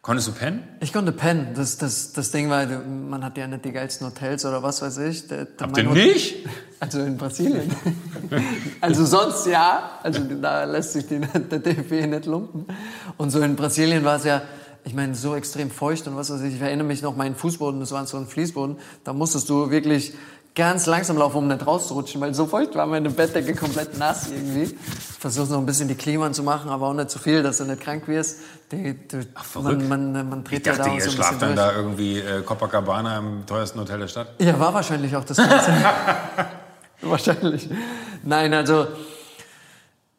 Konntest 0.00 0.28
du 0.28 0.32
pennen? 0.32 0.62
Ich 0.80 0.92
konnte 0.92 1.12
pennen. 1.12 1.48
Das, 1.54 1.76
das, 1.76 2.12
das 2.12 2.30
Ding 2.30 2.48
war, 2.50 2.66
man 2.66 3.24
hat 3.24 3.36
ja 3.36 3.46
nicht 3.46 3.64
die 3.64 3.72
geilsten 3.72 4.06
Hotels 4.06 4.44
oder 4.44 4.62
was 4.62 4.80
weiß 4.80 4.98
ich. 4.98 5.26
Der, 5.26 5.46
Habt 5.60 5.76
ihr 5.76 5.84
nicht? 5.84 6.36
Also 6.80 7.00
in 7.00 7.16
Brasilien. 7.16 7.74
also 8.80 9.04
sonst 9.04 9.48
ja. 9.48 9.98
Also 10.00 10.22
da 10.22 10.62
lässt 10.62 10.92
sich 10.92 11.08
die, 11.08 11.18
der 11.18 11.58
DFB 11.58 12.06
nicht 12.06 12.26
lumpen. 12.26 12.66
Und 13.16 13.30
so 13.30 13.40
in 13.40 13.56
Brasilien 13.56 14.04
war 14.04 14.14
es 14.14 14.24
ja, 14.24 14.42
ich 14.84 14.94
meine, 14.94 15.16
so 15.16 15.34
extrem 15.34 15.72
feucht 15.72 16.06
und 16.06 16.14
was 16.14 16.30
weiß 16.30 16.40
ich. 16.42 16.54
Ich 16.54 16.60
erinnere 16.60 16.86
mich 16.86 17.02
noch, 17.02 17.16
mein 17.16 17.34
Fußboden, 17.34 17.80
das 17.80 17.90
war 17.90 18.06
so 18.06 18.16
ein 18.16 18.28
Fließboden. 18.28 18.76
Da 19.02 19.12
musstest 19.12 19.50
du 19.50 19.72
wirklich 19.72 20.14
ganz 20.58 20.86
langsam 20.86 21.16
laufe, 21.16 21.38
um 21.38 21.46
nicht 21.46 21.64
rauszurutschen, 21.64 22.20
weil 22.20 22.34
so 22.34 22.46
feucht 22.46 22.74
war 22.74 22.84
meine 22.84 23.10
Bettdecke 23.10 23.54
komplett 23.54 23.96
nass 23.96 24.28
irgendwie. 24.28 24.76
Versuche 25.20 25.52
noch 25.52 25.58
ein 25.58 25.66
bisschen 25.66 25.86
die 25.86 25.94
Klima 25.94 26.30
zu 26.32 26.42
machen, 26.42 26.68
aber 26.68 26.88
auch 26.88 26.94
nicht 26.94 27.10
zu 27.10 27.20
viel, 27.20 27.44
dass 27.44 27.58
du 27.58 27.64
nicht 27.64 27.80
krank 27.80 28.08
wirst. 28.08 28.40
Die, 28.72 28.94
die, 28.94 29.20
Ach, 29.34 29.44
verrückt. 29.44 29.88
Man, 29.88 30.12
man, 30.12 30.28
man 30.28 30.44
dreht 30.44 30.58
ich 30.58 30.64
dachte, 30.64 30.90
ja 30.90 30.96
da 30.96 31.04
ihr 31.04 31.10
schlaft 31.10 31.40
dann 31.40 31.54
durch. 31.54 31.68
da 31.68 31.72
irgendwie 31.76 32.18
äh, 32.18 32.42
Copacabana 32.42 33.18
im 33.18 33.46
teuersten 33.46 33.78
Hotel 33.78 34.00
der 34.00 34.08
Stadt? 34.08 34.34
Ja, 34.40 34.58
war 34.58 34.74
wahrscheinlich 34.74 35.14
auch 35.14 35.24
das 35.24 35.36
Ganze. 35.36 35.72
wahrscheinlich. 37.02 37.70
Nein, 38.24 38.52
also 38.52 38.88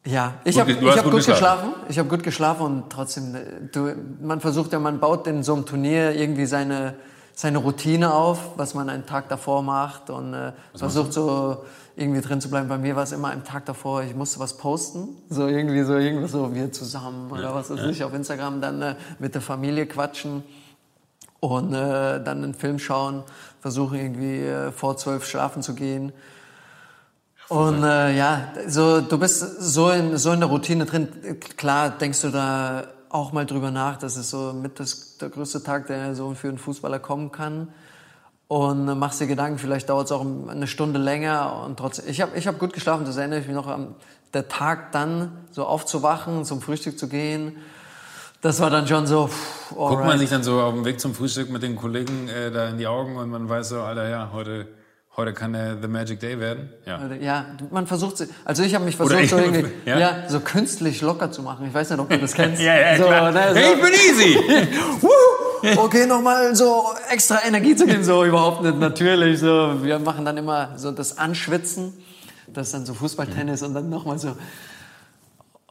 ja, 0.06 0.36
ich 0.46 0.58
habe 0.58 0.74
hab 0.74 1.04
gut, 1.04 1.12
gut 1.12 1.26
geschlafen. 1.26 1.74
Ich 1.90 2.00
habe 2.00 2.08
gut 2.08 2.24
geschlafen 2.24 2.66
und 2.66 2.90
trotzdem, 2.90 3.36
äh, 3.36 3.40
du, 3.74 3.94
man 4.22 4.40
versucht 4.40 4.72
ja, 4.72 4.80
man 4.80 5.02
baut 5.02 5.28
in 5.28 5.44
so 5.44 5.54
einem 5.54 5.66
Turnier 5.66 6.16
irgendwie 6.16 6.46
seine 6.46 6.96
seine 7.40 7.60
Routine 7.60 8.14
auf, 8.14 8.58
was 8.58 8.74
man 8.74 8.90
einen 8.90 9.06
Tag 9.06 9.30
davor 9.30 9.64
macht 9.64 10.10
und 10.10 10.34
äh, 10.34 10.52
versucht 10.76 11.14
so 11.14 11.64
irgendwie 11.96 12.20
drin 12.20 12.42
zu 12.42 12.50
bleiben. 12.50 12.68
Bei 12.68 12.78
mir 12.78 12.98
war 12.98 13.04
es 13.04 13.14
immer 13.14 13.30
einen 13.30 13.46
Tag 13.46 13.66
davor, 13.66 14.04
ich 14.04 14.14
musste 14.14 14.42
was 14.42 14.58
posten, 14.58 15.08
so 15.30 15.48
irgendwie 15.48 15.84
so 15.84 15.96
irgendwas 15.96 16.34
so 16.34 16.54
wir 16.54 16.70
zusammen 16.74 17.32
oder 17.32 17.56
was 17.56 17.70
weiß 17.70 17.80
ich 17.86 18.04
auf 18.04 18.14
Instagram, 18.14 18.60
dann 18.60 18.82
äh, 18.82 18.96
mit 19.20 19.36
der 19.36 19.42
Familie 19.42 19.86
quatschen 19.86 20.44
und 21.40 21.74
äh, 21.74 22.22
dann 22.22 22.44
einen 22.44 22.56
Film 22.56 22.78
schauen, 22.78 23.24
versuchen 23.62 23.98
irgendwie 23.98 24.42
äh, 24.42 24.74
vor 24.74 24.98
zwölf 24.98 25.26
schlafen 25.26 25.64
zu 25.64 25.76
gehen. 25.76 26.12
Und 27.48 27.86
äh, 27.86 28.18
ja, 28.18 28.50
so 28.68 29.00
du 29.00 29.18
bist 29.18 29.62
so 29.62 29.92
in 29.92 30.18
so 30.18 30.34
in 30.34 30.42
der 30.42 30.50
Routine 30.50 30.86
drin. 30.86 31.08
Klar 31.56 31.92
denkst 31.92 32.22
du 32.22 32.32
da 32.32 32.84
auch 33.10 33.32
mal 33.32 33.46
drüber 33.46 33.72
nach. 33.72 33.98
Das 33.98 34.18
ist 34.18 34.30
so 34.30 34.54
mit 34.54 34.80
das, 34.80 35.18
der 35.18 35.30
größte 35.30 35.64
Tag, 35.64 35.88
der 35.88 36.16
so 36.16 36.34
für 36.34 36.48
einen 36.48 36.58
Fußballer 36.58 37.00
kommen 37.00 37.32
kann. 37.32 37.70
Und 38.48 38.98
machst 38.98 39.22
dir 39.22 39.28
Gedanken, 39.28 39.60
vielleicht 39.60 39.90
dauert 39.90 40.08
es 40.08 40.12
auch 40.12 40.26
eine 40.26 40.66
Stunde 40.66 41.00
länger. 41.00 41.64
Und 41.66 41.78
trotzdem, 41.78 42.06
ich 42.08 42.22
habe 42.22 42.38
ich 42.38 42.48
hab 42.48 42.58
gut 42.58 42.74
geschlafen, 42.74 43.06
das 43.06 43.18
erinnere 43.18 43.40
ich 43.40 43.48
mich 43.48 43.56
noch 43.56 43.68
an 43.68 43.96
der 44.34 44.48
Tag 44.48 44.92
dann, 44.92 45.32
so 45.52 45.66
aufzuwachen, 45.66 46.46
zum 46.46 46.62
Frühstück 46.62 46.98
zu 46.98 47.08
gehen. 47.08 47.58
Das 48.42 48.60
war 48.60 48.70
dann 48.70 48.88
schon 48.88 49.06
so. 49.06 49.28
Pff, 49.28 49.76
Guckt 49.76 50.06
man 50.06 50.18
sich 50.18 50.30
dann 50.30 50.44
so 50.44 50.62
auf 50.62 50.74
dem 50.74 50.86
Weg 50.86 51.00
zum 51.00 51.14
Frühstück 51.14 51.50
mit 51.50 51.62
den 51.62 51.76
Kollegen 51.76 52.28
äh, 52.30 52.50
da 52.52 52.70
in 52.70 52.78
die 52.78 52.88
Augen 52.88 53.18
und 53.18 53.30
man 53.30 53.50
weiß 53.50 53.70
so, 53.70 53.82
Alter, 53.82 54.08
ja, 54.10 54.30
heute 54.34 54.68
Heute 55.18 55.34
kann 55.34 55.54
der 55.54 55.82
The 55.82 55.88
Magic 55.88 56.20
Day 56.20 56.40
werden. 56.40 56.70
Ja, 56.86 57.10
ja 57.20 57.46
man 57.72 57.88
versucht, 57.88 58.26
also 58.46 58.64
ich 58.64 58.76
habe 58.76 58.86
mich 58.86 58.96
versucht, 58.96 59.28
so, 59.28 59.38
irgendwie, 59.38 59.66
ja? 59.86 60.00
ja? 60.00 60.30
so 60.30 60.40
künstlich 60.40 61.02
locker 61.02 61.32
zu 61.32 61.42
machen. 61.42 61.66
Ich 61.68 61.74
weiß 61.74 61.90
nicht, 61.90 62.00
ob 62.00 62.10
du 62.10 62.18
das 62.18 62.34
kennst. 62.36 62.62
ja, 62.62 62.76
ja, 62.78 62.98
so, 62.98 63.06
klar. 63.06 63.32
Ne, 63.32 63.50
so. 63.50 63.56
Hey, 63.56 63.74
ich 63.74 63.82
bin 63.82 63.94
easy. 63.94 65.78
okay, 65.78 66.06
nochmal 66.06 66.56
so 66.56 66.94
extra 67.10 67.40
Energie 67.46 67.76
zu 67.76 67.86
geben, 67.86 68.04
so 68.04 68.24
überhaupt 68.24 68.64
nicht 68.64 68.80
natürlich. 68.80 69.40
So, 69.40 69.84
wir 69.84 70.00
machen 70.00 70.26
dann 70.26 70.38
immer 70.38 70.78
so 70.78 70.92
das 70.92 71.18
Anschwitzen, 71.18 71.94
das 72.48 72.68
ist 72.68 72.74
dann 72.74 72.86
so 72.86 72.94
Fußballtennis 72.94 73.64
und 73.64 73.74
dann 73.74 73.90
nochmal 73.90 74.20
so 74.20 74.38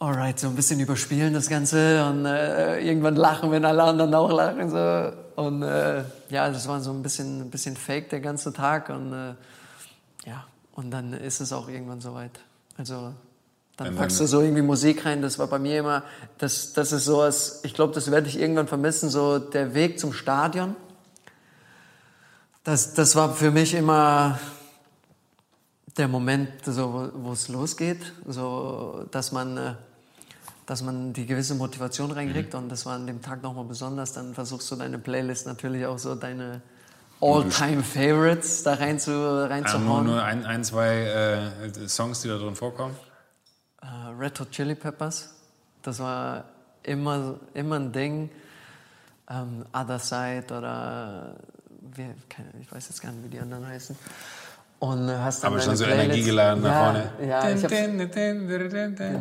alright, 0.00 0.38
so 0.38 0.48
ein 0.48 0.54
bisschen 0.54 0.80
überspielen 0.80 1.34
das 1.34 1.48
Ganze 1.48 2.08
und 2.08 2.24
äh, 2.24 2.80
irgendwann 2.80 3.16
lachen, 3.16 3.50
wenn 3.50 3.64
alle 3.64 3.82
anderen 3.82 4.14
auch 4.14 4.30
lachen. 4.30 4.70
So. 4.70 5.12
Und 5.42 5.62
äh, 5.62 6.04
ja, 6.30 6.50
das 6.50 6.68
war 6.68 6.80
so 6.80 6.92
ein 6.92 7.02
bisschen, 7.02 7.42
ein 7.42 7.50
bisschen 7.50 7.76
fake 7.76 8.10
der 8.10 8.20
ganze 8.20 8.52
Tag. 8.52 8.88
Und 8.90 9.12
äh, 9.12 9.34
ja, 10.26 10.44
und 10.72 10.90
dann 10.90 11.12
ist 11.12 11.40
es 11.40 11.52
auch 11.52 11.68
irgendwann 11.68 12.00
soweit. 12.00 12.40
Also 12.76 13.12
dann 13.76 13.94
packst 13.94 14.18
du 14.20 14.26
so 14.26 14.40
irgendwie 14.40 14.62
Musik 14.62 15.04
rein. 15.04 15.22
Das 15.22 15.38
war 15.38 15.46
bei 15.46 15.58
mir 15.58 15.78
immer, 15.78 16.02
das, 16.38 16.72
das 16.72 16.92
ist 16.92 17.04
so, 17.04 17.20
als, 17.20 17.60
ich 17.64 17.74
glaube, 17.74 17.94
das 17.94 18.10
werde 18.10 18.28
ich 18.28 18.38
irgendwann 18.38 18.66
vermissen, 18.66 19.08
so 19.08 19.38
der 19.38 19.74
Weg 19.74 19.98
zum 19.98 20.12
Stadion. 20.12 20.74
Das, 22.64 22.94
das 22.94 23.14
war 23.16 23.34
für 23.34 23.50
mich 23.50 23.74
immer 23.74 24.38
der 25.96 26.08
Moment, 26.08 26.50
so, 26.64 27.10
wo 27.14 27.32
es 27.32 27.48
losgeht, 27.48 28.12
so, 28.26 29.06
dass 29.10 29.32
man 29.32 29.56
äh, 29.56 29.74
dass 30.68 30.82
man 30.82 31.14
die 31.14 31.24
gewisse 31.24 31.54
Motivation 31.54 32.10
reinkriegt 32.10 32.52
mhm. 32.52 32.60
und 32.60 32.68
das 32.68 32.84
war 32.84 32.94
an 32.94 33.06
dem 33.06 33.22
Tag 33.22 33.42
nochmal 33.42 33.64
besonders. 33.64 34.12
Dann 34.12 34.34
versuchst 34.34 34.70
du 34.70 34.76
deine 34.76 34.98
Playlist 34.98 35.46
natürlich 35.46 35.86
auch 35.86 35.98
so 35.98 36.14
deine 36.14 36.60
All-Time-Favorites 37.22 38.64
da 38.64 38.74
rein 38.74 39.00
zu, 39.00 39.48
reinzuhauen. 39.48 39.86
Ja, 39.86 39.94
nur, 39.94 40.02
nur 40.02 40.22
ein, 40.22 40.44
ein 40.44 40.62
zwei 40.64 41.50
äh, 41.64 41.88
Songs, 41.88 42.20
die 42.20 42.28
da 42.28 42.36
drin 42.36 42.54
vorkommen? 42.54 42.94
Uh, 43.82 44.10
Red 44.20 44.38
Hot 44.40 44.50
Chili 44.50 44.74
Peppers, 44.74 45.30
das 45.82 46.00
war 46.00 46.44
immer, 46.82 47.40
immer 47.54 47.76
ein 47.76 47.90
Ding. 47.90 48.30
Um, 49.30 49.36
ähm, 49.36 49.64
Other 49.72 49.98
Side 49.98 50.46
oder 50.50 51.36
wie, 51.96 52.08
ich 52.60 52.70
weiß 52.70 52.88
jetzt 52.88 53.00
gar 53.00 53.10
nicht, 53.12 53.24
wie 53.24 53.28
die 53.28 53.40
anderen 53.40 53.66
heißen. 53.66 53.96
Und 54.80 55.10
hast 55.10 55.42
dann 55.42 55.52
Aber 55.52 55.62
schon 55.62 55.76
so 55.76 55.84
energiegeladen 55.84 56.62
nach 56.62 56.84
vorne. 56.84 57.12
Ja, 57.26 57.48
ich 57.50 57.66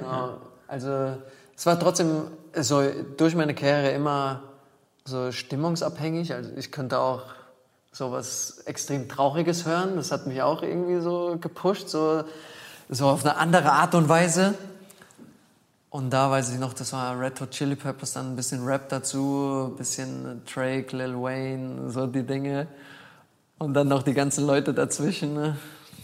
genau. 0.01 0.41
Also 0.67 1.17
es 1.57 1.65
war 1.65 1.79
trotzdem 1.79 2.27
so 2.55 2.83
durch 3.17 3.35
meine 3.35 3.55
Karriere 3.55 3.89
immer 3.89 4.43
so 5.05 5.31
stimmungsabhängig. 5.31 6.33
Also 6.33 6.51
ich 6.55 6.71
könnte 6.71 6.99
auch 6.99 7.23
so 7.91 8.11
was 8.11 8.59
extrem 8.65 9.09
Trauriges 9.09 9.65
hören. 9.65 9.95
Das 9.95 10.11
hat 10.11 10.27
mich 10.27 10.43
auch 10.43 10.61
irgendwie 10.61 11.01
so 11.01 11.37
gepusht, 11.41 11.89
so, 11.89 12.23
so 12.89 13.07
auf 13.07 13.25
eine 13.25 13.37
andere 13.37 13.71
Art 13.71 13.95
und 13.95 14.07
Weise. 14.07 14.53
Und 15.89 16.11
da 16.11 16.29
weiß 16.29 16.53
ich 16.53 16.59
noch, 16.59 16.73
das 16.73 16.93
war 16.93 17.19
Red 17.19 17.41
Hot 17.41 17.49
Chili 17.49 17.75
Peppers, 17.75 18.13
dann 18.13 18.33
ein 18.33 18.35
bisschen 18.35 18.63
Rap 18.63 18.89
dazu, 18.89 19.71
ein 19.71 19.77
bisschen 19.77 20.43
Drake, 20.45 20.95
Lil 20.95 21.15
Wayne, 21.15 21.89
so 21.89 22.05
die 22.05 22.23
Dinge. 22.23 22.67
Und 23.57 23.73
dann 23.73 23.87
noch 23.87 24.03
die 24.03 24.13
ganzen 24.13 24.45
Leute 24.45 24.75
dazwischen. 24.75 25.33
Ne? 25.33 25.57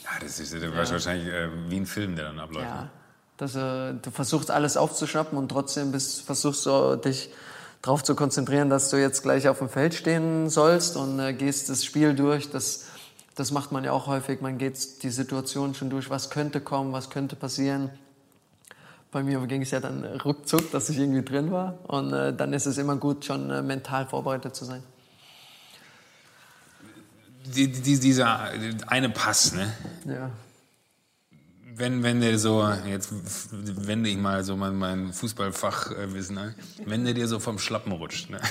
Ja, 0.03 0.09
das 0.19 0.39
ist 0.39 0.51
ja. 0.51 0.75
wahrscheinlich 0.75 1.27
äh, 1.27 1.49
wie 1.69 1.77
ein 1.77 1.85
Film, 1.85 2.15
der 2.15 2.25
dann 2.25 2.39
abläuft. 2.39 2.65
Ja. 2.65 2.81
Ne? 2.81 2.89
Dass, 3.43 3.55
äh, 3.55 3.93
du 4.01 4.09
versuchst 4.09 4.51
alles 4.51 4.77
aufzuschnappen 4.77 5.37
und 5.37 5.49
trotzdem 5.49 5.91
bist, 5.91 6.21
versuchst 6.21 6.65
du 6.65 6.95
dich 6.95 7.29
darauf 7.81 8.01
zu 8.01 8.15
konzentrieren, 8.15 8.69
dass 8.69 8.89
du 8.89 8.95
jetzt 8.95 9.21
gleich 9.21 9.49
auf 9.49 9.57
dem 9.57 9.67
Feld 9.67 9.93
stehen 9.95 10.49
sollst 10.49 10.95
und 10.95 11.19
äh, 11.19 11.33
gehst 11.33 11.67
das 11.67 11.83
Spiel 11.83 12.15
durch. 12.15 12.51
Das, 12.51 12.85
das 13.35 13.51
macht 13.51 13.73
man 13.73 13.83
ja 13.83 13.91
auch 13.91 14.07
häufig. 14.07 14.39
Man 14.39 14.57
geht 14.57 15.03
die 15.03 15.09
Situation 15.09 15.75
schon 15.75 15.89
durch. 15.89 16.09
Was 16.09 16.29
könnte 16.29 16.61
kommen? 16.61 16.93
Was 16.93 17.09
könnte 17.09 17.35
passieren? 17.35 17.89
Bei 19.11 19.23
mir 19.23 19.45
ging 19.45 19.61
es 19.61 19.71
ja 19.71 19.81
dann 19.81 20.05
ruckzuck, 20.23 20.71
dass 20.71 20.87
ich 20.87 20.97
irgendwie 20.97 21.23
drin 21.23 21.51
war. 21.51 21.79
Und 21.83 22.13
äh, 22.13 22.33
dann 22.33 22.53
ist 22.53 22.65
es 22.65 22.77
immer 22.77 22.95
gut, 22.95 23.25
schon 23.25 23.49
äh, 23.49 23.61
mental 23.61 24.07
vorbereitet 24.07 24.55
zu 24.55 24.63
sein. 24.63 24.83
Die, 27.45 27.69
die, 27.69 27.99
dieser 27.99 28.51
eine 28.87 29.09
Pass, 29.09 29.51
ne? 29.51 29.73
Ja 30.05 30.31
wenn, 31.75 32.03
wenn 32.03 32.21
der 32.21 32.37
so, 32.37 32.67
jetzt 32.89 33.09
wende 33.51 34.09
ich 34.09 34.17
mal 34.17 34.43
so 34.43 34.55
mein, 34.55 34.75
mein 34.75 35.13
Fußballfachwissen 35.13 36.37
ein, 36.37 36.55
wenn 36.85 37.05
der 37.05 37.13
dir 37.13 37.27
so 37.27 37.39
vom 37.39 37.59
Schlappen 37.59 37.91
rutscht. 37.91 38.29
Ne? 38.29 38.39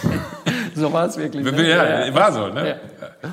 So 0.75 0.91
war 0.91 1.05
es 1.05 1.19
wirklich. 1.19 1.45
Ne? 1.45 1.69
Ja, 1.69 2.15
war 2.15 2.33
so, 2.33 2.49
ne? 2.49 2.81
Ja. 3.23 3.31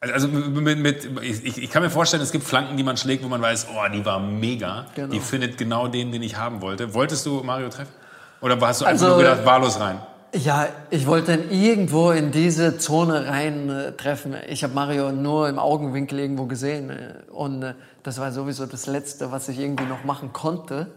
Also 0.00 0.26
mit, 0.26 0.78
mit 0.78 1.08
ich, 1.22 1.62
ich, 1.62 1.70
kann 1.70 1.80
mir 1.80 1.90
vorstellen, 1.90 2.24
es 2.24 2.32
gibt 2.32 2.42
Flanken, 2.42 2.76
die 2.76 2.82
man 2.82 2.96
schlägt, 2.96 3.22
wo 3.22 3.28
man 3.28 3.40
weiß, 3.40 3.68
oh, 3.70 3.92
die 3.92 4.04
war 4.04 4.18
mega. 4.18 4.86
Genau. 4.96 5.12
Die 5.12 5.20
findet 5.20 5.58
genau 5.58 5.86
den, 5.86 6.10
den 6.10 6.24
ich 6.24 6.36
haben 6.36 6.60
wollte. 6.60 6.92
Wolltest 6.92 7.24
du 7.24 7.44
Mario 7.44 7.68
treffen? 7.68 7.92
Oder 8.40 8.60
hast 8.60 8.80
du 8.80 8.84
einfach 8.84 9.04
also, 9.04 9.14
nur 9.14 9.18
gedacht, 9.18 9.46
wahllos 9.46 9.78
rein? 9.78 10.00
Ja, 10.34 10.66
ich 10.90 11.06
wollte 11.06 11.36
dann 11.36 11.50
irgendwo 11.50 12.10
in 12.10 12.32
diese 12.32 12.78
Zone 12.78 13.28
rein 13.28 13.70
äh, 13.70 13.92
treffen. 13.92 14.34
Ich 14.48 14.64
habe 14.64 14.74
Mario 14.74 15.12
nur 15.12 15.48
im 15.48 15.58
Augenwinkel 15.58 16.18
irgendwo 16.18 16.46
gesehen. 16.46 16.90
Äh, 16.90 17.30
und 17.30 17.62
äh, 17.62 17.74
das 18.02 18.18
war 18.18 18.32
sowieso 18.32 18.66
das 18.66 18.86
Letzte, 18.86 19.32
was 19.32 19.48
ich 19.48 19.58
irgendwie 19.58 19.84
noch 19.84 20.04
machen 20.04 20.32
konnte. 20.32 20.90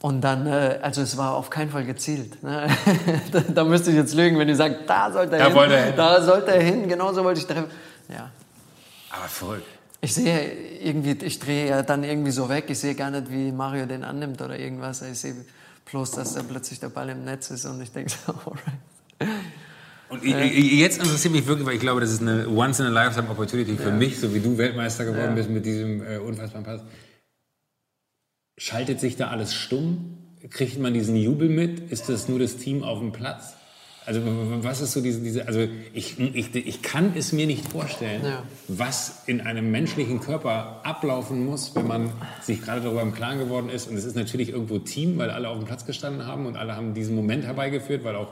Und 0.00 0.20
dann, 0.20 0.46
äh, 0.46 0.80
also 0.82 1.00
es 1.00 1.16
war 1.16 1.34
auf 1.34 1.48
keinen 1.48 1.70
Fall 1.70 1.84
gezielt. 1.84 2.42
Ne? 2.42 2.68
da, 3.32 3.40
da, 3.40 3.64
müsste 3.64 3.90
ich 3.90 3.96
jetzt 3.96 4.14
lügen, 4.14 4.38
wenn 4.38 4.48
ich 4.48 4.56
sage, 4.56 4.80
da 4.86 5.10
sollte 5.10 5.36
er 5.36 5.48
da 5.48 5.62
hin. 5.62 5.70
Er 5.70 5.84
hin. 5.86 5.94
Da 5.96 6.22
sollte 6.22 6.54
er 6.54 6.62
hin, 6.62 6.88
genauso 6.88 7.24
wollte 7.24 7.40
ich 7.40 7.46
treffen. 7.46 7.70
Ja. 8.08 8.30
Aber 9.10 9.28
verrückt. 9.28 9.66
Ich 10.00 10.12
sehe 10.12 10.52
irgendwie, 10.82 11.12
ich 11.24 11.38
drehe 11.38 11.70
ja 11.70 11.82
dann 11.82 12.04
irgendwie 12.04 12.32
so 12.32 12.50
weg. 12.50 12.66
Ich 12.68 12.78
sehe 12.78 12.94
gar 12.94 13.10
nicht, 13.10 13.30
wie 13.30 13.50
Mario 13.50 13.86
den 13.86 14.04
annimmt 14.04 14.42
oder 14.42 14.58
irgendwas. 14.58 15.00
Ich 15.00 15.18
sehe 15.18 15.36
bloß, 15.86 16.10
dass 16.10 16.34
da 16.34 16.42
plötzlich 16.42 16.80
der 16.80 16.90
Ball 16.90 17.08
im 17.08 17.24
Netz 17.24 17.50
ist 17.50 17.64
und 17.64 17.80
ich 17.80 17.90
denke 17.90 18.10
so, 18.10 18.32
alright. 18.44 19.44
Und 20.08 20.22
jetzt 20.24 20.98
interessiert 20.98 21.32
mich 21.32 21.46
wirklich, 21.46 21.66
weil 21.66 21.74
ich 21.74 21.80
glaube, 21.80 22.00
das 22.00 22.12
ist 22.12 22.20
eine 22.20 22.48
Once-in-a-Lifetime-Opportunity 22.48 23.76
für 23.76 23.88
ja. 23.88 23.94
mich, 23.94 24.20
so 24.20 24.34
wie 24.34 24.40
du 24.40 24.58
Weltmeister 24.58 25.04
geworden 25.04 25.30
ja. 25.30 25.34
bist 25.34 25.50
mit 25.50 25.64
diesem 25.64 26.02
äh, 26.02 26.18
unfassbaren 26.18 26.64
Pass. 26.64 26.82
Schaltet 28.56 29.00
sich 29.00 29.16
da 29.16 29.28
alles 29.28 29.54
stumm? 29.54 30.18
Kriegt 30.50 30.78
man 30.78 30.94
diesen 30.94 31.16
Jubel 31.16 31.48
mit? 31.48 31.90
Ist 31.90 32.08
das 32.08 32.28
nur 32.28 32.38
das 32.38 32.56
Team 32.56 32.82
auf 32.82 32.98
dem 32.98 33.12
Platz? 33.12 33.54
Also 34.06 34.20
was 34.62 34.82
ist 34.82 34.92
so 34.92 35.00
diese, 35.00 35.20
diese 35.20 35.48
also 35.48 35.66
ich, 35.94 36.20
ich, 36.20 36.54
ich 36.54 36.82
kann 36.82 37.14
es 37.16 37.32
mir 37.32 37.46
nicht 37.46 37.66
vorstellen, 37.66 38.22
ja. 38.22 38.42
was 38.68 39.22
in 39.26 39.40
einem 39.40 39.70
menschlichen 39.70 40.20
Körper 40.20 40.82
ablaufen 40.84 41.46
muss, 41.46 41.74
wenn 41.74 41.86
man 41.86 42.12
sich 42.42 42.60
gerade 42.60 42.82
darüber 42.82 43.00
im 43.00 43.14
Klaren 43.14 43.38
geworden 43.38 43.70
ist. 43.70 43.88
Und 43.88 43.96
es 43.96 44.04
ist 44.04 44.14
natürlich 44.14 44.50
irgendwo 44.50 44.78
Team, 44.78 45.16
weil 45.16 45.30
alle 45.30 45.48
auf 45.48 45.56
dem 45.56 45.64
Platz 45.64 45.86
gestanden 45.86 46.26
haben 46.26 46.44
und 46.44 46.56
alle 46.56 46.76
haben 46.76 46.92
diesen 46.92 47.16
Moment 47.16 47.44
herbeigeführt, 47.44 48.04
weil 48.04 48.16
auch 48.16 48.28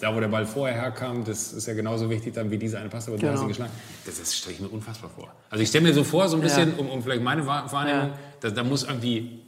da, 0.00 0.14
wo 0.14 0.20
der 0.20 0.28
Ball 0.28 0.46
vorher 0.46 0.74
herkam, 0.80 1.24
das 1.24 1.52
ist 1.52 1.66
ja 1.66 1.74
genauso 1.74 2.08
wichtig 2.10 2.34
dann 2.34 2.50
wie 2.50 2.58
diese 2.58 2.78
eine 2.78 2.88
Passe, 2.88 3.10
aber 3.10 3.18
genau. 3.18 3.32
du 3.32 3.38
hast 3.38 3.44
ihn 3.44 3.48
geschlagen. 3.48 3.72
Das, 4.06 4.18
das 4.18 4.36
stelle 4.36 4.54
ich 4.54 4.60
mir 4.60 4.68
unfassbar 4.68 5.10
vor. 5.10 5.32
Also 5.50 5.62
ich 5.62 5.68
stelle 5.68 5.88
mir 5.88 5.94
so 5.94 6.04
vor, 6.04 6.28
so 6.28 6.36
ein 6.36 6.42
bisschen, 6.42 6.72
ja. 6.72 6.78
um, 6.78 6.88
um, 6.88 7.02
vielleicht 7.02 7.22
meine 7.22 7.46
Wahrnehmung, 7.46 8.08
ja. 8.08 8.18
da, 8.40 8.50
da 8.50 8.64
muss 8.64 8.84
irgendwie, 8.84 9.42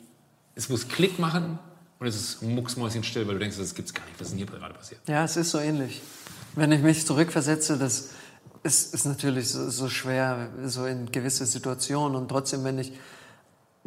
es 0.55 0.69
muss 0.69 0.89
Klick 0.89 1.19
machen 1.19 1.59
und 1.99 2.07
es 2.07 2.17
ist 2.17 2.43
mucksmäuschenstill, 2.43 3.27
weil 3.27 3.35
du 3.35 3.41
denkst, 3.41 3.57
das 3.59 3.75
gibt 3.75 3.89
es 3.89 3.95
gar 3.95 4.05
nicht, 4.05 4.21
was 4.21 4.29
ist 4.29 4.33
denn 4.33 4.39
hier 4.39 4.47
gerade 4.47 4.75
passiert? 4.75 5.01
Ja, 5.07 5.25
es 5.25 5.37
ist 5.37 5.51
so 5.51 5.59
ähnlich. 5.59 6.01
Wenn 6.55 6.73
ich 6.73 6.83
mich 6.83 7.07
zurückversetze, 7.07 7.79
das 7.79 8.11
ist, 8.63 8.95
ist 8.95 9.05
natürlich 9.05 9.51
so, 9.51 9.71
so 9.71 9.89
schwer, 9.89 10.51
so 10.65 10.87
in 10.87 11.11
gewisse 11.13 11.47
Situationen 11.47 12.17
und 12.17 12.29
trotzdem, 12.29 12.65
wenn 12.65 12.79
ich 12.79 12.93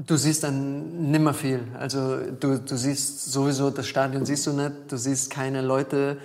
Du 0.06 0.16
siehst 0.16 0.44
dann 0.44 1.12
nimmer 1.12 1.34
viel. 1.34 1.60
Also 1.78 2.18
du, 2.40 2.58
du 2.60 2.78
siehst 2.78 3.32
sowieso, 3.32 3.70
das 3.70 3.88
Stadion 3.88 4.26
siehst 4.26 4.48
du 4.48 4.54
nicht, 4.54 4.72
du 4.88 4.98
siehst 4.98 5.30
keine 5.30 5.62
Leute. 5.62 6.18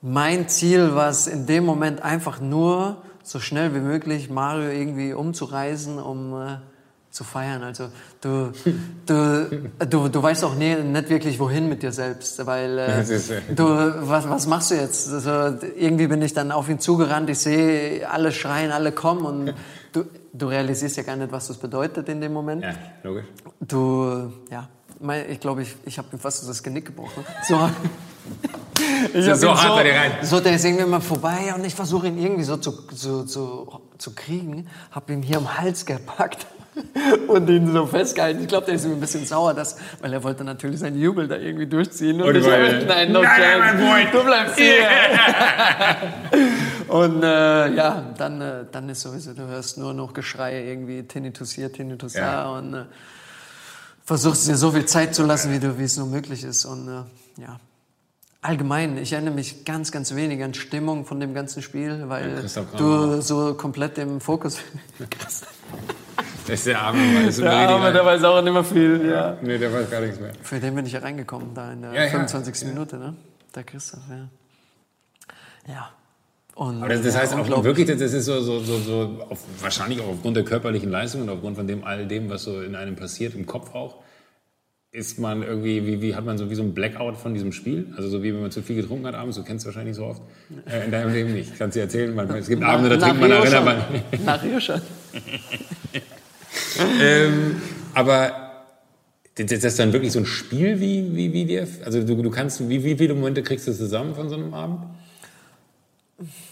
Mein 0.00 0.48
Ziel 0.48 0.94
war 0.94 1.10
es 1.10 1.26
in 1.26 1.46
dem 1.46 1.64
Moment 1.64 2.02
einfach 2.02 2.40
nur, 2.40 3.02
so 3.22 3.40
schnell 3.40 3.74
wie 3.74 3.80
möglich 3.80 4.30
Mario 4.30 4.70
irgendwie 4.70 5.12
umzureisen, 5.12 5.98
um 5.98 6.32
äh, 6.34 6.56
zu 7.10 7.24
feiern. 7.24 7.62
Also 7.62 7.88
du, 8.20 8.52
du, 9.06 9.70
du, 9.78 10.08
du 10.08 10.22
weißt 10.22 10.44
auch 10.44 10.54
nie, 10.54 10.74
nicht 10.76 11.10
wirklich 11.10 11.38
wohin 11.38 11.68
mit 11.68 11.82
dir 11.82 11.92
selbst, 11.92 12.44
weil 12.46 12.78
äh, 12.78 13.04
du, 13.54 13.64
was, 14.08 14.28
was 14.28 14.46
machst 14.46 14.70
du 14.70 14.76
jetzt? 14.76 15.12
Also, 15.12 15.58
irgendwie 15.76 16.06
bin 16.06 16.22
ich 16.22 16.32
dann 16.32 16.52
auf 16.52 16.68
ihn 16.68 16.78
zugerannt, 16.78 17.28
ich 17.28 17.38
sehe 17.38 18.08
alle 18.08 18.32
schreien, 18.32 18.72
alle 18.72 18.92
kommen 18.92 19.24
und 19.24 19.54
du, 19.92 20.04
du 20.32 20.46
realisierst 20.46 20.96
ja 20.96 21.02
gar 21.02 21.16
nicht, 21.16 21.32
was 21.32 21.48
das 21.48 21.58
bedeutet 21.58 22.08
in 22.08 22.20
dem 22.20 22.32
Moment. 22.32 22.62
Ja, 22.62 22.74
logisch. 23.02 23.26
Du, 23.60 24.32
ja, 24.50 24.68
ich 25.28 25.40
glaube, 25.40 25.62
ich, 25.62 25.76
ich 25.84 25.98
habe 25.98 26.08
mir 26.12 26.18
fast 26.18 26.48
das 26.48 26.62
Genick 26.62 26.86
gebrochen. 26.86 27.24
So, 27.46 27.70
so, 29.14 29.34
so 29.34 29.48
hart 29.50 29.62
so, 29.62 29.74
rein. 29.74 30.12
So, 30.22 30.40
der 30.40 30.54
ist 30.54 30.64
irgendwie 30.64 30.84
mal 30.84 31.00
vorbei 31.00 31.52
und 31.54 31.64
ich 31.64 31.74
versuche 31.74 32.08
ihn 32.08 32.18
irgendwie 32.18 32.44
so 32.44 32.56
zu, 32.56 32.72
zu, 32.94 33.24
zu, 33.24 33.80
zu 33.98 34.14
kriegen. 34.14 34.68
Habe 34.90 35.12
ihn 35.12 35.22
hier 35.22 35.38
am 35.38 35.58
Hals 35.58 35.84
gepackt 35.84 36.46
und 37.28 37.48
ihn 37.48 37.72
so 37.72 37.86
festgehalten. 37.86 38.42
Ich 38.42 38.48
glaube, 38.48 38.66
der 38.66 38.74
ist 38.76 38.84
ein 38.84 39.00
bisschen 39.00 39.26
sauer, 39.26 39.54
dass, 39.54 39.76
weil 40.00 40.12
er 40.12 40.22
wollte 40.22 40.44
natürlich 40.44 40.80
seinen 40.80 41.00
Jubel 41.00 41.28
da 41.28 41.36
irgendwie 41.36 41.66
durchziehen. 41.66 42.20
Und, 42.20 42.28
und 42.28 42.36
ich 42.36 42.46
habe, 42.46 42.84
nein, 42.86 43.12
no 43.12 43.22
nein, 43.22 43.40
chance. 43.40 43.84
Nein, 43.84 44.08
du 44.12 44.24
bleibst 44.24 44.58
hier. 44.58 44.74
und 46.88 47.22
äh, 47.22 47.74
ja, 47.74 48.04
dann, 48.16 48.40
äh, 48.40 48.64
dann 48.70 48.88
ist 48.88 49.00
sowieso, 49.00 49.32
du 49.32 49.46
hörst 49.46 49.78
nur 49.78 49.94
noch 49.94 50.12
Geschrei 50.12 50.64
irgendwie, 50.64 51.02
Tinnitus 51.02 51.52
hier, 51.52 51.72
Tinnitus 51.72 52.14
ja. 52.14 52.44
da 52.44 52.50
und 52.50 52.74
äh, 52.74 52.84
versuchst 54.04 54.48
dir 54.48 54.56
so 54.56 54.70
viel 54.72 54.86
Zeit 54.86 55.14
zu 55.14 55.24
lassen, 55.24 55.52
wie, 55.52 55.58
du, 55.58 55.78
wie 55.78 55.84
es 55.84 55.96
nur 55.96 56.06
möglich 56.06 56.44
ist. 56.44 56.64
Und 56.64 56.88
äh, 56.88 57.42
ja, 57.42 57.58
allgemein, 58.42 58.96
ich 58.98 59.12
erinnere 59.12 59.34
mich 59.34 59.64
ganz, 59.64 59.92
ganz 59.92 60.14
wenig 60.14 60.42
an 60.42 60.54
Stimmung 60.54 61.04
von 61.04 61.20
dem 61.20 61.34
ganzen 61.34 61.62
Spiel, 61.62 62.04
weil 62.08 62.44
ja, 62.44 62.62
du 62.76 63.20
so 63.20 63.54
komplett 63.54 63.98
im 63.98 64.20
Fokus 64.20 64.58
bist. 64.98 65.46
Das 66.46 66.60
ist 66.60 66.66
der 66.66 66.80
Arme, 66.80 66.98
das 67.26 67.36
ist 67.36 67.42
der 67.42 67.52
Arme, 67.52 67.92
der 67.92 68.06
weiß 68.06 68.24
auch 68.24 68.40
nicht 68.40 68.52
mehr 68.52 68.64
viel. 68.64 69.06
Ja. 69.10 69.36
Nee, 69.42 69.58
der 69.58 69.70
weiß 69.72 69.90
gar 69.90 70.00
nichts 70.00 70.18
mehr. 70.18 70.32
Für 70.42 70.58
den 70.58 70.74
bin 70.74 70.86
ich 70.86 70.92
ja 70.92 71.00
reingekommen, 71.00 71.52
da 71.54 71.72
in 71.72 71.82
der 71.82 71.92
ja, 71.92 72.08
25. 72.08 72.62
Ja. 72.62 72.68
Minute, 72.68 72.96
ne? 72.96 73.14
Der 73.54 73.64
Christoph, 73.64 74.00
ja. 74.08 74.28
Ja. 75.72 75.90
Und, 76.54 76.82
Aber 76.82 76.88
das, 76.88 77.02
das 77.02 77.16
heißt 77.16 77.34
auch 77.34 77.64
wirklich, 77.64 77.86
das 77.86 78.00
ist 78.00 78.24
so, 78.24 78.40
so, 78.40 78.60
so, 78.60 78.78
so 78.78 79.26
auf, 79.28 79.38
wahrscheinlich 79.60 80.00
auch 80.00 80.08
aufgrund 80.08 80.36
der 80.36 80.44
körperlichen 80.44 80.90
Leistung 80.90 81.22
und 81.22 81.28
aufgrund 81.28 81.56
von 81.56 81.68
dem 81.68 81.84
all 81.84 82.06
dem, 82.08 82.30
was 82.30 82.44
so 82.44 82.62
in 82.62 82.74
einem 82.74 82.96
passiert, 82.96 83.34
im 83.34 83.46
Kopf 83.46 83.74
auch, 83.74 83.96
ist 84.98 85.20
man 85.20 85.44
irgendwie, 85.44 85.86
wie, 85.86 86.02
wie 86.02 86.14
hat 86.16 86.24
man 86.24 86.36
so 86.36 86.50
wie 86.50 86.56
so 86.56 86.62
ein 86.62 86.74
Blackout 86.74 87.16
von 87.16 87.32
diesem 87.32 87.52
Spiel? 87.52 87.86
Also 87.96 88.08
so 88.08 88.22
wie 88.24 88.34
wenn 88.34 88.42
man 88.42 88.50
zu 88.50 88.62
viel 88.62 88.74
getrunken 88.74 89.06
hat 89.06 89.14
abends, 89.14 89.36
du 89.36 89.44
kennst 89.44 89.64
es 89.64 89.66
wahrscheinlich 89.66 89.94
so 89.94 90.04
oft. 90.04 90.20
Äh, 90.66 90.86
in 90.86 90.90
deinem 90.90 91.12
Leben 91.12 91.32
nicht. 91.32 91.56
Kannst 91.56 91.76
du 91.76 91.80
erzählen? 91.80 92.12
Man, 92.12 92.28
es 92.30 92.48
gibt 92.48 92.64
Abende, 92.64 92.90
da 92.90 92.96
trinkt 92.96 93.20
man, 93.20 93.30
erinnert 93.30 93.64
man. 93.64 93.78
Nach 94.24 94.42
Rio 94.42 94.58
schon. 94.58 94.80
ähm, 97.00 97.62
aber 97.94 98.64
das 99.36 99.52
ist 99.52 99.78
dann 99.78 99.92
wirklich 99.92 100.10
so 100.10 100.18
ein 100.18 100.26
Spiel 100.26 100.80
wie, 100.80 101.14
wie, 101.14 101.32
wie 101.32 101.44
dir? 101.44 101.68
Also 101.84 102.02
du, 102.02 102.20
du 102.20 102.30
kannst, 102.30 102.68
wie, 102.68 102.82
wie 102.82 102.96
viele 102.96 103.14
Momente 103.14 103.44
kriegst 103.44 103.68
du 103.68 103.72
zusammen 103.72 104.16
von 104.16 104.28
so 104.28 104.34
einem 104.34 104.52
Abend? 104.52 104.80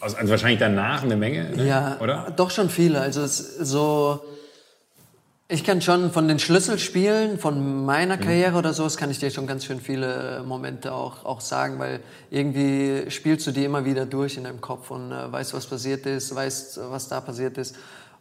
Also, 0.01 0.19
also 0.19 0.31
wahrscheinlich 0.31 0.61
danach 0.61 1.03
eine 1.03 1.17
Menge, 1.17 1.51
ne? 1.57 1.67
ja, 1.67 1.97
oder? 2.01 2.33
Doch 2.37 2.53
schon 2.53 2.71
viele. 2.71 3.01
Also 3.01 3.27
so, 3.27 4.23
ich 5.49 5.63
kann 5.63 5.81
schon 5.81 6.11
von 6.11 6.27
den 6.27 6.41
Schlüsselspielen 6.41 7.39
von 7.39 7.85
meiner 7.85 8.17
mhm. 8.17 8.21
Karriere 8.21 8.59
oder 8.59 8.73
so, 8.73 8.83
das 8.85 8.97
kann 8.97 9.11
ich 9.11 9.21
dir 9.21 9.31
schon 9.31 9.47
ganz 9.47 9.65
schön 9.65 9.81
viele 9.81 10.43
Momente 10.45 10.93
auch, 10.93 11.25
auch 11.25 11.41
sagen, 11.41 11.79
weil 11.79 12.01
irgendwie 12.31 13.11
spielst 13.11 13.47
du 13.47 13.53
die 13.53 13.65
immer 13.65 13.85
wieder 13.85 14.07
durch 14.07 14.37
in 14.37 14.45
deinem 14.45 14.61
Kopf 14.61 14.91
und 14.91 15.13
äh, 15.13 15.31
weißt, 15.31 15.55
was 15.55 15.67
passiert 15.67 16.05
ist, 16.07 16.35
weißt, 16.35 16.81
was 16.91 17.09
da 17.09 17.21
passiert 17.21 17.59
ist. 17.59 17.77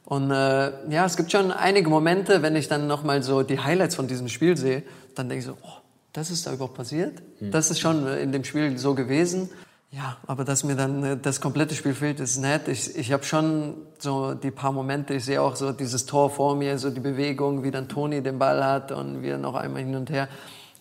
Und 0.05 0.29
äh, 0.29 0.71
ja, 0.91 1.05
es 1.05 1.17
gibt 1.17 1.31
schon 1.31 1.51
einige 1.51 1.89
Momente, 1.89 2.43
wenn 2.43 2.55
ich 2.55 2.67
dann 2.67 2.85
nochmal 2.85 3.23
so 3.23 3.41
die 3.41 3.59
Highlights 3.59 3.95
von 3.95 4.07
diesem 4.07 4.29
Spiel 4.29 4.55
sehe, 4.55 4.83
dann 5.15 5.27
denke 5.27 5.39
ich 5.39 5.45
so, 5.47 5.57
oh, 5.63 5.81
das 6.13 6.29
ist 6.29 6.45
da 6.45 6.53
überhaupt 6.53 6.75
passiert? 6.75 7.23
Mhm. 7.39 7.49
Das 7.49 7.71
ist 7.71 7.79
schon 7.79 8.07
in 8.07 8.31
dem 8.31 8.43
Spiel 8.43 8.77
so 8.77 8.93
gewesen. 8.93 9.49
Ja, 9.91 10.17
aber 10.27 10.43
dass 10.43 10.63
mir 10.63 10.75
dann 10.75 11.03
äh, 11.03 11.17
das 11.17 11.39
komplette 11.39 11.75
Spiel 11.75 11.93
fehlt, 11.93 12.19
ist 12.19 12.37
nett. 12.37 12.67
Ich, 12.67 12.95
ich 12.95 13.13
habe 13.13 13.23
schon 13.23 13.75
so 13.97 14.33
die 14.33 14.51
paar 14.51 14.71
Momente, 14.71 15.13
ich 15.13 15.25
sehe 15.25 15.41
auch 15.41 15.55
so 15.55 15.71
dieses 15.71 16.05
Tor 16.05 16.29
vor 16.29 16.55
mir, 16.55 16.77
so 16.77 16.89
die 16.89 16.99
Bewegung, 16.99 17.63
wie 17.63 17.71
dann 17.71 17.87
Toni 17.87 18.21
den 18.21 18.39
Ball 18.39 18.63
hat 18.63 18.91
und 18.91 19.21
wir 19.21 19.37
noch 19.37 19.55
einmal 19.55 19.83
hin 19.83 19.95
und 19.95 20.09
her. 20.09 20.27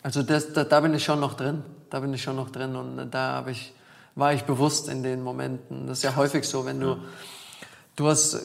Also 0.03 0.23
das, 0.23 0.53
da, 0.53 0.65
da 0.65 0.81
bin 0.81 0.95
ich 0.95 1.05
schon 1.05 1.21
noch 1.21 1.35
drin. 1.35 1.63
Da 1.91 2.01
bin 2.01 2.13
ich 2.13 2.23
schon 2.23 2.37
noch 2.37 2.51
drin 2.51 2.75
und 2.75 3.11
da 3.11 3.35
habe 3.35 3.53
ich, 3.53 3.73
war 4.17 4.33
ich 4.33 4.43
bewusst 4.43 4.89
in 4.89 5.05
den 5.05 5.23
Momenten. 5.23 5.87
Das 5.87 5.99
ist 5.99 6.03
ja 6.03 6.17
häufig 6.17 6.45
so, 6.45 6.67
wenn 6.67 6.81
du, 6.81 6.97
du 7.95 8.09
hast 8.09 8.37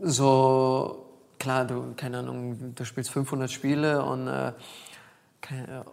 so, 0.00 1.06
klar, 1.38 1.64
du, 1.64 1.94
keine 1.96 2.18
Ahnung, 2.18 2.74
du 2.74 2.84
spielst 2.84 3.10
500 3.10 3.50
Spiele 3.50 4.02
und, 4.02 4.26
äh, 4.26 4.52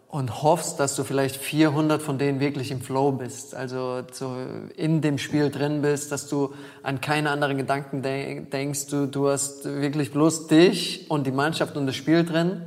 und 0.09 0.43
hoffst, 0.43 0.79
dass 0.79 0.95
du 0.95 1.03
vielleicht 1.03 1.37
400 1.37 2.01
von 2.01 2.17
denen 2.17 2.39
wirklich 2.39 2.71
im 2.71 2.81
Flow 2.81 3.11
bist, 3.11 3.55
also 3.55 4.01
so 4.11 4.35
in 4.75 5.01
dem 5.01 5.17
Spiel 5.17 5.49
drin 5.49 5.81
bist, 5.81 6.11
dass 6.11 6.27
du 6.27 6.53
an 6.83 6.99
keine 6.99 7.29
anderen 7.29 7.57
Gedanken 7.57 8.01
denkst, 8.01 8.87
du, 8.87 9.05
du 9.05 9.29
hast 9.29 9.65
wirklich 9.65 10.11
bloß 10.11 10.47
dich 10.47 11.09
und 11.09 11.25
die 11.25 11.31
Mannschaft 11.31 11.77
und 11.77 11.87
das 11.87 11.95
Spiel 11.95 12.25
drin. 12.25 12.63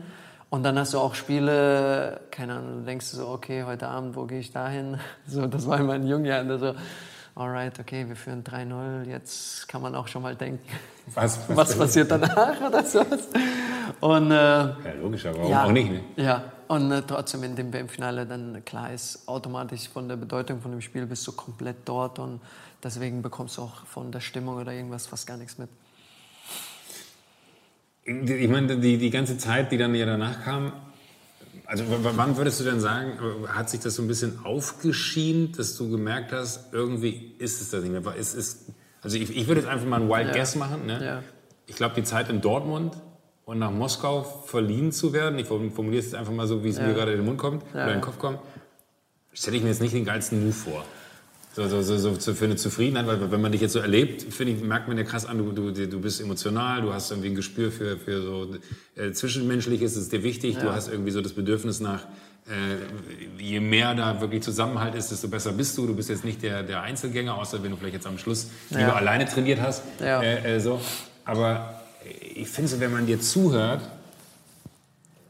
Und 0.50 0.62
dann 0.62 0.78
hast 0.78 0.94
du 0.94 0.98
auch 0.98 1.14
Spiele, 1.14 2.20
keine 2.30 2.54
Ahnung, 2.54 2.78
du 2.78 2.84
denkst 2.86 3.06
so, 3.06 3.28
okay, 3.28 3.64
heute 3.64 3.88
Abend, 3.88 4.16
wo 4.16 4.24
gehe 4.24 4.40
ich 4.40 4.50
dahin? 4.50 4.98
So, 5.26 5.46
das 5.46 5.66
war 5.66 5.78
immer 5.78 5.92
ein 5.92 6.06
Jungjahr, 6.06 6.48
also 6.48 6.74
alright, 7.38 7.78
okay, 7.78 8.08
wir 8.08 8.16
führen 8.16 8.42
3-0, 8.42 9.04
jetzt 9.04 9.68
kann 9.68 9.80
man 9.80 9.94
auch 9.94 10.08
schon 10.08 10.22
mal 10.22 10.34
denken, 10.34 10.60
was, 11.14 11.38
was, 11.48 11.56
was 11.56 11.78
passiert 11.78 12.10
danach 12.10 12.60
oder 12.60 12.84
sowas. 12.84 13.28
Und, 14.00 14.30
äh, 14.30 14.34
ja, 14.34 14.74
logisch, 15.00 15.24
aber 15.26 15.38
warum 15.38 15.50
ja, 15.50 15.64
auch 15.64 15.72
nicht? 15.72 15.90
Ne? 15.90 16.00
Ja, 16.16 16.52
und 16.66 16.90
äh, 16.90 17.02
trotzdem 17.06 17.44
in 17.44 17.54
dem 17.54 17.72
WM-Finale 17.72 18.26
dann, 18.26 18.64
klar 18.64 18.92
ist, 18.92 19.26
automatisch 19.28 19.88
von 19.88 20.08
der 20.08 20.16
Bedeutung 20.16 20.60
von 20.60 20.72
dem 20.72 20.80
Spiel 20.80 21.06
bist 21.06 21.26
du 21.26 21.32
komplett 21.32 21.76
dort 21.84 22.18
und 22.18 22.40
deswegen 22.82 23.22
bekommst 23.22 23.56
du 23.56 23.62
auch 23.62 23.86
von 23.86 24.10
der 24.10 24.20
Stimmung 24.20 24.56
oder 24.56 24.72
irgendwas 24.72 25.06
fast 25.06 25.26
gar 25.26 25.36
nichts 25.36 25.58
mit. 25.58 25.68
Ich 28.04 28.48
meine, 28.48 28.78
die, 28.78 28.98
die 28.98 29.10
ganze 29.10 29.38
Zeit, 29.38 29.70
die 29.70 29.76
dann 29.76 29.94
ja 29.94 30.06
danach 30.06 30.42
kam, 30.42 30.72
also 31.68 31.84
wann 31.86 32.38
würdest 32.38 32.60
du 32.60 32.64
denn 32.64 32.80
sagen, 32.80 33.18
hat 33.46 33.68
sich 33.68 33.80
das 33.80 33.94
so 33.94 34.00
ein 34.00 34.08
bisschen 34.08 34.40
aufgeschient, 34.42 35.58
dass 35.58 35.76
du 35.76 35.90
gemerkt 35.90 36.32
hast, 36.32 36.72
irgendwie 36.72 37.34
ist 37.38 37.60
es 37.60 37.68
das 37.68 37.82
nicht 37.84 37.92
mehr? 37.92 38.14
Ist, 38.14 38.32
ist, 38.32 38.70
also 39.02 39.18
ich, 39.18 39.36
ich 39.36 39.46
würde 39.48 39.60
jetzt 39.60 39.70
einfach 39.70 39.86
mal 39.86 40.00
einen 40.00 40.08
Wild 40.08 40.28
ja. 40.28 40.32
Guess 40.32 40.56
machen. 40.56 40.86
Ne? 40.86 41.04
Ja. 41.04 41.22
Ich 41.66 41.76
glaube, 41.76 41.94
die 41.94 42.04
Zeit 42.04 42.30
in 42.30 42.40
Dortmund 42.40 42.94
und 43.44 43.58
nach 43.58 43.70
Moskau 43.70 44.22
verliehen 44.22 44.92
zu 44.92 45.12
werden, 45.12 45.38
ich 45.38 45.46
formuliere 45.46 45.98
es 45.98 46.06
jetzt 46.06 46.14
einfach 46.14 46.32
mal 46.32 46.46
so, 46.46 46.64
wie 46.64 46.70
es 46.70 46.78
ja. 46.78 46.86
mir 46.86 46.94
gerade 46.94 47.12
in 47.12 47.18
den 47.18 47.26
Mund 47.26 47.36
kommt 47.36 47.62
oder 47.74 47.88
in 47.88 47.98
den 47.98 48.00
Kopf 48.00 48.18
kommt, 48.18 48.38
stelle 49.34 49.58
ich 49.58 49.62
mir 49.62 49.68
jetzt 49.68 49.82
nicht 49.82 49.92
den 49.92 50.06
geilsten 50.06 50.42
Move 50.42 50.54
vor 50.54 50.86
so, 51.66 51.82
so, 51.82 51.98
so, 51.98 52.14
so 52.14 52.34
für 52.34 52.44
eine 52.44 52.56
Zufriedenheit, 52.56 53.06
weil 53.06 53.30
wenn 53.32 53.40
man 53.40 53.50
dich 53.50 53.60
jetzt 53.60 53.72
so 53.72 53.80
erlebt, 53.80 54.22
finde 54.22 54.52
ich, 54.52 54.62
merkt 54.62 54.86
man 54.86 54.96
ja 54.96 55.04
krass 55.04 55.26
an, 55.26 55.38
du, 55.38 55.52
du, 55.52 55.72
du 55.72 56.00
bist 56.00 56.20
emotional, 56.20 56.82
du 56.82 56.92
hast 56.92 57.10
irgendwie 57.10 57.30
ein 57.30 57.34
Gespür 57.34 57.72
für, 57.72 57.96
für 57.96 58.22
so 58.22 58.54
äh, 58.96 59.12
Zwischenmenschliches, 59.12 59.96
ist 59.96 60.12
dir 60.12 60.22
wichtig, 60.22 60.56
ja. 60.56 60.62
du 60.62 60.72
hast 60.72 60.88
irgendwie 60.88 61.10
so 61.10 61.20
das 61.20 61.32
Bedürfnis 61.32 61.80
nach, 61.80 62.04
äh, 62.48 63.42
je 63.42 63.60
mehr 63.60 63.94
da 63.94 64.20
wirklich 64.20 64.42
Zusammenhalt 64.42 64.94
ist, 64.94 65.10
desto 65.10 65.28
besser 65.28 65.52
bist 65.52 65.76
du. 65.76 65.86
Du 65.86 65.94
bist 65.94 66.08
jetzt 66.08 66.24
nicht 66.24 66.42
der, 66.42 66.62
der 66.62 66.82
Einzelgänger, 66.82 67.34
außer 67.34 67.62
wenn 67.62 67.72
du 67.72 67.76
vielleicht 67.76 67.94
jetzt 67.94 68.06
am 68.06 68.18
Schluss 68.18 68.48
ja. 68.70 68.78
lieber 68.78 68.96
alleine 68.96 69.26
trainiert 69.26 69.60
hast. 69.60 69.82
Ja. 70.00 70.22
Äh, 70.22 70.56
äh, 70.56 70.60
so. 70.60 70.80
Aber 71.24 71.82
ich 72.34 72.48
finde 72.48 72.70
so, 72.70 72.80
wenn 72.80 72.92
man 72.92 73.06
dir 73.06 73.20
zuhört, 73.20 73.82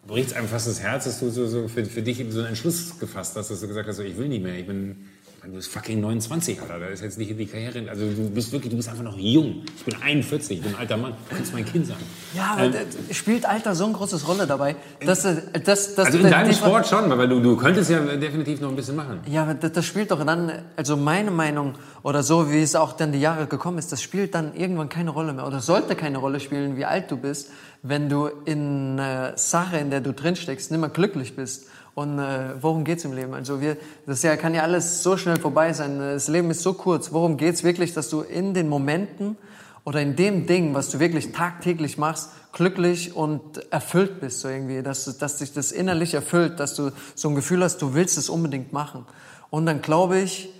bricht 0.07 0.29
es 0.29 0.35
einem 0.35 0.49
fast 0.49 0.68
das 0.68 0.81
Herz, 0.81 1.05
dass 1.05 1.20
du 1.20 1.31
so, 1.31 1.47
so 1.47 1.68
für, 1.68 1.85
für 1.85 2.03
dich 2.03 2.24
so 2.31 2.39
einen 2.39 2.49
Entschluss 2.49 2.99
gefasst 2.99 3.35
hast, 3.37 3.51
dass 3.51 3.61
du 3.61 3.66
gesagt 3.66 3.89
hast, 3.89 3.97
so, 3.97 4.03
ich 4.03 4.16
will 4.16 4.29
nicht 4.29 4.43
mehr, 4.43 4.55
ich 4.55 4.66
bin 4.66 5.09
Du 5.49 5.55
bist 5.55 5.72
fucking 5.72 6.03
29, 6.03 6.61
Alter. 6.61 6.78
Das 6.78 6.90
ist 6.90 7.03
jetzt 7.03 7.16
nicht 7.16 7.30
in 7.30 7.38
die 7.38 7.46
Karriere. 7.46 7.88
Also 7.88 8.05
du 8.05 8.28
bist 8.28 8.53
wirklich, 8.53 8.70
du 8.70 8.76
bist 8.76 8.90
einfach 8.90 9.03
noch 9.03 9.16
jung. 9.16 9.62
Ich 9.78 9.82
bin 9.82 9.94
41, 9.99 10.59
ich 10.59 10.62
bin 10.62 10.74
ein 10.74 10.78
alter 10.78 10.99
Mann. 10.99 11.14
Du 11.30 11.36
kannst 11.36 11.55
mein 11.55 11.64
Kind 11.64 11.86
sein. 11.86 11.96
Ja, 12.34 12.53
aber 12.53 12.64
ähm, 12.64 12.74
spielt 13.12 13.46
Alter 13.46 13.74
so 13.74 13.86
eine 13.86 13.94
große 13.94 14.26
Rolle 14.26 14.46
dabei? 14.46 14.76
Dass, 15.01 15.22
dass, 15.22 15.94
dass, 15.94 15.99
also 15.99 16.18
in 16.18 16.30
deinem 16.30 16.53
Sport 16.53 16.86
schon, 16.86 17.09
weil 17.16 17.28
du, 17.30 17.40
du 17.40 17.57
könntest 17.57 17.88
ja 17.88 17.99
definitiv 17.99 18.61
noch 18.61 18.68
ein 18.68 18.76
bisschen 18.76 18.96
machen. 18.96 19.20
Ja, 19.26 19.44
aber 19.44 19.55
das, 19.55 19.72
das 19.72 19.86
spielt 19.86 20.11
doch 20.11 20.22
dann, 20.22 20.53
also 20.76 20.99
meine 20.99 21.30
Meinung 21.30 21.76
oder 22.03 22.22
so, 22.22 22.53
wie 22.53 22.61
es 22.61 22.76
auch 22.76 22.92
dann 22.92 23.12
die 23.12 23.20
Jahre 23.20 23.46
gekommen 23.46 23.78
ist, 23.78 23.90
das 23.90 24.03
spielt 24.03 24.34
dann 24.34 24.55
irgendwann 24.55 24.90
keine 24.90 25.09
Rolle 25.09 25.32
mehr 25.32 25.46
oder 25.46 25.61
sollte 25.61 25.96
keine 25.96 26.18
Rolle 26.18 26.40
spielen, 26.40 26.76
wie 26.76 26.84
alt 26.84 27.11
du 27.11 27.16
bist, 27.16 27.53
wenn 27.82 28.11
du 28.11 28.28
in 28.44 29.01
einer 29.01 29.38
Sache, 29.38 29.78
in 29.78 29.88
der 29.88 30.03
du 30.03 30.12
drinsteckst, 30.12 30.70
nicht 30.70 30.80
mehr 30.80 30.90
glücklich 30.90 31.36
bist 31.36 31.68
und 31.99 32.20
äh, 32.20 32.62
worum 32.62 32.84
geht's 32.84 33.05
im 33.05 33.12
Leben? 33.12 33.34
Also 33.34 33.61
wir, 33.61 33.76
das 34.07 34.22
ja, 34.22 34.36
kann 34.36 34.55
ja 34.55 34.62
alles 34.62 35.03
so 35.03 35.16
schnell 35.16 35.36
vorbei 35.36 35.72
sein. 35.72 35.99
Das 35.99 36.28
Leben 36.28 36.49
ist 36.49 36.62
so 36.62 36.74
kurz. 36.74 37.11
Worum 37.11 37.36
geht's 37.36 37.64
wirklich, 37.64 37.92
dass 37.92 38.09
du 38.09 38.20
in 38.20 38.55
den 38.55 38.68
Momenten 38.68 39.36
oder 39.82 40.01
in 40.01 40.14
dem 40.14 40.46
Ding, 40.46 40.74
was 40.74 40.90
du 40.90 41.01
wirklich 41.01 41.32
tagtäglich 41.32 41.99
machst, 41.99 42.30
glücklich 42.53 43.16
und 43.16 43.72
erfüllt 43.72 44.20
bist 44.20 44.38
so 44.38 44.49
irgendwie, 44.49 44.80
dass, 44.80 45.18
dass 45.18 45.38
dich 45.38 45.53
das 45.53 45.72
innerlich 45.72 46.14
erfüllt, 46.14 46.61
dass 46.61 46.76
du 46.76 46.92
so 47.16 47.30
ein 47.30 47.34
Gefühl 47.34 47.64
hast, 47.64 47.82
du 47.82 47.94
willst 47.94 48.16
es 48.16 48.28
unbedingt 48.28 48.72
machen. 48.72 49.05
Und 49.51 49.66
dann 49.66 49.82
glaube 49.82 50.20
ich 50.20 50.51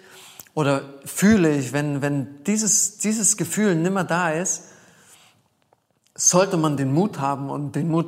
oder 0.55 0.83
fühle 1.05 1.57
ich, 1.57 1.73
wenn, 1.73 2.03
wenn 2.03 2.43
dieses, 2.49 2.99
dieses 2.99 3.37
Gefühl 3.37 3.77
nimmer 3.77 4.03
da 4.03 4.33
ist, 4.33 4.65
sollte 6.21 6.57
man 6.57 6.77
den 6.77 6.93
Mut 6.93 7.21
haben 7.21 7.49
und 7.49 7.77
den 7.77 7.89
Mut, 7.89 8.07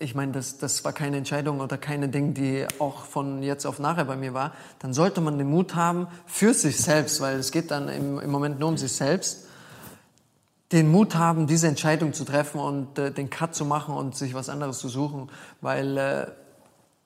ich 0.00 0.16
meine, 0.16 0.32
das, 0.32 0.58
das 0.58 0.84
war 0.84 0.92
keine 0.92 1.16
Entscheidung 1.16 1.60
oder 1.60 1.78
keine 1.78 2.08
Ding, 2.08 2.34
die 2.34 2.66
auch 2.80 3.04
von 3.04 3.40
jetzt 3.44 3.66
auf 3.66 3.78
nachher 3.78 4.04
bei 4.04 4.16
mir 4.16 4.34
war, 4.34 4.52
dann 4.80 4.92
sollte 4.92 5.20
man 5.20 5.38
den 5.38 5.48
Mut 5.48 5.76
haben 5.76 6.08
für 6.26 6.54
sich 6.54 6.78
selbst, 6.78 7.20
weil 7.20 7.38
es 7.38 7.52
geht 7.52 7.70
dann 7.70 7.88
im, 7.88 8.18
im 8.18 8.30
Moment 8.32 8.58
nur 8.58 8.70
um 8.70 8.76
sich 8.76 8.90
selbst, 8.90 9.46
den 10.72 10.90
Mut 10.90 11.14
haben, 11.14 11.46
diese 11.46 11.68
Entscheidung 11.68 12.12
zu 12.12 12.24
treffen 12.24 12.58
und 12.58 12.98
äh, 12.98 13.12
den 13.12 13.30
Cut 13.30 13.54
zu 13.54 13.64
machen 13.64 13.94
und 13.94 14.16
sich 14.16 14.34
was 14.34 14.48
anderes 14.48 14.78
zu 14.80 14.88
suchen, 14.88 15.30
weil 15.60 15.96
äh, 15.96 16.26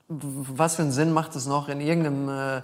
was 0.09 0.77
für 0.77 0.83
einen 0.83 0.93
Sinn 0.93 1.13
macht 1.13 1.37
es 1.37 1.47
noch, 1.47 1.69
in 1.69 1.83
irgendeinem 1.83 2.29
äh, 2.31 2.63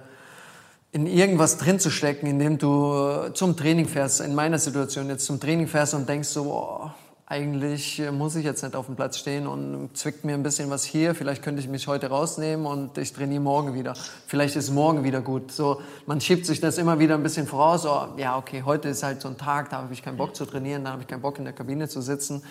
in 0.93 1.07
irgendwas 1.07 1.57
drin 1.57 1.79
zu 1.79 1.89
stecken, 1.89 2.27
indem 2.27 2.59
du 2.59 3.29
zum 3.33 3.57
Training 3.57 3.87
fährst, 3.87 4.21
in 4.21 4.35
meiner 4.35 4.59
Situation 4.59 5.09
jetzt 5.09 5.25
zum 5.25 5.39
Training 5.39 5.67
fährst 5.67 5.95
und 5.95 6.07
denkst 6.07 6.29
so, 6.29 6.43
oh, 6.53 6.91
eigentlich 7.33 7.99
äh, 7.99 8.11
muss 8.11 8.35
ich 8.35 8.45
jetzt 8.45 8.61
nicht 8.61 8.75
auf 8.75 8.85
dem 8.85 8.95
Platz 8.95 9.17
stehen 9.17 9.47
und 9.47 9.89
zwickt 9.97 10.23
mir 10.23 10.35
ein 10.35 10.43
bisschen 10.43 10.69
was 10.69 10.83
hier. 10.83 11.15
Vielleicht 11.15 11.41
könnte 11.41 11.61
ich 11.61 11.67
mich 11.67 11.87
heute 11.87 12.09
rausnehmen 12.09 12.67
und 12.67 12.95
ich 12.99 13.11
trainiere 13.11 13.41
morgen 13.41 13.73
wieder. 13.73 13.95
Vielleicht 14.27 14.55
ist 14.55 14.69
morgen 14.69 15.03
wieder 15.03 15.19
gut. 15.19 15.51
So, 15.51 15.81
man 16.05 16.21
schiebt 16.21 16.45
sich 16.45 16.61
das 16.61 16.77
immer 16.77 16.99
wieder 16.99 17.15
ein 17.15 17.23
bisschen 17.23 17.47
voraus. 17.47 17.87
Oh, 17.87 18.09
ja, 18.17 18.37
okay, 18.37 18.61
heute 18.63 18.89
ist 18.89 19.01
halt 19.01 19.19
so 19.19 19.29
ein 19.29 19.37
Tag, 19.37 19.71
da 19.71 19.77
habe 19.77 19.91
ich 19.91 20.03
keinen 20.03 20.17
Bock 20.17 20.35
zu 20.35 20.45
trainieren, 20.45 20.83
da 20.83 20.91
habe 20.91 21.01
ich 21.01 21.07
keinen 21.07 21.21
Bock 21.21 21.39
in 21.39 21.43
der 21.43 21.53
Kabine 21.53 21.89
zu 21.89 22.01
sitzen. 22.01 22.43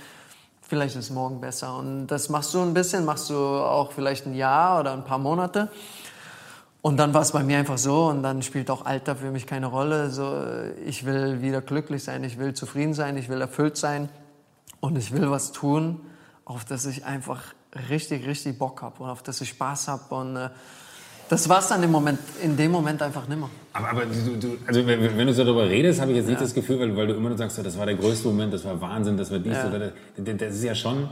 Vielleicht 0.62 0.96
ist 0.96 1.10
morgen 1.10 1.40
besser. 1.40 1.76
Und 1.76 2.08
das 2.08 2.28
machst 2.28 2.52
du 2.52 2.60
ein 2.60 2.74
bisschen, 2.74 3.04
machst 3.04 3.30
du 3.30 3.36
auch 3.36 3.92
vielleicht 3.92 4.26
ein 4.26 4.34
Jahr 4.34 4.80
oder 4.80 4.94
ein 4.94 5.04
paar 5.04 5.18
Monate. 5.18 5.70
Und 6.80 6.96
dann 6.96 7.14
war 7.14 7.22
es 7.22 7.30
bei 7.30 7.44
mir 7.44 7.58
einfach 7.58 7.78
so 7.78 8.06
und 8.06 8.24
dann 8.24 8.42
spielt 8.42 8.68
auch 8.68 8.84
Alter 8.84 9.14
für 9.14 9.30
mich 9.30 9.46
keine 9.46 9.66
Rolle. 9.66 10.10
So, 10.10 10.34
ich 10.84 11.06
will 11.06 11.40
wieder 11.40 11.60
glücklich 11.60 12.02
sein, 12.02 12.24
ich 12.24 12.36
will 12.36 12.54
zufrieden 12.54 12.94
sein, 12.94 13.16
ich 13.16 13.28
will 13.28 13.40
erfüllt 13.40 13.76
sein. 13.76 14.08
Und 14.82 14.98
ich 14.98 15.12
will 15.12 15.30
was 15.30 15.52
tun, 15.52 16.00
auf 16.44 16.64
das 16.64 16.86
ich 16.86 17.04
einfach 17.04 17.54
richtig, 17.88 18.26
richtig 18.26 18.58
Bock 18.58 18.82
habe 18.82 19.04
und 19.04 19.10
auf 19.10 19.22
das 19.22 19.40
ich 19.40 19.50
Spaß 19.50 19.86
habe. 19.86 20.12
Und 20.12 20.34
äh, 20.34 20.48
das 21.28 21.48
war 21.48 21.60
es 21.60 21.68
dann 21.68 21.84
im 21.84 21.92
Moment, 21.92 22.18
in 22.42 22.56
dem 22.56 22.72
Moment 22.72 23.00
einfach 23.00 23.28
nimmer. 23.28 23.48
Aber, 23.74 23.90
aber 23.90 24.06
du, 24.06 24.36
du, 24.40 24.58
also 24.66 24.84
wenn, 24.84 25.16
wenn, 25.16 25.26
du 25.28 25.32
so 25.32 25.44
darüber 25.44 25.68
redest, 25.68 26.00
habe 26.00 26.10
ich 26.10 26.16
jetzt 26.16 26.26
nicht 26.26 26.40
ja. 26.40 26.42
das 26.42 26.52
Gefühl, 26.52 26.80
weil, 26.80 26.96
weil, 26.96 27.06
du 27.06 27.14
immer 27.14 27.28
nur 27.28 27.38
sagst, 27.38 27.56
das 27.64 27.78
war 27.78 27.86
der 27.86 27.94
größte 27.94 28.26
Moment, 28.26 28.52
das 28.52 28.64
war 28.64 28.80
Wahnsinn, 28.80 29.16
das 29.16 29.30
war 29.30 29.38
dies 29.38 29.52
ja. 29.52 29.68
oder 29.68 29.78
das. 29.78 29.92
Das 30.16 30.54
ist 30.56 30.64
ja 30.64 30.74
schon, 30.74 31.08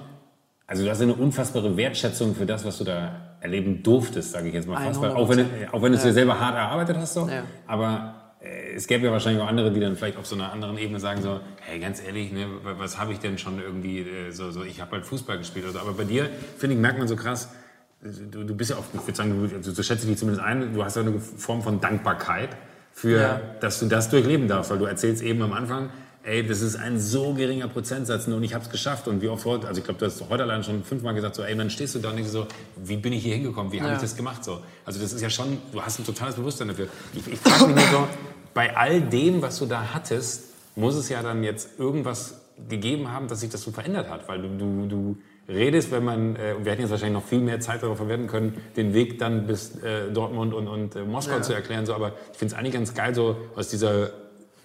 also 0.66 0.82
du 0.82 0.90
hast 0.90 1.00
eine 1.00 1.14
unfassbare 1.14 1.76
Wertschätzung 1.76 2.34
für 2.34 2.46
das, 2.46 2.64
was 2.64 2.76
du 2.78 2.82
da 2.82 3.36
erleben 3.40 3.84
durftest, 3.84 4.32
sage 4.32 4.48
ich 4.48 4.54
jetzt 4.54 4.66
mal 4.66 4.84
fast. 4.84 5.00
Weil 5.00 5.12
auch 5.12 5.28
wenn, 5.28 5.38
du, 5.38 5.44
auch 5.70 5.80
wenn 5.80 5.92
du 5.92 5.98
es 5.98 6.02
dir 6.02 6.12
selber 6.12 6.40
hart 6.40 6.56
erarbeitet 6.56 6.96
hast, 6.96 7.14
so, 7.14 7.28
aber 7.68 8.14
äh, 8.16 8.19
es 8.40 8.86
gäbe 8.86 9.06
ja 9.06 9.12
wahrscheinlich 9.12 9.42
auch 9.42 9.48
andere, 9.48 9.70
die 9.70 9.80
dann 9.80 9.96
vielleicht 9.96 10.16
auf 10.16 10.26
so 10.26 10.34
einer 10.34 10.50
anderen 10.50 10.78
Ebene 10.78 10.98
sagen 10.98 11.20
so, 11.20 11.40
hey, 11.60 11.78
ganz 11.78 12.02
ehrlich, 12.02 12.32
ne, 12.32 12.46
was 12.62 12.98
habe 12.98 13.12
ich 13.12 13.18
denn 13.18 13.36
schon 13.36 13.60
irgendwie 13.60 14.00
äh, 14.00 14.30
so, 14.30 14.50
so 14.50 14.64
ich 14.64 14.80
habe 14.80 14.92
halt 14.92 15.04
Fußball 15.04 15.36
gespielt 15.38 15.66
oder 15.66 15.74
so. 15.74 15.80
Aber 15.80 15.92
bei 15.92 16.04
dir, 16.04 16.30
finde 16.56 16.74
ich, 16.74 16.80
merkt 16.80 16.98
man 16.98 17.06
so 17.06 17.16
krass, 17.16 17.50
du, 18.02 18.44
du 18.44 18.54
bist 18.54 18.70
ja 18.70 18.76
auch, 18.76 18.84
ich 18.94 19.00
würde 19.02 19.14
sagen, 19.14 19.48
du, 19.48 19.54
also, 19.54 19.72
so 19.72 19.82
schätze 19.82 20.04
ich 20.04 20.10
dich 20.10 20.18
zumindest 20.18 20.44
ein, 20.44 20.72
du 20.72 20.82
hast 20.82 20.96
ja 20.96 21.02
eine 21.02 21.20
Form 21.20 21.62
von 21.62 21.80
Dankbarkeit 21.80 22.50
für, 22.92 23.20
ja. 23.20 23.40
dass 23.60 23.78
du 23.78 23.86
das 23.86 24.08
durchleben 24.08 24.48
darfst, 24.48 24.70
weil 24.70 24.78
du 24.78 24.86
erzählst 24.86 25.22
eben 25.22 25.42
am 25.42 25.52
Anfang, 25.52 25.90
ey, 26.22 26.46
das 26.46 26.60
ist 26.60 26.76
ein 26.76 26.98
so 27.00 27.32
geringer 27.34 27.68
Prozentsatz 27.68 28.26
und 28.26 28.42
ich 28.42 28.54
habe 28.54 28.64
es 28.64 28.70
geschafft. 28.70 29.08
Und 29.08 29.22
wie 29.22 29.28
oft 29.28 29.44
heute, 29.44 29.66
also 29.66 29.78
ich 29.78 29.84
glaube, 29.84 30.00
du 30.00 30.06
hast 30.06 30.22
heute 30.28 30.42
allein 30.42 30.62
schon 30.62 30.84
fünfmal 30.84 31.14
gesagt, 31.14 31.34
so, 31.34 31.42
ey, 31.42 31.56
dann 31.56 31.70
stehst 31.70 31.94
du 31.94 31.98
da 31.98 32.10
und 32.10 32.16
denkst 32.16 32.30
so, 32.30 32.46
wie 32.76 32.96
bin 32.96 33.12
ich 33.12 33.22
hier 33.22 33.34
hingekommen, 33.34 33.72
wie 33.72 33.78
ja. 33.78 33.84
habe 33.84 33.94
ich 33.94 34.00
das 34.00 34.16
gemacht? 34.16 34.44
So. 34.44 34.60
Also 34.84 35.00
das 35.00 35.12
ist 35.12 35.22
ja 35.22 35.30
schon, 35.30 35.58
du 35.72 35.80
hast 35.80 35.98
ein 35.98 36.04
totales 36.04 36.34
Bewusstsein 36.34 36.68
dafür. 36.68 36.88
Ich, 37.14 37.26
ich 37.26 37.38
frage 37.38 37.72
mich 37.72 37.76
nur 37.76 38.00
so, 38.00 38.08
bei 38.52 38.76
all 38.76 39.00
dem, 39.00 39.40
was 39.42 39.58
du 39.58 39.66
da 39.66 39.94
hattest, 39.94 40.44
muss 40.76 40.94
es 40.94 41.08
ja 41.08 41.22
dann 41.22 41.42
jetzt 41.42 41.78
irgendwas 41.78 42.40
gegeben 42.68 43.10
haben, 43.10 43.28
dass 43.28 43.40
sich 43.40 43.50
das 43.50 43.62
so 43.62 43.70
verändert 43.70 44.10
hat. 44.10 44.28
Weil 44.28 44.42
du, 44.42 44.48
du, 44.58 44.86
du 44.86 45.16
redest, 45.48 45.90
wenn 45.90 46.04
man, 46.04 46.36
äh, 46.36 46.54
wir 46.62 46.72
hätten 46.72 46.82
jetzt 46.82 46.90
wahrscheinlich 46.90 47.20
noch 47.20 47.28
viel 47.28 47.40
mehr 47.40 47.60
Zeit 47.60 47.82
darauf 47.82 47.96
verwenden 47.96 48.26
können, 48.26 48.60
den 48.76 48.92
Weg 48.92 49.18
dann 49.18 49.46
bis 49.46 49.76
äh, 49.82 50.10
Dortmund 50.12 50.52
und, 50.52 50.68
und 50.68 50.96
äh, 50.96 51.02
Moskau 51.02 51.36
ja. 51.36 51.42
zu 51.42 51.54
erklären. 51.54 51.86
So, 51.86 51.94
aber 51.94 52.12
ich 52.32 52.38
finde 52.38 52.54
es 52.54 52.58
eigentlich 52.58 52.74
ganz 52.74 52.94
geil, 52.94 53.14
so 53.14 53.36
aus 53.56 53.68
dieser 53.68 54.10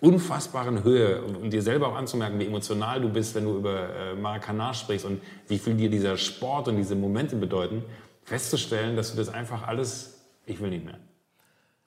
unfassbaren 0.01 0.83
Höhe 0.83 1.21
und, 1.21 1.35
und, 1.35 1.51
dir 1.51 1.61
selber 1.61 1.87
auch 1.87 1.95
anzumerken, 1.95 2.39
wie 2.39 2.45
emotional 2.45 3.01
du 3.01 3.09
bist, 3.09 3.35
wenn 3.35 3.45
du 3.45 3.57
über 3.57 3.89
äh, 3.89 4.15
Maracanã 4.15 4.73
sprichst 4.73 5.05
und 5.05 5.21
wie 5.47 5.57
viel 5.57 5.75
dir 5.75 5.89
dieser 5.89 6.17
Sport 6.17 6.67
und 6.67 6.77
diese 6.77 6.95
Momente 6.95 7.35
bedeuten, 7.35 7.83
festzustellen, 8.23 8.95
dass 8.95 9.11
du 9.11 9.17
das 9.17 9.29
einfach 9.29 9.67
alles, 9.67 10.19
ich 10.45 10.59
will 10.59 10.69
nicht 10.69 10.85
mehr. 10.85 10.99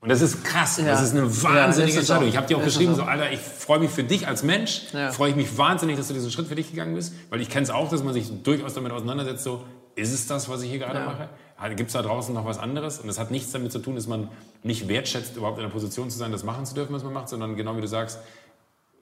Und 0.01 0.11
das 0.11 0.21
ist 0.21 0.45
krass. 0.45 0.79
Ja. 0.79 0.85
Das 0.87 1.03
ist 1.03 1.13
eine 1.13 1.43
wahnsinnige 1.43 1.95
ja, 1.95 1.99
Entscheidung. 2.01 2.29
Ich 2.29 2.37
habe 2.37 2.47
dir 2.47 2.57
auch 2.57 2.65
geschrieben, 2.65 2.95
so, 2.95 3.03
Alter, 3.03 3.33
ich 3.33 3.41
freue 3.41 3.81
mich 3.81 3.91
für 3.91 4.05
dich 4.05 4.29
als 4.29 4.45
Mensch. 4.45 4.83
Ja. 4.93 5.11
Freue 5.11 5.31
ich 5.31 5.37
mich 5.37 5.59
wahnsinnig, 5.59 5.97
dass 5.97 6.07
du 6.07 6.15
diesen 6.15 6.31
Schritt 6.31 6.47
für 6.47 6.55
dich 6.55 6.71
gegangen 6.71 6.95
bist. 6.95 7.15
Weil 7.31 7.41
ich 7.41 7.51
kenne 7.51 7.65
es 7.65 7.71
auch, 7.71 7.91
dass 7.91 8.05
man 8.05 8.15
sich 8.15 8.31
durchaus 8.45 8.75
damit 8.75 8.93
auseinandersetzt, 8.93 9.43
so, 9.43 9.65
ist 9.97 10.13
es 10.13 10.29
das, 10.29 10.49
was 10.49 10.63
ich 10.63 10.71
hier 10.71 10.79
gerade 10.79 11.01
mache? 11.01 11.29
Gibt 11.75 11.89
es 11.89 11.93
da 11.93 12.03
draußen 12.03 12.33
noch 12.35 12.45
was 12.45 12.59
anderes? 12.59 13.01
Und 13.01 13.09
das 13.09 13.19
hat 13.19 13.31
nichts 13.31 13.51
damit 13.51 13.73
zu 13.73 13.81
tun, 13.81 13.97
dass 13.97 14.07
man 14.07 14.29
nicht 14.63 14.87
wertschätzt, 14.87 15.37
überhaupt 15.37 15.59
in 15.59 15.65
der 15.65 15.71
Position 15.71 16.09
zu 16.09 16.17
sein, 16.17 16.31
das 16.31 16.45
machen 16.45 16.67
zu 16.67 16.75
dürfen, 16.75 16.95
was 16.95 17.03
man 17.03 17.13
macht, 17.13 17.29
sondern 17.29 17.57
genau 17.57 17.77
wie 17.77 17.81
du 17.81 17.89
sagst, 17.89 18.21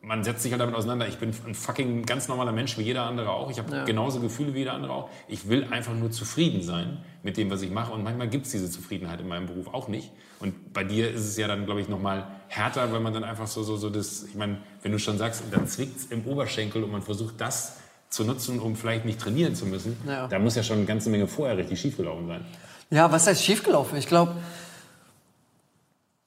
man 0.07 0.23
setzt 0.23 0.43
sich 0.43 0.53
halt 0.53 0.61
damit 0.63 0.77
auseinander. 0.77 1.09
Ich 1.09 1.19
bin 1.19 1.35
ein 1.47 1.55
fucking 1.55 2.07
ganz 2.07 2.29
normaler 2.29 2.53
Mensch 2.53 2.79
wie 2.79 2.83
jeder 2.83 3.03
andere 3.03 3.31
auch. 3.31 3.51
Ich 3.51 3.59
habe 3.59 3.75
ja. 3.75 3.85
genauso 3.85 4.21
Gefühle 4.21 4.55
wie 4.55 4.61
jeder 4.61 4.75
andere 4.75 4.93
auch. 4.93 5.11
Ich 5.27 5.49
will 5.49 5.65
einfach 5.65 5.95
nur 5.95 6.13
zufrieden 6.13 6.63
sein 6.63 6.99
mit 7.25 7.37
dem, 7.37 7.51
was 7.51 7.61
ich 7.63 7.71
mache. 7.71 7.93
Und 7.93 8.05
manchmal 8.05 8.29
gibt 8.29 8.47
es 8.47 8.53
diese 8.53 8.71
Zufriedenheit 8.71 9.21
in 9.21 9.27
meinem 9.27 9.47
Beruf 9.47 9.75
auch 9.75 9.89
nicht. 9.89 10.13
Und 10.39 10.73
bei 10.73 10.85
dir 10.85 11.11
ist 11.11 11.23
es 11.23 11.37
ja 11.37 11.49
dann, 11.49 11.67
glaube 11.67 11.81
ich, 11.81 11.89
nochmal 11.89 12.29
härter, 12.47 12.93
weil 12.93 13.01
man 13.01 13.15
dann 13.15 13.25
einfach 13.25 13.49
so, 13.49 13.65
so, 13.65 13.77
so 13.77 13.91
das, 13.91 14.23
ich 14.23 14.37
meine, 14.37 14.59
wenn 14.83 14.93
du 14.93 15.01
schon 15.01 15.19
sagst, 15.19 15.43
dann 15.51 15.67
zwickt 15.67 15.97
es 15.97 16.07
im 16.07 16.25
Oberschenkel 16.25 16.85
und 16.85 16.93
man 16.93 17.03
versucht 17.03 17.41
das 17.41 17.79
zu 18.09 18.25
nutzen, 18.25 18.61
um 18.61 18.77
vielleicht 18.77 19.05
nicht 19.05 19.21
trainieren 19.21 19.55
zu 19.55 19.67
müssen. 19.67 19.97
Ja. 20.07 20.29
Da 20.29 20.39
muss 20.39 20.55
ja 20.55 20.63
schon 20.63 20.79
eine 20.79 20.87
ganze 20.87 21.11
Menge 21.11 21.27
vorher 21.27 21.57
richtig 21.57 21.81
schiefgelaufen 21.81 22.27
sein. 22.27 22.45
Ja, 22.91 23.11
was 23.11 23.27
heißt 23.27 23.43
schiefgelaufen? 23.43 23.99
Ich 23.99 24.07
glaube, 24.07 24.37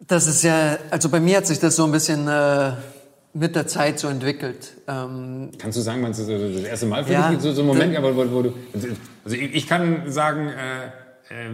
das 0.07 0.27
ist 0.27 0.43
ja, 0.43 0.77
also 0.89 1.09
bei 1.09 1.19
mir 1.19 1.37
hat 1.37 1.47
sich 1.47 1.59
das 1.59 1.75
so 1.75 1.85
ein 1.85 1.91
bisschen... 1.91 2.27
Äh 2.27 2.73
mit 3.33 3.55
der 3.55 3.67
Zeit 3.67 3.99
so 3.99 4.07
entwickelt. 4.07 4.73
Ähm 4.87 5.51
Kannst 5.57 5.77
du 5.77 5.81
sagen, 5.81 6.01
meinst 6.01 6.19
du 6.19 6.25
das 6.25 6.63
erste 6.63 6.85
Mal 6.87 7.03
für 7.03 7.13
ja, 7.13 7.29
dich 7.29 7.41
so, 7.41 7.51
so 7.53 7.61
ein 7.61 7.67
Moment, 7.67 7.95
aber 7.95 8.15
wo, 8.15 8.31
wo, 8.31 8.41
du, 8.41 8.53
also 9.23 9.35
ich, 9.35 9.67
kann 9.67 10.11
sagen, 10.11 10.49
äh, 10.49 10.85
äh, 11.29 11.49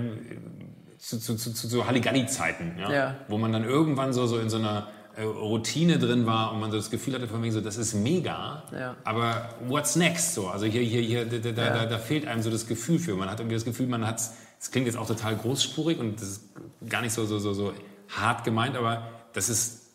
zu, 0.97 1.19
zu, 1.19 1.35
zu, 1.35 1.53
zu 1.53 1.87
Halligalli-Zeiten, 1.87 2.77
ja, 2.79 2.91
ja. 2.91 3.15
wo 3.27 3.37
man 3.37 3.51
dann 3.51 3.65
irgendwann 3.65 4.13
so, 4.13 4.25
so 4.25 4.39
in 4.39 4.49
so 4.49 4.57
einer 4.57 4.87
Routine 5.17 5.97
drin 5.97 6.25
war 6.25 6.51
und 6.51 6.59
man 6.59 6.71
so 6.71 6.77
das 6.77 6.89
Gefühl 6.89 7.13
hatte 7.13 7.27
von 7.27 7.41
wegen 7.41 7.53
so, 7.53 7.61
das 7.61 7.77
ist 7.77 7.93
mega, 7.93 8.63
ja. 8.71 8.97
aber 9.03 9.49
what's 9.67 9.95
next? 9.95 10.33
So, 10.33 10.47
also 10.49 10.65
hier, 10.65 10.81
hier, 10.81 11.01
hier, 11.01 11.25
da, 11.25 11.37
da, 11.37 11.51
da, 11.51 11.85
da, 11.85 11.97
fehlt 11.97 12.27
einem 12.27 12.41
so 12.41 12.49
das 12.49 12.67
Gefühl 12.67 12.99
für. 12.99 13.15
Man 13.15 13.29
hat 13.29 13.39
irgendwie 13.39 13.55
das 13.55 13.65
Gefühl, 13.65 13.87
man 13.87 14.05
hat, 14.05 14.19
es 14.59 14.71
klingt 14.71 14.87
jetzt 14.87 14.97
auch 14.97 15.07
total 15.07 15.35
großspurig 15.37 15.99
und 15.99 16.21
das 16.21 16.29
ist 16.29 16.49
gar 16.89 17.01
nicht 17.01 17.13
so, 17.13 17.25
so, 17.25 17.39
so, 17.39 17.53
so 17.53 17.73
hart 18.09 18.43
gemeint, 18.43 18.75
aber 18.75 19.07
das 19.33 19.49
ist 19.49 19.85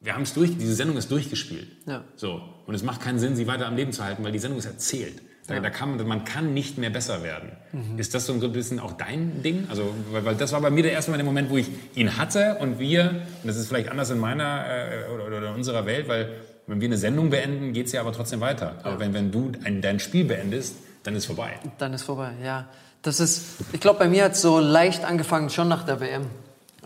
wir 0.00 0.14
haben 0.14 0.22
es 0.22 0.34
durch, 0.34 0.56
diese 0.56 0.74
Sendung 0.74 0.96
ist 0.96 1.10
durchgespielt. 1.10 1.68
Ja. 1.86 2.04
So. 2.16 2.42
Und 2.66 2.74
es 2.74 2.82
macht 2.82 3.00
keinen 3.00 3.18
Sinn, 3.18 3.34
sie 3.34 3.46
weiter 3.46 3.66
am 3.66 3.76
Leben 3.76 3.92
zu 3.92 4.04
halten, 4.04 4.22
weil 4.24 4.32
die 4.32 4.38
Sendung 4.38 4.58
ist 4.58 4.66
erzählt. 4.66 5.22
Da, 5.46 5.54
ja. 5.54 5.60
da 5.60 5.70
kann 5.70 5.96
man, 5.96 6.06
man 6.06 6.24
kann 6.24 6.54
nicht 6.54 6.76
mehr 6.76 6.90
besser 6.90 7.22
werden. 7.22 7.52
Mhm. 7.72 7.98
Ist 7.98 8.14
das 8.14 8.26
so 8.26 8.32
ein 8.32 8.52
bisschen 8.52 8.80
auch 8.80 8.92
dein 8.92 9.42
Ding? 9.42 9.66
Also, 9.68 9.94
weil, 10.10 10.24
weil, 10.24 10.34
das 10.34 10.52
war 10.52 10.60
bei 10.60 10.70
mir 10.70 10.82
der 10.82 10.92
erste 10.92 11.12
Mal 11.12 11.18
der 11.18 11.26
Moment, 11.26 11.50
wo 11.50 11.56
ich 11.56 11.68
ihn 11.94 12.16
hatte 12.16 12.56
und 12.60 12.78
wir, 12.80 13.22
und 13.42 13.46
das 13.46 13.56
ist 13.56 13.68
vielleicht 13.68 13.88
anders 13.88 14.10
in 14.10 14.18
meiner 14.18 14.64
äh, 14.66 15.14
oder, 15.14 15.26
oder, 15.26 15.48
in 15.50 15.54
unserer 15.54 15.86
Welt, 15.86 16.08
weil 16.08 16.30
wenn 16.66 16.80
wir 16.80 16.88
eine 16.88 16.98
Sendung 16.98 17.30
beenden, 17.30 17.72
geht 17.72 17.86
es 17.86 17.92
ja 17.92 18.00
aber 18.00 18.12
trotzdem 18.12 18.40
weiter. 18.40 18.74
Ja. 18.78 18.90
Aber 18.90 18.98
wenn, 18.98 19.14
wenn 19.14 19.30
du 19.30 19.52
ein, 19.62 19.80
dein 19.82 20.00
Spiel 20.00 20.24
beendest, 20.24 20.76
dann 21.04 21.14
ist 21.14 21.26
vorbei. 21.26 21.52
Dann 21.78 21.94
ist 21.94 22.02
vorbei, 22.02 22.32
ja. 22.42 22.68
Das 23.02 23.20
ist, 23.20 23.44
ich 23.72 23.78
glaube, 23.78 24.00
bei 24.00 24.08
mir 24.08 24.24
hat 24.24 24.32
es 24.32 24.42
so 24.42 24.58
leicht 24.58 25.04
angefangen, 25.04 25.48
schon 25.50 25.68
nach 25.68 25.84
der 25.84 26.00
WM. 26.00 26.26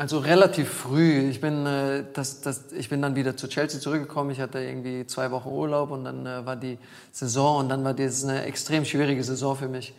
Also 0.00 0.16
relativ 0.16 0.70
früh. 0.70 1.28
Ich 1.28 1.42
bin, 1.42 1.66
äh, 1.66 2.04
das, 2.14 2.40
das, 2.40 2.72
ich 2.72 2.88
bin 2.88 3.02
dann 3.02 3.16
wieder 3.16 3.36
zu 3.36 3.48
Chelsea 3.48 3.78
zurückgekommen. 3.78 4.30
Ich 4.30 4.40
hatte 4.40 4.58
irgendwie 4.58 5.06
zwei 5.06 5.30
Wochen 5.30 5.50
Urlaub 5.50 5.90
und 5.90 6.04
dann 6.04 6.24
äh, 6.24 6.46
war 6.46 6.56
die 6.56 6.78
Saison 7.12 7.58
und 7.58 7.68
dann 7.68 7.84
war 7.84 7.92
das 7.92 8.24
eine 8.24 8.44
extrem 8.44 8.86
schwierige 8.86 9.22
Saison 9.22 9.56
für 9.56 9.68
mich. 9.68 9.92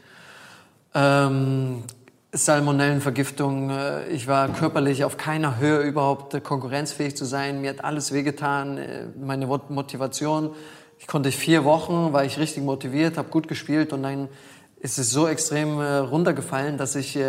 Ähm, 0.96 1.84
Salmonellenvergiftung. 2.32 3.70
Äh, 3.70 4.08
ich 4.08 4.26
war 4.28 4.50
körperlich 4.50 5.04
auf 5.04 5.18
keiner 5.18 5.60
Höhe 5.60 5.82
überhaupt 5.82 6.34
äh, 6.34 6.42
konkurrenzfähig 6.42 7.16
zu 7.16 7.26
sein. 7.26 7.62
Mir 7.62 7.70
hat 7.70 7.84
alles 7.84 8.12
wehgetan. 8.12 8.80
Äh, 8.80 9.06
meine 9.24 9.46
Motivation. 9.46 10.56
Ich 10.98 11.06
konnte 11.06 11.32
vier 11.32 11.64
Wochen, 11.64 12.12
war 12.12 12.26
ich 12.26 12.40
richtig 12.40 12.64
motiviert, 12.64 13.20
habe 13.20 13.30
gut 13.30 13.48
gespielt 13.48 13.94
und 13.94 14.02
dann 14.02 14.30
ist 14.80 14.98
es 14.98 15.12
so 15.12 15.28
extrem 15.28 15.80
runtergefallen, 15.80 16.80
dass 16.80 16.96
ich 16.96 17.20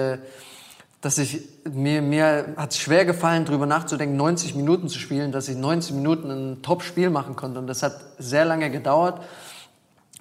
dass 1.03 1.19
ich 1.19 1.41
mir, 1.71 2.01
mir 2.01 2.55
hat 2.57 2.71
es 2.71 2.79
schwer 2.79 3.05
gefallen, 3.05 3.45
darüber 3.45 3.67
nachzudenken, 3.67 4.17
90 4.17 4.55
Minuten 4.55 4.89
zu 4.89 5.01
spielen, 5.01 5.33
dass 5.33 5.49
ich 5.49 5.57
90 5.57 5.97
Minuten 5.97 6.31
ein 6.31 6.63
Top-Spiel 6.63 7.11
machen 7.11 7.35
konnte. 7.35 7.59
Und 7.59 7.67
das 7.67 7.83
hat 7.83 8.01
sehr 8.19 8.45
lange 8.45 8.71
gedauert, 8.71 9.21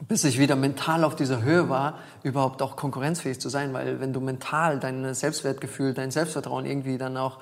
bis 0.07 0.23
ich 0.23 0.39
wieder 0.39 0.55
mental 0.55 1.03
auf 1.03 1.15
dieser 1.15 1.43
Höhe 1.43 1.69
war, 1.69 1.99
überhaupt 2.23 2.63
auch 2.63 2.75
konkurrenzfähig 2.75 3.39
zu 3.39 3.47
sein. 3.47 3.73
Weil 3.73 3.99
wenn 3.99 4.11
du 4.11 4.21
mental 4.21 4.79
dein 4.79 5.13
Selbstwertgefühl, 5.13 5.93
dein 5.93 6.09
Selbstvertrauen 6.09 6.65
irgendwie 6.65 6.97
dann 6.97 7.15
auch 7.15 7.37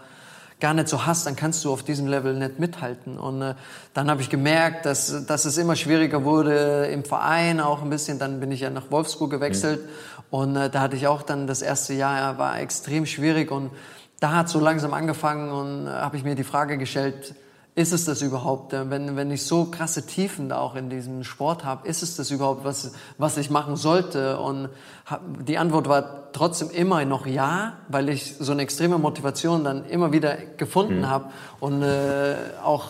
gar 0.60 0.74
nicht 0.74 0.90
so 0.90 1.06
hast, 1.06 1.26
dann 1.26 1.38
kannst 1.38 1.64
du 1.64 1.72
auf 1.72 1.84
diesem 1.84 2.08
Level 2.08 2.34
nicht 2.34 2.60
mithalten. 2.60 3.18
Und 3.18 3.42
äh, 3.42 3.56
dann 3.94 4.10
habe 4.10 4.22
ich 4.22 4.30
gemerkt, 4.30 4.86
dass, 4.86 5.26
dass 5.26 5.46
es 5.46 5.58
immer 5.58 5.78
schwieriger 5.78 6.26
wurde 6.26 6.88
im 6.88 7.06
Verein 7.06 7.62
auch 7.62 7.82
ein 7.82 7.90
bisschen. 7.90 8.20
Dann 8.20 8.42
bin 8.42 8.52
ich 8.52 8.60
ja 8.60 8.70
nach 8.70 8.92
Wolfsburg 8.92 9.32
gewechselt. 9.32 9.86
Mhm. 9.86 10.19
Und 10.32 10.56
äh, 10.56 10.70
da 10.70 10.82
hatte 10.82 10.96
ich 10.96 11.08
auch 11.08 11.22
dann 11.22 11.48
das 11.48 11.62
erste 11.62 11.94
Jahr, 11.94 12.38
war 12.38 12.60
extrem 12.60 13.06
schwierig 13.06 13.52
und 13.52 13.72
da 14.20 14.34
hat 14.34 14.50
so 14.50 14.60
langsam 14.60 14.94
angefangen 14.94 15.52
und 15.52 15.88
äh, 15.88 15.90
habe 15.90 16.18
ich 16.18 16.24
mir 16.24 16.36
die 16.36 16.44
Frage 16.44 16.78
gestellt, 16.78 17.34
ist 17.76 17.94
es 17.94 18.04
das 18.04 18.22
überhaupt? 18.22 18.74
Äh, 18.74 18.90
wenn, 18.90 19.16
wenn 19.16 19.32
ich 19.32 19.44
so 19.46 19.66
krasse 19.66 20.06
Tiefen 20.06 20.50
da 20.50 20.58
auch 20.60 20.76
in 20.76 20.90
diesem 20.90 21.24
Sport 21.24 21.64
habe, 21.64 21.88
ist 21.88 22.04
es 22.04 22.16
das 22.16 22.30
überhaupt, 22.30 22.66
was, 22.66 22.92
was 23.18 23.38
ich 23.38 23.50
machen 23.50 23.76
sollte? 23.76 24.40
Und 24.40 24.70
hab, 25.06 25.22
die 25.46 25.58
Antwort 25.58 25.88
war 25.88 26.32
trotzdem 26.34 26.70
immer 26.70 27.04
noch 27.06 27.26
ja, 27.26 27.78
weil 27.88 28.10
ich 28.10 28.36
so 28.38 28.52
eine 28.52 28.64
extreme 28.64 28.98
Motivation 28.98 29.64
dann 29.64 29.86
immer 29.86 30.12
wieder 30.12 30.36
gefunden 30.58 31.00
mhm. 31.00 31.10
habe 31.10 31.26
und 31.60 31.82
äh, 31.82 32.36
auch 32.64 32.90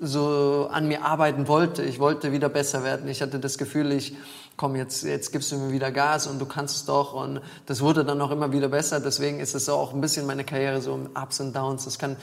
so 0.00 0.68
an 0.72 0.88
mir 0.88 1.04
arbeiten 1.04 1.46
wollte. 1.46 1.82
Ich 1.82 2.00
wollte 2.00 2.32
wieder 2.32 2.48
besser 2.48 2.82
werden. 2.82 3.08
Ich 3.08 3.22
hatte 3.22 3.38
das 3.38 3.56
Gefühl, 3.58 3.92
ich 3.92 4.16
komm, 4.56 4.76
jetzt, 4.76 5.02
jetzt 5.04 5.32
gibst 5.32 5.50
du 5.52 5.56
mir 5.56 5.72
wieder 5.72 5.90
Gas 5.90 6.26
und 6.26 6.38
du 6.38 6.46
kannst 6.46 6.76
es 6.76 6.84
doch. 6.84 7.14
Und 7.14 7.40
das 7.66 7.80
wurde 7.80 8.04
dann 8.04 8.20
auch 8.20 8.30
immer 8.30 8.52
wieder 8.52 8.68
besser. 8.68 9.00
Deswegen 9.00 9.40
ist 9.40 9.54
es 9.54 9.68
auch 9.68 9.92
ein 9.92 10.00
bisschen 10.00 10.26
meine 10.26 10.44
Karriere 10.44 10.80
so 10.80 10.94
im 10.94 11.10
Ups 11.20 11.40
und 11.40 11.54
Downs. 11.54 11.84
Das 11.84 11.98
kann, 11.98 12.16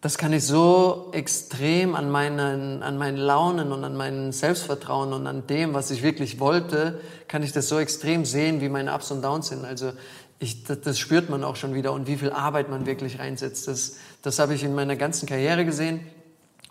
das 0.00 0.18
kann 0.18 0.32
ich 0.32 0.44
so 0.44 1.10
extrem 1.12 1.94
an 1.94 2.10
meinen, 2.10 2.82
an 2.82 2.98
meinen 2.98 3.16
Launen 3.16 3.72
und 3.72 3.82
an 3.84 3.96
meinem 3.96 4.32
Selbstvertrauen 4.32 5.12
und 5.12 5.26
an 5.26 5.46
dem, 5.46 5.74
was 5.74 5.90
ich 5.90 6.02
wirklich 6.02 6.38
wollte, 6.38 7.00
kann 7.28 7.42
ich 7.42 7.52
das 7.52 7.68
so 7.68 7.78
extrem 7.78 8.24
sehen, 8.24 8.60
wie 8.60 8.68
meine 8.68 8.94
Ups 8.94 9.10
und 9.10 9.22
Downs 9.22 9.48
sind. 9.48 9.64
Also 9.64 9.92
ich, 10.38 10.64
das, 10.64 10.82
das 10.82 10.98
spürt 10.98 11.30
man 11.30 11.44
auch 11.44 11.56
schon 11.56 11.74
wieder 11.74 11.92
und 11.92 12.06
wie 12.06 12.16
viel 12.16 12.30
Arbeit 12.30 12.68
man 12.68 12.86
wirklich 12.86 13.18
reinsetzt. 13.18 13.68
Das, 13.68 13.96
das 14.22 14.38
habe 14.38 14.54
ich 14.54 14.62
in 14.64 14.74
meiner 14.74 14.96
ganzen 14.96 15.26
Karriere 15.26 15.64
gesehen 15.64 16.00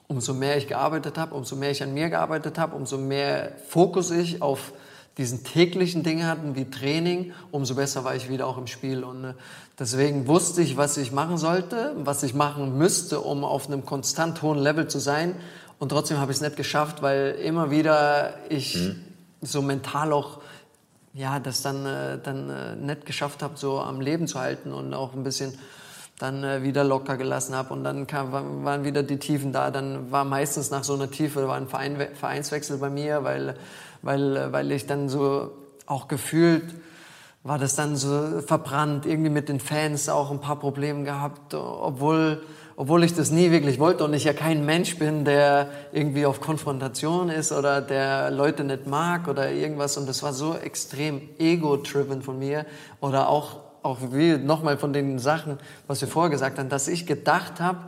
umso 0.07 0.33
mehr 0.33 0.57
ich 0.57 0.67
gearbeitet 0.67 1.17
habe, 1.17 1.35
umso 1.35 1.55
mehr 1.55 1.71
ich 1.71 1.83
an 1.83 1.93
mir 1.93 2.09
gearbeitet 2.09 2.57
habe, 2.57 2.75
umso 2.75 2.97
mehr 2.97 3.53
Fokus 3.67 4.11
ich 4.11 4.41
auf 4.41 4.73
diesen 5.17 5.43
täglichen 5.43 6.03
Dinge 6.03 6.27
hatten 6.27 6.55
wie 6.55 6.69
Training, 6.69 7.33
umso 7.51 7.75
besser 7.75 8.03
war 8.03 8.15
ich 8.15 8.29
wieder 8.29 8.47
auch 8.47 8.57
im 8.57 8.67
Spiel. 8.67 9.03
Und 9.03 9.23
äh, 9.23 9.33
deswegen 9.79 10.27
wusste 10.27 10.61
ich, 10.61 10.75
was 10.75 10.97
ich 10.97 11.11
machen 11.11 11.37
sollte, 11.37 11.93
was 11.97 12.21
ich 12.23 12.33
machen 12.33 12.77
müsste, 12.77 13.21
um 13.21 13.45
auf 13.45 13.67
einem 13.67 13.85
konstant 13.85 14.41
hohen 14.41 14.59
Level 14.59 14.87
zu 14.87 14.99
sein. 14.99 15.35
Und 15.79 15.89
trotzdem 15.89 16.17
habe 16.19 16.31
ich 16.31 16.37
es 16.37 16.41
nicht 16.41 16.57
geschafft, 16.57 17.01
weil 17.01 17.35
immer 17.43 17.71
wieder 17.71 18.33
ich 18.49 18.75
mhm. 18.75 19.01
so 19.41 19.61
mental 19.61 20.11
auch 20.11 20.39
ja, 21.15 21.39
das 21.39 21.61
dann, 21.61 21.85
äh, 21.85 22.19
dann 22.21 22.49
äh, 22.49 22.75
nicht 22.75 23.05
geschafft 23.05 23.41
habe, 23.41 23.57
so 23.57 23.79
am 23.79 24.01
Leben 24.01 24.27
zu 24.27 24.37
halten 24.37 24.73
und 24.73 24.93
auch 24.93 25.13
ein 25.13 25.23
bisschen 25.23 25.57
dann 26.19 26.43
äh, 26.43 26.63
wieder 26.63 26.83
locker 26.83 27.17
gelassen 27.17 27.55
habe 27.55 27.73
und 27.73 27.83
dann 27.83 28.07
kam, 28.07 28.63
waren 28.63 28.83
wieder 28.83 29.03
die 29.03 29.17
Tiefen 29.17 29.51
da. 29.51 29.71
Dann 29.71 30.11
war 30.11 30.23
meistens 30.23 30.71
nach 30.71 30.83
so 30.83 30.93
einer 30.93 31.11
Tiefe 31.11 31.47
war 31.47 31.55
ein 31.55 31.67
Verein, 31.67 31.97
Vereinswechsel 32.13 32.77
bei 32.77 32.89
mir, 32.89 33.23
weil, 33.23 33.55
weil, 34.01 34.51
weil 34.51 34.71
ich 34.71 34.85
dann 34.87 35.09
so 35.09 35.51
auch 35.85 36.07
gefühlt 36.07 36.73
war 37.45 37.59
das 37.59 37.75
dann 37.75 37.95
so 37.95 38.41
verbrannt, 38.41 39.05
irgendwie 39.05 39.29
mit 39.29 39.49
den 39.49 39.59
Fans 39.59 40.09
auch 40.09 40.31
ein 40.31 40.41
paar 40.41 40.55
Probleme 40.55 41.03
gehabt, 41.03 41.53
obwohl, 41.53 42.41
obwohl 42.75 43.03
ich 43.03 43.13
das 43.13 43.29
nie 43.29 43.51
wirklich 43.51 43.79
wollte 43.79 44.03
und 44.03 44.15
ich 44.15 44.23
ja 44.23 44.33
kein 44.33 44.65
Mensch 44.65 44.97
bin, 44.97 45.25
der 45.25 45.69
irgendwie 45.91 46.25
auf 46.25 46.41
Konfrontation 46.41 47.29
ist 47.29 47.51
oder 47.51 47.81
der 47.81 48.31
Leute 48.31 48.63
nicht 48.63 48.87
mag 48.87 49.27
oder 49.27 49.51
irgendwas. 49.51 49.95
Und 49.95 50.09
das 50.09 50.23
war 50.23 50.33
so 50.33 50.55
extrem 50.55 51.21
ego-driven 51.37 52.23
von 52.23 52.39
mir 52.39 52.65
oder 52.99 53.29
auch 53.29 53.59
auch 53.85 53.99
wie 54.11 54.37
nochmal 54.37 54.77
von 54.77 54.93
den 54.93 55.19
Sachen, 55.19 55.59
was 55.85 56.01
wir 56.01 56.07
vorher 56.07 56.31
gesagt 56.31 56.57
haben, 56.57 56.69
dass 56.69 56.87
ich 56.87 57.05
gedacht 57.05 57.61
habe, 57.61 57.79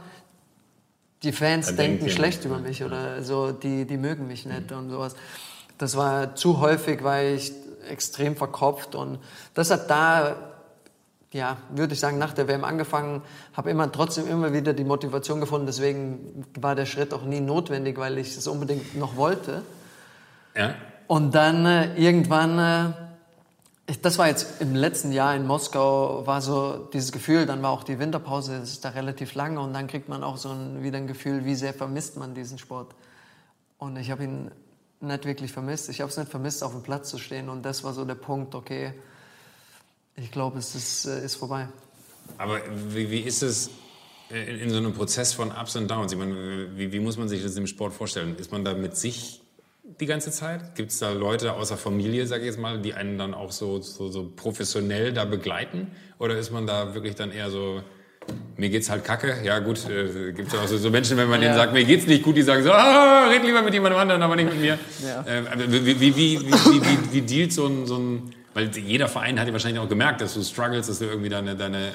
die 1.23 1.31
Fans 1.31 1.67
Dann 1.67 1.77
denken 1.77 2.09
schlecht 2.09 2.45
über 2.45 2.59
mich 2.59 2.83
oder 2.83 3.23
so, 3.23 3.51
die, 3.51 3.85
die 3.85 3.97
mögen 3.97 4.27
mich 4.27 4.45
nicht 4.45 4.69
mhm. 4.69 4.77
und 4.77 4.89
sowas. 4.91 5.15
Das 5.79 5.97
war 5.97 6.35
zu 6.35 6.59
häufig, 6.59 7.03
weil 7.03 7.35
ich 7.35 7.51
extrem 7.89 8.35
verkopft 8.35 8.93
und 8.93 9.17
das 9.55 9.71
hat 9.71 9.89
da, 9.89 10.35
ja, 11.31 11.57
würde 11.71 11.93
ich 11.93 11.99
sagen, 11.99 12.19
nach 12.19 12.33
der 12.33 12.47
WM 12.47 12.63
angefangen, 12.63 13.23
habe 13.53 13.71
immer 13.71 13.91
trotzdem 13.91 14.27
immer 14.27 14.53
wieder 14.53 14.73
die 14.73 14.83
Motivation 14.83 15.39
gefunden. 15.39 15.65
Deswegen 15.65 16.45
war 16.59 16.75
der 16.75 16.85
Schritt 16.85 17.11
auch 17.11 17.23
nie 17.23 17.41
notwendig, 17.41 17.97
weil 17.97 18.19
ich 18.19 18.37
es 18.37 18.45
unbedingt 18.45 18.95
noch 18.95 19.15
wollte. 19.15 19.63
Ja. 20.55 20.75
Und 21.07 21.33
dann 21.33 21.65
äh, 21.65 21.95
irgendwann 21.95 22.59
äh, 22.59 23.06
das 24.01 24.17
war 24.17 24.27
jetzt 24.27 24.61
im 24.61 24.75
letzten 24.75 25.11
Jahr 25.13 25.35
in 25.35 25.47
Moskau, 25.47 26.27
war 26.27 26.41
so 26.41 26.89
dieses 26.91 27.11
Gefühl, 27.11 27.45
dann 27.45 27.61
war 27.61 27.71
auch 27.71 27.83
die 27.83 27.99
Winterpause, 27.99 28.59
das 28.59 28.71
ist 28.71 28.85
da 28.85 28.89
relativ 28.89 29.33
lange 29.33 29.61
und 29.61 29.73
dann 29.73 29.87
kriegt 29.87 30.09
man 30.09 30.23
auch 30.23 30.37
so 30.37 30.49
ein, 30.49 30.83
wieder 30.83 30.97
ein 30.97 31.07
Gefühl, 31.07 31.45
wie 31.45 31.55
sehr 31.55 31.73
vermisst 31.73 32.17
man 32.17 32.33
diesen 32.33 32.57
Sport. 32.57 32.93
Und 33.77 33.95
ich 33.95 34.11
habe 34.11 34.25
ihn 34.25 34.51
nicht 34.99 35.25
wirklich 35.25 35.51
vermisst. 35.51 35.89
Ich 35.89 36.01
habe 36.01 36.09
es 36.09 36.17
nicht 36.17 36.29
vermisst, 36.29 36.63
auf 36.63 36.71
dem 36.71 36.83
Platz 36.83 37.09
zu 37.09 37.17
stehen 37.17 37.49
und 37.49 37.63
das 37.63 37.83
war 37.83 37.93
so 37.93 38.03
der 38.03 38.15
Punkt, 38.15 38.55
okay, 38.55 38.93
ich 40.15 40.31
glaube, 40.31 40.57
es 40.59 40.75
ist, 40.75 41.05
äh, 41.05 41.23
ist 41.23 41.35
vorbei. 41.35 41.69
Aber 42.37 42.59
wie, 42.89 43.09
wie 43.09 43.19
ist 43.19 43.43
es 43.43 43.69
in, 44.29 44.59
in, 44.59 44.69
so 44.69 44.77
einem 44.77 44.93
Prozess 44.93 45.33
von 45.33 45.51
Ups 45.51 45.75
und 45.75 45.89
Downs? 45.89 46.11
Ich 46.11 46.17
meine, 46.17 46.75
wie, 46.75 46.91
wie 46.91 46.99
muss 46.99 47.17
man 47.17 47.29
sich 47.29 47.41
das 47.41 47.55
im 47.55 47.67
Sport 47.67 47.93
vorstellen? 47.93 48.35
Ist 48.37 48.51
man 48.51 48.65
da 48.65 48.73
mit 48.73 48.97
sich 48.97 49.41
die 49.99 50.05
ganze 50.05 50.31
Zeit? 50.31 50.75
Gibt 50.75 50.91
es 50.91 50.99
da 50.99 51.11
Leute 51.11 51.53
außer 51.53 51.77
Familie, 51.77 52.27
sage 52.27 52.41
ich 52.41 52.47
jetzt 52.47 52.59
mal, 52.59 52.79
die 52.79 52.93
einen 52.93 53.17
dann 53.17 53.33
auch 53.33 53.51
so, 53.51 53.81
so, 53.81 54.09
so, 54.09 54.29
professionell 54.35 55.13
da 55.13 55.25
begleiten? 55.25 55.87
Oder 56.19 56.37
ist 56.37 56.51
man 56.51 56.67
da 56.67 56.93
wirklich 56.93 57.15
dann 57.15 57.31
eher 57.31 57.49
so, 57.49 57.81
mir 58.57 58.69
geht's 58.69 58.89
halt 58.89 59.05
kacke? 59.05 59.37
Ja 59.43 59.59
gut, 59.59 59.89
äh, 59.89 60.33
gibt 60.33 60.49
es 60.49 60.53
ja 60.53 60.61
auch 60.61 60.67
so, 60.67 60.77
so, 60.77 60.89
Menschen, 60.89 61.17
wenn 61.17 61.29
man 61.29 61.41
ja. 61.41 61.47
denen 61.47 61.57
sagt, 61.57 61.73
mir 61.73 61.85
geht's 61.85 62.05
nicht 62.05 62.23
gut, 62.23 62.35
die 62.35 62.41
sagen 62.41 62.63
so, 62.63 62.71
ah, 62.71 63.27
red 63.27 63.43
lieber 63.43 63.61
mit 63.61 63.73
jemandem 63.73 63.99
anderen, 63.99 64.21
aber 64.21 64.35
nicht 64.35 64.49
mit 64.49 64.59
mir. 64.59 64.77
Ja. 65.05 65.21
Äh, 65.25 65.43
wie, 65.71 65.85
wie, 65.85 65.99
wie, 65.99 66.15
wie, 66.15 66.41
wie, 66.41 66.81
wie, 66.81 67.13
wie 67.13 67.21
dealt 67.21 67.53
so 67.53 67.67
ein, 67.67 67.85
so 67.85 67.97
ein 67.97 68.33
weil 68.57 68.75
jeder 68.75 69.07
Verein 69.07 69.39
hat 69.39 69.45
ja 69.45 69.53
wahrscheinlich 69.53 69.79
auch 69.79 69.87
gemerkt, 69.87 70.19
dass 70.19 70.33
du 70.33 70.41
struggles, 70.41 70.87
dass 70.87 70.97
du 70.97 71.05
irgendwie 71.05 71.29
deine, 71.29 71.55
deine 71.55 71.89
äh, 71.89 71.91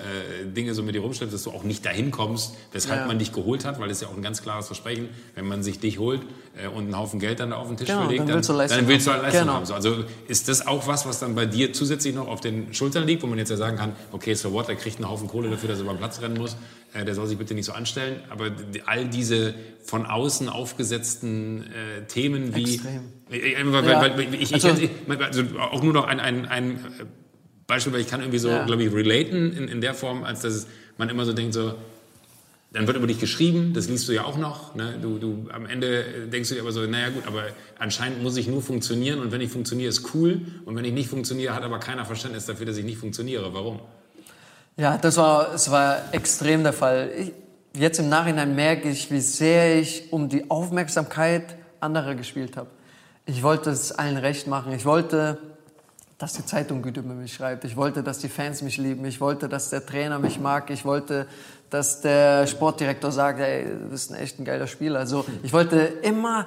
Dinge 0.46 0.74
so 0.74 0.84
mit 0.84 0.94
dir 0.94 1.00
rumschleppst, 1.00 1.34
dass 1.34 1.42
du 1.42 1.50
auch 1.50 1.64
nicht 1.64 1.84
dahin 1.84 2.12
kommst, 2.12 2.54
weshalb 2.70 3.00
ja. 3.00 3.06
man 3.08 3.18
dich 3.18 3.32
geholt 3.32 3.64
hat, 3.64 3.80
weil 3.80 3.90
es 3.90 4.00
ja 4.00 4.06
auch 4.06 4.14
ein 4.14 4.22
ganz 4.22 4.42
klares 4.42 4.68
Versprechen, 4.68 5.08
wenn 5.34 5.48
man 5.48 5.64
sich 5.64 5.80
dich 5.80 5.98
holt 5.98 6.20
äh, 6.56 6.68
und 6.68 6.84
einen 6.84 6.96
Haufen 6.96 7.18
Geld 7.18 7.40
dann 7.40 7.50
da 7.50 7.56
auf 7.56 7.66
den 7.66 7.78
Tisch 7.78 7.88
genau, 7.88 8.02
verlegt, 8.02 8.28
dann, 8.28 8.36
willst 8.36 8.48
du 8.48 8.52
Leistung, 8.52 8.78
dann 8.78 8.88
willst 8.88 9.08
du 9.08 9.10
halt 9.10 9.22
Leistung 9.22 9.40
genau. 9.40 9.54
haben. 9.54 9.66
So, 9.66 9.74
also 9.74 10.04
ist 10.28 10.48
das 10.48 10.64
auch 10.64 10.86
was, 10.86 11.04
was 11.04 11.18
dann 11.18 11.34
bei 11.34 11.46
dir 11.46 11.72
zusätzlich 11.72 12.14
noch 12.14 12.28
auf 12.28 12.40
den 12.40 12.72
Schultern 12.72 13.08
liegt, 13.08 13.24
wo 13.24 13.26
man 13.26 13.38
jetzt 13.38 13.50
ja 13.50 13.56
sagen 13.56 13.76
kann, 13.76 13.96
okay, 14.12 14.34
so 14.34 14.52
what, 14.52 14.68
er 14.68 14.76
kriegt 14.76 14.98
einen 14.98 15.10
Haufen 15.10 15.26
Kohle 15.26 15.50
dafür, 15.50 15.68
dass 15.68 15.78
er 15.80 15.82
über 15.82 15.94
den 15.94 15.98
Platz 15.98 16.20
rennen 16.22 16.38
muss, 16.38 16.56
äh, 16.94 17.04
der 17.04 17.16
soll 17.16 17.26
sich 17.26 17.38
bitte 17.38 17.54
nicht 17.54 17.66
so 17.66 17.72
anstellen, 17.72 18.20
aber 18.30 18.52
all 18.86 19.08
diese 19.08 19.54
von 19.82 20.06
außen 20.06 20.48
aufgesetzten 20.48 21.62
äh, 21.62 22.06
Themen 22.06 22.54
wie... 22.54 22.74
Extrem. 22.74 23.00
Weil, 23.32 23.84
ja. 23.86 24.00
weil, 24.00 24.34
ich, 24.34 24.52
also, 24.52 24.68
ich, 24.68 24.90
also 25.20 25.42
auch 25.58 25.82
nur 25.82 25.92
noch 25.92 26.06
ein, 26.06 26.20
ein, 26.20 26.46
ein 26.46 26.78
Beispiel, 27.66 27.92
weil 27.92 28.00
ich 28.00 28.08
kann 28.08 28.20
irgendwie 28.20 28.38
so, 28.38 28.48
ja. 28.48 28.64
glaube 28.64 28.82
ich, 28.82 28.92
relaten 28.92 29.56
in, 29.56 29.68
in 29.68 29.80
der 29.80 29.94
Form, 29.94 30.24
als 30.24 30.40
dass 30.40 30.66
man 30.98 31.08
immer 31.08 31.24
so 31.24 31.32
denkt, 31.32 31.54
so, 31.54 31.74
dann 32.72 32.86
wird 32.86 32.96
über 32.96 33.06
dich 33.06 33.20
geschrieben, 33.20 33.74
das 33.74 33.88
liest 33.88 34.08
du 34.08 34.12
ja 34.12 34.24
auch 34.24 34.38
noch. 34.38 34.74
Ne? 34.74 34.98
Du, 35.00 35.18
du, 35.18 35.48
am 35.52 35.66
Ende 35.66 36.28
denkst 36.32 36.48
du 36.48 36.54
dir 36.54 36.62
aber 36.62 36.72
so, 36.72 36.80
naja 36.86 37.10
gut, 37.10 37.26
aber 37.26 37.44
anscheinend 37.78 38.22
muss 38.22 38.36
ich 38.36 38.48
nur 38.48 38.62
funktionieren 38.62 39.20
und 39.20 39.30
wenn 39.30 39.42
ich 39.42 39.50
funktioniere, 39.50 39.90
ist 39.90 40.14
cool. 40.14 40.40
Und 40.64 40.76
wenn 40.76 40.84
ich 40.84 40.92
nicht 40.92 41.08
funktioniere, 41.08 41.54
hat 41.54 41.62
aber 41.62 41.78
keiner 41.78 42.04
Verständnis 42.04 42.46
dafür, 42.46 42.66
dass 42.66 42.76
ich 42.78 42.84
nicht 42.84 42.98
funktioniere. 42.98 43.52
Warum? 43.52 43.80
Ja, 44.76 44.96
das 44.96 45.18
war, 45.18 45.50
das 45.52 45.70
war 45.70 46.02
extrem 46.12 46.62
der 46.62 46.72
Fall. 46.72 47.10
Ich, 47.18 47.32
jetzt 47.78 47.98
im 47.98 48.08
Nachhinein 48.08 48.54
merke 48.54 48.88
ich, 48.88 49.10
wie 49.10 49.20
sehr 49.20 49.78
ich 49.78 50.10
um 50.10 50.30
die 50.30 50.50
Aufmerksamkeit 50.50 51.56
anderer 51.80 52.14
gespielt 52.14 52.56
habe. 52.56 52.68
Ich 53.24 53.42
wollte 53.42 53.70
es 53.70 53.92
allen 53.92 54.16
recht 54.16 54.46
machen. 54.46 54.72
Ich 54.72 54.84
wollte 54.84 55.38
dass 56.22 56.34
die 56.34 56.46
Zeitung 56.46 56.82
gut 56.82 56.96
über 56.96 57.14
mich 57.14 57.34
schreibt. 57.34 57.64
Ich 57.64 57.76
wollte, 57.76 58.04
dass 58.04 58.20
die 58.20 58.28
Fans 58.28 58.62
mich 58.62 58.78
lieben. 58.78 59.04
Ich 59.06 59.20
wollte, 59.20 59.48
dass 59.48 59.70
der 59.70 59.84
Trainer 59.84 60.20
mich 60.20 60.38
mag. 60.38 60.70
Ich 60.70 60.84
wollte, 60.84 61.26
dass 61.68 62.00
der 62.00 62.46
Sportdirektor 62.46 63.10
sagt, 63.10 63.40
ey, 63.40 63.64
du 63.64 63.88
bist 63.88 64.12
ein 64.12 64.20
echt 64.20 64.38
ein 64.38 64.44
geiler 64.44 64.68
Spieler. 64.68 65.00
Also 65.00 65.24
ich 65.42 65.52
wollte 65.52 65.78
immer, 65.80 66.46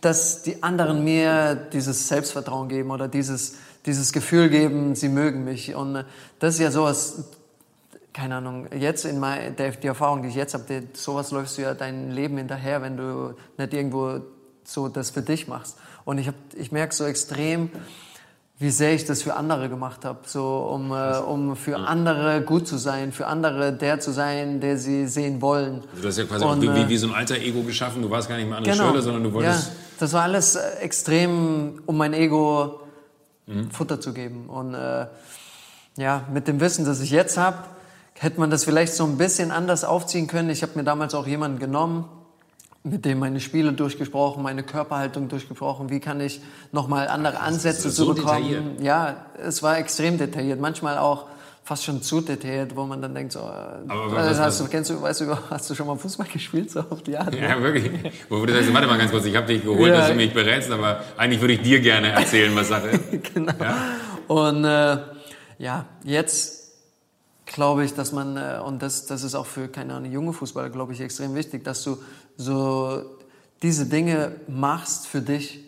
dass 0.00 0.42
die 0.42 0.60
anderen 0.60 1.04
mir 1.04 1.54
dieses 1.54 2.08
Selbstvertrauen 2.08 2.68
geben 2.68 2.90
oder 2.90 3.06
dieses, 3.06 3.54
dieses 3.86 4.12
Gefühl 4.12 4.48
geben, 4.48 4.96
sie 4.96 5.08
mögen 5.08 5.44
mich. 5.44 5.72
Und 5.76 6.04
das 6.40 6.54
ist 6.54 6.60
ja 6.60 6.72
sowas, 6.72 7.26
keine 8.12 8.34
Ahnung, 8.34 8.66
jetzt 8.76 9.04
in 9.04 9.20
mein, 9.20 9.54
die 9.54 9.86
Erfahrung, 9.86 10.22
die 10.22 10.30
ich 10.30 10.34
jetzt 10.34 10.54
habe, 10.54 10.82
sowas 10.94 11.30
läufst 11.30 11.58
du 11.58 11.62
ja 11.62 11.74
dein 11.74 12.10
Leben 12.10 12.38
hinterher, 12.38 12.82
wenn 12.82 12.96
du 12.96 13.34
nicht 13.56 13.72
irgendwo 13.72 14.18
so 14.64 14.88
das 14.88 15.10
für 15.10 15.22
dich 15.22 15.46
machst. 15.46 15.76
Und 16.06 16.18
ich, 16.18 16.28
hab, 16.28 16.36
ich 16.56 16.70
merke 16.70 16.94
so 16.94 17.04
extrem, 17.04 17.68
wie 18.60 18.70
sehr 18.70 18.94
ich 18.94 19.04
das 19.04 19.22
für 19.22 19.34
andere 19.34 19.68
gemacht 19.68 20.04
habe, 20.04 20.20
so 20.24 20.58
um, 20.58 20.92
äh, 20.92 21.18
um 21.18 21.56
für 21.56 21.76
andere 21.76 22.42
gut 22.42 22.68
zu 22.68 22.78
sein, 22.78 23.10
für 23.10 23.26
andere 23.26 23.72
der 23.72 23.98
zu 23.98 24.12
sein, 24.12 24.60
der 24.60 24.78
sie 24.78 25.08
sehen 25.08 25.42
wollen. 25.42 25.82
Also 25.90 26.02
du 26.02 26.08
hast 26.08 26.18
ja 26.18 26.24
quasi 26.24 26.44
und, 26.44 26.62
wie, 26.62 26.74
wie, 26.74 26.88
wie, 26.88 26.96
so 26.96 27.08
ein 27.08 27.14
alter 27.14 27.36
Ego 27.36 27.62
geschaffen. 27.64 28.02
Du 28.02 28.08
warst 28.08 28.28
gar 28.28 28.36
nicht 28.36 28.48
mehr 28.48 28.56
Anne 28.56 28.70
genau, 28.70 28.88
Schöler, 28.88 29.02
sondern 29.02 29.24
du 29.24 29.32
wolltest. 29.32 29.66
Ja, 29.66 29.72
das 29.98 30.12
war 30.12 30.22
alles 30.22 30.54
äh, 30.54 30.76
extrem, 30.78 31.82
um 31.86 31.96
mein 31.96 32.14
Ego 32.14 32.80
mhm. 33.46 33.72
Futter 33.72 34.00
zu 34.00 34.14
geben. 34.14 34.48
Und 34.48 34.74
äh, 34.74 35.06
ja, 35.96 36.22
mit 36.32 36.46
dem 36.46 36.60
Wissen, 36.60 36.84
das 36.84 37.00
ich 37.00 37.10
jetzt 37.10 37.36
habe, 37.36 37.58
hätte 38.14 38.38
man 38.38 38.50
das 38.50 38.62
vielleicht 38.62 38.94
so 38.94 39.04
ein 39.04 39.18
bisschen 39.18 39.50
anders 39.50 39.82
aufziehen 39.82 40.28
können. 40.28 40.50
Ich 40.50 40.62
habe 40.62 40.72
mir 40.76 40.84
damals 40.84 41.14
auch 41.14 41.26
jemanden 41.26 41.58
genommen, 41.58 42.04
mit 42.86 43.04
dem 43.04 43.18
meine 43.18 43.40
Spiele 43.40 43.72
durchgesprochen, 43.72 44.42
meine 44.42 44.62
Körperhaltung 44.62 45.28
durchgesprochen, 45.28 45.90
wie 45.90 45.98
kann 45.98 46.20
ich 46.20 46.40
nochmal 46.70 47.08
andere 47.08 47.40
Ansätze 47.40 47.90
so 47.90 48.04
zu 48.06 48.14
bekommen. 48.14 48.44
Detailliert. 48.44 48.80
Ja, 48.82 49.26
es 49.44 49.62
war 49.62 49.78
extrem 49.78 50.18
detailliert, 50.18 50.60
manchmal 50.60 50.98
auch 50.98 51.26
fast 51.64 51.84
schon 51.84 52.00
zu 52.00 52.20
detailliert, 52.20 52.76
wo 52.76 52.84
man 52.84 53.02
dann 53.02 53.12
denkt 53.12 53.32
so, 53.32 53.40
äh, 53.40 53.42
Aber 53.88 54.18
also 54.18 54.40
hast 54.40 54.60
du, 54.60 54.68
kennst 54.68 54.90
du, 54.90 55.02
weißt 55.02 55.22
du, 55.22 55.36
hast 55.50 55.68
du 55.68 55.74
schon 55.74 55.88
mal 55.88 55.96
Fußball 55.96 56.28
gespielt 56.32 56.70
so 56.70 56.80
auf 56.88 57.02
die 57.02 57.16
Art? 57.18 57.34
Ja, 57.34 57.60
wirklich. 57.60 57.90
Wo 58.28 58.46
du 58.46 58.52
sagst, 58.52 58.72
warte 58.72 58.86
mal 58.86 58.98
ganz 58.98 59.10
kurz, 59.10 59.24
ich 59.24 59.34
habe 59.34 59.48
dich 59.48 59.64
geholt, 59.64 59.90
ja. 59.90 59.98
dass 59.98 60.08
du 60.08 60.14
mich 60.14 60.32
berätst, 60.32 60.70
aber 60.70 61.02
eigentlich 61.16 61.40
würde 61.40 61.54
ich 61.54 61.62
dir 61.62 61.80
gerne 61.80 62.12
erzählen, 62.12 62.54
was 62.54 62.68
Sache 62.68 62.88
ist. 62.90 63.34
genau. 63.34 63.52
Ja? 63.60 63.76
Und 64.28 64.64
äh, 64.64 64.98
ja, 65.58 65.86
jetzt 66.04 66.56
glaube 67.46 67.84
ich, 67.84 67.94
dass 67.94 68.12
man, 68.12 68.36
äh, 68.36 68.60
und 68.64 68.82
das, 68.82 69.06
das 69.06 69.24
ist 69.24 69.34
auch 69.34 69.46
für, 69.46 69.66
keine 69.66 69.94
Ahnung, 69.94 70.12
junge 70.12 70.32
Fußballer, 70.32 70.70
glaube 70.70 70.92
ich, 70.92 71.00
extrem 71.00 71.34
wichtig, 71.34 71.64
dass 71.64 71.82
du 71.82 71.98
so 72.36 73.02
diese 73.62 73.86
Dinge 73.86 74.32
machst 74.48 75.06
für 75.06 75.20
dich, 75.20 75.60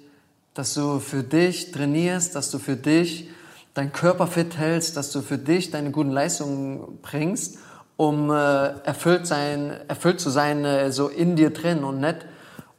dass 0.55 0.75
du 0.75 0.99
für 0.99 1.23
dich 1.23 1.71
trainierst, 1.71 2.35
dass 2.35 2.51
du 2.51 2.59
für 2.59 2.77
dich 2.77 3.31
deinen 3.75 3.93
Körper 3.93 4.27
fit 4.27 4.57
hältst, 4.59 4.97
dass 4.97 5.13
du 5.13 5.23
für 5.23 5.39
dich 5.39 5.71
deine 5.71 5.91
guten 5.91 6.11
Leistungen 6.11 6.99
bringst, 7.03 7.59
um 7.97 8.31
äh, 8.31 8.35
erfüllt, 8.35 9.27
sein, 9.27 9.73
erfüllt 9.89 10.21
zu 10.21 10.31
sein, 10.31 10.65
äh, 10.65 10.91
so 10.93 11.09
in 11.09 11.37
dir 11.37 11.51
drin 11.51 11.85
und 11.85 12.01
nicht 12.01 12.27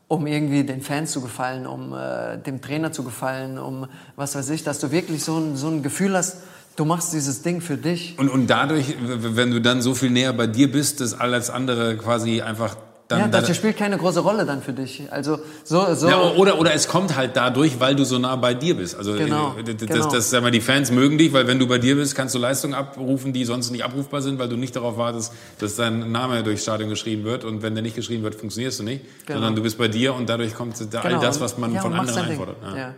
um 0.07 0.26
irgendwie 0.26 0.64
den 0.64 0.82
Fans 0.82 1.11
zu 1.11 1.22
gefallen, 1.22 1.68
um 1.68 1.94
äh, 1.94 2.38
dem 2.40 2.61
Trainer 2.61 2.91
zu 2.91 3.03
gefallen, 3.03 3.60
um 3.60 3.86
was 4.16 4.36
weiß 4.36 4.49
ich, 4.49 4.64
dass 4.64 4.80
du 4.80 4.91
wirklich 4.91 5.24
so 5.24 5.38
ein, 5.38 5.56
so 5.56 5.68
ein 5.68 5.84
Gefühl 5.84 6.18
hast, 6.18 6.38
Du 6.80 6.86
machst 6.86 7.11
dieses 7.11 7.41
Ding 7.41 7.60
für 7.60 7.76
dich. 7.76 8.18
Und, 8.18 8.30
und 8.30 8.48
dadurch, 8.48 8.95
wenn 9.02 9.52
du 9.52 9.60
dann 9.60 9.82
so 9.82 9.95
viel 9.95 10.11
näher 10.11 10.32
bei 10.32 10.48
dir 10.48 10.72
bist, 10.72 11.02
dass 11.02 11.14
alles 11.14 11.49
andere 11.49 11.98
quasi 11.98 12.41
einfach 12.41 12.78
dann, 13.10 13.19
ja, 13.22 13.27
das 13.27 13.57
spielt 13.57 13.76
keine 13.76 13.98
große 13.98 14.19
Rolle 14.19 14.45
dann 14.45 14.61
für 14.61 14.72
dich. 14.72 15.11
Also 15.11 15.40
so, 15.64 15.95
so 15.95 16.07
ja, 16.07 16.22
oder 16.22 16.60
oder 16.60 16.76
es 16.76 16.88
kommt 16.88 17.15
halt 17.15 17.36
dadurch, 17.36 17.80
weil 17.80 17.95
du 17.95 18.03
so 18.03 18.19
nah 18.19 18.36
bei 18.36 18.53
dir 18.53 18.77
bist. 18.77 18.95
Also 18.95 19.14
genau, 19.14 19.56
das, 19.65 19.77
genau. 19.77 20.11
das, 20.11 20.30
sag 20.30 20.44
mal, 20.44 20.52
die 20.52 20.61
Fans 20.61 20.91
mögen 20.91 21.18
dich, 21.18 21.34
weil 21.34 21.48
wenn 21.48 21.57
du 21.57 21.68
bei 21.68 21.80
dir 21.80 21.95
bist, 21.95 22.14
kannst 22.15 22.36
du 22.36 22.40
Leistungen 22.40 22.76
abrufen, 22.76 23.34
die 23.34 23.45
sonst 23.45 23.72
nicht 23.72 23.84
abrufbar 23.84 24.22
sind, 24.22 24.38
weil 24.38 24.48
du 24.48 24.57
nicht 24.57 24.76
darauf 24.76 24.98
wartest, 24.98 25.34
dass 25.57 25.76
dein 25.76 26.11
Name 26.11 26.44
durchs 26.44 26.61
Stadion 26.61 26.88
geschrieben 26.88 27.23
wird 27.23 27.45
und 27.45 27.64
wenn 27.64 27.73
der 27.73 27.81
nicht 27.81 27.95
geschrieben 27.95 28.22
wird, 28.22 28.36
funktionierst 28.36 28.80
du 28.80 28.84
nicht, 28.84 29.03
genau. 29.26 29.40
sondern 29.40 29.56
du 29.56 29.64
bist 29.64 29.80
bei 29.80 29.88
dir 29.88 30.14
und 30.14 30.30
dadurch 30.30 30.53
kommt 30.53 30.76
da 30.94 31.02
all 31.02 31.10
genau. 31.10 31.22
das, 31.22 31.41
was 31.41 31.57
man 31.57 31.73
ja, 31.73 31.81
von 31.81 31.95
anderen 31.95 32.26
einfordert. 32.26 32.57
Ja. 32.61 32.77
ja. 32.77 32.95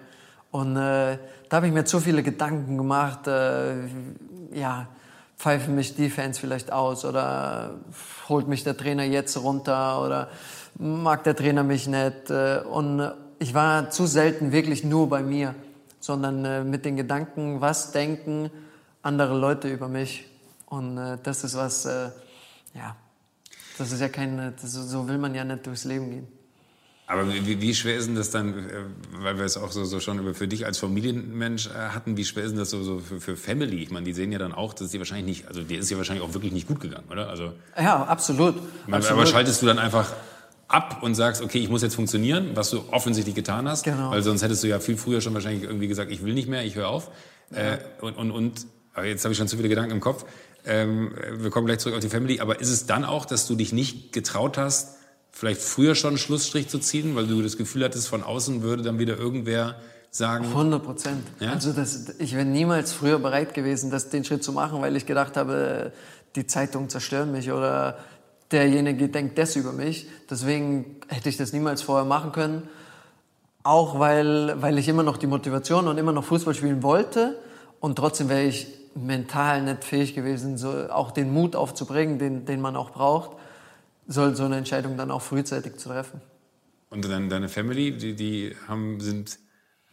Und 0.52 0.76
äh, 0.76 1.20
da 1.48 1.56
habe 1.56 1.68
ich 1.68 1.74
mir 1.74 1.86
zu 1.86 2.02
viele 2.02 2.22
Gedanken 2.22 2.76
gemacht. 2.76 3.28
Äh, 3.28 3.76
ja 4.54 4.90
pfeifen 5.42 5.74
mich 5.74 5.96
die 5.96 6.12
Fans 6.12 6.38
vielleicht 6.38 6.72
aus 6.72 7.04
oder 7.04 7.80
holt 8.30 8.48
mich 8.48 8.64
der 8.64 8.78
Trainer 8.78 9.04
jetzt 9.04 9.36
runter 9.38 10.06
oder 10.06 10.30
mag 10.78 11.24
der 11.24 11.36
Trainer 11.36 11.64
mich 11.64 11.88
nicht. 11.88 12.30
Äh, 12.30 12.60
und 12.60 13.12
ich 13.40 13.56
war 13.56 13.90
zu 13.90 14.06
selten 14.06 14.52
wirklich 14.52 14.84
nur 14.84 15.10
bei 15.10 15.24
mir, 15.24 15.56
sondern 16.00 16.46
äh, 16.46 16.64
mit 16.64 16.86
den 16.86 16.96
Gedanken, 16.96 17.60
was 17.60 17.92
denken 17.92 18.52
andere 19.02 19.36
Leute 19.36 19.68
über 19.68 19.88
mich. 19.88 20.28
Und 20.68 21.00
äh, 21.00 21.18
das 21.24 21.44
ist 21.44 21.58
was, 21.58 21.86
ja, 21.86 22.96
das 23.80 23.92
ist 23.92 24.00
ja 24.00 24.10
kein, 24.10 24.54
so 24.58 25.08
will 25.08 25.18
man 25.18 25.34
ja 25.34 25.44
nicht 25.44 25.66
durchs 25.66 25.86
Leben 25.86 26.12
gehen. 26.12 26.28
Aber 27.12 27.28
wie, 27.28 27.60
wie, 27.60 27.76
schwer 27.76 27.98
ist 27.98 28.08
denn 28.08 28.16
das 28.16 28.32
dann, 28.32 28.58
äh, 28.58 28.72
weil 29.20 29.38
wir 29.38 29.44
es 29.44 29.58
auch 29.58 29.74
so, 29.74 29.84
so 29.84 30.00
schon 30.00 30.34
für 30.34 30.48
dich 30.48 30.66
als 30.66 30.78
Familienmensch 30.78 31.68
äh, 31.68 31.90
hatten, 31.94 32.16
wie 32.16 32.24
schwer 32.24 32.46
ist 32.46 32.52
denn 32.52 32.60
das 32.60 32.70
so, 32.70 32.84
so 32.84 33.00
für, 33.00 33.20
für, 33.20 33.36
Family? 33.36 33.84
Ich 33.84 33.92
meine, 33.92 34.06
die 34.06 34.14
sehen 34.14 34.32
ja 34.32 34.40
dann 34.40 34.54
auch, 34.54 34.74
dass 34.74 34.92
die 34.92 34.98
wahrscheinlich 34.98 35.26
nicht, 35.26 35.48
also 35.50 35.62
dir 35.62 35.80
ist 35.80 35.90
ja 35.92 35.98
wahrscheinlich 35.98 36.24
auch 36.24 36.34
wirklich 36.34 36.54
nicht 36.54 36.70
gut 36.70 36.80
gegangen, 36.80 37.10
oder? 37.12 37.28
Also, 37.28 37.52
ja, 37.78 38.02
absolut. 38.04 38.56
Man, 38.88 39.00
absolut. 39.00 39.20
Aber 39.20 39.30
schaltest 39.30 39.62
du 39.62 39.66
dann 39.66 39.78
einfach 39.78 40.14
ab 40.70 41.00
und 41.02 41.16
sagst, 41.16 41.42
okay, 41.42 41.60
ich 41.60 41.68
muss 41.68 41.82
jetzt 41.82 41.96
funktionieren, 41.96 42.52
was 42.54 42.70
du 42.70 42.86
offensichtlich 42.92 43.36
getan 43.36 43.68
hast, 43.68 43.84
genau. 43.84 44.12
weil 44.12 44.24
sonst 44.24 44.42
hättest 44.42 44.64
du 44.64 44.70
ja 44.70 44.80
viel 44.80 44.96
früher 44.96 45.20
schon 45.20 45.34
wahrscheinlich 45.34 45.64
irgendwie 45.64 45.90
gesagt, 45.90 46.12
ich 46.12 46.24
will 46.24 46.34
nicht 46.34 46.48
mehr, 46.48 46.64
ich 46.64 46.76
höre 46.76 46.88
auf. 46.88 47.12
Ja. 47.52 47.74
Äh, 47.74 47.80
und, 48.00 48.16
und, 48.16 48.32
und 48.32 48.68
jetzt 49.04 49.26
habe 49.26 49.34
ich 49.34 49.38
schon 49.38 49.50
zu 49.50 49.58
viele 49.58 49.68
Gedanken 49.68 49.92
im 49.92 50.00
Kopf. 50.00 50.24
Ähm, 50.66 51.14
wir 51.40 51.50
kommen 51.50 51.66
gleich 51.68 51.80
zurück 51.80 51.96
auf 51.96 52.02
die 52.02 52.10
Family, 52.10 52.40
aber 52.40 52.62
ist 52.62 52.70
es 52.70 52.86
dann 52.86 53.04
auch, 53.04 53.26
dass 53.26 53.48
du 53.48 53.56
dich 53.56 53.74
nicht 53.74 54.14
getraut 54.14 54.58
hast, 54.58 54.96
vielleicht 55.32 55.62
früher 55.62 55.96
schon 55.96 56.10
einen 56.10 56.18
Schlussstrich 56.18 56.68
zu 56.68 56.80
ziehen, 56.80 57.16
weil 57.16 57.28
du 57.28 57.42
das 57.42 57.58
Gefühl 57.58 57.84
hattest, 57.84 58.08
von 58.08 58.24
außen 58.24 58.62
würde 58.62 58.84
dann 58.84 59.00
wieder 59.00 59.18
irgendwer 59.18 59.76
sagen. 60.12 60.46
100 60.46 60.84
Prozent. 60.84 61.24
Ja? 61.40 61.54
Also 61.54 61.72
das, 61.72 62.20
ich 62.20 62.36
wäre 62.36 62.46
niemals 62.46 62.92
früher 62.92 63.18
bereit 63.18 63.54
gewesen, 63.54 63.90
das, 63.90 64.10
den 64.10 64.24
Schritt 64.26 64.44
zu 64.44 64.52
machen, 64.52 64.82
weil 64.82 64.96
ich 64.96 65.06
gedacht 65.06 65.38
habe, 65.38 65.94
die 66.36 66.46
Zeitungen 66.46 66.90
zerstören 66.90 67.32
mich 67.32 67.52
oder 67.52 67.98
derjenige 68.52 69.08
denkt 69.08 69.38
das 69.38 69.56
über 69.56 69.72
mich. 69.72 70.08
Deswegen 70.30 70.98
hätte 71.08 71.30
ich 71.30 71.38
das 71.38 71.54
niemals 71.54 71.82
vorher 71.82 72.06
machen 72.06 72.34
können. 72.34 72.68
Auch 73.64 74.00
weil, 74.00 74.62
weil 74.62 74.78
ich 74.78 74.88
immer 74.88 75.04
noch 75.04 75.18
die 75.18 75.28
Motivation 75.28 75.88
und 75.88 75.98
immer 75.98 76.12
noch 76.12 76.26
Fußball 76.26 76.56
spielen 76.56 76.84
wollte. 76.84 77.38
Und 77.80 77.96
trotzdem 77.96 78.28
wäre 78.28 78.44
ich 78.44 78.68
mental 78.96 79.62
nicht 79.62 79.86
fähig 79.86 80.14
gewesen, 80.14 80.58
so 80.58 80.90
auch 80.90 81.12
den 81.12 81.32
Mut 81.32 81.56
aufzubringen, 81.56 82.20
den, 82.20 82.46
den 82.46 82.60
man 82.60 82.76
auch 82.76 82.90
braucht 82.92 83.38
soll 84.08 84.36
so 84.36 84.44
eine 84.46 84.58
Entscheidung 84.58 84.98
dann 84.98 85.12
auch 85.12 85.22
frühzeitig 85.22 85.78
zu 85.78 85.90
treffen. 85.90 86.22
Und 86.90 87.06
dann 87.06 87.30
deine 87.30 87.48
Family, 87.48 87.92
die, 87.92 88.16
die 88.16 88.56
haben, 88.68 89.00
sind, 89.00 89.40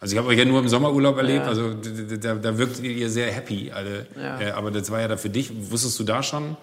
also 0.01 0.15
ich 0.15 0.19
habe 0.19 0.29
euch 0.29 0.39
ja 0.39 0.45
nur 0.45 0.61
im 0.61 0.69
Sommerurlaub 0.69 1.17
erlebt, 1.17 1.45
ja. 1.45 1.49
also 1.49 1.75
da, 1.75 2.35
da 2.35 2.59
wirkt 2.59 2.81
ihr 2.81 3.09
sehr 3.09 3.31
happy 3.31 3.71
alle. 3.71 4.07
Ja. 4.17 4.41
Äh, 4.41 4.51
aber 4.51 4.71
das 4.71 4.91
war 4.91 5.01
ja 5.01 5.09
da 5.09 5.17
für 5.17 5.31
dich. 5.31 5.71
Wusstest 5.71 5.99
du 6.01 6.05
da 6.05 6.23
schon? 6.23 6.57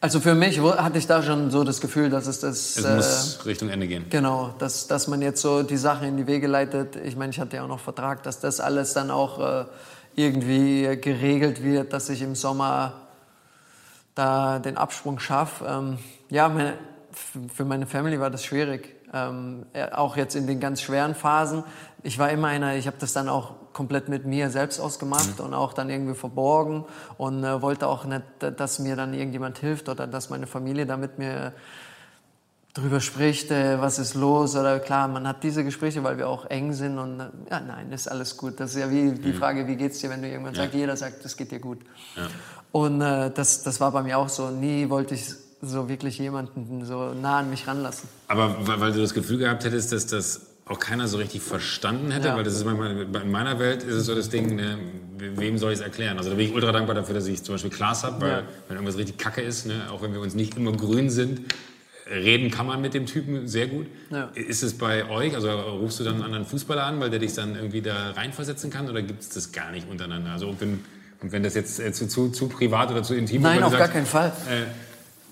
Also 0.00 0.20
für 0.20 0.34
mich 0.34 0.60
hatte 0.60 0.98
ich 0.98 1.06
da 1.06 1.22
schon 1.22 1.50
so 1.50 1.64
das 1.64 1.80
Gefühl, 1.80 2.10
dass 2.10 2.26
es 2.26 2.40
das. 2.40 2.76
Es 2.76 2.84
äh, 2.84 2.96
muss 2.96 3.46
Richtung 3.46 3.70
Ende 3.70 3.88
gehen. 3.88 4.04
Genau, 4.10 4.54
dass, 4.58 4.86
dass 4.86 5.08
man 5.08 5.22
jetzt 5.22 5.40
so 5.40 5.62
die 5.62 5.78
Sache 5.78 6.06
in 6.06 6.18
die 6.18 6.26
Wege 6.26 6.46
leitet. 6.46 6.96
Ich 6.96 7.16
meine, 7.16 7.30
ich 7.30 7.40
hatte 7.40 7.56
ja 7.56 7.64
auch 7.64 7.68
noch 7.68 7.80
Vertrag, 7.80 8.22
dass 8.22 8.38
das 8.38 8.60
alles 8.60 8.92
dann 8.92 9.10
auch 9.10 9.40
äh, 9.40 9.64
irgendwie 10.14 10.98
geregelt 11.00 11.62
wird, 11.62 11.94
dass 11.94 12.10
ich 12.10 12.20
im 12.20 12.34
Sommer 12.34 13.08
da 14.14 14.58
den 14.58 14.76
Absprung 14.76 15.18
schaffe. 15.18 15.64
Ähm, 15.66 15.98
ja, 16.30 16.48
meine, 16.48 16.74
für 17.54 17.64
meine 17.64 17.86
Family 17.86 18.20
war 18.20 18.30
das 18.30 18.44
schwierig. 18.44 18.94
Ähm, 19.12 19.66
auch 19.92 20.16
jetzt 20.16 20.34
in 20.34 20.46
den 20.46 20.60
ganz 20.60 20.82
schweren 20.82 21.14
Phasen. 21.14 21.62
Ich 22.02 22.18
war 22.18 22.30
immer 22.30 22.48
einer, 22.48 22.74
ich 22.74 22.86
habe 22.86 22.96
das 22.98 23.12
dann 23.12 23.28
auch 23.28 23.54
komplett 23.72 24.08
mit 24.08 24.26
mir 24.26 24.50
selbst 24.50 24.80
ausgemacht 24.80 25.38
mhm. 25.38 25.46
und 25.46 25.54
auch 25.54 25.72
dann 25.72 25.90
irgendwie 25.90 26.14
verborgen 26.14 26.84
und 27.18 27.44
äh, 27.44 27.62
wollte 27.62 27.86
auch 27.86 28.04
nicht, 28.04 28.22
dass 28.40 28.78
mir 28.78 28.96
dann 28.96 29.14
irgendjemand 29.14 29.58
hilft 29.58 29.88
oder 29.88 30.06
dass 30.06 30.30
meine 30.30 30.46
Familie 30.46 30.86
da 30.86 30.96
mit 30.96 31.18
mir 31.18 31.52
drüber 32.76 33.00
spricht, 33.00 33.50
äh, 33.50 33.80
was 33.80 33.98
ist 33.98 34.14
los 34.14 34.56
oder 34.56 34.80
klar, 34.80 35.08
man 35.08 35.26
hat 35.26 35.42
diese 35.42 35.64
Gespräche, 35.64 36.02
weil 36.04 36.18
wir 36.18 36.28
auch 36.28 36.46
eng 36.46 36.72
sind 36.72 36.98
und 36.98 37.20
äh, 37.20 37.28
ja, 37.50 37.60
nein, 37.60 37.90
ist 37.92 38.08
alles 38.08 38.36
gut. 38.36 38.60
Das 38.60 38.74
ist 38.74 38.80
ja 38.80 38.90
wie 38.90 39.12
die 39.12 39.28
mhm. 39.28 39.34
Frage, 39.34 39.66
wie 39.66 39.76
geht's 39.76 40.00
dir, 40.00 40.10
wenn 40.10 40.22
du 40.22 40.28
irgendwann 40.28 40.54
ja. 40.54 40.62
sagst, 40.62 40.74
jeder 40.74 40.96
sagt, 40.96 41.24
es 41.24 41.36
geht 41.36 41.52
dir 41.52 41.60
gut. 41.60 41.78
Ja. 42.16 42.28
Und 42.72 43.00
äh, 43.00 43.30
das, 43.30 43.62
das 43.62 43.80
war 43.80 43.92
bei 43.92 44.02
mir 44.02 44.18
auch 44.18 44.28
so. 44.28 44.50
Nie 44.50 44.90
wollte 44.90 45.14
ich 45.14 45.45
so 45.66 45.88
wirklich 45.88 46.18
jemanden 46.18 46.84
so 46.84 47.12
nah 47.14 47.38
an 47.38 47.50
mich 47.50 47.66
ranlassen. 47.66 48.08
Aber 48.28 48.56
weil 48.80 48.92
du 48.92 49.00
das 49.00 49.14
Gefühl 49.14 49.38
gehabt 49.38 49.64
hättest, 49.64 49.92
dass 49.92 50.06
das 50.06 50.46
auch 50.66 50.80
keiner 50.80 51.06
so 51.06 51.18
richtig 51.18 51.42
verstanden 51.42 52.10
hätte, 52.10 52.28
ja. 52.28 52.36
weil 52.36 52.42
das 52.42 52.54
ist 52.54 52.64
manchmal, 52.64 53.02
in 53.02 53.30
meiner 53.30 53.58
Welt 53.60 53.84
ist 53.84 53.94
es 53.94 54.06
so 54.06 54.14
das 54.16 54.30
Ding, 54.30 54.56
ne, 54.56 54.78
wem 55.16 55.58
soll 55.58 55.72
ich 55.72 55.78
es 55.78 55.84
erklären? 55.84 56.18
Also 56.18 56.30
da 56.30 56.36
bin 56.36 56.46
ich 56.46 56.54
ultra 56.54 56.72
dankbar 56.72 56.96
dafür, 56.96 57.14
dass 57.14 57.26
ich 57.26 57.42
zum 57.44 57.54
Beispiel 57.54 57.70
Klaas 57.70 58.02
habe, 58.02 58.20
weil 58.20 58.30
ja. 58.30 58.42
wenn 58.66 58.76
irgendwas 58.76 58.98
richtig 58.98 59.16
kacke 59.16 59.42
ist, 59.42 59.66
ne, 59.66 59.74
auch 59.92 60.02
wenn 60.02 60.12
wir 60.12 60.20
uns 60.20 60.34
nicht 60.34 60.56
immer 60.56 60.72
grün 60.72 61.08
sind, 61.08 61.42
reden 62.10 62.50
kann 62.50 62.66
man 62.66 62.80
mit 62.80 62.94
dem 62.94 63.06
Typen 63.06 63.46
sehr 63.46 63.68
gut. 63.68 63.86
Ja. 64.10 64.30
Ist 64.34 64.62
es 64.62 64.76
bei 64.76 65.08
euch, 65.08 65.34
also 65.34 65.50
rufst 65.50 66.00
du 66.00 66.04
dann 66.04 66.14
einen 66.14 66.24
anderen 66.24 66.44
Fußballer 66.44 66.84
an, 66.84 67.00
weil 67.00 67.10
der 67.10 67.20
dich 67.20 67.34
dann 67.34 67.54
irgendwie 67.54 67.82
da 67.82 68.10
reinversetzen 68.10 68.70
kann 68.70 68.88
oder 68.88 69.02
gibt 69.02 69.22
es 69.22 69.28
das 69.28 69.52
gar 69.52 69.70
nicht 69.70 69.88
untereinander? 69.88 70.30
Also 70.30 70.54
wenn, 70.58 70.84
und 71.20 71.32
wenn 71.32 71.42
das 71.42 71.54
jetzt 71.54 71.80
äh, 71.80 71.92
zu, 71.92 72.08
zu, 72.08 72.30
zu 72.30 72.48
privat 72.48 72.90
oder 72.90 73.02
zu 73.02 73.14
intim 73.14 73.38
ist? 73.38 73.42
Nein, 73.42 73.62
auf 73.62 73.72
sagst, 73.72 73.84
gar 73.84 73.92
keinen 73.92 74.06
Fall. 74.06 74.32
Äh, 74.48 74.64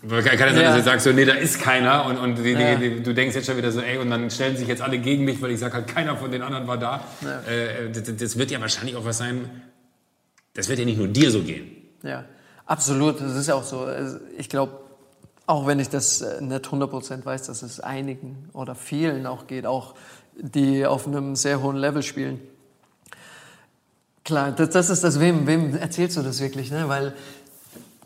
kann 0.09 0.39
ja 0.39 0.55
sein, 0.55 0.65
dass 0.65 0.77
du 0.77 0.83
sagst, 0.83 1.05
so, 1.05 1.13
nee, 1.13 1.25
da 1.25 1.35
ist 1.35 1.61
keiner 1.61 2.07
und, 2.07 2.19
und 2.19 2.37
die, 2.37 2.51
ja. 2.51 2.75
die, 2.75 2.91
die, 2.91 3.03
du 3.03 3.15
denkst 3.15 3.35
jetzt 3.35 3.47
schon 3.47 3.57
wieder 3.57 3.73
so, 3.73 3.81
ey, 3.81 3.99
und 3.99 4.11
dann 4.11 4.31
stellen 4.31 4.57
sich 4.57 4.69
jetzt 4.69 4.83
alle 4.83 4.99
gegen 4.99 5.25
mich, 5.25 5.41
weil 5.41 5.51
ich 5.51 5.61
sage 5.61 5.75
halt, 5.75 5.87
keiner 5.87 6.17
von 6.17 6.31
den 6.31 6.43
anderen 6.43 6.67
war 6.67 6.79
da. 6.79 7.05
Ja. 7.23 7.41
Äh, 7.51 7.91
das, 7.91 8.17
das, 8.17 8.39
wird 8.39 8.51
ja 8.51 8.61
wahrscheinlich 8.61 8.97
auch 8.97 9.05
was 9.05 9.19
sein, 9.19 9.51
das 10.55 10.69
wird 10.69 10.79
ja 10.79 10.85
nicht 10.85 10.99
nur 10.99 11.09
dir 11.09 11.31
so 11.31 11.43
gehen. 11.43 11.71
Ja, 12.03 12.25
absolut, 12.67 13.21
das 13.21 13.35
ist 13.35 13.49
ja 13.49 13.55
auch 13.55 13.65
so. 13.65 13.81
Also, 13.81 14.19
ich 14.37 14.49
glaube, 14.49 14.81
auch 15.47 15.67
wenn 15.67 15.81
ich 15.81 15.89
das 15.89 16.21
äh, 16.21 16.41
nicht 16.41 16.67
100% 16.67 17.25
weiß, 17.25 17.45
dass 17.45 17.63
es 17.63 17.81
einigen 17.81 18.49
oder 18.53 18.75
vielen 18.75 19.27
auch 19.27 19.47
geht, 19.47 19.67
auch 19.67 19.95
die 20.37 20.87
auf 20.87 21.07
einem 21.07 21.37
sehr 21.37 21.63
hohen 21.63 21.77
Level 21.77 22.03
spielen. 22.03 22.41
Klar, 24.25 24.53
das, 24.53 24.71
das 24.71 24.91
ist 24.91 25.05
das, 25.05 25.21
wem, 25.21 25.47
wem 25.47 25.77
erzählst 25.77 26.17
du 26.17 26.23
das 26.23 26.41
wirklich, 26.41 26.71
ne? 26.71 26.89
Weil, 26.89 27.15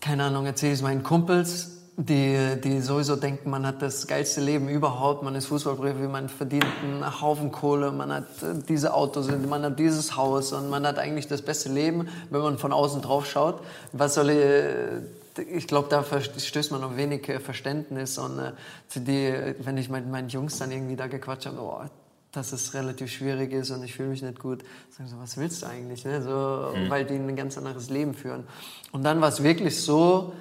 keine 0.00 0.24
Ahnung, 0.24 0.46
erzähle 0.46 0.72
ich 0.72 0.78
es 0.78 0.82
meinen 0.82 1.02
Kumpels, 1.02 1.77
die, 2.00 2.60
die 2.62 2.80
sowieso 2.80 3.16
denken, 3.16 3.50
man 3.50 3.66
hat 3.66 3.82
das 3.82 4.06
geilste 4.06 4.40
Leben 4.40 4.68
überhaupt, 4.68 5.24
man 5.24 5.34
ist 5.34 5.46
Fußballprofi, 5.46 6.06
man 6.06 6.28
verdient 6.28 6.64
einen 6.84 7.20
Haufen 7.20 7.50
Kohle, 7.50 7.90
man 7.90 8.12
hat 8.12 8.26
diese 8.68 8.94
Autos, 8.94 9.28
man 9.28 9.64
hat 9.64 9.80
dieses 9.80 10.16
Haus 10.16 10.52
und 10.52 10.70
man 10.70 10.86
hat 10.86 11.00
eigentlich 11.00 11.26
das 11.26 11.42
beste 11.42 11.70
Leben, 11.70 12.08
wenn 12.30 12.40
man 12.40 12.56
von 12.56 12.72
außen 12.72 13.02
drauf 13.02 13.26
schaut. 13.26 13.60
Was 13.92 14.14
soll 14.14 14.30
ich, 14.30 15.48
ich 15.50 15.66
glaube, 15.66 15.88
da 15.88 16.04
stößt 16.04 16.70
man 16.70 16.84
auf 16.84 16.96
wenig 16.96 17.28
äh, 17.28 17.40
Verständnis. 17.40 18.16
Und 18.18 18.38
äh, 18.38 18.52
die, 18.94 19.54
wenn 19.64 19.76
ich 19.76 19.88
mit 19.88 20.08
meinen 20.08 20.28
Jungs 20.28 20.58
dann 20.58 20.70
irgendwie 20.70 20.96
da 20.96 21.08
gequatscht 21.08 21.46
habe, 21.46 21.60
oh, 21.60 21.80
dass 22.30 22.52
es 22.52 22.74
relativ 22.74 23.10
schwierig 23.10 23.52
ist 23.52 23.70
und 23.70 23.82
ich 23.82 23.94
fühle 23.94 24.10
mich 24.10 24.22
nicht 24.22 24.38
gut, 24.38 24.62
sagen 24.90 25.08
so, 25.08 25.18
was 25.18 25.36
willst 25.36 25.62
du 25.62 25.66
eigentlich? 25.66 26.04
Ne? 26.04 26.22
So, 26.22 26.76
mhm. 26.76 26.90
Weil 26.90 27.04
die 27.04 27.14
ein 27.14 27.34
ganz 27.34 27.58
anderes 27.58 27.90
Leben 27.90 28.14
führen. 28.14 28.44
Und 28.92 29.02
dann 29.02 29.20
war 29.20 29.28
es 29.28 29.42
wirklich 29.42 29.80
so, 29.80 30.32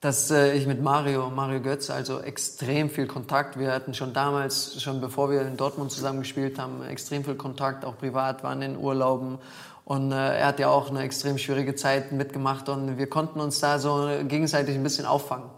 dass 0.00 0.30
äh, 0.30 0.52
ich 0.52 0.66
mit 0.66 0.82
Mario, 0.82 1.30
Mario 1.30 1.60
Götze, 1.60 1.92
also 1.92 2.20
extrem 2.20 2.88
viel 2.88 3.06
Kontakt. 3.06 3.58
Wir 3.58 3.72
hatten 3.72 3.94
schon 3.94 4.12
damals, 4.12 4.80
schon 4.80 5.00
bevor 5.00 5.30
wir 5.30 5.42
in 5.42 5.56
Dortmund 5.56 5.90
zusammen 5.90 6.20
gespielt 6.20 6.58
haben, 6.58 6.84
extrem 6.84 7.24
viel 7.24 7.34
Kontakt, 7.34 7.84
auch 7.84 7.98
privat, 7.98 8.44
waren 8.44 8.62
in 8.62 8.76
Urlauben 8.76 9.38
und 9.88 10.12
äh, 10.12 10.38
er 10.38 10.46
hat 10.48 10.60
ja 10.60 10.68
auch 10.68 10.90
eine 10.90 11.00
extrem 11.00 11.38
schwierige 11.38 11.74
Zeit 11.74 12.12
mitgemacht 12.12 12.68
und 12.68 12.98
wir 12.98 13.08
konnten 13.08 13.40
uns 13.40 13.58
da 13.60 13.78
so 13.78 14.08
gegenseitig 14.28 14.74
ein 14.74 14.82
bisschen 14.82 15.06
auffangen. 15.06 15.48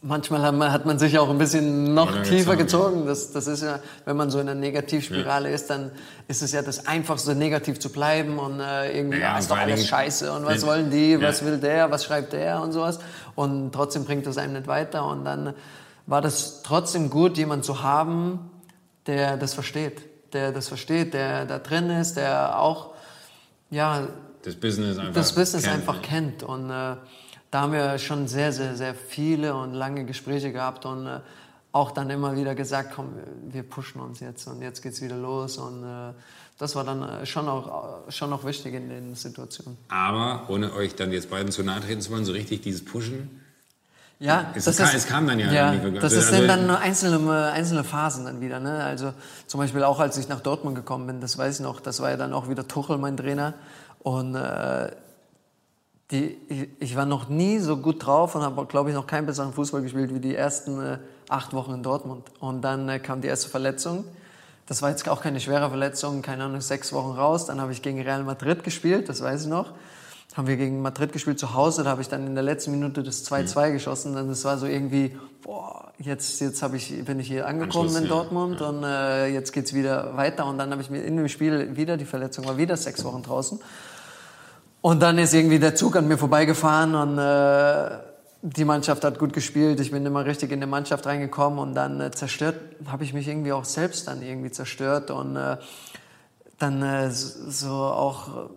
Manchmal 0.00 0.42
hat 0.42 0.54
man, 0.54 0.72
hat 0.72 0.84
man 0.84 0.98
sich 0.98 1.18
auch 1.18 1.30
ein 1.30 1.38
bisschen 1.38 1.94
noch 1.94 2.14
ja, 2.14 2.22
tiefer 2.22 2.56
gezogen. 2.56 3.06
Das, 3.06 3.32
das 3.32 3.46
ist 3.46 3.62
ja, 3.62 3.80
wenn 4.04 4.16
man 4.16 4.30
so 4.30 4.38
in 4.38 4.48
einer 4.48 4.58
Negativspirale 4.58 5.48
ja. 5.48 5.54
ist, 5.54 5.70
dann 5.70 5.92
ist 6.26 6.42
es 6.42 6.52
ja 6.52 6.60
das 6.62 6.86
Einfachste, 6.86 7.34
negativ 7.34 7.78
zu 7.78 7.90
bleiben 7.90 8.38
und 8.38 8.60
äh, 8.60 8.96
irgendwie, 8.96 9.20
ja, 9.20 9.38
ist 9.38 9.50
doch 9.50 9.58
alles 9.58 9.86
scheiße 9.86 10.32
und 10.32 10.44
was 10.44 10.66
wollen 10.66 10.90
die, 10.90 11.20
was 11.20 11.44
will 11.44 11.58
der, 11.58 11.90
was 11.90 12.04
schreibt 12.04 12.32
der 12.32 12.60
und 12.60 12.72
sowas. 12.72 12.98
Und 13.34 13.72
trotzdem 13.72 14.04
bringt 14.04 14.26
das 14.26 14.38
einem 14.38 14.54
nicht 14.54 14.66
weiter. 14.66 15.06
Und 15.06 15.24
dann 15.24 15.54
war 16.06 16.20
das 16.20 16.62
trotzdem 16.62 17.10
gut, 17.10 17.36
jemanden 17.36 17.64
zu 17.64 17.82
haben, 17.82 18.50
der 19.06 19.36
das 19.36 19.54
versteht. 19.54 20.02
Der 20.32 20.52
das 20.52 20.68
versteht, 20.68 21.14
der 21.14 21.46
da 21.46 21.58
drin 21.58 21.90
ist, 21.90 22.16
der 22.16 22.58
auch 22.58 22.94
ja, 23.70 24.08
das 24.42 24.56
Business 24.56 24.98
einfach, 24.98 25.14
das 25.14 25.34
Business 25.34 25.64
kennt, 25.64 25.74
einfach 25.74 26.02
kennt. 26.02 26.42
Und 26.42 26.70
äh, 26.70 26.96
da 27.50 27.60
haben 27.60 27.72
wir 27.72 27.98
schon 27.98 28.28
sehr, 28.28 28.52
sehr, 28.52 28.76
sehr 28.76 28.94
viele 28.94 29.54
und 29.54 29.74
lange 29.74 30.04
Gespräche 30.04 30.52
gehabt 30.52 30.86
und 30.86 31.06
äh, 31.06 31.20
auch 31.72 31.90
dann 31.90 32.10
immer 32.10 32.36
wieder 32.36 32.54
gesagt, 32.54 32.92
komm, 32.94 33.14
wir 33.48 33.62
pushen 33.62 34.00
uns 34.00 34.20
jetzt 34.20 34.46
und 34.46 34.62
jetzt 34.62 34.82
geht's 34.82 35.02
wieder 35.02 35.16
los 35.16 35.58
und 35.58 35.82
äh, 35.82 36.12
das 36.58 36.76
war 36.76 36.84
dann 36.84 37.02
äh, 37.02 37.26
schon 37.26 37.48
auch, 37.48 38.10
schon 38.10 38.32
auch 38.32 38.44
wichtig 38.44 38.74
in 38.74 38.88
den 38.88 39.14
Situationen. 39.14 39.76
Aber 39.88 40.48
ohne 40.48 40.72
euch 40.72 40.94
dann 40.94 41.12
jetzt 41.12 41.30
beiden 41.30 41.50
zu 41.50 41.62
nahe 41.62 41.80
treten 41.80 42.00
zu 42.00 42.10
wollen, 42.10 42.24
so 42.24 42.32
richtig 42.32 42.62
dieses 42.62 42.84
Pushen, 42.84 43.40
ja, 44.20 44.52
es, 44.54 44.64
das 44.64 44.76
kam, 44.76 44.86
ist, 44.86 44.94
es 44.94 45.06
kam 45.06 45.26
dann 45.26 45.38
ja. 45.40 45.52
ja 45.52 45.90
das 45.90 46.12
ist 46.12 46.32
also, 46.32 46.46
dann 46.46 46.70
einzelne, 46.70 47.52
einzelne 47.52 47.84
Phasen 47.84 48.24
dann 48.24 48.40
wieder. 48.40 48.60
Ne? 48.60 48.82
Also 48.82 49.12
zum 49.46 49.58
Beispiel 49.58 49.82
auch, 49.82 49.98
als 49.98 50.16
ich 50.16 50.28
nach 50.28 50.40
Dortmund 50.40 50.76
gekommen 50.76 51.06
bin, 51.06 51.20
das 51.20 51.36
weiß 51.36 51.56
ich 51.56 51.64
noch, 51.64 51.80
das 51.80 52.00
war 52.00 52.10
ja 52.10 52.16
dann 52.16 52.32
auch 52.32 52.48
wieder 52.48 52.66
Tuchel, 52.66 52.96
mein 52.96 53.16
Trainer. 53.16 53.54
Und 53.98 54.36
äh, 54.36 54.92
die, 56.10 56.38
ich, 56.48 56.68
ich, 56.78 56.96
war 56.96 57.06
noch 57.06 57.28
nie 57.28 57.58
so 57.58 57.76
gut 57.76 58.06
drauf 58.06 58.34
und 58.34 58.42
habe, 58.42 58.64
glaube 58.66 58.90
ich, 58.90 58.94
noch 58.94 59.06
keinen 59.06 59.26
besseren 59.26 59.52
Fußball 59.52 59.82
gespielt 59.82 60.14
wie 60.14 60.20
die 60.20 60.34
ersten 60.34 60.80
äh, 60.80 60.98
acht 61.28 61.52
Wochen 61.52 61.72
in 61.72 61.82
Dortmund. 61.82 62.24
Und 62.38 62.62
dann 62.62 62.88
äh, 62.88 63.00
kam 63.00 63.20
die 63.20 63.28
erste 63.28 63.48
Verletzung. 63.48 64.04
Das 64.66 64.82
war 64.82 64.90
jetzt 64.90 65.08
auch 65.08 65.20
keine 65.20 65.40
schwere 65.40 65.68
Verletzung, 65.68 66.22
keine 66.22 66.44
Ahnung, 66.44 66.60
sechs 66.60 66.92
Wochen 66.92 67.12
raus. 67.12 67.46
Dann 67.46 67.60
habe 67.60 67.72
ich 67.72 67.82
gegen 67.82 68.00
Real 68.00 68.22
Madrid 68.24 68.64
gespielt, 68.64 69.08
das 69.08 69.22
weiß 69.22 69.42
ich 69.42 69.48
noch 69.48 69.72
haben 70.34 70.48
wir 70.48 70.56
gegen 70.56 70.82
Madrid 70.82 71.12
gespielt 71.12 71.38
zu 71.38 71.54
Hause, 71.54 71.84
da 71.84 71.90
habe 71.90 72.02
ich 72.02 72.08
dann 72.08 72.26
in 72.26 72.34
der 72.34 72.42
letzten 72.42 72.72
Minute 72.72 73.04
das 73.04 73.24
2-2 73.30 73.68
mhm. 73.68 73.72
geschossen 73.74 74.16
und 74.16 74.28
es 74.30 74.44
war 74.44 74.58
so 74.58 74.66
irgendwie, 74.66 75.16
boah, 75.42 75.92
jetzt, 75.98 76.40
jetzt 76.40 76.60
hab 76.62 76.74
ich, 76.74 77.04
bin 77.04 77.20
ich 77.20 77.28
hier 77.28 77.46
angekommen 77.46 77.94
in 77.94 78.08
Dortmund 78.08 78.60
ja. 78.60 78.68
und 78.68 78.82
äh, 78.82 79.28
jetzt 79.28 79.52
geht's 79.52 79.72
wieder 79.74 80.16
weiter 80.16 80.46
und 80.46 80.58
dann 80.58 80.72
habe 80.72 80.82
ich 80.82 80.90
mir 80.90 81.02
in 81.02 81.16
dem 81.16 81.28
Spiel 81.28 81.76
wieder 81.76 81.96
die 81.96 82.04
Verletzung, 82.04 82.46
war 82.46 82.56
wieder 82.56 82.76
sechs 82.76 83.04
Wochen 83.04 83.22
draußen 83.22 83.60
und 84.80 85.00
dann 85.00 85.18
ist 85.18 85.34
irgendwie 85.34 85.60
der 85.60 85.76
Zug 85.76 85.94
an 85.94 86.08
mir 86.08 86.18
vorbeigefahren 86.18 86.96
und 86.96 87.16
äh, 87.16 88.13
die 88.46 88.66
Mannschaft 88.66 89.04
hat 89.04 89.18
gut 89.18 89.32
gespielt, 89.32 89.80
ich 89.80 89.90
bin 89.90 90.04
immer 90.04 90.26
richtig 90.26 90.52
in 90.52 90.60
die 90.60 90.66
Mannschaft 90.66 91.06
reingekommen 91.06 91.58
und 91.58 91.74
dann 91.74 91.98
äh, 92.00 92.10
zerstört, 92.10 92.56
habe 92.86 93.02
ich 93.02 93.14
mich 93.14 93.26
irgendwie 93.26 93.52
auch 93.52 93.64
selbst 93.64 94.06
dann 94.06 94.20
irgendwie 94.20 94.50
zerstört 94.50 95.10
und 95.10 95.36
äh, 95.36 95.56
dann 96.58 96.82
äh, 96.82 97.10
so 97.10 97.70
auch 97.70 98.50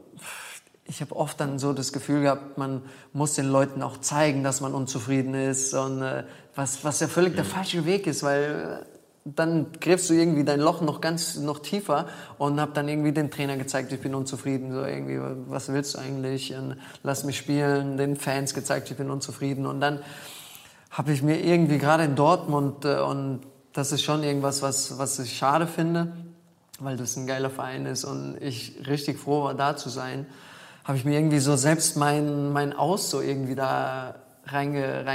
ich 0.90 1.02
habe 1.02 1.16
oft 1.16 1.40
dann 1.40 1.60
so 1.60 1.74
das 1.74 1.92
Gefühl 1.92 2.22
gehabt, 2.22 2.58
man 2.58 2.82
muss 3.14 3.34
den 3.34 3.48
Leuten 3.48 3.82
auch 3.82 3.98
zeigen, 4.00 4.44
dass 4.44 4.62
man 4.62 4.74
unzufrieden 4.74 5.34
ist 5.34 5.74
und 5.74 6.02
äh, 6.02 6.24
was, 6.56 6.84
was 6.84 7.00
ja 7.00 7.08
völlig 7.08 7.36
der 7.36 7.46
falsche 7.46 7.86
Weg 7.86 8.08
ist, 8.08 8.24
weil 8.24 8.84
äh, 8.84 8.97
dann 9.36 9.68
gräbst 9.80 10.10
du 10.10 10.14
irgendwie 10.14 10.44
dein 10.44 10.60
Loch 10.60 10.82
noch 10.82 11.02
ganz 11.02 11.36
noch 11.38 11.60
tiefer 11.60 12.08
und 12.38 12.60
habe 12.62 12.72
dann 12.74 12.88
irgendwie 12.88 13.12
den 13.12 13.30
Trainer 13.32 13.58
gezeigt, 13.58 13.92
ich 13.92 14.00
bin 14.00 14.16
unzufrieden, 14.16 14.72
so 14.72 14.84
irgendwie, 14.84 15.20
was 15.48 15.72
willst 15.72 15.96
du 15.96 16.00
eigentlich? 16.00 16.56
Und 16.56 16.78
lass 17.04 17.24
mich 17.24 17.38
spielen, 17.38 17.98
den 17.98 18.16
Fans 18.16 18.54
gezeigt, 18.54 18.90
ich 18.90 18.98
bin 18.98 19.10
unzufrieden. 19.10 19.66
Und 19.66 19.82
dann 19.82 20.00
habe 20.92 21.12
ich 21.12 21.22
mir 21.22 21.44
irgendwie 21.44 21.78
gerade 21.78 22.04
in 22.04 22.16
Dortmund 22.16 22.86
äh, 22.86 23.00
und 23.00 23.42
das 23.74 23.92
ist 23.92 24.02
schon 24.02 24.24
irgendwas, 24.24 24.62
was, 24.62 24.98
was 24.98 25.20
ich 25.20 25.38
schade 25.38 25.68
finde, 25.68 26.14
weil 26.80 26.98
das 26.98 27.16
ein 27.16 27.28
geiler 27.28 27.50
Verein 27.50 27.86
ist 27.86 28.06
und 28.06 28.38
ich 28.42 28.82
richtig 28.88 29.20
froh 29.20 29.44
war, 29.44 29.54
da 29.54 29.76
zu 29.76 29.90
sein 29.90 30.26
habe 30.88 30.98
ich 30.98 31.04
mir 31.04 31.18
irgendwie 31.18 31.40
so 31.40 31.58
selbst 31.58 31.98
mein, 31.98 32.54
mein 32.54 32.72
Aus 32.72 33.10
so 33.10 33.20
irgendwie 33.20 33.56
da 33.56 34.16
reinge, 34.46 35.06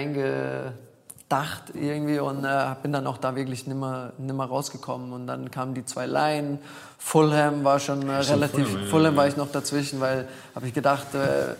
reingedacht 1.32 1.74
irgendwie 1.74 2.18
und 2.18 2.44
äh, 2.44 2.74
bin 2.82 2.92
dann 2.92 3.06
auch 3.06 3.18
da 3.18 3.34
wirklich 3.34 3.66
nimmer, 3.66 4.12
nimmer 4.18 4.44
rausgekommen. 4.44 5.12
Und 5.12 5.26
dann 5.26 5.50
kamen 5.50 5.74
die 5.74 5.84
zwei 5.84 6.06
Laien. 6.06 6.58
Fulham 6.98 7.64
war 7.64 7.78
schon 7.80 8.08
äh, 8.08 8.12
relativ, 8.12 8.68
Fulham, 8.68 8.86
Fulham 8.86 9.16
war 9.16 9.26
ich 9.26 9.36
noch 9.36 9.50
dazwischen, 9.50 10.00
weil 10.00 10.28
habe 10.54 10.66
ich 10.66 10.74
gedacht, 10.74 11.14
äh, 11.14 11.54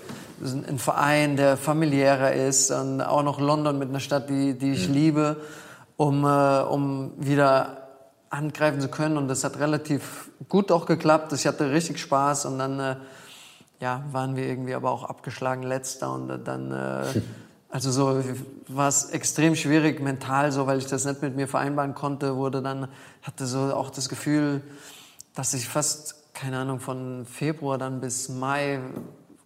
ein 0.45 0.79
Verein, 0.79 1.37
der 1.37 1.57
familiärer 1.57 2.33
ist 2.33 2.71
und 2.71 3.01
auch 3.01 3.23
noch 3.23 3.41
London 3.41 3.79
mit 3.79 3.89
einer 3.89 4.01
Stadt, 4.01 4.29
die, 4.29 4.55
die 4.55 4.73
ich 4.73 4.89
mhm. 4.89 4.95
liebe, 4.95 5.37
um, 5.97 6.25
äh, 6.25 6.61
um 6.63 7.13
wieder 7.17 7.79
angreifen 8.31 8.81
zu 8.81 8.89
können. 8.89 9.17
Und 9.17 9.29
das 9.29 9.45
hat 9.45 9.59
relativ 9.59 10.31
gut 10.49 10.73
auch 10.73 10.87
geklappt. 10.87 11.33
Ich 11.33 11.47
hatte 11.47 11.71
richtig 11.71 11.99
Spaß 12.01 12.47
und 12.47 12.59
dann 12.59 12.81
äh, 12.81 12.97
ja, 13.81 14.03
waren 14.13 14.37
wir 14.37 14.47
irgendwie 14.47 14.75
aber 14.75 14.91
auch 14.91 15.05
abgeschlagen 15.05 15.63
letzter 15.65 16.13
und 16.13 16.45
dann, 16.45 16.73
äh, 16.73 17.21
also 17.73 17.91
so 17.91 18.23
war 18.69 18.89
es 18.89 19.07
extrem 19.07 19.57
schwierig 19.57 19.99
mental, 19.99 20.53
so 20.53 20.67
weil 20.67 20.77
ich 20.77 20.87
das 20.87 21.07
nicht 21.07 21.23
mit 21.23 21.37
mir 21.37 21.49
vereinbaren 21.49 21.95
konnte, 21.95 22.37
wurde 22.37 22.61
dann, 22.61 22.87
hatte 23.23 23.47
so 23.47 23.75
auch 23.75 23.89
das 23.89 24.11
Gefühl, 24.11 24.61
dass 25.35 25.55
ich 25.55 25.67
fast, 25.67 26.35
keine 26.35 26.59
Ahnung, 26.59 26.81
von 26.81 27.25
Februar 27.25 27.79
dann 27.79 28.03
bis 28.03 28.29
Mai, 28.29 28.79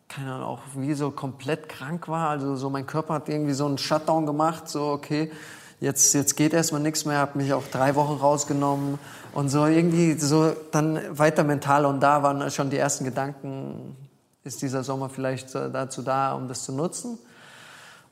keine 0.08 0.32
Ahnung, 0.32 0.48
auch 0.48 0.60
wie 0.74 0.94
so 0.94 1.12
komplett 1.12 1.68
krank 1.68 2.08
war. 2.08 2.28
Also 2.28 2.56
so 2.56 2.68
mein 2.68 2.84
Körper 2.84 3.14
hat 3.14 3.28
irgendwie 3.28 3.52
so 3.52 3.64
einen 3.64 3.78
Shutdown 3.78 4.26
gemacht, 4.26 4.68
so 4.68 4.88
okay, 4.88 5.30
jetzt, 5.78 6.12
jetzt 6.12 6.34
geht 6.34 6.52
erstmal 6.52 6.80
nichts 6.80 7.04
mehr, 7.04 7.18
habe 7.18 7.38
mich 7.38 7.52
auch 7.52 7.68
drei 7.70 7.94
Wochen 7.94 8.14
rausgenommen 8.14 8.98
und 9.34 9.50
so 9.50 9.66
irgendwie 9.66 10.18
so 10.18 10.52
dann 10.72 10.98
weiter 11.16 11.44
mental 11.44 11.86
und 11.86 12.00
da 12.00 12.24
waren 12.24 12.50
schon 12.50 12.70
die 12.70 12.76
ersten 12.76 13.04
Gedanken, 13.04 13.96
ist 14.42 14.62
dieser 14.62 14.82
Sommer 14.82 15.10
vielleicht 15.10 15.54
dazu 15.54 16.02
da, 16.02 16.32
um 16.32 16.48
das 16.48 16.64
zu 16.64 16.72
nutzen, 16.72 17.20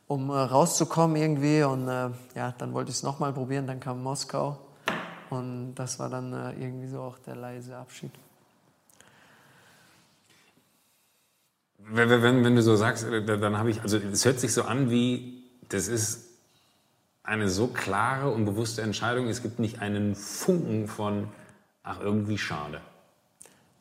um 0.06 0.31
äh, 0.31 0.35
rauszukommen 0.35 1.16
irgendwie. 1.16 1.62
Und 1.62 1.89
äh, 1.89 2.10
ja, 2.35 2.55
dann 2.59 2.72
wollte 2.72 2.90
ich 2.90 2.97
es 2.97 3.02
nochmal 3.02 3.32
probieren, 3.32 3.66
dann 3.66 3.81
kam 3.81 4.02
Moskau 4.02 4.59
und 5.31 5.74
das 5.74 5.98
war 5.98 6.09
dann 6.09 6.32
äh, 6.32 6.52
irgendwie 6.52 6.89
so 6.89 7.01
auch 7.01 7.18
der 7.18 7.36
leise 7.36 7.76
Abschied. 7.76 8.12
Wenn, 11.78 12.09
wenn, 12.09 12.44
wenn 12.44 12.56
du 12.56 12.62
so 12.62 12.76
sagst, 12.76 13.05
dann 13.05 13.59
habe 13.59 13.70
ich, 13.70 13.82
also 13.82 13.98
es 13.98 14.24
hört 14.24 14.40
sich 14.40 14.55
so 14.55 14.62
an 14.62 14.90
wie, 14.90 15.44
das 15.68 15.89
ist 15.89 16.31
eine 17.22 17.48
so 17.48 17.66
klare 17.66 18.31
und 18.31 18.44
bewusste 18.47 18.82
Entscheidung. 18.82 19.28
Es 19.28 19.43
gibt 19.43 19.59
nicht 19.59 19.81
einen 19.81 20.14
Funken 20.14 20.89
von, 20.89 21.28
ach, 21.82 22.01
irgendwie 22.01 22.39
schade. 22.39 22.81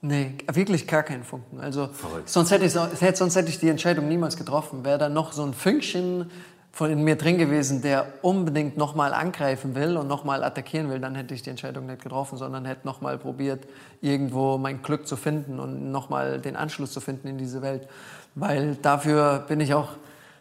Nee, 0.06 0.36
wirklich 0.52 0.86
gar 0.86 1.02
keinen 1.02 1.24
Funken. 1.24 1.62
Also, 1.62 1.88
sonst 2.26 2.52
hätte, 2.52 2.66
ich, 2.66 2.74
sonst 2.74 3.38
hätte 3.38 3.48
ich 3.48 3.60
die 3.60 3.70
Entscheidung 3.70 4.10
niemals 4.10 4.36
getroffen. 4.36 4.84
Wäre 4.84 4.98
da 4.98 5.08
noch 5.08 5.32
so 5.32 5.44
ein 5.44 5.54
Fünkchen 5.54 6.30
von 6.74 6.92
in 6.92 7.06
mir 7.06 7.16
drin 7.16 7.38
gewesen, 7.38 7.82
der 7.82 8.08
unbedingt 8.22 8.76
nochmal 8.76 9.14
angreifen 9.14 9.76
will 9.76 9.96
und 9.96 10.10
nochmal 10.10 10.44
attackieren 10.44 10.90
will, 10.90 11.00
dann 11.00 11.16
hätte 11.16 11.34
ich 11.34 11.42
die 11.42 11.52
Entscheidung 11.52 11.86
nicht 11.86 12.02
getroffen, 12.02 12.38
sondern 12.38 12.66
hätte 12.66 12.86
nochmal 12.86 13.18
probiert, 13.18 13.66
irgendwo 14.02 14.58
mein 14.58 14.82
Glück 14.82 15.08
zu 15.08 15.16
finden 15.16 15.58
und 15.58 15.90
nochmal 15.92 16.42
den 16.42 16.58
Anschluss 16.58 16.92
zu 16.92 17.00
finden 17.00 17.30
in 17.30 17.38
diese 17.38 17.62
Welt. 17.62 17.88
Weil 18.36 18.76
dafür 18.82 19.46
bin 19.48 19.62
ich 19.62 19.74
auch 19.74 19.90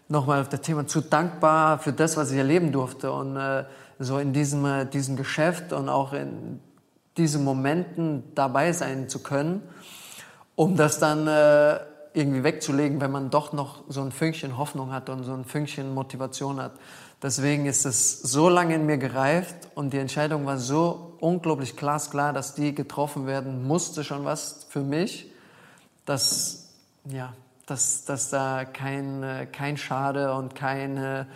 nochmal 0.09 0.41
auf 0.41 0.49
das 0.49 0.63
Thema 0.63 0.89
zu 0.89 1.03
dankbar 1.03 1.79
für 1.79 1.93
das, 1.93 2.17
was 2.17 2.33
ich 2.33 2.39
erleben 2.39 2.73
durfte 2.73 3.13
und 3.13 3.37
äh, 3.37 3.63
so 4.01 4.19
in 4.19 4.33
diesem, 4.33 4.65
äh, 4.65 4.87
diesem 4.87 5.15
Geschäft 5.15 5.73
und 5.73 5.89
auch 5.89 6.15
in 6.15 6.59
diesen 7.17 7.45
Momenten 7.45 8.35
dabei 8.35 8.73
sein 8.73 9.09
zu 9.09 9.23
können, 9.23 9.63
um 10.55 10.77
das 10.77 10.99
dann 10.99 11.27
äh, 11.27 11.81
irgendwie 12.15 12.45
wegzulegen, 12.45 13.01
wenn 13.01 13.11
man 13.11 13.31
doch 13.31 13.53
noch 13.53 13.85
so 13.89 14.03
ein 14.03 14.13
Fünkchen 14.13 14.59
Hoffnung 14.59 14.93
hat 14.93 15.09
und 15.09 15.25
so 15.25 15.33
ein 15.33 15.45
Fünkchen 15.45 15.95
Motivation 15.95 16.61
hat. 16.61 16.73
Deswegen 17.23 17.67
ist 17.67 17.87
es 17.87 18.21
so 18.21 18.49
lange 18.49 18.75
in 18.75 18.85
mir 18.85 18.99
gereift 18.99 19.69
und 19.75 19.93
die 19.93 19.99
Entscheidung 19.99 20.45
war 20.45 20.59
so 20.59 21.17
unglaublich 21.21 21.77
glasklar, 21.77 22.33
dass 22.33 22.55
die 22.55 22.75
getroffen 22.75 23.27
werden 23.27 23.65
musste, 23.65 24.03
schon 24.03 24.25
was 24.25 24.67
für 24.69 24.81
mich, 24.81 25.31
dass, 26.05 26.71
ja, 27.05 27.33
dass, 27.67 28.05
dass 28.05 28.31
da 28.31 28.65
kein, 28.65 29.23
äh, 29.23 29.47
kein 29.47 29.77
Schade 29.77 30.35
und 30.35 30.55
keine 30.55 31.27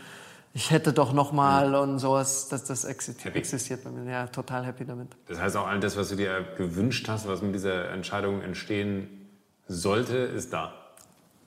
ich 0.57 0.71
hätte 0.71 0.95
doch 0.95 1.13
noch 1.13 1.33
mal 1.33 1.73
ja. 1.73 1.81
und 1.81 1.99
sowas, 1.99 2.49
dass 2.49 2.65
das 2.65 2.85
existiert, 2.85 3.37
existiert 3.37 3.85
bei 3.85 3.91
mir. 3.91 4.11
Ja, 4.11 4.27
total 4.27 4.65
happy 4.65 4.87
damit. 4.87 5.09
Das 5.29 5.39
heißt 5.39 5.55
auch 5.55 5.67
all 5.67 5.81
das, 5.81 5.99
was 5.99 6.09
du 6.09 6.17
dir 6.17 6.47
gewünscht 6.57 7.07
hast, 7.11 7.29
was 7.29 7.43
mit 7.43 7.55
dieser 7.55 7.91
Entscheidung 7.91 8.41
entstehen 8.41 9.29
sollte, 9.69 10.17
ist 10.17 10.55
da. 10.55 10.73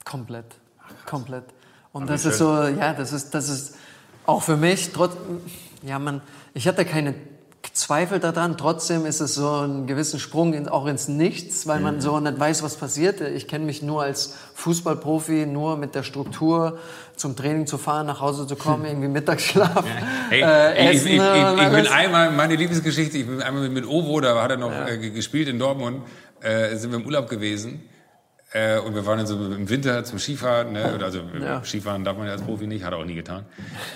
Komplett, 0.06 0.46
Ach, 0.84 1.06
komplett. 1.08 1.46
Und 1.92 2.04
Aber 2.04 2.12
das 2.12 2.24
ist 2.24 2.38
so, 2.38 2.54
ja, 2.68 2.94
das 2.94 3.12
ist, 3.12 3.34
das 3.34 3.50
ist 3.50 3.76
auch 4.28 4.44
für 4.44 4.58
mich 4.58 4.92
trotz, 4.94 5.14
ja, 5.82 5.98
man, 5.98 6.22
ich 6.54 6.68
hatte 6.68 6.86
keine 6.86 7.16
Zweifel 7.80 8.20
daran. 8.20 8.58
Trotzdem 8.58 9.06
ist 9.06 9.22
es 9.22 9.36
so 9.36 9.62
ein 9.62 9.88
gewisser 9.88 10.20
Sprung 10.20 10.54
in, 10.54 10.68
auch 10.68 10.86
ins 10.86 11.08
Nichts, 11.08 11.66
weil 11.66 11.80
man 11.80 11.96
mhm. 11.96 12.02
so 12.02 12.20
nicht 12.20 12.40
weiß, 12.40 12.62
was 12.62 12.76
passiert. 12.76 13.22
Ich 13.22 13.48
kenne 13.48 13.66
mich 13.66 13.82
nur 13.82 14.04
als 14.04 14.36
Fußballprofi, 14.56 15.46
nur 15.46 15.78
mit 15.78 15.96
der 15.96 16.04
Struktur 16.04 16.78
zum 17.20 17.36
Training 17.36 17.68
zu 17.68 17.78
fahren, 17.78 18.08
nach 18.08 18.22
Hause 18.22 18.48
zu 18.48 18.56
kommen, 18.56 18.86
irgendwie 18.88 19.08
Mittagsschlaf. 19.08 19.86
Hey, 20.30 20.42
äh, 20.44 20.92
ich, 20.92 20.98
ich, 20.98 21.06
ich, 21.06 21.14
ich 21.14 21.70
bin 21.70 21.88
einmal, 21.88 22.32
meine 22.32 22.56
Lieblingsgeschichte, 22.56 23.18
ich 23.18 23.26
bin 23.26 23.42
einmal 23.42 23.68
mit 23.70 23.88
Ovo, 23.88 24.22
da 24.22 24.40
hat 24.42 24.52
er 24.52 24.58
noch 24.58 24.72
ja. 24.72 24.88
äh, 24.88 25.10
gespielt 25.10 25.48
in 25.48 25.58
Dortmund, 25.58 26.04
äh, 26.42 26.76
sind 26.76 26.92
wir 26.92 27.00
im 27.00 27.06
Urlaub 27.06 27.28
gewesen. 27.28 27.82
Äh, 28.52 28.80
und 28.80 28.96
wir 28.96 29.06
waren 29.06 29.18
dann 29.18 29.28
so 29.28 29.36
im 29.36 29.70
Winter 29.70 30.04
zum 30.04 30.18
Skifahren, 30.20 30.74
ne? 30.74 31.00
also 31.04 31.22
ja. 31.40 31.64
Skifahren 31.64 32.04
darf 32.04 32.18
man 32.18 32.28
ja 32.28 32.34
als 32.34 32.42
Profi 32.42 32.66
nicht, 32.68 32.84
hat 32.84 32.94
er 32.94 33.00
auch 33.00 33.06
nie 33.06 33.16
getan. 33.16 33.46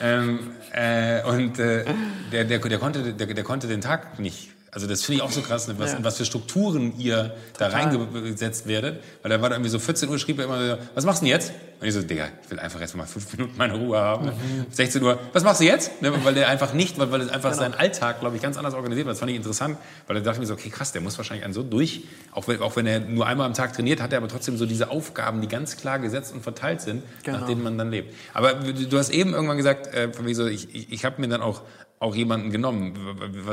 Ähm, 0.01 0.39
äh, 0.71 1.23
und 1.23 1.57
äh, 1.59 1.85
der, 2.31 2.45
der, 2.45 2.59
der, 2.59 2.77
konnte, 2.79 3.13
der, 3.13 3.27
der 3.27 3.43
konnte 3.43 3.67
den 3.67 3.81
Tag 3.81 4.19
nicht 4.19 4.49
also 4.73 4.87
das 4.87 5.03
finde 5.03 5.17
ich 5.17 5.21
auch 5.21 5.31
so 5.31 5.41
krass, 5.41 5.67
ne? 5.67 5.75
was, 5.77 5.93
ja. 5.93 5.99
was 6.01 6.17
für 6.17 6.25
Strukturen 6.25 6.97
ihr 6.97 7.35
da 7.59 7.67
reingesetzt 7.67 8.67
werdet. 8.67 9.03
Weil 9.21 9.29
da 9.29 9.41
war 9.41 9.49
da 9.49 9.55
irgendwie 9.55 9.69
so 9.69 9.77
14 9.77 10.09
Uhr, 10.09 10.17
schrieb 10.17 10.39
er 10.39 10.45
immer 10.45 10.77
so, 10.77 10.77
was 10.95 11.05
machst 11.05 11.21
du 11.21 11.25
denn 11.25 11.33
jetzt? 11.33 11.53
Und 11.79 11.87
ich 11.87 11.93
so, 11.93 12.01
Digga, 12.01 12.29
ich 12.43 12.49
will 12.49 12.59
einfach 12.59 12.79
jetzt 12.79 12.95
mal 12.95 13.05
fünf 13.05 13.31
Minuten 13.37 13.55
meine 13.55 13.75
Ruhe 13.75 13.99
haben. 13.99 14.27
Mhm. 14.27 14.65
16 14.71 15.03
Uhr, 15.03 15.19
was 15.31 15.43
machst 15.43 15.61
du 15.61 15.65
jetzt? 15.65 16.01
Ne? 16.01 16.11
Weil 16.23 16.33
der 16.33 16.47
einfach 16.47 16.73
nicht, 16.73 16.97
weil, 16.97 17.11
weil 17.11 17.21
es 17.21 17.29
einfach 17.29 17.51
genau. 17.51 17.61
sein 17.61 17.75
Alltag, 17.75 18.19
glaube 18.21 18.35
ich, 18.35 18.41
ganz 18.41 18.57
anders 18.57 18.73
organisiert 18.73 19.05
war. 19.05 19.13
Das 19.13 19.19
fand 19.19 19.29
ich 19.29 19.37
interessant, 19.37 19.77
weil 20.07 20.15
da 20.15 20.21
dachte 20.21 20.37
ich 20.37 20.39
mir 20.39 20.47
so, 20.47 20.53
okay, 20.55 20.69
krass, 20.69 20.91
der 20.91 21.01
muss 21.01 21.17
wahrscheinlich 21.17 21.45
einen 21.45 21.53
so 21.53 21.61
durch, 21.61 22.05
auch 22.31 22.47
wenn, 22.47 22.59
auch 22.61 22.75
wenn 22.75 22.87
er 22.87 22.99
nur 22.99 23.27
einmal 23.27 23.45
am 23.45 23.53
Tag 23.53 23.73
trainiert, 23.73 24.01
hat 24.01 24.11
er 24.11 24.17
aber 24.17 24.27
trotzdem 24.27 24.57
so 24.57 24.65
diese 24.65 24.89
Aufgaben, 24.89 25.41
die 25.41 25.47
ganz 25.47 25.77
klar 25.77 25.99
gesetzt 25.99 26.33
und 26.33 26.41
verteilt 26.41 26.81
sind, 26.81 27.03
genau. 27.23 27.39
nach 27.39 27.47
denen 27.47 27.61
man 27.61 27.77
dann 27.77 27.91
lebt. 27.91 28.15
Aber 28.33 28.53
du 28.53 28.97
hast 28.97 29.11
eben 29.11 29.33
irgendwann 29.33 29.57
gesagt, 29.57 29.87
äh, 29.93 30.09
so, 30.33 30.47
ich, 30.47 30.73
ich, 30.73 30.91
ich 30.91 31.05
habe 31.05 31.21
mir 31.21 31.27
dann 31.27 31.41
auch 31.41 31.61
auch 32.03 32.15
jemanden 32.15 32.51
genommen. 32.51 32.93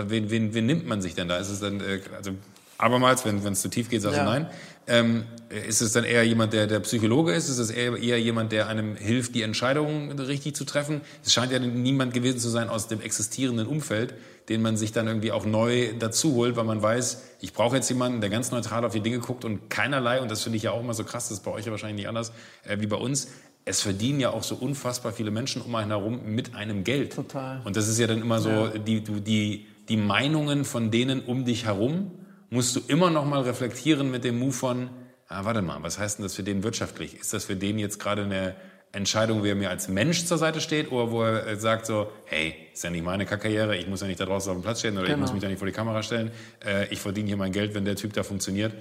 Wen, 0.09 0.31
wen, 0.31 0.55
wen 0.55 0.67
nimmt 0.67 0.87
man 0.87 1.01
sich 1.01 1.15
denn 1.15 1.29
da? 1.29 1.39
Ist 1.39 1.51
es 1.51 1.61
dann, 1.61 1.81
äh, 1.81 2.01
also 2.17 2.33
abermals, 2.79 3.25
wenn 3.25 3.37
es 3.45 3.61
zu 3.61 3.69
tief 3.69 3.89
geht, 3.89 4.03
sagst 4.03 4.19
ja. 4.19 4.25
du 4.25 4.31
nein. 4.31 4.47
Ähm, 4.87 5.25
ist 5.51 5.83
es 5.83 5.93
dann 5.93 6.05
eher 6.05 6.25
jemand, 6.25 6.53
der 6.53 6.67
der 6.67 6.81
Psychologe 6.81 7.33
ist? 7.33 7.49
Ist 7.49 7.59
es 7.59 7.71
eher, 7.71 7.97
eher 7.97 8.21
jemand, 8.21 8.51
der 8.51 8.67
einem 8.67 8.97
hilft, 8.97 9.35
die 9.35 9.43
Entscheidungen 9.43 10.19
richtig 10.19 10.57
zu 10.57 10.65
treffen? 10.65 11.03
Es 11.25 11.33
scheint 11.33 11.53
ja 11.53 11.59
niemand 11.59 12.13
gewesen 12.13 12.39
zu 12.39 12.49
sein 12.49 12.69
aus 12.69 12.89
dem 12.89 13.01
existierenden 13.01 13.67
Umfeld, 13.67 14.15
den 14.49 14.63
man 14.63 14.77
sich 14.77 14.91
dann 14.91 15.07
irgendwie 15.07 15.31
auch 15.31 15.45
neu 15.45 15.93
dazu 15.99 16.35
holt, 16.35 16.57
weil 16.57 16.65
man 16.65 16.83
weiß, 16.83 17.23
ich 17.41 17.53
brauche 17.53 17.77
jetzt 17.77 17.89
jemanden, 17.89 18.21
der 18.21 18.31
ganz 18.31 18.51
neutral 18.51 18.85
auf 18.85 18.93
die 18.93 19.01
Dinge 19.01 19.19
guckt 19.21 19.45
und 19.45 19.71
keinerlei, 19.71 20.21
und 20.21 20.31
das 20.31 20.43
finde 20.43 20.57
ich 20.57 20.65
ja 20.65 20.73
auch 20.73 20.81
immer 20.81 20.95
so 20.95 21.05
krass, 21.05 21.29
das 21.29 21.39
ist 21.39 21.45
bei 21.45 21.53
euch 21.53 21.67
ja 21.67 21.71
wahrscheinlich 21.71 21.99
nicht 21.99 22.09
anders 22.09 22.33
äh, 22.65 22.81
wie 22.81 22.87
bei 22.87 22.97
uns, 22.97 23.29
es 23.65 23.83
verdienen 23.83 24.21
ja 24.21 24.31
auch 24.31 24.43
so 24.43 24.55
unfassbar 24.55 25.13
viele 25.13 25.31
Menschen 25.31 25.63
um 25.63 25.75
einen 25.75 25.91
herum 25.91 26.21
mit 26.25 26.55
einem 26.55 26.85
Geld. 26.85 27.15
Total. 27.15 27.61
Und 27.65 27.77
das 27.77 27.89
ist 27.89 27.99
ja 27.99 28.07
dann 28.07 28.21
immer 28.21 28.39
so, 28.39 28.51
ja. 28.51 28.69
die, 28.79 29.03
die, 29.03 29.67
die 29.89 29.97
Meinungen 29.97 30.65
von 30.65 30.91
denen 30.91 31.21
um 31.21 31.45
dich 31.45 31.67
herum 31.67 32.11
musst 32.51 32.77
du 32.77 32.81
immer 32.89 33.11
noch 33.11 33.25
mal 33.25 33.43
reflektieren 33.43 34.11
mit 34.11 34.25
dem 34.25 34.39
Move 34.39 34.53
von, 34.53 34.91
ah, 35.29 35.45
warte 35.45 35.63
mal, 35.63 35.83
was 35.83 35.99
heißt 35.99 36.19
denn 36.19 36.25
das 36.25 36.35
für 36.35 36.43
den 36.43 36.63
wirtschaftlich? 36.63 37.19
Ist 37.19 37.33
das 37.33 37.45
für 37.45 37.57
den 37.57 37.79
jetzt 37.79 38.01
gerade 38.01 38.25
eine 38.25 38.57
Entscheidung, 38.93 39.45
wie 39.45 39.51
er 39.51 39.55
mir 39.55 39.71
als 39.71 39.89
Mensch 39.89 40.25
zur 40.25 40.37
Seite 40.37 40.61
steht 40.61 40.91
oder 40.91 41.13
wo 41.13 41.23
er 41.23 41.57
sagt 41.57 41.87
so, 41.87 42.11
hey, 42.25 42.55
ist 42.73 42.83
ja 42.83 42.91
nicht 42.91 43.05
meine 43.05 43.25
Karriere, 43.25 43.77
ich 43.77 43.87
muss 43.87 44.01
ja 44.01 44.09
nicht 44.09 44.19
da 44.19 44.27
draußen 44.27 44.51
auf 44.51 44.59
dem 44.59 44.63
Platz 44.63 44.81
stehen 44.81 44.95
oder 44.95 45.07
genau. 45.07 45.15
ich 45.15 45.21
muss 45.21 45.33
mich 45.33 45.43
da 45.43 45.49
nicht 45.49 45.59
vor 45.59 45.67
die 45.67 45.73
Kamera 45.73 46.03
stellen, 46.03 46.33
äh, 46.67 46.93
ich 46.93 47.01
verdiene 47.01 47.29
hier 47.29 47.37
mein 47.37 47.53
Geld, 47.53 47.75
wenn 47.75 47.85
der 47.85 47.95
Typ 47.95 48.13
da 48.15 48.25
funktioniert. 48.25 48.75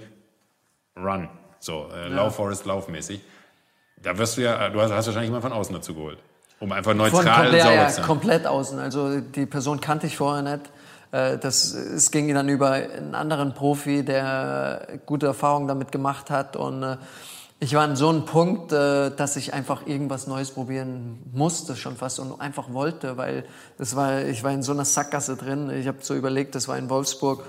Run. 0.96 1.28
So, 1.60 1.88
äh, 1.94 2.08
ja. 2.08 2.16
Lauf 2.16 2.34
Forest, 2.34 2.66
laufmäßig. 2.66 3.20
Da 4.02 4.16
wirst 4.16 4.36
du 4.36 4.42
ja, 4.42 4.68
du 4.68 4.80
hast, 4.80 4.92
hast 4.92 5.06
wahrscheinlich 5.06 5.28
jemanden 5.28 5.48
von 5.48 5.52
außen 5.52 5.74
dazu 5.74 5.94
geholt. 5.94 6.18
Um 6.58 6.72
einfach 6.72 6.94
neutral 6.94 7.46
Von, 7.46 7.56
ja, 7.56 7.64
sauber 7.64 7.88
zu 7.88 7.94
sein. 7.94 8.04
komplett 8.04 8.46
außen. 8.46 8.78
Also 8.78 9.20
die 9.20 9.46
Person 9.46 9.80
kannte 9.80 10.06
ich 10.06 10.16
vorher 10.16 10.42
nicht. 10.42 10.70
Äh, 11.12 11.38
das, 11.38 11.72
es 11.72 12.10
ging 12.10 12.32
dann 12.34 12.48
über 12.48 12.72
einen 12.72 13.14
anderen 13.14 13.54
Profi, 13.54 14.04
der 14.04 15.00
gute 15.06 15.26
Erfahrungen 15.26 15.68
damit 15.68 15.90
gemacht 15.90 16.30
hat. 16.30 16.56
Und 16.56 16.82
äh, 16.82 16.96
ich 17.60 17.74
war 17.74 17.82
an 17.82 17.96
so 17.96 18.08
einem 18.08 18.24
Punkt, 18.24 18.72
äh, 18.72 19.10
dass 19.10 19.36
ich 19.36 19.54
einfach 19.54 19.86
irgendwas 19.86 20.26
Neues 20.26 20.50
probieren 20.50 21.18
musste 21.32 21.76
schon 21.76 21.96
fast 21.96 22.20
und 22.20 22.40
einfach 22.40 22.72
wollte, 22.72 23.16
weil 23.16 23.44
das 23.78 23.96
war, 23.96 24.24
ich 24.24 24.44
war 24.44 24.52
in 24.52 24.62
so 24.62 24.72
einer 24.72 24.84
Sackgasse 24.84 25.36
drin. 25.36 25.70
Ich 25.70 25.86
habe 25.88 25.98
so 26.00 26.14
überlegt, 26.14 26.54
das 26.54 26.68
war 26.68 26.78
in 26.78 26.90
Wolfsburg. 26.90 27.44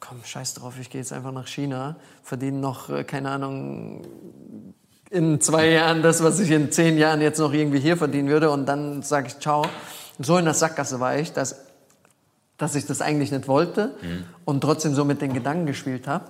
Komm, 0.00 0.24
scheiß 0.24 0.54
drauf, 0.54 0.74
ich 0.80 0.90
gehe 0.90 1.00
jetzt 1.00 1.12
einfach 1.12 1.30
nach 1.30 1.46
China, 1.46 1.94
verdiene 2.24 2.58
noch, 2.58 2.90
keine 3.06 3.30
Ahnung, 3.30 4.02
in 5.12 5.42
zwei 5.42 5.68
Jahren 5.68 6.02
das, 6.02 6.22
was 6.22 6.40
ich 6.40 6.50
in 6.50 6.72
zehn 6.72 6.96
Jahren 6.96 7.20
jetzt 7.20 7.38
noch 7.38 7.52
irgendwie 7.52 7.78
hier 7.78 7.98
verdienen 7.98 8.28
würde 8.28 8.50
und 8.50 8.64
dann 8.66 9.02
sage 9.02 9.26
ich 9.28 9.38
ciao. 9.38 9.66
So 10.18 10.38
in 10.38 10.46
der 10.46 10.54
Sackgasse 10.54 11.00
war 11.00 11.18
ich, 11.18 11.32
dass, 11.32 11.56
dass 12.56 12.74
ich 12.74 12.86
das 12.86 13.02
eigentlich 13.02 13.30
nicht 13.30 13.46
wollte 13.46 13.94
mhm. 14.00 14.24
und 14.46 14.62
trotzdem 14.62 14.94
so 14.94 15.04
mit 15.04 15.20
den 15.20 15.34
Gedanken 15.34 15.66
gespielt 15.66 16.08
habe. 16.08 16.24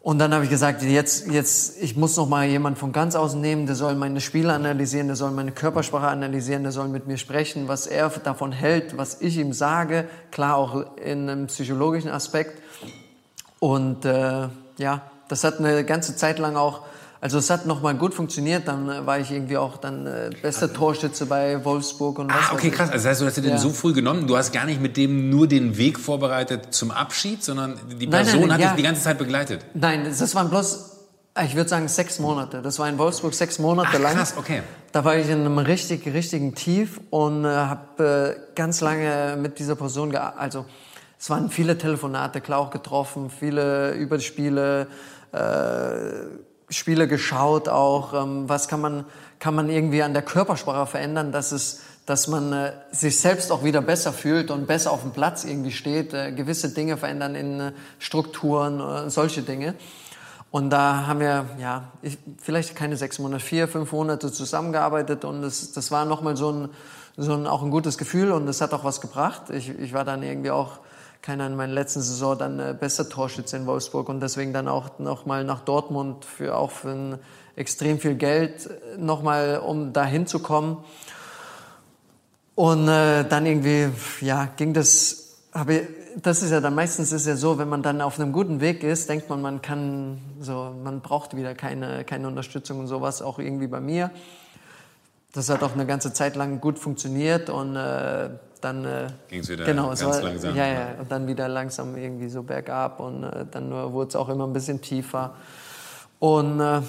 Und 0.00 0.20
dann 0.20 0.32
habe 0.32 0.44
ich 0.44 0.50
gesagt, 0.50 0.82
jetzt, 0.82 1.26
jetzt, 1.26 1.82
ich 1.82 1.96
muss 1.96 2.16
noch 2.16 2.28
mal 2.28 2.46
jemand 2.46 2.78
von 2.78 2.92
ganz 2.92 3.16
außen 3.16 3.40
nehmen, 3.40 3.66
der 3.66 3.74
soll 3.74 3.96
meine 3.96 4.20
Spiele 4.20 4.52
analysieren, 4.52 5.08
der 5.08 5.16
soll 5.16 5.32
meine 5.32 5.50
Körpersprache 5.50 6.06
analysieren, 6.06 6.62
der 6.62 6.72
soll 6.72 6.86
mit 6.86 7.08
mir 7.08 7.18
sprechen, 7.18 7.66
was 7.66 7.88
er 7.88 8.08
davon 8.10 8.52
hält, 8.52 8.96
was 8.96 9.20
ich 9.20 9.36
ihm 9.38 9.52
sage, 9.52 10.08
klar 10.30 10.54
auch 10.54 10.96
in 10.96 11.28
einem 11.28 11.48
psychologischen 11.48 12.10
Aspekt. 12.10 12.62
Und 13.58 14.04
äh, 14.04 14.48
ja, 14.78 15.02
das 15.26 15.42
hat 15.42 15.58
eine 15.58 15.84
ganze 15.84 16.14
Zeit 16.14 16.38
lang 16.38 16.54
auch 16.54 16.82
also 17.20 17.38
es 17.38 17.50
hat 17.50 17.66
nochmal 17.66 17.96
gut 17.96 18.14
funktioniert, 18.14 18.68
dann 18.68 18.88
äh, 18.88 19.04
war 19.06 19.18
ich 19.18 19.30
irgendwie 19.32 19.56
auch 19.56 19.76
dann 19.76 20.06
äh, 20.06 20.30
bester 20.40 20.72
Torschütze 20.72 21.26
bei 21.26 21.64
Wolfsburg 21.64 22.18
und 22.20 22.32
was. 22.32 22.50
Ah, 22.50 22.54
okay, 22.54 22.70
krass. 22.70 22.90
Also 22.90 23.04
das 23.04 23.06
heißt, 23.06 23.20
du 23.20 23.26
hast 23.26 23.36
den 23.38 23.44
ja. 23.44 23.58
so 23.58 23.70
früh 23.70 23.92
genommen, 23.92 24.26
du 24.28 24.36
hast 24.36 24.52
gar 24.52 24.66
nicht 24.66 24.80
mit 24.80 24.96
dem 24.96 25.28
nur 25.28 25.48
den 25.48 25.76
Weg 25.76 25.98
vorbereitet 25.98 26.72
zum 26.72 26.92
Abschied, 26.92 27.42
sondern 27.42 27.78
die 27.88 28.06
Person 28.06 28.40
nein, 28.40 28.48
nein, 28.48 28.52
hat 28.52 28.60
ja. 28.60 28.68
dich 28.68 28.76
die 28.76 28.82
ganze 28.84 29.02
Zeit 29.02 29.18
begleitet. 29.18 29.64
Nein, 29.74 30.04
das 30.04 30.34
waren 30.36 30.48
bloß, 30.48 30.96
ich 31.44 31.56
würde 31.56 31.68
sagen, 31.68 31.88
sechs 31.88 32.20
Monate. 32.20 32.62
Das 32.62 32.78
war 32.78 32.88
in 32.88 32.98
Wolfsburg 32.98 33.34
sechs 33.34 33.58
Monate 33.58 33.90
Ach, 33.94 33.98
lang. 33.98 34.14
Krass, 34.14 34.34
okay. 34.36 34.62
Da 34.92 35.04
war 35.04 35.16
ich 35.16 35.28
in 35.28 35.40
einem 35.40 35.58
richtig, 35.58 36.06
richtigen 36.06 36.54
Tief 36.54 37.00
und 37.10 37.44
äh, 37.44 37.48
habe 37.48 38.36
äh, 38.36 38.54
ganz 38.54 38.80
lange 38.80 39.36
mit 39.40 39.58
dieser 39.58 39.74
Person 39.74 40.10
gearbeitet. 40.10 40.40
Also 40.40 40.66
es 41.18 41.28
waren 41.30 41.50
viele 41.50 41.76
Telefonate, 41.76 42.40
klar 42.40 42.60
auch 42.60 42.70
getroffen, 42.70 43.28
viele 43.28 43.92
über 43.94 44.18
die 44.18 44.24
Spiele. 44.24 44.86
Äh, 45.32 46.46
Spiele 46.70 47.08
geschaut 47.08 47.68
auch, 47.68 48.12
ähm, 48.14 48.48
was 48.48 48.68
kann 48.68 48.80
man, 48.80 49.04
kann 49.38 49.54
man 49.54 49.70
irgendwie 49.70 50.02
an 50.02 50.12
der 50.12 50.22
Körpersprache 50.22 50.86
verändern, 50.86 51.32
dass 51.32 51.52
es, 51.52 51.80
dass 52.06 52.28
man 52.28 52.52
äh, 52.52 52.72
sich 52.90 53.18
selbst 53.20 53.50
auch 53.50 53.64
wieder 53.64 53.80
besser 53.80 54.12
fühlt 54.12 54.50
und 54.50 54.66
besser 54.66 54.92
auf 54.92 55.02
dem 55.02 55.12
Platz 55.12 55.44
irgendwie 55.44 55.72
steht, 55.72 56.12
äh, 56.12 56.32
gewisse 56.32 56.70
Dinge 56.70 56.96
verändern 56.96 57.34
in 57.34 57.60
äh, 57.60 57.72
Strukturen, 57.98 58.80
äh, 58.80 59.10
solche 59.10 59.42
Dinge. 59.42 59.74
Und 60.50 60.70
da 60.70 61.06
haben 61.06 61.20
wir, 61.20 61.46
ja, 61.60 61.92
ich, 62.00 62.18
vielleicht 62.38 62.74
keine 62.74 62.96
sechs 62.96 63.18
Monate, 63.18 63.44
vier, 63.44 63.68
fünf 63.68 63.92
Monate 63.92 64.32
zusammengearbeitet 64.32 65.24
und 65.24 65.42
das, 65.42 65.72
das 65.72 65.90
war 65.90 66.06
nochmal 66.06 66.36
so 66.36 66.50
ein, 66.50 66.68
so 67.18 67.34
ein, 67.34 67.46
auch 67.46 67.62
ein 67.62 67.70
gutes 67.70 67.98
Gefühl 67.98 68.32
und 68.32 68.48
es 68.48 68.60
hat 68.60 68.72
auch 68.72 68.84
was 68.84 69.00
gebracht. 69.00 69.50
Ich, 69.50 69.68
ich 69.68 69.92
war 69.92 70.04
dann 70.04 70.22
irgendwie 70.22 70.50
auch, 70.50 70.78
keiner 71.22 71.46
in 71.46 71.56
meiner 71.56 71.72
letzten 71.72 72.00
Saison 72.00 72.38
dann 72.38 72.58
äh, 72.58 72.76
bester 72.78 73.08
Torschütze 73.08 73.56
in 73.56 73.66
Wolfsburg 73.66 74.08
und 74.08 74.20
deswegen 74.20 74.52
dann 74.52 74.68
auch 74.68 74.98
nochmal 74.98 75.44
nach 75.44 75.60
Dortmund 75.60 76.24
für 76.24 76.56
auch 76.56 76.70
für 76.70 76.90
ein 76.90 77.18
extrem 77.56 77.98
viel 77.98 78.14
Geld 78.14 78.66
äh, 78.66 78.98
nochmal, 78.98 79.58
um 79.58 79.92
da 79.92 80.04
hinzukommen. 80.04 80.78
Und 82.54 82.88
äh, 82.88 83.24
dann 83.24 83.46
irgendwie, 83.46 83.88
ja, 84.20 84.48
ging 84.56 84.72
das, 84.72 85.36
habe 85.52 85.86
das 86.22 86.42
ist 86.42 86.50
ja 86.50 86.60
dann 86.60 86.74
meistens 86.74 87.12
ist 87.12 87.26
ja 87.26 87.36
so, 87.36 87.58
wenn 87.58 87.68
man 87.68 87.82
dann 87.82 88.00
auf 88.00 88.18
einem 88.18 88.32
guten 88.32 88.60
Weg 88.60 88.82
ist, 88.82 89.08
denkt 89.08 89.28
man, 89.28 89.40
man 89.40 89.62
kann 89.62 90.18
so, 90.40 90.74
man 90.82 91.00
braucht 91.00 91.36
wieder 91.36 91.54
keine, 91.54 92.04
keine 92.04 92.26
Unterstützung 92.26 92.80
und 92.80 92.86
sowas, 92.88 93.22
auch 93.22 93.38
irgendwie 93.38 93.68
bei 93.68 93.80
mir. 93.80 94.10
Das 95.32 95.48
hat 95.50 95.62
auch 95.62 95.74
eine 95.74 95.86
ganze 95.86 96.12
Zeit 96.12 96.34
lang 96.34 96.60
gut 96.60 96.78
funktioniert 96.78 97.50
und 97.50 97.76
äh, 97.76 98.30
dann 98.60 98.84
äh, 98.84 99.08
ging 99.28 99.40
es 99.40 99.48
wieder 99.48 99.64
genau, 99.64 99.88
ganz 99.88 100.04
war, 100.04 100.22
langsam. 100.22 100.56
Ja, 100.56 100.66
ja, 100.66 100.94
und 101.00 101.10
dann 101.10 101.26
wieder 101.26 101.48
langsam 101.48 101.96
irgendwie 101.96 102.28
so 102.28 102.42
bergab 102.42 103.00
und 103.00 103.24
äh, 103.24 103.46
dann 103.50 103.70
wurde 103.70 104.08
es 104.08 104.16
auch 104.16 104.28
immer 104.28 104.46
ein 104.46 104.52
bisschen 104.52 104.80
tiefer. 104.80 105.34
Und 106.18 106.60
äh, 106.60 106.80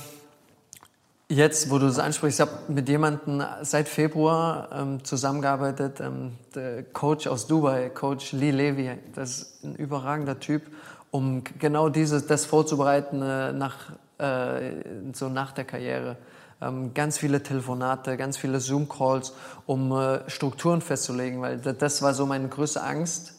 Jetzt, 1.31 1.69
wo 1.69 1.77
du 1.77 1.85
das 1.85 1.99
ansprichst, 1.99 2.39
ich 2.39 2.47
habe 2.47 2.57
mit 2.69 2.89
jemandem 2.89 3.43
seit 3.61 3.87
Februar 3.87 4.67
ähm, 4.73 5.03
zusammengearbeitet, 5.03 5.99
ähm, 5.99 6.31
der 6.55 6.81
Coach 6.81 7.27
aus 7.27 7.45
Dubai, 7.45 7.91
Coach 7.91 8.31
Lee 8.31 8.49
Levy, 8.49 8.97
das 9.13 9.29
ist 9.37 9.63
ein 9.63 9.75
überragender 9.75 10.39
Typ, 10.39 10.63
um 11.11 11.43
genau 11.59 11.89
dieses, 11.89 12.25
das 12.25 12.47
vorzubereiten 12.47 13.21
äh, 13.21 13.53
nach, 13.53 13.91
äh, 14.17 14.71
so 15.13 15.29
nach 15.29 15.51
der 15.51 15.65
Karriere. 15.65 16.17
Ähm, 16.61 16.93
ganz 16.93 17.17
viele 17.17 17.41
Telefonate, 17.41 18.17
ganz 18.17 18.37
viele 18.37 18.59
Zoom-Calls, 18.59 19.33
um 19.65 19.91
äh, 19.91 20.29
Strukturen 20.29 20.81
festzulegen, 20.81 21.41
weil 21.41 21.57
das 21.57 22.01
war 22.01 22.13
so 22.13 22.25
meine 22.25 22.47
größte 22.47 22.83
Angst, 22.83 23.33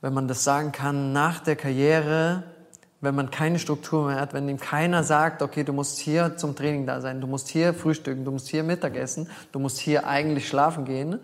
wenn 0.00 0.14
man 0.14 0.28
das 0.28 0.44
sagen 0.44 0.72
kann, 0.72 1.12
nach 1.12 1.40
der 1.40 1.56
Karriere 1.56 2.44
wenn 3.00 3.14
man 3.14 3.30
keine 3.30 3.58
Struktur 3.58 4.06
mehr 4.06 4.20
hat, 4.20 4.34
wenn 4.34 4.48
ihm 4.48 4.58
keiner 4.58 5.02
sagt, 5.04 5.42
okay, 5.42 5.64
du 5.64 5.72
musst 5.72 5.98
hier 5.98 6.36
zum 6.36 6.54
Training 6.54 6.86
da 6.86 7.00
sein, 7.00 7.20
du 7.20 7.26
musst 7.26 7.48
hier 7.48 7.72
frühstücken, 7.72 8.24
du 8.24 8.30
musst 8.30 8.48
hier 8.48 8.62
Mittagessen, 8.62 9.28
du 9.52 9.58
musst 9.58 9.78
hier 9.78 10.06
eigentlich 10.06 10.46
schlafen 10.48 10.84
gehen, 10.84 11.18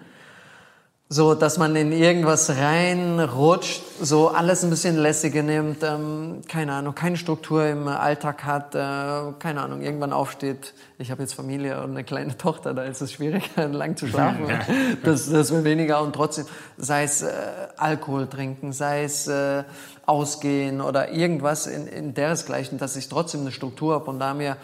so 1.08 1.34
dass 1.34 1.56
man 1.56 1.76
in 1.76 1.92
irgendwas 1.92 2.50
reinrutscht, 2.50 3.80
so 4.00 4.28
alles 4.28 4.64
ein 4.64 4.70
bisschen 4.70 4.96
lässiger 4.96 5.44
nimmt, 5.44 5.84
ähm, 5.84 6.40
keine 6.48 6.72
Ahnung, 6.72 6.96
keine 6.96 7.16
Struktur 7.16 7.64
im 7.64 7.86
Alltag 7.86 8.42
hat, 8.44 8.74
äh, 8.74 9.32
keine 9.38 9.60
Ahnung, 9.60 9.82
irgendwann 9.82 10.12
aufsteht. 10.12 10.74
Ich 10.98 11.12
habe 11.12 11.22
jetzt 11.22 11.34
Familie 11.34 11.80
und 11.80 11.90
eine 11.90 12.02
kleine 12.02 12.36
Tochter, 12.38 12.74
da 12.74 12.82
ist 12.82 13.02
es 13.02 13.12
schwieriger, 13.12 13.68
lang 13.72 13.96
zu 13.96 14.08
schlafen. 14.08 14.48
das, 15.04 15.30
das 15.30 15.52
wird 15.52 15.62
weniger 15.62 16.02
und 16.02 16.12
trotzdem, 16.12 16.46
sei 16.76 17.04
es 17.04 17.22
äh, 17.22 17.30
Alkohol 17.76 18.26
trinken, 18.26 18.72
sei 18.72 19.04
es 19.04 19.28
äh, 19.28 19.62
ausgehen 20.06 20.80
oder 20.80 21.12
irgendwas 21.12 21.68
in, 21.68 21.86
in 21.86 22.14
deresgleichen, 22.14 22.78
dass 22.78 22.96
ich 22.96 23.08
trotzdem 23.08 23.42
eine 23.42 23.52
Struktur 23.52 23.94
habe 23.94 24.10
und 24.10 24.18
da 24.18 24.34
mir 24.34 24.56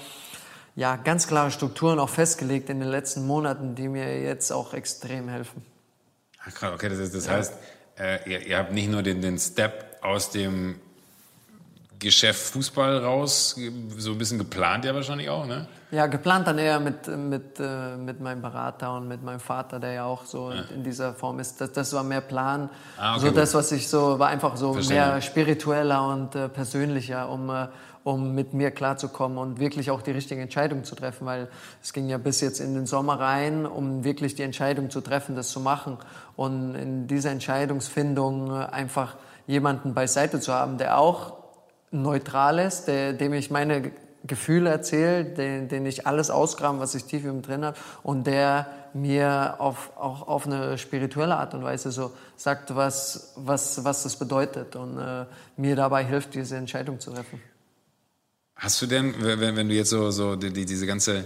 ja 0.74 0.96
ganz 0.96 1.28
klare 1.28 1.52
Strukturen 1.52 2.00
auch 2.00 2.08
festgelegt 2.08 2.68
in 2.68 2.80
den 2.80 2.88
letzten 2.88 3.28
Monaten, 3.28 3.76
die 3.76 3.86
mir 3.86 4.20
jetzt 4.22 4.50
auch 4.50 4.74
extrem 4.74 5.28
helfen. 5.28 5.71
Ach, 6.44 6.72
okay, 6.74 6.88
das, 6.88 6.98
ist, 6.98 7.14
das 7.14 7.26
ja. 7.26 7.32
heißt, 7.32 7.54
äh, 7.98 8.30
ihr, 8.30 8.46
ihr, 8.46 8.58
habt 8.58 8.72
nicht 8.72 8.90
nur 8.90 9.02
den, 9.02 9.20
den 9.20 9.38
Step 9.38 9.98
aus 10.02 10.30
dem 10.30 10.76
Geschäft 11.98 12.52
Fußball 12.52 12.98
raus, 12.98 13.56
so 13.96 14.12
ein 14.12 14.18
bisschen 14.18 14.38
geplant 14.38 14.84
ja 14.84 14.94
wahrscheinlich 14.94 15.30
auch, 15.30 15.46
ne? 15.46 15.68
Ja, 15.92 16.06
geplant 16.06 16.46
dann 16.46 16.58
eher 16.58 16.80
mit, 16.80 17.06
mit, 17.06 17.60
äh, 17.60 17.96
mit 17.96 18.18
meinem 18.18 18.40
Berater 18.40 18.94
und 18.94 19.06
mit 19.06 19.22
meinem 19.22 19.38
Vater, 19.38 19.78
der 19.78 19.92
ja 19.92 20.04
auch 20.04 20.24
so 20.24 20.50
ja. 20.50 20.62
in 20.74 20.82
dieser 20.82 21.14
Form 21.14 21.38
ist. 21.38 21.60
Das, 21.60 21.70
das 21.72 21.92
war 21.92 22.02
mehr 22.02 22.22
Plan. 22.22 22.70
Ah, 22.96 23.12
okay, 23.12 23.20
so 23.20 23.26
gut. 23.28 23.36
das, 23.36 23.54
was 23.54 23.70
ich 23.72 23.88
so, 23.88 24.18
war 24.18 24.28
einfach 24.28 24.56
so 24.56 24.72
Verstehen. 24.72 24.96
mehr 24.96 25.20
spiritueller 25.20 26.08
und 26.08 26.34
äh, 26.34 26.48
persönlicher, 26.48 27.28
um, 27.28 27.50
äh, 27.50 27.68
um 28.04 28.34
mit 28.34 28.52
mir 28.54 28.70
klarzukommen 28.70 29.38
und 29.38 29.60
wirklich 29.60 29.90
auch 29.90 30.02
die 30.02 30.10
richtige 30.10 30.40
Entscheidung 30.40 30.84
zu 30.84 30.94
treffen, 30.94 31.26
weil 31.26 31.48
es 31.82 31.92
ging 31.92 32.08
ja 32.08 32.18
bis 32.18 32.40
jetzt 32.40 32.60
in 32.60 32.74
den 32.74 32.86
Sommer 32.86 33.20
rein, 33.20 33.66
um 33.66 34.04
wirklich 34.04 34.34
die 34.34 34.42
Entscheidung 34.42 34.90
zu 34.90 35.00
treffen, 35.00 35.36
das 35.36 35.50
zu 35.50 35.60
machen. 35.60 35.98
Und 36.36 36.74
in 36.74 37.06
dieser 37.06 37.30
Entscheidungsfindung 37.30 38.52
einfach 38.52 39.16
jemanden 39.46 39.94
beiseite 39.94 40.40
zu 40.40 40.52
haben, 40.52 40.78
der 40.78 40.98
auch 40.98 41.34
neutral 41.90 42.58
ist, 42.58 42.86
der, 42.86 43.12
dem 43.12 43.32
ich 43.34 43.50
meine 43.50 43.92
Gefühle 44.24 44.70
erzähle, 44.70 45.24
den, 45.24 45.68
den 45.68 45.84
ich 45.84 46.06
alles 46.06 46.30
ausgraben, 46.30 46.80
was 46.80 46.94
ich 46.94 47.04
tief 47.04 47.24
im 47.24 47.42
drin 47.42 47.64
habe 47.64 47.76
und 48.02 48.26
der 48.26 48.66
mir 48.94 49.56
auf, 49.58 49.90
auch 49.96 50.28
auf 50.28 50.46
eine 50.46 50.78
spirituelle 50.78 51.36
Art 51.36 51.54
und 51.54 51.64
Weise 51.64 51.90
so 51.90 52.12
sagt, 52.36 52.74
was, 52.76 53.32
was, 53.36 53.84
was 53.84 54.02
das 54.04 54.16
bedeutet 54.16 54.76
und 54.76 54.98
äh, 54.98 55.24
mir 55.56 55.76
dabei 55.76 56.04
hilft, 56.04 56.34
diese 56.34 56.56
Entscheidung 56.56 57.00
zu 57.00 57.12
treffen. 57.12 57.40
Hast 58.62 58.80
du 58.80 58.86
denn, 58.86 59.16
wenn, 59.18 59.56
wenn 59.56 59.68
du 59.68 59.74
jetzt 59.74 59.90
so, 59.90 60.12
so 60.12 60.36
die, 60.36 60.52
die, 60.52 60.64
diese 60.64 60.86
ganze, 60.86 61.24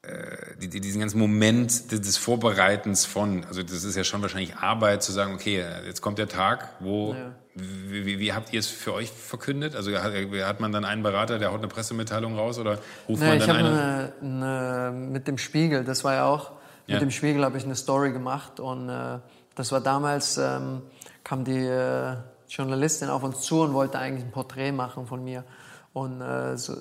äh, 0.00 0.56
die, 0.58 0.68
die, 0.68 0.80
diesen 0.80 0.98
ganzen 0.98 1.18
Moment 1.18 1.92
des 1.92 2.16
Vorbereitens 2.16 3.04
von, 3.04 3.44
also 3.44 3.62
das 3.62 3.84
ist 3.84 3.94
ja 3.94 4.04
schon 4.04 4.22
wahrscheinlich 4.22 4.56
Arbeit 4.56 5.02
zu 5.02 5.12
sagen, 5.12 5.34
okay, 5.34 5.62
jetzt 5.84 6.00
kommt 6.00 6.16
der 6.16 6.28
Tag, 6.28 6.76
wo, 6.80 7.12
ja. 7.12 7.34
wie, 7.56 8.06
wie, 8.06 8.18
wie, 8.20 8.32
habt 8.32 8.54
ihr 8.54 8.60
es 8.60 8.68
für 8.68 8.94
euch 8.94 9.10
verkündet? 9.10 9.76
Also 9.76 9.94
hat, 9.98 10.14
hat, 10.14 10.60
man 10.60 10.72
dann 10.72 10.86
einen 10.86 11.02
Berater, 11.02 11.38
der 11.38 11.52
haut 11.52 11.58
eine 11.58 11.68
Pressemitteilung 11.68 12.38
raus 12.38 12.58
oder 12.58 12.78
ruft 13.06 13.20
naja, 13.20 13.32
man 13.32 13.38
dann 13.38 13.50
ich 13.50 13.54
eine? 13.54 14.12
Eine, 14.22 14.88
eine? 14.88 14.92
Mit 14.92 15.28
dem 15.28 15.36
Spiegel, 15.36 15.84
das 15.84 16.04
war 16.04 16.14
ja 16.14 16.24
auch, 16.24 16.52
mit 16.86 16.94
ja. 16.94 17.00
dem 17.00 17.10
Spiegel 17.10 17.44
habe 17.44 17.58
ich 17.58 17.64
eine 17.64 17.76
Story 17.76 18.12
gemacht 18.12 18.60
und 18.60 18.88
äh, 18.88 19.18
das 19.56 19.72
war 19.72 19.82
damals, 19.82 20.38
ähm, 20.38 20.80
kam 21.22 21.44
die 21.44 21.66
äh, 21.66 22.16
Journalistin 22.48 23.10
auf 23.10 23.24
uns 23.24 23.42
zu 23.42 23.60
und 23.60 23.74
wollte 23.74 23.98
eigentlich 23.98 24.24
ein 24.24 24.32
Porträt 24.32 24.72
machen 24.72 25.06
von 25.06 25.22
mir. 25.22 25.44
Und 25.92 26.20
äh, 26.20 26.56
so, 26.56 26.74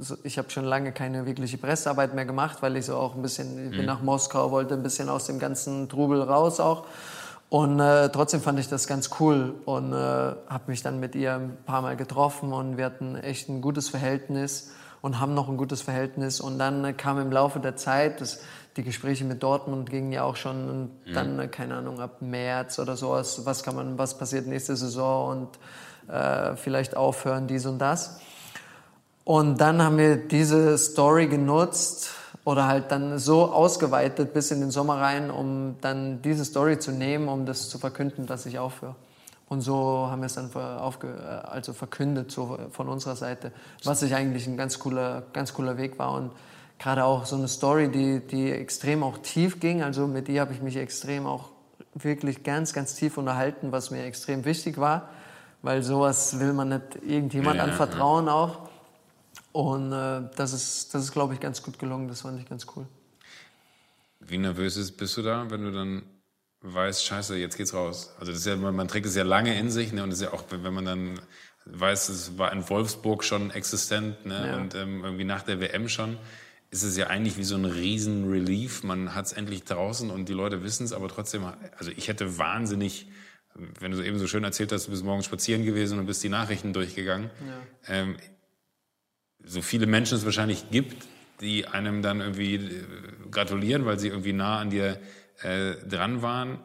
so, 0.00 0.16
ich 0.24 0.38
habe 0.38 0.50
schon 0.50 0.64
lange 0.64 0.90
keine 0.92 1.24
wirkliche 1.24 1.56
Pressearbeit 1.56 2.14
mehr 2.14 2.24
gemacht, 2.24 2.62
weil 2.62 2.76
ich 2.76 2.86
so 2.86 2.96
auch 2.96 3.14
ein 3.14 3.22
bisschen, 3.22 3.64
ich 3.64 3.70
bin 3.70 3.80
mhm. 3.80 3.86
nach 3.86 4.02
Moskau, 4.02 4.50
wollte 4.50 4.74
ein 4.74 4.82
bisschen 4.82 5.08
aus 5.08 5.26
dem 5.26 5.38
ganzen 5.38 5.88
Trubel 5.88 6.20
raus 6.22 6.58
auch. 6.58 6.86
Und 7.48 7.78
äh, 7.78 8.08
trotzdem 8.08 8.40
fand 8.40 8.58
ich 8.58 8.68
das 8.68 8.88
ganz 8.88 9.10
cool 9.20 9.54
und 9.66 9.92
äh, 9.92 9.96
habe 9.96 10.64
mich 10.66 10.82
dann 10.82 10.98
mit 10.98 11.14
ihr 11.14 11.34
ein 11.34 11.56
paar 11.64 11.80
Mal 11.80 11.96
getroffen 11.96 12.52
und 12.52 12.76
wir 12.76 12.84
hatten 12.84 13.14
echt 13.14 13.48
ein 13.48 13.60
gutes 13.60 13.88
Verhältnis 13.88 14.72
und 15.00 15.20
haben 15.20 15.34
noch 15.34 15.48
ein 15.48 15.56
gutes 15.56 15.82
Verhältnis. 15.82 16.40
Und 16.40 16.58
dann 16.58 16.96
kam 16.96 17.20
im 17.20 17.30
Laufe 17.30 17.60
der 17.60 17.76
Zeit, 17.76 18.20
das, 18.20 18.40
die 18.76 18.82
Gespräche 18.82 19.24
mit 19.24 19.44
Dortmund 19.44 19.88
gingen 19.88 20.10
ja 20.10 20.24
auch 20.24 20.34
schon 20.34 20.80
mhm. 20.80 21.14
dann, 21.14 21.38
äh, 21.38 21.46
keine 21.46 21.76
Ahnung, 21.76 22.00
ab 22.00 22.20
März 22.20 22.80
oder 22.80 22.96
sowas, 22.96 23.42
was 23.44 23.62
kann 23.62 23.76
man, 23.76 23.96
was 23.96 24.18
passiert 24.18 24.48
nächste 24.48 24.74
Saison 24.74 25.48
und 26.08 26.12
äh, 26.12 26.56
vielleicht 26.56 26.96
aufhören, 26.96 27.46
dies 27.46 27.64
und 27.64 27.78
das. 27.78 28.20
Und 29.26 29.60
dann 29.60 29.82
haben 29.82 29.98
wir 29.98 30.14
diese 30.14 30.78
Story 30.78 31.26
genutzt 31.26 32.10
oder 32.44 32.68
halt 32.68 32.92
dann 32.92 33.18
so 33.18 33.52
ausgeweitet 33.52 34.32
bis 34.32 34.52
in 34.52 34.60
den 34.60 34.70
Sommer 34.70 35.00
rein, 35.00 35.32
um 35.32 35.74
dann 35.80 36.22
diese 36.22 36.44
Story 36.44 36.78
zu 36.78 36.92
nehmen, 36.92 37.26
um 37.26 37.44
das 37.44 37.68
zu 37.68 37.78
verkünden, 37.78 38.26
dass 38.26 38.46
ich 38.46 38.60
aufhöre. 38.60 38.94
Und 39.48 39.62
so 39.62 40.06
haben 40.08 40.22
wir 40.22 40.26
es 40.26 40.34
dann 40.34 40.54
aufge, 40.54 41.08
also 41.44 41.72
verkündet 41.72 42.30
so 42.30 42.56
von 42.70 42.88
unserer 42.88 43.16
Seite, 43.16 43.50
was 43.82 43.98
sich 43.98 44.14
eigentlich 44.14 44.46
ein 44.46 44.56
ganz 44.56 44.78
cooler, 44.78 45.24
ganz 45.32 45.54
cooler 45.54 45.76
Weg 45.76 45.98
war. 45.98 46.12
Und 46.12 46.30
gerade 46.78 47.04
auch 47.04 47.26
so 47.26 47.34
eine 47.34 47.48
Story, 47.48 47.90
die, 47.90 48.20
die 48.20 48.52
extrem 48.52 49.02
auch 49.02 49.18
tief 49.18 49.58
ging. 49.58 49.82
Also 49.82 50.06
mit 50.06 50.28
ihr 50.28 50.40
habe 50.40 50.52
ich 50.52 50.62
mich 50.62 50.76
extrem 50.76 51.26
auch 51.26 51.48
wirklich 51.94 52.44
ganz, 52.44 52.72
ganz 52.72 52.94
tief 52.94 53.18
unterhalten, 53.18 53.72
was 53.72 53.90
mir 53.90 54.04
extrem 54.04 54.44
wichtig 54.44 54.78
war, 54.78 55.08
weil 55.62 55.82
sowas 55.82 56.38
will 56.38 56.52
man 56.52 56.68
nicht 56.68 57.02
irgendjemand 57.04 57.56
ja, 57.56 57.64
anvertrauen 57.64 58.26
ja. 58.26 58.32
auch. 58.32 58.65
Und 59.56 59.90
äh, 59.90 60.20
das 60.36 60.52
ist, 60.52 60.92
das 60.92 61.04
ist 61.04 61.12
glaube 61.12 61.32
ich, 61.32 61.40
ganz 61.40 61.62
gut 61.62 61.78
gelungen. 61.78 62.08
Das 62.08 62.20
fand 62.20 62.38
ich 62.38 62.46
ganz 62.46 62.66
cool. 62.76 62.86
Wie 64.20 64.36
nervös 64.36 64.92
bist 64.92 65.16
du 65.16 65.22
da, 65.22 65.50
wenn 65.50 65.62
du 65.62 65.72
dann 65.72 66.02
weißt, 66.60 67.02
scheiße, 67.02 67.38
jetzt 67.38 67.56
geht's 67.56 67.72
raus? 67.72 68.14
Also 68.20 68.32
das 68.32 68.40
ist 68.40 68.46
ja, 68.46 68.56
man, 68.56 68.76
man 68.76 68.86
trägt 68.86 69.06
es 69.06 69.14
ja 69.14 69.24
lange 69.24 69.58
in 69.58 69.70
sich 69.70 69.94
ne? 69.94 70.02
und 70.02 70.10
das 70.10 70.18
ist 70.18 70.26
ja 70.26 70.34
auch, 70.34 70.44
wenn 70.50 70.74
man 70.74 70.84
dann 70.84 71.20
weiß, 71.64 72.10
es 72.10 72.36
war 72.36 72.52
in 72.52 72.68
Wolfsburg 72.68 73.24
schon 73.24 73.50
existent 73.50 74.26
ne? 74.26 74.46
Ja. 74.46 74.56
und 74.58 74.74
ähm, 74.74 75.02
irgendwie 75.02 75.24
nach 75.24 75.40
der 75.40 75.58
WM 75.58 75.88
schon, 75.88 76.18
ist 76.70 76.82
es 76.82 76.94
ja 76.98 77.06
eigentlich 77.06 77.38
wie 77.38 77.44
so 77.44 77.54
ein 77.54 77.64
riesen 77.64 78.28
Relief. 78.28 78.82
Man 78.82 79.14
hat 79.14 79.24
es 79.24 79.32
endlich 79.32 79.64
draußen 79.64 80.10
und 80.10 80.28
die 80.28 80.34
Leute 80.34 80.64
wissen 80.64 80.84
es, 80.84 80.92
aber 80.92 81.08
trotzdem, 81.08 81.46
also 81.78 81.90
ich 81.96 82.08
hätte 82.08 82.36
wahnsinnig 82.36 83.06
wenn 83.80 83.92
du 83.92 84.02
eben 84.02 84.18
so 84.18 84.26
schön 84.26 84.44
erzählt 84.44 84.70
hast, 84.72 84.86
du 84.86 84.90
bist 84.90 85.02
morgens 85.02 85.24
spazieren 85.24 85.64
gewesen 85.64 85.98
und 85.98 86.04
bist 86.04 86.22
die 86.22 86.28
Nachrichten 86.28 86.74
durchgegangen. 86.74 87.30
Ja. 87.88 87.94
Ähm, 87.94 88.16
so 89.46 89.62
viele 89.62 89.86
Menschen 89.86 90.18
es 90.18 90.24
wahrscheinlich 90.24 90.70
gibt, 90.70 91.06
die 91.40 91.66
einem 91.66 92.02
dann 92.02 92.20
irgendwie 92.20 92.56
äh, 92.56 92.84
gratulieren, 93.30 93.86
weil 93.86 93.98
sie 93.98 94.08
irgendwie 94.08 94.32
nah 94.32 94.58
an 94.58 94.70
dir 94.70 94.98
äh, 95.42 95.74
dran 95.88 96.22
waren, 96.22 96.58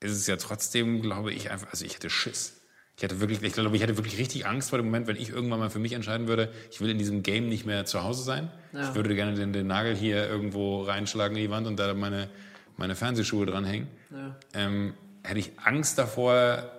ist 0.00 0.12
es 0.12 0.26
ja 0.26 0.36
trotzdem, 0.36 1.00
glaube 1.00 1.32
ich, 1.32 1.50
einfach, 1.50 1.70
also 1.70 1.84
ich 1.84 1.94
hätte 1.94 2.10
Schiss. 2.10 2.60
Ich 2.96 3.04
hatte 3.04 3.20
wirklich, 3.20 3.42
ich 3.42 3.52
glaube, 3.52 3.76
ich 3.76 3.82
hatte 3.82 3.98
wirklich 3.98 4.18
richtig 4.18 4.46
Angst 4.46 4.70
vor 4.70 4.78
dem 4.78 4.86
Moment, 4.86 5.06
wenn 5.06 5.16
ich 5.16 5.28
irgendwann 5.28 5.58
mal 5.58 5.68
für 5.68 5.78
mich 5.78 5.92
entscheiden 5.92 6.28
würde, 6.28 6.50
ich 6.70 6.80
will 6.80 6.88
in 6.88 6.98
diesem 6.98 7.22
Game 7.22 7.48
nicht 7.48 7.66
mehr 7.66 7.84
zu 7.84 8.02
Hause 8.02 8.22
sein. 8.22 8.50
Ja. 8.72 8.88
Ich 8.88 8.94
würde 8.94 9.14
gerne 9.14 9.34
den, 9.34 9.52
den, 9.52 9.66
Nagel 9.66 9.94
hier 9.94 10.26
irgendwo 10.26 10.82
reinschlagen 10.82 11.36
in 11.36 11.42
die 11.42 11.50
Wand 11.50 11.66
und 11.66 11.78
da 11.78 11.92
meine, 11.92 12.30
meine 12.78 12.94
Fernsehschuhe 12.94 13.44
dranhängen. 13.44 13.88
Ja. 14.10 14.36
Ähm, 14.54 14.94
hätte 15.22 15.40
ich 15.40 15.52
Angst 15.62 15.98
davor, 15.98 16.70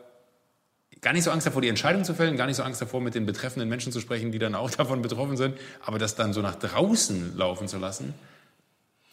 gar 1.02 1.14
nicht 1.14 1.24
so 1.24 1.32
Angst 1.32 1.48
davor, 1.48 1.62
die 1.62 1.70
Entscheidung 1.70 2.04
zu 2.04 2.14
fällen, 2.14 2.38
gar 2.38 2.46
nicht 2.46 2.56
so 2.56 2.64
Angst 2.64 2.82
davor, 2.82 3.02
mit 3.02 3.16
den 3.16 3.26
betreffenden 3.26 3.70
Menschen 3.70 3.92
zu 3.92 4.00
sprechen, 4.00 4.32
die 4.32 4.40
dann 4.40 4.56
auch 4.56 4.70
davon 4.78 5.02
betroffen 5.02 5.38
sind, 5.38 5.58
aber 5.86 6.00
das 6.00 6.16
dann 6.16 6.34
so 6.34 6.42
nach 6.42 6.56
draußen 6.56 7.38
laufen 7.38 7.68
zu 7.68 7.78
lassen, 7.78 8.14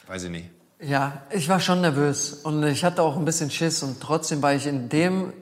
weiß 0.06 0.24
ich 0.24 0.30
nicht. 0.30 0.50
Ja, 0.80 1.22
ich 1.30 1.48
war 1.48 1.60
schon 1.60 1.80
nervös 1.80 2.32
und 2.32 2.62
ich 2.64 2.84
hatte 2.84 3.02
auch 3.02 3.16
ein 3.16 3.24
bisschen 3.24 3.50
Schiss 3.50 3.82
und 3.82 4.00
trotzdem 4.00 4.42
war 4.42 4.54
ich 4.54 4.66
in 4.66 4.88
dem 4.88 5.32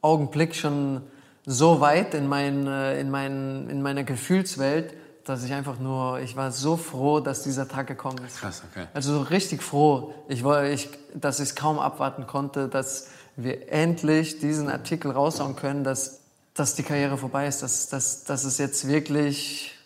Augenblick 0.00 0.54
schon 0.54 1.02
so 1.44 1.80
weit 1.80 2.14
in, 2.14 2.26
mein, 2.28 2.66
äh, 2.66 3.00
in, 3.00 3.10
mein, 3.10 3.68
in 3.68 3.82
meiner 3.82 4.04
Gefühlswelt, 4.04 4.94
dass 5.24 5.44
ich 5.44 5.52
einfach 5.52 5.78
nur, 5.78 6.20
ich 6.20 6.36
war 6.36 6.52
so 6.52 6.76
froh, 6.76 7.20
dass 7.20 7.42
dieser 7.42 7.68
Tag 7.68 7.86
gekommen 7.86 8.18
ist. 8.26 8.38
Krass, 8.38 8.62
okay. 8.70 8.86
Also 8.94 9.14
so 9.14 9.22
richtig 9.22 9.62
froh, 9.62 10.14
ich 10.28 10.44
war, 10.44 10.64
ich, 10.64 10.88
dass 11.14 11.40
ich 11.40 11.50
es 11.50 11.54
kaum 11.54 11.78
abwarten 11.78 12.26
konnte, 12.26 12.68
dass 12.68 13.08
wir 13.38 13.72
endlich 13.72 14.40
diesen 14.40 14.68
Artikel 14.68 15.12
raushauen 15.12 15.54
können, 15.54 15.84
dass, 15.84 16.20
dass 16.54 16.74
die 16.74 16.82
Karriere 16.82 17.16
vorbei 17.16 17.46
ist, 17.46 17.62
dass, 17.62 17.88
dass, 17.88 18.24
dass 18.24 18.42
es 18.42 18.58
jetzt 18.58 18.88
wirklich 18.88 19.78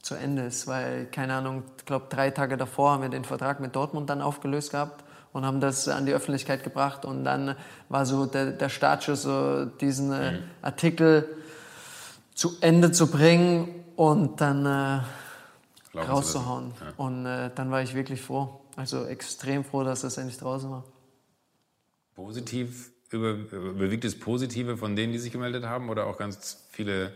zu 0.00 0.14
Ende 0.14 0.46
ist. 0.46 0.66
Weil, 0.66 1.04
keine 1.06 1.34
Ahnung, 1.34 1.62
ich 1.76 1.84
glaube, 1.84 2.06
drei 2.08 2.30
Tage 2.30 2.56
davor 2.56 2.92
haben 2.92 3.02
wir 3.02 3.10
den 3.10 3.24
Vertrag 3.24 3.60
mit 3.60 3.76
Dortmund 3.76 4.08
dann 4.08 4.22
aufgelöst 4.22 4.70
gehabt 4.70 5.04
und 5.34 5.44
haben 5.44 5.60
das 5.60 5.86
an 5.88 6.06
die 6.06 6.12
Öffentlichkeit 6.14 6.64
gebracht. 6.64 7.04
Und 7.04 7.24
dann 7.24 7.54
war 7.90 8.06
so 8.06 8.24
der, 8.24 8.52
der 8.52 8.70
Startschuss, 8.70 9.22
so 9.22 9.66
diesen 9.66 10.10
äh, 10.10 10.32
mhm. 10.32 10.38
Artikel 10.62 11.28
zu 12.34 12.52
Ende 12.62 12.92
zu 12.92 13.10
bringen 13.10 13.84
und 13.94 14.40
dann 14.40 14.64
äh, 14.64 15.98
rauszuhauen. 15.98 16.72
Ja. 16.80 16.86
Und 16.96 17.26
äh, 17.26 17.50
dann 17.54 17.70
war 17.70 17.82
ich 17.82 17.94
wirklich 17.94 18.22
froh. 18.22 18.58
Also 18.74 19.04
extrem 19.04 19.64
froh, 19.64 19.84
dass 19.84 20.00
das 20.00 20.16
endlich 20.16 20.38
draußen 20.38 20.70
war. 20.70 20.84
Positiv, 22.16 22.90
über, 23.10 23.30
überwiegt 23.52 24.02
das 24.02 24.16
Positive 24.18 24.76
von 24.76 24.96
denen, 24.96 25.12
die 25.12 25.18
sich 25.18 25.30
gemeldet 25.30 25.64
haben 25.64 25.88
oder 25.90 26.06
auch 26.06 26.18
ganz 26.18 26.66
viele 26.70 27.12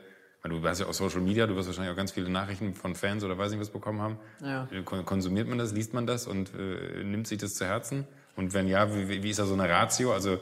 du 0.49 0.67
hast 0.67 0.81
ja 0.81 0.87
auch 0.87 0.95
Social 0.95 1.21
Media, 1.21 1.47
du 1.47 1.55
wirst 1.55 1.69
wahrscheinlich 1.69 1.93
auch 1.93 1.97
ganz 1.97 2.13
viele 2.13 2.31
Nachrichten 2.31 2.75
von 2.75 2.95
Fans 2.95 3.25
oder 3.25 3.37
weiß 3.37 3.51
nicht 3.51 3.61
was 3.61 3.71
bekommen 3.71 4.01
haben. 4.01 4.19
Ja. 4.43 4.67
Konsumiert 4.83 5.49
man 5.49 5.59
das, 5.59 5.73
liest 5.73 5.93
man 5.93 6.07
das 6.07 6.27
und 6.27 6.51
äh, 6.55 7.05
nimmt 7.05 7.27
sich 7.27 7.39
das 7.39 7.55
zu 7.55 7.67
Herzen? 7.67 8.07
Und 8.37 8.55
wenn 8.55 8.67
ja, 8.67 8.95
wie, 8.95 9.23
wie 9.23 9.31
ist 9.31 9.39
da 9.39 9.45
so 9.45 9.53
eine 9.53 9.69
Ratio? 9.69 10.15
Also 10.15 10.39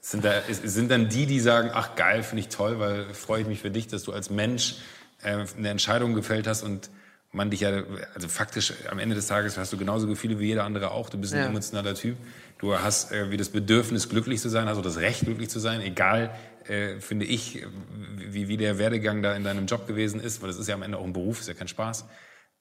sind, 0.00 0.24
da, 0.24 0.40
sind 0.48 0.90
dann 0.90 1.08
die, 1.08 1.26
die 1.26 1.38
sagen, 1.38 1.70
ach 1.72 1.96
geil, 1.96 2.22
finde 2.22 2.40
ich 2.40 2.48
toll, 2.48 2.78
weil 2.78 3.12
freue 3.12 3.42
ich 3.42 3.46
mich 3.46 3.60
für 3.60 3.70
dich, 3.70 3.88
dass 3.88 4.04
du 4.04 4.12
als 4.12 4.30
Mensch 4.30 4.76
äh, 5.22 5.44
eine 5.56 5.68
Entscheidung 5.68 6.14
gefällt 6.14 6.46
hast 6.46 6.62
und 6.62 6.88
man 7.32 7.50
dich 7.50 7.60
ja, 7.60 7.82
also 8.14 8.28
faktisch 8.28 8.74
am 8.90 8.98
Ende 8.98 9.14
des 9.14 9.26
Tages 9.26 9.56
hast 9.56 9.72
du 9.72 9.78
genauso 9.78 10.06
Gefühle 10.06 10.38
wie 10.38 10.46
jeder 10.46 10.64
andere 10.64 10.90
auch. 10.90 11.08
Du 11.08 11.18
bist 11.18 11.32
ein 11.32 11.40
ja. 11.40 11.46
emotionaler 11.46 11.94
Typ. 11.94 12.16
Du 12.58 12.78
hast 12.78 13.10
äh, 13.10 13.30
wie 13.30 13.38
das 13.38 13.48
Bedürfnis, 13.48 14.08
glücklich 14.08 14.40
zu 14.40 14.50
sein, 14.50 14.68
also 14.68 14.82
das 14.82 14.98
Recht, 14.98 15.22
glücklich 15.22 15.48
zu 15.48 15.58
sein, 15.58 15.80
egal 15.80 16.30
äh, 16.68 17.00
finde 17.00 17.24
ich, 17.24 17.66
wie, 18.16 18.48
wie 18.48 18.56
der 18.56 18.78
Werdegang 18.78 19.22
da 19.22 19.34
in 19.34 19.44
deinem 19.44 19.66
Job 19.66 19.86
gewesen 19.86 20.20
ist, 20.20 20.42
weil 20.42 20.48
das 20.48 20.58
ist 20.58 20.68
ja 20.68 20.74
am 20.74 20.82
Ende 20.82 20.98
auch 20.98 21.04
ein 21.04 21.12
Beruf, 21.12 21.40
ist 21.40 21.48
ja 21.48 21.54
kein 21.54 21.68
Spaß. 21.68 22.04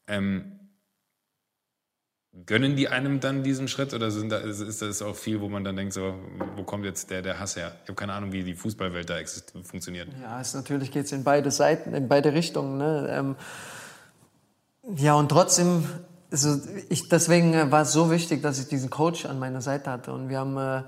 Ähm, 0.08 0.58
gönnen 2.46 2.78
die 2.78 2.88
einem 2.88 3.20
dann 3.20 3.44
diesen 3.44 3.68
Schritt 3.68 3.94
oder 3.94 4.10
sind 4.10 4.32
da, 4.32 4.38
ist 4.38 4.82
das 4.82 5.02
auch 5.02 5.18
viel, 5.18 5.42
wo 5.42 5.50
man 5.50 5.66
dann 5.66 5.76
denkt, 5.76 5.94
so, 5.94 6.16
wo 6.56 6.64
kommt 6.64 6.86
jetzt 6.86 7.10
der, 7.12 7.22
der 7.22 7.40
Hass 7.40 7.58
her? 7.58 7.76
Ich 7.84 7.90
habe 7.90 7.96
keine 7.96 8.14
Ahnung, 8.14 8.32
wie 8.32 8.44
die 8.44 8.56
Fußballwelt 8.56 9.10
da 9.10 9.18
funktioniert. 9.64 10.08
Ja, 10.22 10.40
es 10.40 10.54
natürlich 10.54 10.92
geht 10.92 11.06
es 11.06 11.12
in 11.12 11.26
beide 11.26 11.52
Seiten, 11.52 11.94
in 11.94 12.08
beide 12.08 12.34
Richtungen. 12.34 12.78
Ne? 12.78 13.08
Ähm, 13.12 13.36
ja, 14.96 15.14
und 15.14 15.30
trotzdem, 15.30 15.88
also 16.32 16.60
ich, 16.90 17.08
deswegen 17.10 17.72
war 17.72 17.84
es 17.84 17.92
so 17.92 18.10
wichtig, 18.10 18.42
dass 18.42 18.60
ich 18.60 18.68
diesen 18.68 18.90
Coach 18.90 19.26
an 19.26 19.40
meiner 19.40 19.62
Seite 19.62 19.92
hatte. 19.92 20.12
Und 20.14 20.30
wir 20.30 20.40
haben 20.40 20.58
äh, 20.58 20.84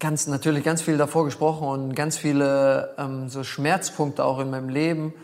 ganz 0.00 0.26
natürlich 0.26 0.64
ganz 0.64 0.82
viel 0.82 0.96
davor 0.96 1.24
gesprochen 1.24 1.68
und 1.68 1.94
ganz 1.94 2.16
viele 2.16 2.94
ähm, 2.98 3.28
so 3.28 3.44
Schmerzpunkte 3.44 4.24
auch 4.24 4.40
in 4.40 4.50
meinem 4.50 4.68
Leben 4.68 5.14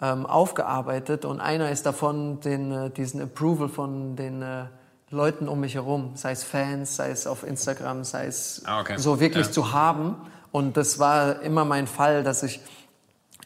ähm, 0.00 0.26
aufgearbeitet. 0.26 1.24
Und 1.24 1.40
einer 1.40 1.70
ist 1.72 1.84
davon 1.86 2.40
den, 2.40 2.70
äh, 2.70 2.90
diesen 2.90 3.20
Approval 3.20 3.68
von 3.68 4.14
den 4.14 4.42
äh, 4.42 4.66
Leuten 5.10 5.48
um 5.48 5.60
mich 5.60 5.74
herum, 5.74 6.12
sei 6.14 6.32
es 6.32 6.44
Fans, 6.44 6.94
sei 6.94 7.10
es 7.10 7.26
auf 7.26 7.42
Instagram, 7.42 8.04
sei 8.04 8.26
es 8.26 8.62
ah, 8.66 8.80
okay. 8.80 8.94
so 8.98 9.18
wirklich 9.18 9.46
ja. 9.46 9.52
zu 9.52 9.72
haben. 9.72 10.16
Und 10.52 10.76
das 10.76 10.98
war 10.98 11.42
immer 11.42 11.64
mein 11.64 11.86
Fall, 11.86 12.22
dass 12.22 12.42
ich 12.42 12.60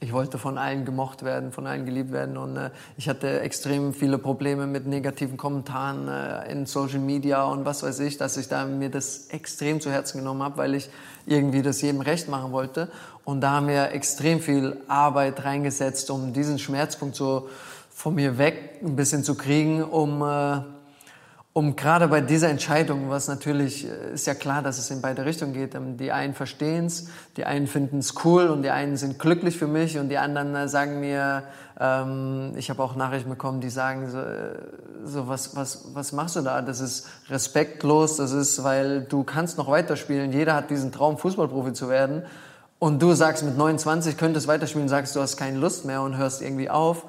ich 0.02 0.12
wollte 0.12 0.36
von 0.36 0.58
allen 0.58 0.84
gemocht 0.84 1.22
werden, 1.22 1.52
von 1.52 1.66
allen 1.66 1.86
geliebt 1.86 2.10
werden 2.10 2.36
und 2.36 2.56
äh, 2.56 2.70
ich 2.96 3.08
hatte 3.08 3.40
extrem 3.40 3.94
viele 3.94 4.18
Probleme 4.18 4.66
mit 4.66 4.84
negativen 4.86 5.36
Kommentaren 5.36 6.08
äh, 6.08 6.50
in 6.50 6.66
Social 6.66 6.98
Media 6.98 7.44
und 7.44 7.64
was 7.64 7.84
weiß 7.84 8.00
ich, 8.00 8.18
dass 8.18 8.36
ich 8.36 8.48
da 8.48 8.64
mir 8.64 8.90
das 8.90 9.28
extrem 9.28 9.80
zu 9.80 9.92
Herzen 9.92 10.18
genommen 10.18 10.42
habe, 10.42 10.56
weil 10.56 10.74
ich 10.74 10.90
irgendwie 11.24 11.62
das 11.62 11.80
jedem 11.82 12.00
recht 12.00 12.28
machen 12.28 12.50
wollte. 12.50 12.88
Und 13.24 13.42
da 13.42 13.52
haben 13.52 13.68
wir 13.68 13.92
extrem 13.92 14.40
viel 14.40 14.76
Arbeit 14.88 15.44
reingesetzt, 15.44 16.10
um 16.10 16.32
diesen 16.32 16.58
Schmerzpunkt 16.58 17.14
so 17.14 17.48
von 17.94 18.16
mir 18.16 18.38
weg 18.38 18.80
ein 18.82 18.96
bisschen 18.96 19.22
zu 19.22 19.36
kriegen, 19.36 19.84
um 19.84 20.22
äh, 20.22 20.62
um 21.54 21.76
gerade 21.76 22.08
bei 22.08 22.22
dieser 22.22 22.48
Entscheidung, 22.48 23.10
was 23.10 23.28
natürlich 23.28 23.86
äh, 23.86 24.14
ist 24.14 24.26
ja 24.26 24.34
klar, 24.34 24.62
dass 24.62 24.78
es 24.78 24.90
in 24.90 25.02
beide 25.02 25.24
Richtungen 25.26 25.52
geht. 25.52 25.74
Ähm, 25.74 25.98
die 25.98 26.10
einen 26.10 26.32
verstehen 26.32 26.86
es, 26.86 27.08
die 27.36 27.44
einen 27.44 27.66
finden 27.66 27.98
es 27.98 28.14
cool 28.24 28.48
und 28.48 28.62
die 28.62 28.70
einen 28.70 28.96
sind 28.96 29.18
glücklich 29.18 29.58
für 29.58 29.66
mich 29.66 29.98
und 29.98 30.08
die 30.08 30.16
anderen 30.16 30.54
äh, 30.54 30.68
sagen 30.68 31.00
mir, 31.00 31.42
ähm, 31.78 32.54
ich 32.56 32.70
habe 32.70 32.82
auch 32.82 32.96
Nachrichten 32.96 33.28
bekommen, 33.28 33.60
die 33.60 33.68
sagen 33.68 34.08
so, 34.10 34.18
äh, 34.18 34.54
so 35.04 35.28
was, 35.28 35.54
was, 35.54 35.88
was 35.92 36.12
machst 36.12 36.36
du 36.36 36.40
da? 36.40 36.62
Das 36.62 36.80
ist 36.80 37.08
respektlos, 37.28 38.16
das 38.16 38.32
ist, 38.32 38.64
weil 38.64 39.02
du 39.02 39.22
kannst 39.22 39.58
noch 39.58 39.68
weiterspielen. 39.68 40.32
Jeder 40.32 40.54
hat 40.54 40.70
diesen 40.70 40.90
Traum, 40.90 41.18
Fußballprofi 41.18 41.74
zu 41.74 41.90
werden. 41.90 42.22
Und 42.78 43.00
du 43.02 43.12
sagst 43.12 43.44
mit 43.44 43.58
29 43.58 44.16
könntest 44.16 44.48
weiterspielen, 44.48 44.88
sagst 44.88 45.14
du 45.14 45.20
hast 45.20 45.36
keine 45.36 45.58
Lust 45.58 45.84
mehr 45.84 46.00
und 46.02 46.16
hörst 46.16 46.40
irgendwie 46.40 46.70
auf. 46.70 47.04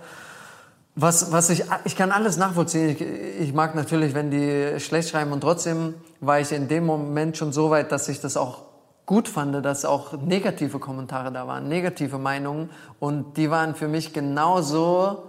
Was, 0.95 1.31
was 1.31 1.49
ich, 1.49 1.63
ich 1.85 1.95
kann 1.95 2.11
alles 2.11 2.37
nachvollziehen. 2.37 2.89
Ich, 2.89 3.01
ich 3.01 3.53
mag 3.53 3.73
natürlich, 3.73 4.13
wenn 4.13 4.29
die 4.29 4.79
schlecht 4.79 5.09
schreiben 5.09 5.31
und 5.31 5.41
trotzdem 5.41 5.95
war 6.19 6.39
ich 6.39 6.51
in 6.51 6.67
dem 6.67 6.85
Moment 6.85 7.35
schon 7.35 7.51
so 7.51 7.71
weit, 7.71 7.91
dass 7.91 8.07
ich 8.09 8.21
das 8.21 8.37
auch 8.37 8.61
gut 9.05 9.27
fand, 9.27 9.65
dass 9.65 9.85
auch 9.85 10.13
negative 10.13 10.79
Kommentare 10.79 11.31
da 11.31 11.47
waren, 11.47 11.67
negative 11.67 12.17
Meinungen 12.17 12.69
und 12.99 13.37
die 13.37 13.49
waren 13.49 13.75
für 13.75 13.87
mich 13.87 14.13
genauso 14.13 15.23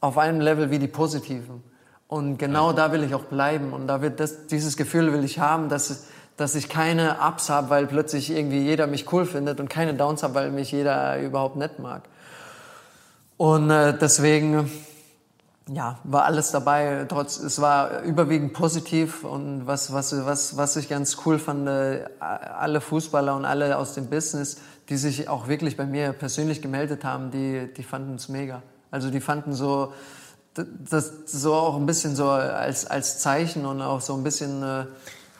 auf 0.00 0.18
einem 0.18 0.40
Level 0.40 0.70
wie 0.70 0.78
die 0.78 0.88
positiven. 0.88 1.62
Und 2.08 2.38
genau 2.38 2.72
da 2.72 2.92
will 2.92 3.02
ich 3.02 3.14
auch 3.14 3.24
bleiben 3.24 3.72
und 3.72 3.86
da 3.86 4.02
wird 4.02 4.20
das, 4.20 4.46
dieses 4.46 4.76
Gefühl 4.76 5.12
will 5.12 5.24
ich 5.24 5.38
haben, 5.38 5.68
dass, 5.68 6.06
dass 6.36 6.54
ich 6.54 6.68
keine 6.68 7.16
Ups 7.26 7.48
habe, 7.48 7.70
weil 7.70 7.86
plötzlich 7.86 8.30
irgendwie 8.30 8.60
jeder 8.60 8.86
mich 8.86 9.10
cool 9.12 9.24
findet 9.24 9.60
und 9.60 9.70
keine 9.70 9.94
Downs 9.94 10.22
habe, 10.22 10.34
weil 10.34 10.50
mich 10.50 10.72
jeder 10.72 11.20
überhaupt 11.20 11.56
nicht 11.56 11.78
mag. 11.78 12.02
Und 13.38 13.70
äh, 13.70 13.96
deswegen 13.98 14.70
ja, 15.68 15.98
war 16.04 16.24
alles 16.24 16.52
dabei. 16.52 17.06
Trotz, 17.08 17.38
es 17.38 17.60
war 17.60 18.02
überwiegend 18.02 18.52
positiv 18.52 19.24
und 19.24 19.66
was, 19.66 19.92
was, 19.92 20.24
was, 20.24 20.56
was 20.56 20.76
ich 20.76 20.88
ganz 20.88 21.18
cool 21.26 21.38
fand, 21.38 21.66
äh, 21.66 22.04
alle 22.20 22.80
Fußballer 22.80 23.34
und 23.34 23.44
alle 23.44 23.76
aus 23.76 23.94
dem 23.94 24.08
Business, 24.08 24.58
die 24.88 24.96
sich 24.96 25.28
auch 25.28 25.48
wirklich 25.48 25.76
bei 25.76 25.84
mir 25.84 26.12
persönlich 26.12 26.62
gemeldet 26.62 27.04
haben, 27.04 27.30
die, 27.30 27.68
die 27.76 27.82
fanden 27.82 28.14
es 28.14 28.28
mega. 28.28 28.62
Also 28.92 29.10
die 29.10 29.20
fanden 29.20 29.52
so, 29.52 29.92
das 30.54 31.12
so 31.26 31.54
auch 31.54 31.76
ein 31.76 31.86
bisschen 31.86 32.14
so 32.14 32.30
als, 32.30 32.86
als 32.86 33.18
Zeichen 33.18 33.66
und 33.66 33.82
auch 33.82 34.00
so 34.00 34.14
ein 34.14 34.22
bisschen, 34.22 34.62
äh, 34.62 34.84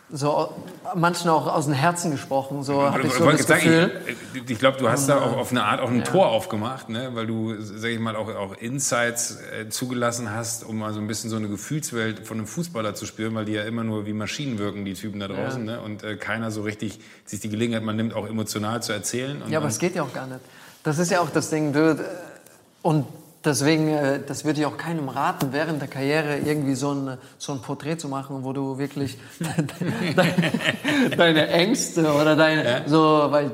so 0.08 0.54
manchen 0.94 1.28
auch 1.30 1.48
aus 1.48 1.64
dem 1.64 1.74
Herzen 1.74 2.12
gesprochen, 2.12 2.62
so 2.62 2.82
habe 2.82 3.02
ich 3.02 3.12
so 3.12 3.28
das 3.28 3.42
sagen, 3.42 3.62
Gefühl. 3.62 4.02
Ich, 4.34 4.50
ich 4.50 4.58
glaube, 4.58 4.78
du 4.78 4.88
hast 4.88 5.08
da 5.08 5.20
auch 5.20 5.36
auf 5.36 5.50
eine 5.50 5.64
Art 5.64 5.80
auch 5.80 5.90
ein 5.90 5.98
ja. 5.98 6.04
Tor 6.04 6.28
aufgemacht, 6.28 6.88
ne? 6.88 7.10
weil 7.14 7.26
du, 7.26 7.56
sag 7.60 7.90
ich 7.90 7.98
mal, 7.98 8.14
auch, 8.14 8.28
auch 8.28 8.54
Insights 8.54 9.38
äh, 9.52 9.68
zugelassen 9.68 10.32
hast, 10.32 10.64
um 10.64 10.78
mal 10.78 10.92
so 10.92 11.00
ein 11.00 11.08
bisschen 11.08 11.28
so 11.28 11.36
eine 11.36 11.48
Gefühlswelt 11.48 12.24
von 12.24 12.38
einem 12.38 12.46
Fußballer 12.46 12.94
zu 12.94 13.04
spüren, 13.04 13.34
weil 13.34 13.46
die 13.46 13.52
ja 13.52 13.64
immer 13.64 13.82
nur 13.82 14.06
wie 14.06 14.12
Maschinen 14.12 14.58
wirken, 14.58 14.84
die 14.84 14.94
Typen 14.94 15.18
da 15.18 15.26
draußen, 15.26 15.66
ja. 15.66 15.76
ne? 15.76 15.80
und 15.80 16.04
äh, 16.04 16.16
keiner 16.16 16.52
so 16.52 16.62
richtig 16.62 17.00
sich 17.24 17.40
die 17.40 17.48
Gelegenheit 17.48 17.82
man 17.82 17.96
nimmt, 17.96 18.14
auch 18.14 18.28
emotional 18.28 18.82
zu 18.82 18.92
erzählen. 18.92 19.42
ja, 19.48 19.58
aber 19.58 19.68
es 19.68 19.78
geht 19.80 19.96
ja 19.96 20.04
auch 20.04 20.12
gar 20.12 20.28
nicht. 20.28 20.40
Das 20.84 20.98
ist 20.98 21.10
ja 21.10 21.20
auch 21.20 21.30
das 21.30 21.50
Ding, 21.50 21.72
du, 21.72 21.98
und 22.82 23.06
Deswegen, 23.46 23.88
äh, 23.88 24.18
das 24.26 24.44
würde 24.44 24.60
ich 24.60 24.66
auch 24.66 24.76
keinem 24.76 25.08
raten, 25.08 25.52
während 25.52 25.80
der 25.80 25.88
Karriere 25.88 26.38
irgendwie 26.38 26.74
so 26.74 26.92
ein, 26.92 27.16
so 27.38 27.52
ein 27.52 27.62
Porträt 27.62 27.96
zu 27.96 28.08
machen, 28.08 28.42
wo 28.42 28.52
du 28.52 28.76
wirklich 28.76 29.16
deine, 29.38 31.16
deine 31.16 31.48
Ängste 31.48 32.12
oder 32.12 32.34
deine, 32.34 32.64
ja. 32.64 32.80
so, 32.86 33.28
weil 33.30 33.52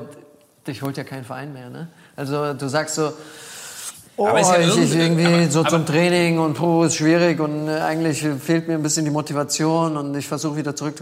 dich 0.65 0.81
holt 0.81 0.97
ja 0.97 1.03
kein 1.03 1.23
Verein 1.23 1.53
mehr, 1.53 1.69
ne? 1.69 1.89
Also 2.15 2.53
du 2.53 2.67
sagst 2.67 2.95
so, 2.95 3.13
oh, 4.17 4.27
ja 4.27 4.59
ich, 4.59 4.77
ich 4.77 4.95
irgendwie 4.95 5.25
aber, 5.27 5.51
so 5.51 5.63
zum 5.63 5.85
Training 5.85 6.39
und 6.39 6.55
puh, 6.55 6.85
ist 6.85 6.95
schwierig 6.95 7.39
und 7.39 7.67
äh, 7.67 7.73
eigentlich 7.81 8.25
fehlt 8.39 8.67
mir 8.67 8.73
ein 8.73 8.83
bisschen 8.83 9.05
die 9.05 9.11
Motivation 9.11 9.95
und 9.95 10.15
ich 10.15 10.27
versuche 10.27 10.57
wieder 10.57 10.75
zurück, 10.75 10.95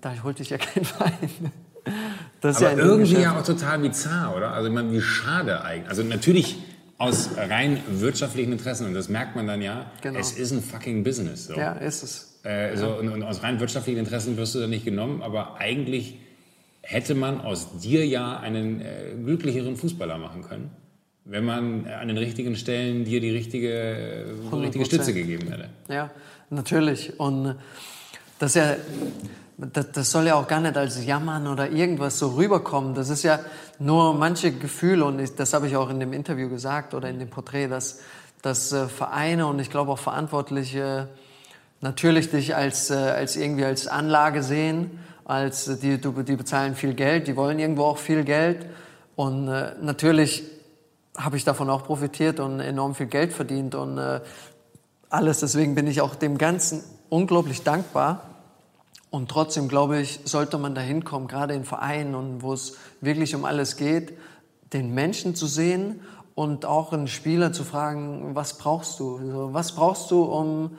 da 0.00 0.12
holt 0.22 0.38
dich 0.38 0.50
ja 0.50 0.58
kein 0.58 0.84
Verein. 0.84 1.52
Das 2.40 2.58
Aber 2.58 2.72
ja 2.72 2.78
irgendwie 2.78 3.22
ja 3.22 3.36
auch 3.36 3.42
total 3.42 3.80
bizarr, 3.80 4.36
oder? 4.36 4.52
Also 4.52 4.68
ich 4.68 4.74
meine, 4.74 4.92
wie 4.92 5.00
schade 5.00 5.64
eigentlich. 5.64 5.88
Also 5.88 6.04
natürlich 6.04 6.58
aus 6.98 7.30
rein 7.36 7.80
wirtschaftlichen 7.88 8.52
Interessen, 8.52 8.86
und 8.86 8.94
das 8.94 9.08
merkt 9.08 9.36
man 9.36 9.46
dann 9.46 9.60
ja, 9.60 9.90
genau. 10.00 10.18
es 10.18 10.32
ist 10.32 10.52
ein 10.52 10.62
fucking 10.62 11.04
Business. 11.04 11.46
So. 11.46 11.54
Ja, 11.54 11.72
ist 11.72 12.02
es. 12.02 12.40
Äh, 12.44 12.70
ja. 12.70 12.76
so, 12.76 12.88
und, 12.94 13.08
und, 13.08 13.22
aus 13.22 13.42
rein 13.42 13.60
wirtschaftlichen 13.60 13.98
Interessen 13.98 14.36
wirst 14.36 14.54
du 14.54 14.60
da 14.60 14.66
nicht 14.66 14.84
genommen, 14.84 15.22
aber 15.22 15.56
eigentlich 15.58 16.18
hätte 16.82 17.14
man 17.14 17.40
aus 17.40 17.80
dir 17.80 18.06
ja 18.06 18.38
einen 18.38 18.80
äh, 18.80 19.14
glücklicheren 19.24 19.76
Fußballer 19.76 20.18
machen 20.18 20.42
können, 20.42 20.70
wenn 21.24 21.44
man 21.44 21.86
an 21.86 22.08
den 22.08 22.16
richtigen 22.16 22.56
Stellen 22.56 23.04
dir 23.04 23.20
die 23.20 23.30
richtige, 23.30 23.72
äh, 23.72 24.54
richtige 24.54 24.84
Stütze 24.84 25.12
gegeben 25.12 25.48
hätte. 25.48 25.68
Ja, 25.88 26.10
natürlich. 26.50 27.18
Und 27.18 27.56
das 28.38 28.54
ist 28.54 28.62
ja 28.62 28.76
das, 29.58 29.92
das 29.92 30.10
soll 30.10 30.26
ja 30.26 30.34
auch 30.34 30.48
gar 30.48 30.60
nicht 30.60 30.76
als 30.76 31.04
Jammern 31.04 31.46
oder 31.46 31.70
irgendwas 31.70 32.18
so 32.18 32.28
rüberkommen. 32.30 32.94
Das 32.94 33.08
ist 33.08 33.22
ja 33.22 33.40
nur 33.78 34.14
manche 34.14 34.52
Gefühle 34.52 35.04
und 35.04 35.18
ich, 35.18 35.34
das 35.34 35.54
habe 35.54 35.66
ich 35.66 35.76
auch 35.76 35.88
in 35.88 35.98
dem 35.98 36.12
Interview 36.12 36.48
gesagt 36.48 36.92
oder 36.94 37.08
in 37.08 37.18
dem 37.18 37.30
Porträt, 37.30 37.68
dass, 37.68 38.00
dass 38.42 38.72
äh, 38.72 38.86
Vereine 38.86 39.46
und 39.46 39.58
ich 39.58 39.70
glaube 39.70 39.92
auch 39.92 39.98
Verantwortliche 39.98 41.08
natürlich 41.80 42.30
dich 42.30 42.54
als, 42.54 42.90
äh, 42.90 42.94
als 42.94 43.36
irgendwie 43.36 43.64
als 43.64 43.86
Anlage 43.86 44.42
sehen, 44.42 44.98
als 45.24 45.68
äh, 45.68 45.76
die, 45.76 45.98
die 45.98 46.36
bezahlen 46.36 46.74
viel 46.74 46.92
Geld, 46.92 47.26
die 47.26 47.36
wollen 47.36 47.58
irgendwo 47.58 47.84
auch 47.84 47.98
viel 47.98 48.24
Geld 48.24 48.66
und 49.14 49.46
natürlich 49.46 50.42
habe 51.16 51.38
ich 51.38 51.44
davon 51.44 51.70
auch 51.70 51.84
profitiert 51.84 52.38
und 52.38 52.60
enorm 52.60 52.94
viel 52.94 53.06
Geld 53.06 53.32
verdient 53.32 53.74
und 53.74 53.98
alles. 55.08 55.40
Deswegen 55.40 55.74
bin 55.74 55.86
ich 55.86 56.02
auch 56.02 56.14
dem 56.14 56.36
Ganzen 56.36 56.84
unglaublich 57.08 57.62
dankbar. 57.62 58.35
Und 59.10 59.30
trotzdem, 59.30 59.68
glaube 59.68 60.00
ich, 60.00 60.20
sollte 60.24 60.58
man 60.58 60.74
da 60.74 60.80
hinkommen, 60.80 61.28
gerade 61.28 61.54
in 61.54 61.64
Vereinen 61.64 62.14
und 62.14 62.42
wo 62.42 62.52
es 62.52 62.76
wirklich 63.00 63.34
um 63.34 63.44
alles 63.44 63.76
geht, 63.76 64.14
den 64.72 64.92
Menschen 64.92 65.34
zu 65.34 65.46
sehen 65.46 66.00
und 66.34 66.64
auch 66.64 66.92
einen 66.92 67.08
Spieler 67.08 67.52
zu 67.52 67.64
fragen, 67.64 68.34
was 68.34 68.58
brauchst 68.58 69.00
du? 69.00 69.16
Also, 69.16 69.54
was 69.54 69.72
brauchst 69.72 70.10
du, 70.10 70.22
um 70.22 70.76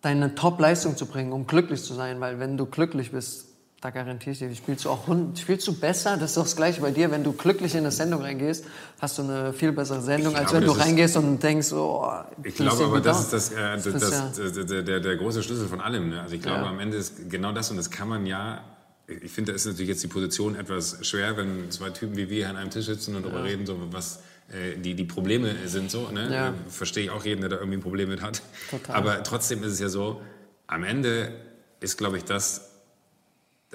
deine 0.00 0.34
Top-Leistung 0.34 0.96
zu 0.96 1.06
bringen, 1.06 1.32
um 1.32 1.46
glücklich 1.46 1.82
zu 1.82 1.94
sein? 1.94 2.20
Weil 2.20 2.40
wenn 2.40 2.56
du 2.56 2.66
glücklich 2.66 3.12
bist, 3.12 3.45
da 3.80 3.90
garantiere 3.90 4.32
ich 4.32 4.38
dir, 4.38 4.54
spielst 4.54 4.86
du 4.86 4.90
auch 4.90 5.06
spielst 5.36 5.66
du 5.68 5.78
besser. 5.78 6.16
Das 6.16 6.30
ist 6.30 6.36
doch 6.36 6.44
das 6.44 6.56
Gleiche 6.56 6.80
bei 6.80 6.90
dir. 6.90 7.10
Wenn 7.10 7.22
du 7.22 7.32
glücklich 7.32 7.74
in 7.74 7.80
eine 7.80 7.90
Sendung 7.90 8.22
reingehst, 8.22 8.64
hast 9.00 9.18
du 9.18 9.22
eine 9.22 9.52
viel 9.52 9.72
bessere 9.72 10.00
Sendung, 10.00 10.32
ich 10.32 10.38
als 10.38 10.50
glaube, 10.50 10.66
wenn 10.66 10.74
du 10.74 10.80
reingehst 10.80 11.16
und 11.18 11.42
denkst, 11.42 11.72
oh, 11.72 12.10
ich 12.42 12.54
glaube 12.54 12.84
aber, 12.84 13.00
das 13.00 13.20
ist, 13.20 13.32
das, 13.32 13.52
äh, 13.52 13.76
das, 13.76 13.84
das, 13.84 14.32
das 14.34 14.66
der, 14.66 14.82
der, 14.82 15.00
der, 15.00 15.16
große 15.16 15.42
Schlüssel 15.42 15.68
von 15.68 15.80
allem. 15.80 16.08
Ne? 16.08 16.20
Also 16.22 16.34
ich 16.34 16.42
glaube, 16.42 16.62
ja. 16.62 16.70
am 16.70 16.80
Ende 16.80 16.96
ist 16.96 17.28
genau 17.28 17.52
das 17.52 17.70
und 17.70 17.76
das 17.76 17.90
kann 17.90 18.08
man 18.08 18.24
ja. 18.24 18.64
Ich 19.08 19.30
finde, 19.30 19.52
da 19.52 19.56
ist 19.56 19.66
natürlich 19.66 19.88
jetzt 19.88 20.02
die 20.02 20.08
Position 20.08 20.56
etwas 20.56 21.06
schwer, 21.06 21.36
wenn 21.36 21.70
zwei 21.70 21.90
Typen 21.90 22.16
wie 22.16 22.28
wir 22.28 22.48
an 22.48 22.56
einem 22.56 22.70
Tisch 22.70 22.86
sitzen 22.86 23.14
und 23.14 23.24
darüber 23.24 23.44
reden, 23.44 23.64
so 23.64 23.78
was 23.92 24.20
äh, 24.48 24.76
die, 24.78 24.94
die 24.94 25.04
Probleme 25.04 25.54
sind 25.66 25.90
so. 25.90 26.08
Ne? 26.08 26.32
Ja. 26.32 26.54
Verstehe 26.66 27.04
ich 27.04 27.10
auch 27.10 27.24
jeden, 27.24 27.40
der 27.40 27.50
da 27.50 27.56
irgendwie 27.56 27.76
ein 27.76 27.82
Problem 27.82 28.08
mit 28.08 28.22
hat. 28.22 28.42
Total. 28.70 28.96
Aber 28.96 29.22
trotzdem 29.22 29.62
ist 29.62 29.74
es 29.74 29.80
ja 29.80 29.88
so, 29.88 30.22
am 30.66 30.82
Ende 30.82 31.30
ist, 31.78 31.98
glaube 31.98 32.16
ich, 32.16 32.24
das 32.24 32.75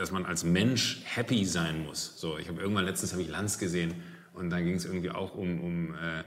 dass 0.01 0.11
man 0.11 0.25
als 0.25 0.43
Mensch 0.43 0.99
happy 1.03 1.45
sein 1.45 1.85
muss. 1.85 2.19
So, 2.19 2.39
ich 2.39 2.47
habe 2.47 2.59
irgendwann 2.59 2.85
letztens 2.85 3.11
habe 3.11 3.21
ich 3.21 3.29
Lanz 3.29 3.59
gesehen 3.59 3.93
und 4.33 4.49
da 4.49 4.59
ging 4.59 4.73
es 4.73 4.85
irgendwie 4.85 5.11
auch 5.11 5.35
um, 5.35 5.61
um 5.61 5.93
äh, 5.93 6.21
äh, 6.21 6.23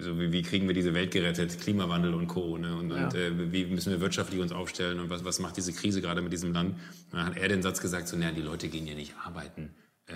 so 0.00 0.18
wie, 0.18 0.32
wie, 0.32 0.40
kriegen 0.40 0.66
wir 0.66 0.74
diese 0.74 0.94
Welt 0.94 1.10
gerettet, 1.10 1.60
Klimawandel 1.60 2.14
und 2.14 2.28
Co. 2.28 2.56
Ne? 2.56 2.74
Und, 2.74 2.90
ja. 2.90 3.04
und 3.04 3.14
äh, 3.14 3.52
wie 3.52 3.66
müssen 3.66 3.92
wir 3.92 4.00
wirtschaftlich 4.00 4.40
uns 4.40 4.52
aufstellen 4.52 5.00
und 5.00 5.10
was, 5.10 5.22
was 5.22 5.38
macht 5.38 5.58
diese 5.58 5.74
Krise 5.74 6.00
gerade 6.00 6.22
mit 6.22 6.32
diesem 6.32 6.54
Land? 6.54 6.76
Und 7.12 7.18
dann 7.18 7.26
hat 7.26 7.36
er 7.36 7.46
den 7.48 7.62
Satz 7.62 7.82
gesagt, 7.82 8.08
so, 8.08 8.16
naja, 8.16 8.32
die 8.32 8.40
Leute 8.40 8.68
gehen 8.68 8.86
ja 8.86 8.94
nicht 8.94 9.12
arbeiten, 9.22 9.74
äh, 10.06 10.14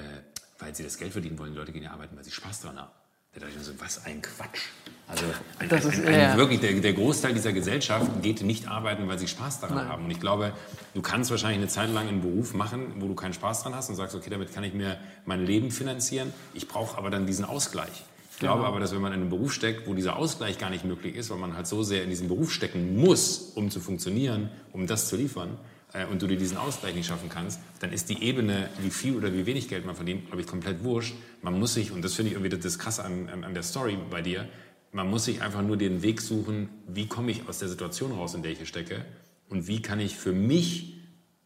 weil 0.59 0.74
sie 0.74 0.82
das 0.82 0.97
Geld 0.97 1.12
verdienen 1.12 1.39
wollen, 1.39 1.52
die 1.52 1.59
Leute 1.59 1.73
gehen 1.73 1.82
ja 1.82 1.90
arbeiten, 1.90 2.16
weil 2.16 2.24
sie 2.24 2.31
Spaß 2.31 2.62
daran 2.62 2.78
haben. 2.78 2.93
Da 3.32 3.40
dachte 3.40 3.52
ich 3.52 3.59
mir 3.59 3.65
so, 3.65 3.78
was 3.78 4.06
ein 4.06 4.23
Quatsch. 4.23 4.62
Also 5.09 5.25
ein, 5.59 5.69
das 5.71 5.87
ist, 5.87 6.05
ein, 6.05 6.15
ein, 6.15 6.37
wirklich 6.37 6.61
der, 6.61 6.75
der, 6.75 6.93
Großteil 6.93 7.33
dieser 7.33 7.55
Gesellschaft 7.55 8.23
geht 8.23 8.43
nicht 8.43 8.69
arbeiten, 8.69 9.09
weil 9.09 9.19
sie 9.19 9.27
Spaß 9.27 9.61
daran 9.61 9.77
Nein. 9.77 9.89
haben. 9.89 10.05
Und 10.05 10.11
ich 10.11 10.21
glaube, 10.21 10.53
du 10.93 11.01
kannst 11.01 11.31
wahrscheinlich 11.31 11.59
eine 11.59 11.69
Zeit 11.69 11.91
lang 11.91 12.09
einen 12.09 12.21
Beruf 12.21 12.53
machen, 12.53 12.93
wo 12.99 13.09
du 13.09 13.15
keinen 13.15 13.33
Spaß 13.33 13.63
dran 13.63 13.75
hast 13.75 13.89
und 13.89 13.97
sagst, 13.97 14.15
okay, 14.15 14.29
damit 14.29 14.53
kann 14.53 14.65
ich 14.65 14.75
mir 14.75 14.99
mein 15.25 15.47
Leben 15.47 15.71
finanzieren. 15.71 16.33
Ich 16.53 16.69
brauche 16.69 16.99
aber 16.99 17.09
dann 17.09 17.27
diesen 17.27 17.47
Ausgleich. 17.47 18.05
Ich 18.33 18.39
glaube 18.39 18.59
genau. 18.59 18.69
aber, 18.69 18.81
dass 18.81 18.93
wenn 18.95 19.01
man 19.01 19.13
in 19.15 19.23
einen 19.23 19.31
Beruf 19.31 19.53
steckt, 19.53 19.89
wo 19.89 19.95
dieser 19.95 20.17
Ausgleich 20.17 20.59
gar 20.59 20.71
nicht 20.71 20.85
möglich 20.85 21.17
ist, 21.17 21.31
weil 21.31 21.39
man 21.39 21.57
halt 21.57 21.67
so 21.67 21.83
sehr 21.83 22.05
in 22.05 22.11
diesen 22.11 22.29
Beruf 22.29 22.53
stecken 22.53 22.97
muss, 22.97 23.53
um 23.55 23.71
zu 23.71 23.81
funktionieren, 23.81 24.51
um 24.73 24.87
das 24.87 25.09
zu 25.09 25.17
liefern, 25.17 25.57
äh, 25.93 26.05
und 26.07 26.21
du 26.23 26.27
dir 26.27 26.37
diesen 26.37 26.59
Ausgleich 26.59 26.95
nicht 26.95 27.07
schaffen 27.07 27.29
kannst, 27.29 27.61
dann 27.81 27.93
ist 27.93 28.09
die 28.11 28.23
Ebene, 28.23 28.69
wie 28.81 28.91
viel 28.91 29.17
oder 29.17 29.33
wie 29.33 29.47
wenig 29.47 29.69
Geld 29.69 29.87
man 29.87 29.97
verdient, 29.97 30.27
glaube 30.27 30.43
ich, 30.43 30.47
komplett 30.47 30.85
wurscht. 30.85 31.15
Man 31.43 31.59
muss 31.59 31.75
sich, 31.75 31.93
und 31.93 32.05
das 32.05 32.15
finde 32.15 32.31
ich 32.31 32.37
irgendwie 32.37 32.57
das 32.57 32.79
Krasse 32.79 33.05
an, 33.05 33.29
an, 33.33 33.45
an 33.45 33.55
der 33.55 33.63
Story 33.63 33.97
bei 34.11 34.23
dir, 34.23 34.47
man 34.93 35.09
muss 35.09 35.24
sich 35.24 35.43
einfach 35.43 35.62
nur 35.62 35.77
den 35.77 36.02
Weg 36.02 36.20
suchen, 36.20 36.69
wie 36.86 37.06
komme 37.06 37.31
ich 37.31 37.48
aus 37.48 37.59
der 37.59 37.69
Situation 37.69 38.12
raus, 38.12 38.35
in 38.35 38.43
der 38.43 38.52
ich 38.52 38.59
hier 38.59 38.66
stecke 38.66 39.05
und 39.48 39.66
wie 39.66 39.82
kann 39.82 40.01
ich 40.01 40.16
für 40.16 40.32
mich 40.32 40.94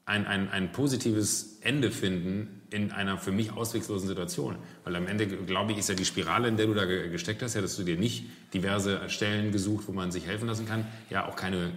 ein, 0.05 0.27
ein, 0.27 0.51
ein 0.51 0.73
positives 0.73 1.59
Ende 1.61 1.91
finden 1.91 2.63
in 2.71 2.91
einer 2.91 3.19
für 3.19 3.33
mich 3.33 3.53
ausweglosen 3.53 4.09
Situation. 4.09 4.57
Weil 4.85 4.97
am 4.97 5.07
Ende, 5.07 5.27
glaube 5.27 5.73
ich, 5.73 5.79
ist 5.79 5.89
ja 5.89 5.95
die 5.95 6.05
Spirale, 6.05 6.49
in 6.49 6.57
der 6.57 6.67
du 6.67 6.75
da 6.75 6.85
gesteckt 6.85 7.43
hast, 7.43 7.55
ja, 7.55 7.61
dass 7.61 7.77
du 7.77 7.85
dir 7.85 7.97
nicht 7.97 8.25
diverse 8.53 9.09
Stellen 9.09 9.53
gesucht, 9.53 9.87
wo 9.87 9.93
man 9.93 10.11
sich 10.11 10.27
helfen 10.27 10.49
lassen 10.49 10.67
kann, 10.67 10.87
ja 11.11 11.29
auch 11.29 11.37
keine 11.37 11.73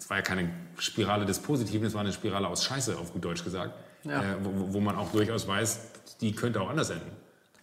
es 0.00 0.08
war 0.08 0.16
ja 0.16 0.22
keine 0.22 0.50
Spirale 0.78 1.26
des 1.26 1.40
Positiven, 1.40 1.86
es 1.86 1.94
war 1.94 2.00
eine 2.00 2.12
Spirale 2.12 2.48
aus 2.48 2.64
Scheiße, 2.64 2.96
auf 2.96 3.12
gut 3.12 3.24
Deutsch 3.24 3.44
gesagt, 3.44 3.74
ja. 4.04 4.22
äh, 4.22 4.36
wo, 4.42 4.72
wo, 4.72 4.80
man 4.80 4.96
auch 4.96 5.12
durchaus 5.12 5.46
weiß, 5.46 5.80
die 6.20 6.32
könnte 6.32 6.60
auch 6.60 6.70
anders 6.70 6.90
enden. 6.90 7.10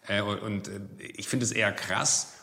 Äh, 0.07 0.21
und, 0.21 0.67
äh, 0.67 0.79
ich 0.99 1.27
finde 1.27 1.45
es 1.45 1.51
eher 1.51 1.71
krass, 1.71 2.36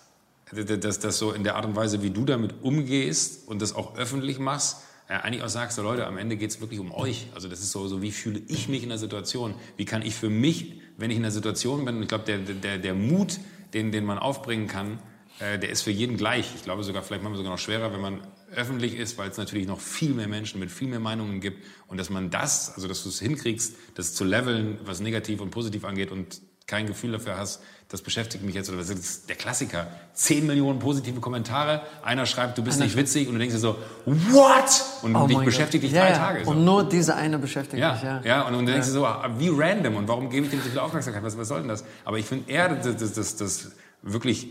dass 0.52 0.98
das 1.00 1.18
so 1.18 1.32
in 1.32 1.44
der 1.44 1.56
Art 1.56 1.64
und 1.64 1.76
Weise, 1.76 2.02
wie 2.02 2.10
du 2.10 2.24
damit 2.24 2.62
umgehst 2.62 3.48
und 3.48 3.62
das 3.62 3.74
auch 3.74 3.96
öffentlich 3.96 4.38
machst, 4.38 4.78
äh, 5.08 5.14
eigentlich 5.14 5.42
auch 5.42 5.48
sagst, 5.48 5.76
so 5.76 5.82
Leute, 5.82 6.06
am 6.06 6.16
Ende 6.16 6.36
geht 6.36 6.50
es 6.50 6.60
wirklich 6.60 6.80
um 6.80 6.92
euch. 6.92 7.26
Also 7.34 7.48
das 7.48 7.60
ist 7.60 7.72
so, 7.72 7.86
so, 7.88 8.02
wie 8.02 8.10
fühle 8.10 8.40
ich 8.48 8.68
mich 8.68 8.82
in 8.82 8.88
der 8.88 8.98
Situation? 8.98 9.54
Wie 9.76 9.84
kann 9.84 10.02
ich 10.02 10.14
für 10.14 10.30
mich, 10.30 10.80
wenn 10.96 11.10
ich 11.10 11.16
in 11.16 11.22
der 11.22 11.32
Situation 11.32 11.84
bin, 11.84 11.96
und 11.96 12.02
ich 12.02 12.08
glaube, 12.08 12.24
der, 12.24 12.38
der, 12.38 12.78
der 12.78 12.94
Mut, 12.94 13.38
den, 13.74 13.92
den 13.92 14.04
man 14.04 14.18
aufbringen 14.18 14.66
kann, 14.66 14.98
äh, 15.40 15.58
der 15.58 15.70
ist 15.70 15.82
für 15.82 15.90
jeden 15.90 16.16
gleich. 16.16 16.52
Ich 16.54 16.62
glaube 16.62 16.84
sogar, 16.84 17.02
vielleicht 17.02 17.22
manchmal 17.22 17.38
sogar 17.38 17.52
noch 17.52 17.58
schwerer, 17.58 17.92
wenn 17.92 18.00
man 18.00 18.20
öffentlich 18.54 18.96
ist, 18.96 19.18
weil 19.18 19.30
es 19.30 19.36
natürlich 19.36 19.66
noch 19.66 19.80
viel 19.80 20.14
mehr 20.14 20.28
Menschen 20.28 20.60
mit 20.60 20.70
viel 20.70 20.88
mehr 20.88 21.00
Meinungen 21.00 21.40
gibt 21.40 21.64
und 21.88 21.98
dass 21.98 22.08
man 22.08 22.30
das, 22.30 22.72
also 22.74 22.86
dass 22.86 23.02
du 23.02 23.08
es 23.08 23.20
hinkriegst, 23.20 23.76
das 23.96 24.14
zu 24.14 24.24
leveln, 24.24 24.78
was 24.84 25.00
negativ 25.00 25.40
und 25.40 25.50
positiv 25.50 25.84
angeht 25.84 26.12
und 26.12 26.40
kein 26.66 26.86
Gefühl 26.86 27.12
dafür 27.12 27.36
hast, 27.36 27.60
das 27.88 28.00
beschäftigt 28.00 28.42
mich 28.42 28.54
jetzt, 28.54 28.70
oder 28.70 28.78
das 28.78 28.90
ist 28.90 29.28
der 29.28 29.36
Klassiker. 29.36 29.86
Zehn 30.14 30.46
Millionen 30.46 30.78
positive 30.78 31.20
Kommentare, 31.20 31.82
einer 32.02 32.26
schreibt, 32.26 32.56
du 32.56 32.62
bist 32.62 32.80
nicht 32.80 32.96
witzig 32.96 33.28
und 33.28 33.34
du 33.34 33.38
denkst 33.38 33.54
dir 33.54 33.60
so, 33.60 33.76
what? 34.06 34.84
Und 35.02 35.14
oh 35.14 35.26
dich 35.26 35.38
beschäftigt 35.38 35.84
dich 35.84 35.92
drei 35.92 36.10
ja, 36.10 36.16
Tage. 36.16 36.44
So. 36.44 36.50
Und 36.50 36.64
nur 36.64 36.88
diese 36.88 37.14
eine 37.14 37.38
beschäftigt 37.38 37.80
ja, 37.80 37.92
dich, 37.92 38.02
ja. 38.02 38.22
Ja, 38.24 38.42
und, 38.42 38.54
und 38.54 38.66
du 38.66 38.72
denkst 38.72 38.88
dir 38.88 38.94
so, 38.94 39.06
ah, 39.06 39.30
wie 39.38 39.50
random 39.50 39.96
und 39.96 40.08
warum 40.08 40.30
gebe 40.30 40.46
ich 40.46 40.50
dem 40.50 40.62
so 40.62 40.70
viel 40.70 40.78
Aufmerksamkeit, 40.78 41.22
was, 41.22 41.36
was 41.36 41.46
soll 41.46 41.60
denn 41.60 41.68
das? 41.68 41.84
Aber 42.04 42.18
ich 42.18 42.26
finde 42.26 42.50
eher 42.50 42.74
das, 42.74 42.96
das, 42.96 43.12
das, 43.12 43.36
das 43.36 43.72
wirklich 44.02 44.48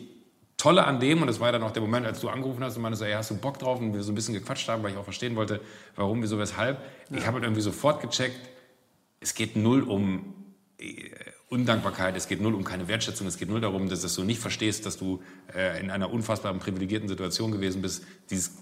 Tolle 0.58 0.86
an 0.86 1.00
dem, 1.00 1.22
und 1.22 1.28
das 1.28 1.40
war 1.40 1.52
dann 1.52 1.64
auch 1.64 1.72
der 1.72 1.82
Moment, 1.82 2.06
als 2.06 2.22
du 2.22 2.30
angerufen 2.30 2.64
hast 2.64 2.78
und 2.78 2.84
meinte 2.84 2.98
so, 2.98 3.04
ey, 3.04 3.14
hast 3.14 3.32
du 3.32 3.36
Bock 3.36 3.60
drauf? 3.60 3.80
Und 3.80 3.94
wir 3.94 4.04
so 4.04 4.12
ein 4.12 4.16
bisschen 4.16 4.36
gequatscht 4.36 4.70
haben, 4.70 4.84
weil 4.84 4.92
ich 4.92 4.98
auch 4.98 5.04
verstehen 5.04 5.36
wollte, 5.36 5.60
warum, 5.96 6.22
wieso, 6.22 6.38
weshalb. 6.38 6.78
Ich 7.10 7.26
habe 7.26 7.34
halt 7.34 7.44
irgendwie 7.44 7.62
sofort 7.62 8.02
gecheckt, 8.02 8.40
es 9.20 9.34
geht 9.34 9.58
null 9.58 9.82
um 9.82 10.34
äh, 10.80 11.10
Undankbarkeit, 11.54 12.18
es 12.18 12.28
geht 12.28 12.42
null 12.42 12.56
um 12.56 12.64
keine 12.64 12.88
Wertschätzung, 12.88 13.28
es 13.28 13.38
geht 13.38 13.48
null 13.48 13.62
darum, 13.62 13.88
dass, 13.88 14.02
dass 14.02 14.16
du 14.16 14.24
nicht 14.24 14.40
verstehst, 14.40 14.88
dass 14.88 14.98
du 14.98 15.22
äh, 15.56 15.80
in 15.80 15.92
einer 15.92 16.12
unfassbaren 16.12 16.58
privilegierten 16.58 17.08
Situation 17.08 17.52
gewesen 17.52 17.84
bist, 17.84 18.04
dieses 18.32 18.58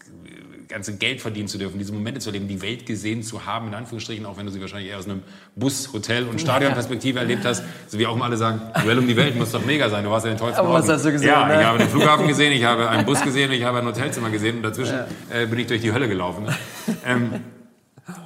ganze 0.67 0.97
Geld 0.97 1.21
verdienen 1.21 1.47
zu 1.47 1.57
dürfen, 1.57 1.77
diese 1.79 1.93
Momente 1.93 2.19
zu 2.19 2.29
erleben, 2.29 2.47
die 2.47 2.61
Welt 2.61 2.85
gesehen 2.85 3.23
zu 3.23 3.45
haben, 3.45 3.67
in 3.67 3.73
Anführungsstrichen, 3.75 4.25
auch 4.25 4.37
wenn 4.37 4.45
du 4.45 4.51
sie 4.51 4.59
wahrscheinlich 4.59 4.89
eher 4.89 4.99
aus 4.99 5.05
einem 5.05 5.23
Bus, 5.55 5.93
Hotel 5.93 6.27
und 6.27 6.39
Stadionperspektive 6.41 7.19
erlebt 7.19 7.45
hast, 7.45 7.63
so 7.87 7.97
wie 7.97 8.07
auch 8.07 8.15
mal 8.15 8.25
alle 8.25 8.37
sagen, 8.37 8.61
Duell 8.83 8.97
um 8.97 9.07
die 9.07 9.15
Welt 9.15 9.37
muss 9.37 9.51
doch 9.51 9.65
mega 9.65 9.89
sein, 9.89 10.03
du 10.03 10.09
warst 10.09 10.25
ja 10.25 10.33
den 10.33 10.37
tollsten 10.37 10.59
Aber 10.59 10.73
was 10.73 10.89
hast 10.89 11.05
du 11.05 11.11
gesehen? 11.11 11.29
Ja, 11.29 11.47
ne? 11.47 11.59
ich 11.59 11.65
habe 11.65 11.77
den 11.77 11.89
Flughafen 11.89 12.27
gesehen, 12.27 12.51
ich 12.53 12.63
habe 12.63 12.89
einen 12.89 13.05
Bus 13.05 13.21
gesehen, 13.21 13.51
ich 13.51 13.63
habe 13.63 13.79
ein 13.79 13.85
Hotelzimmer 13.85 14.29
gesehen 14.29 14.57
und 14.57 14.63
dazwischen 14.63 14.95
ja. 15.29 15.39
äh, 15.41 15.45
bin 15.45 15.59
ich 15.59 15.67
durch 15.67 15.81
die 15.81 15.91
Hölle 15.91 16.07
gelaufen. 16.07 16.45
Ne? 16.45 16.57
Ähm, 17.05 17.41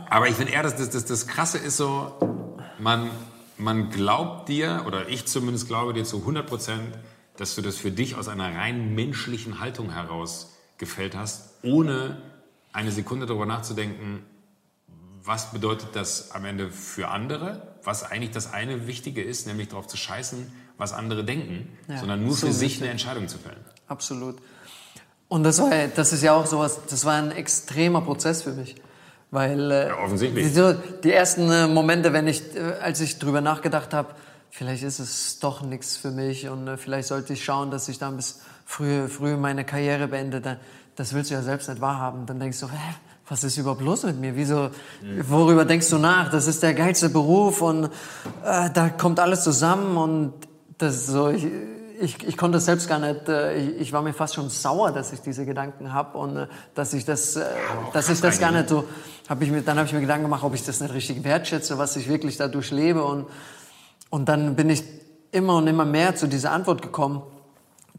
aber 0.10 0.28
ich 0.28 0.36
finde 0.36 0.54
eher, 0.54 0.64
dass 0.64 0.76
das, 0.76 0.90
das, 0.92 1.06
das 1.06 1.28
Krasse 1.28 1.58
ist 1.58 1.78
so, 1.78 2.14
man, 2.80 3.10
man 3.58 3.90
glaubt 3.90 4.50
dir, 4.50 4.84
oder 4.86 5.10
ich 5.10 5.26
zumindest 5.26 5.68
glaube 5.68 5.94
dir 5.94 6.04
zu 6.04 6.18
100 6.18 6.48
Prozent, 6.48 6.98
dass 7.38 7.56
du 7.56 7.62
das 7.62 7.78
für 7.78 7.92
dich 7.92 8.16
aus 8.16 8.28
einer 8.28 8.56
rein 8.56 8.96
menschlichen 8.96 9.60
Haltung 9.60 9.92
heraus 9.92 10.54
gefällt 10.78 11.16
hast, 11.16 11.54
ohne 11.64 12.22
eine 12.74 12.92
Sekunde 12.92 13.26
darüber 13.26 13.46
nachzudenken, 13.46 14.24
was 15.24 15.52
bedeutet 15.52 15.90
das 15.94 16.32
am 16.32 16.46
Ende 16.46 16.70
für 16.70 17.08
andere, 17.08 17.76
was 17.84 18.04
eigentlich 18.04 18.32
das 18.32 18.54
eine 18.54 18.88
Wichtige 18.88 19.24
ist, 19.24 19.48
nämlich 19.48 19.70
darauf 19.70 19.88
zu 19.88 19.98
scheißen, 19.98 20.52
was 20.78 20.94
andere 20.94 21.24
denken, 21.24 21.70
ja, 21.88 21.98
sondern 21.98 22.24
nur 22.24 22.36
so 22.36 22.48
für 22.48 22.54
sich 22.54 22.82
eine 22.82 22.92
Entscheidung 22.92 23.28
zu 23.28 23.38
fällen. 23.38 23.64
Absolut. 23.88 24.38
Und 25.28 25.44
das, 25.44 25.60
war, 25.60 25.72
das 25.88 26.14
ist 26.14 26.22
ja 26.22 26.34
auch 26.34 26.46
sowas, 26.46 26.82
das 26.88 27.06
war 27.06 27.16
ein 27.16 27.32
extremer 27.32 28.02
Prozess 28.02 28.44
für 28.44 28.52
mich. 28.52 28.76
Weil 29.32 29.72
äh, 29.72 29.88
ja, 29.90 29.98
offensichtlich. 29.98 30.54
Die, 30.54 30.74
die 31.04 31.12
ersten 31.12 31.52
äh, 31.52 31.68
Momente, 31.68 32.14
wenn 32.14 32.28
ich, 32.28 32.56
äh, 32.56 32.74
als 32.82 33.02
ich 33.02 33.20
drüber 33.20 33.42
nachgedacht 33.42 33.94
habe, 33.94 34.10
vielleicht 34.50 34.84
ist 34.84 35.00
es 35.00 35.40
doch 35.40 35.62
nichts 35.62 35.98
für 35.98 36.12
mich 36.12 36.48
und 36.48 36.68
äh, 36.68 36.78
vielleicht 36.78 37.08
sollte 37.08 37.34
ich 37.34 37.44
schauen, 37.44 37.72
dass 37.72 37.90
ich 37.90 38.00
dann 38.00 38.16
bis 38.16 38.42
früh, 38.66 39.08
früh 39.08 39.36
meine 39.36 39.66
Karriere 39.66 40.08
beende. 40.08 40.60
Das 40.96 41.14
willst 41.14 41.32
du 41.32 41.36
ja 41.36 41.42
selbst 41.42 41.68
nicht 41.68 41.82
wahrhaben. 41.82 42.26
Dann 42.26 42.40
denkst 42.40 42.60
du, 42.60 42.68
hä, 42.68 42.96
was 43.28 43.44
ist 43.44 43.58
überhaupt 43.58 43.82
los 43.82 44.04
mit 44.04 44.20
mir? 44.20 44.36
Wieso, 44.36 44.70
worüber 45.28 45.66
denkst 45.66 45.90
du 45.90 45.98
nach? 45.98 46.30
Das 46.30 46.48
ist 46.48 46.62
der 46.64 46.74
geilste 46.74 47.10
Beruf 47.10 47.62
und 47.62 47.86
äh, 47.86 48.70
da 48.74 48.90
kommt 48.90 49.20
alles 49.20 49.44
zusammen 49.44 49.98
und 49.98 50.34
das 50.78 51.08
so, 51.08 51.30
ich, 51.30 51.48
ich, 52.00 52.28
ich 52.28 52.38
konnte 52.38 52.58
es 52.58 52.66
selbst 52.66 52.88
gar 52.88 53.00
nicht, 53.00 53.28
äh, 53.28 53.56
ich, 53.58 53.82
ich, 53.82 53.94
war 53.94 54.02
mir 54.02 54.14
fast 54.14 54.36
schon 54.36 54.50
sauer, 54.50 54.92
dass 54.92 55.14
ich 55.14 55.22
diese 55.22 55.46
Gedanken 55.46 55.94
habe 55.94 56.18
und 56.18 56.38
äh, 56.38 56.48
dass 56.74 56.94
ich 56.94 57.06
das, 57.06 57.36
äh, 57.36 57.46
dass 57.94 58.10
ich 58.10 58.22
das 58.22 58.40
gar 58.40 58.52
nicht 58.52 58.70
so, 58.70 58.86
hab 59.28 59.42
ich 59.42 59.52
mir, 59.52 59.62
dann 59.62 59.78
habe 59.78 59.88
ich 59.88 59.94
mir 59.94 60.02
Gedanken 60.02 60.24
gemacht, 60.24 60.44
ob 60.44 60.54
ich 60.54 60.64
das 60.64 60.80
nicht 60.80 60.94
richtig 60.94 61.24
wertschätze, 61.24 61.78
was 61.78 61.96
ich 61.96 62.08
wirklich 62.08 62.38
dadurch 62.38 62.72
lebe 62.72 63.04
und, 63.04 63.28
und 64.10 64.30
dann 64.30 64.56
bin 64.56 64.70
ich 64.70 64.84
immer 65.32 65.58
und 65.58 65.68
immer 65.68 65.86
mehr 65.86 66.16
zu 66.16 66.28
dieser 66.28 66.52
Antwort 66.52 66.82
gekommen, 66.82 67.24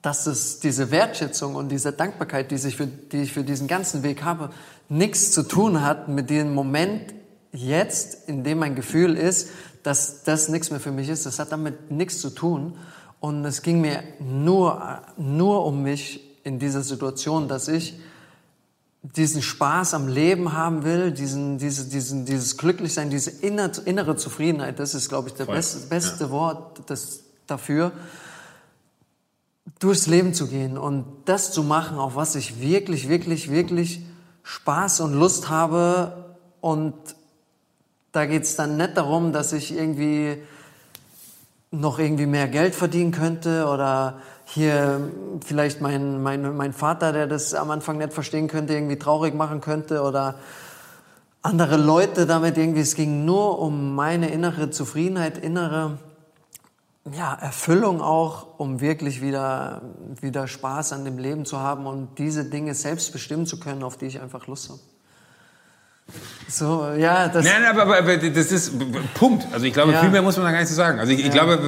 dass 0.03 0.27
es 0.27 0.61
diese 0.61 0.91
Wertschätzung 0.91 1.55
und 1.55 1.69
diese 1.69 1.93
Dankbarkeit, 1.93 2.51
die 2.51 2.55
ich 2.55 2.77
für, 2.77 2.87
die 2.87 3.23
ich 3.23 3.33
für 3.33 3.45
diesen 3.45 3.67
ganzen 3.67 4.03
Weg 4.03 4.23
habe, 4.23 4.51
nichts 4.89 5.33
zu 5.33 5.43
tun 5.43 5.83
hat 5.83 6.09
mit 6.09 6.31
dem 6.31 6.55
Moment 6.55 7.15
jetzt, 7.53 8.29
in 8.29 8.45
dem 8.45 8.59
mein 8.59 8.75
Gefühl 8.75 9.17
ist, 9.17 9.51
dass 9.83 10.23
das 10.25 10.49
nichts 10.49 10.71
mehr 10.71 10.81
für 10.81 10.93
mich 10.93 11.09
ist. 11.09 11.27
Das 11.27 11.39
hat 11.39 11.53
damit 11.53 11.91
nichts 11.91 12.21
zu 12.21 12.31
tun. 12.31 12.77
Und 13.27 13.45
es 13.45 13.63
ging 13.63 13.81
mir 13.81 14.05
nur, 14.21 15.01
nur 15.17 15.65
um 15.65 15.83
mich 15.83 16.21
in 16.45 16.61
dieser 16.61 16.83
Situation, 16.83 17.49
dass 17.49 17.67
ich 17.67 17.99
diesen 19.03 19.43
Spaß 19.43 19.95
am 19.95 20.07
Leben 20.07 20.53
haben 20.53 20.85
will, 20.85 21.11
diesen, 21.11 21.59
diese, 21.59 21.89
diesen, 21.89 22.25
dieses 22.25 22.57
Glücklichsein, 22.57 23.11
diese 23.11 23.31
innere 23.31 24.15
Zufriedenheit, 24.15 24.79
das 24.79 24.95
ist, 24.95 25.09
glaube 25.09 25.29
ich, 25.29 25.35
das 25.35 25.49
beste, 25.49 25.89
beste 25.89 26.25
ja. 26.27 26.31
Wort 26.31 26.83
das, 26.87 27.25
dafür, 27.49 27.91
durchs 29.81 30.07
Leben 30.07 30.33
zu 30.33 30.47
gehen 30.47 30.79
und 30.79 31.05
das 31.25 31.51
zu 31.51 31.65
machen, 31.65 31.99
auf 31.99 32.15
was 32.15 32.37
ich 32.37 32.61
wirklich, 32.61 33.09
wirklich, 33.09 33.51
wirklich 33.51 34.03
Spaß 34.45 35.01
und 35.01 35.15
Lust 35.15 35.49
habe. 35.49 36.37
Und 36.61 36.95
da 38.13 38.25
geht 38.25 38.45
es 38.45 38.55
dann 38.55 38.77
nicht 38.77 38.97
darum, 38.97 39.33
dass 39.33 39.53
ich 39.53 39.73
irgendwie 39.75 40.39
noch 41.81 41.99
irgendwie 41.99 42.27
mehr 42.27 42.49
Geld 42.49 42.75
verdienen 42.75 43.13
könnte 43.13 43.67
oder 43.67 44.19
hier 44.45 45.01
vielleicht 45.45 45.81
mein, 45.81 46.23
mein, 46.23 46.57
mein 46.57 46.73
Vater, 46.73 47.13
der 47.13 47.27
das 47.27 47.55
am 47.55 47.71
Anfang 47.71 47.99
nicht 47.99 48.13
verstehen 48.13 48.49
könnte, 48.49 48.75
irgendwie 48.75 48.99
traurig 48.99 49.35
machen 49.35 49.61
könnte 49.61 50.03
oder 50.03 50.37
andere 51.43 51.77
Leute 51.77 52.27
damit 52.27 52.57
irgendwie. 52.57 52.81
Es 52.81 52.95
ging 52.95 53.25
nur 53.25 53.59
um 53.59 53.95
meine 53.95 54.31
innere 54.31 54.71
Zufriedenheit, 54.71 55.39
innere 55.39 55.99
ja, 57.13 57.35
Erfüllung 57.35 58.01
auch, 58.01 58.59
um 58.59 58.81
wirklich 58.81 59.23
wieder, 59.23 59.83
wieder 60.21 60.49
Spaß 60.49 60.93
an 60.93 61.05
dem 61.05 61.19
Leben 61.19 61.45
zu 61.45 61.61
haben 61.61 61.87
und 61.87 62.19
diese 62.19 62.45
Dinge 62.45 62.75
selbst 62.75 63.13
bestimmen 63.13 63.47
zu 63.47 63.61
können, 63.61 63.83
auf 63.83 63.97
die 63.97 64.07
ich 64.07 64.21
einfach 64.21 64.47
Lust 64.47 64.71
habe. 64.71 64.81
So, 66.49 66.89
ja, 66.97 67.29
das. 67.29 67.45
Nein, 67.45 67.65
aber, 67.65 67.83
aber, 67.83 67.99
aber 67.99 68.17
das 68.17 68.53
ist 68.53 68.73
Punkt. 69.15 69.47
Also 69.53 69.67
ich 69.67 69.73
glaube, 69.73 69.93
ja. 69.93 70.01
viel 70.01 70.11
mehr 70.11 70.23
muss 70.23 70.37
man 70.37 70.47
da 70.47 70.53
gar 70.53 70.61
nicht 70.61 70.69
zu 70.69 70.75
sagen. 70.75 71.01
Also 71.01 71.13
ich, 71.13 71.19
ich 71.19 71.27
ja. 71.27 71.33
glaube, 71.33 71.59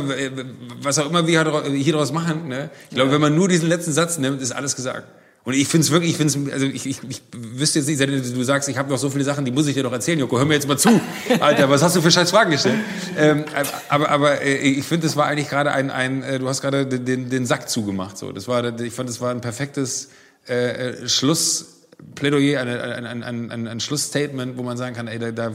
was 0.82 0.98
auch 0.98 1.06
immer 1.06 1.27
wir 1.27 1.66
hier 1.73 1.93
daraus 1.93 2.12
machen, 2.12 2.48
ne? 2.48 2.70
ich 2.89 2.94
glaube, 2.94 3.09
ja. 3.09 3.15
wenn 3.15 3.20
man 3.20 3.35
nur 3.35 3.48
diesen 3.48 3.69
letzten 3.69 3.93
Satz 3.93 4.19
nimmt, 4.19 4.40
ist 4.40 4.52
alles 4.52 4.77
gesagt. 4.77 5.09
Und 5.44 5.55
ich 5.55 5.66
finde 5.66 5.86
es 5.86 5.90
wirklich, 5.90 6.10
ich 6.10 6.16
finde 6.19 6.52
also 6.52 6.66
ich, 6.66 6.86
ich, 6.86 7.01
ich 7.09 7.23
wüsste 7.32 7.78
jetzt 7.78 7.89
nicht, 7.89 8.01
du 8.01 8.43
sagst, 8.43 8.69
ich 8.69 8.77
habe 8.77 8.90
noch 8.90 8.98
so 8.98 9.09
viele 9.09 9.24
Sachen, 9.24 9.44
die 9.44 9.51
muss 9.51 9.66
ich 9.66 9.74
dir 9.74 9.82
doch 9.82 9.93
erzählen, 9.93 10.19
Joko, 10.19 10.36
hör 10.36 10.44
mir 10.44 10.55
jetzt 10.55 10.69
mal 10.69 10.78
zu. 10.78 11.01
Alter, 11.40 11.70
was 11.70 11.82
hast 11.82 11.97
du 11.97 12.02
für 12.02 12.10
scheiß 12.10 12.31
Fragen 12.31 12.51
gestellt? 12.51 12.78
Ähm, 13.16 13.44
aber 13.89 14.10
aber 14.10 14.43
äh, 14.43 14.56
ich 14.59 14.85
finde, 14.85 15.06
das 15.06 15.16
war 15.16 15.27
eigentlich 15.27 15.48
gerade 15.48 15.73
ein, 15.73 15.90
ein 15.90 16.23
äh, 16.23 16.39
du 16.39 16.48
hast 16.48 16.60
gerade 16.60 16.86
den, 16.86 17.31
den 17.31 17.47
Sack 17.47 17.70
zugemacht. 17.70 18.19
So. 18.19 18.31
Das 18.31 18.47
war, 18.47 18.78
ich 18.78 18.93
fand, 18.93 19.09
das 19.09 19.20
war 19.20 19.31
ein 19.31 19.40
perfektes 19.40 20.10
äh, 20.48 20.55
äh 20.55 21.09
Schluss 21.09 21.78
Plädoyer, 22.15 22.61
ein, 22.61 23.07
ein, 23.07 23.23
ein, 23.23 23.51
ein, 23.51 23.66
ein 23.66 23.81
Schlussstatement, 23.81 24.57
wo 24.57 24.62
man 24.62 24.77
sagen 24.77 24.95
kann, 24.95 25.09
ey, 25.09 25.19
da, 25.19 25.33
da 25.33 25.53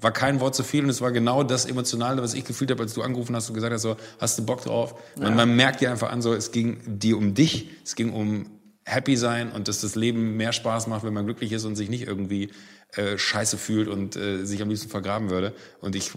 war 0.00 0.10
kein 0.10 0.40
Wort 0.40 0.54
zu 0.54 0.62
viel 0.62 0.84
und 0.84 0.90
es 0.90 1.00
war 1.00 1.12
genau 1.12 1.42
das 1.42 1.66
Emotionale, 1.66 2.22
was 2.22 2.34
ich 2.34 2.44
gefühlt 2.44 2.70
habe, 2.70 2.82
als 2.82 2.94
du 2.94 3.02
angerufen 3.02 3.36
hast 3.36 3.48
und 3.48 3.54
gesagt 3.54 3.72
hast, 3.72 3.82
so, 3.82 3.96
hast 4.18 4.38
du 4.38 4.44
Bock 4.44 4.62
drauf? 4.62 4.94
Ja. 5.16 5.24
Man, 5.24 5.36
man 5.36 5.56
merkt 5.56 5.80
dir 5.80 5.90
einfach 5.90 6.10
an, 6.10 6.22
so, 6.22 6.32
es 6.32 6.50
ging 6.50 6.80
dir 6.86 7.18
um 7.18 7.34
dich, 7.34 7.70
es 7.84 7.94
ging 7.94 8.12
um 8.12 8.46
happy 8.84 9.16
sein 9.16 9.52
und 9.52 9.68
dass 9.68 9.80
das 9.80 9.94
Leben 9.94 10.36
mehr 10.36 10.52
Spaß 10.52 10.86
macht, 10.86 11.04
wenn 11.04 11.12
man 11.12 11.24
glücklich 11.24 11.52
ist 11.52 11.64
und 11.64 11.76
sich 11.76 11.88
nicht 11.88 12.06
irgendwie 12.06 12.50
äh, 12.94 13.16
scheiße 13.16 13.56
fühlt 13.56 13.88
und 13.88 14.16
äh, 14.16 14.44
sich 14.44 14.60
am 14.60 14.68
liebsten 14.68 14.90
vergraben 14.90 15.30
würde. 15.30 15.54
Und 15.80 15.96
ich 15.96 16.10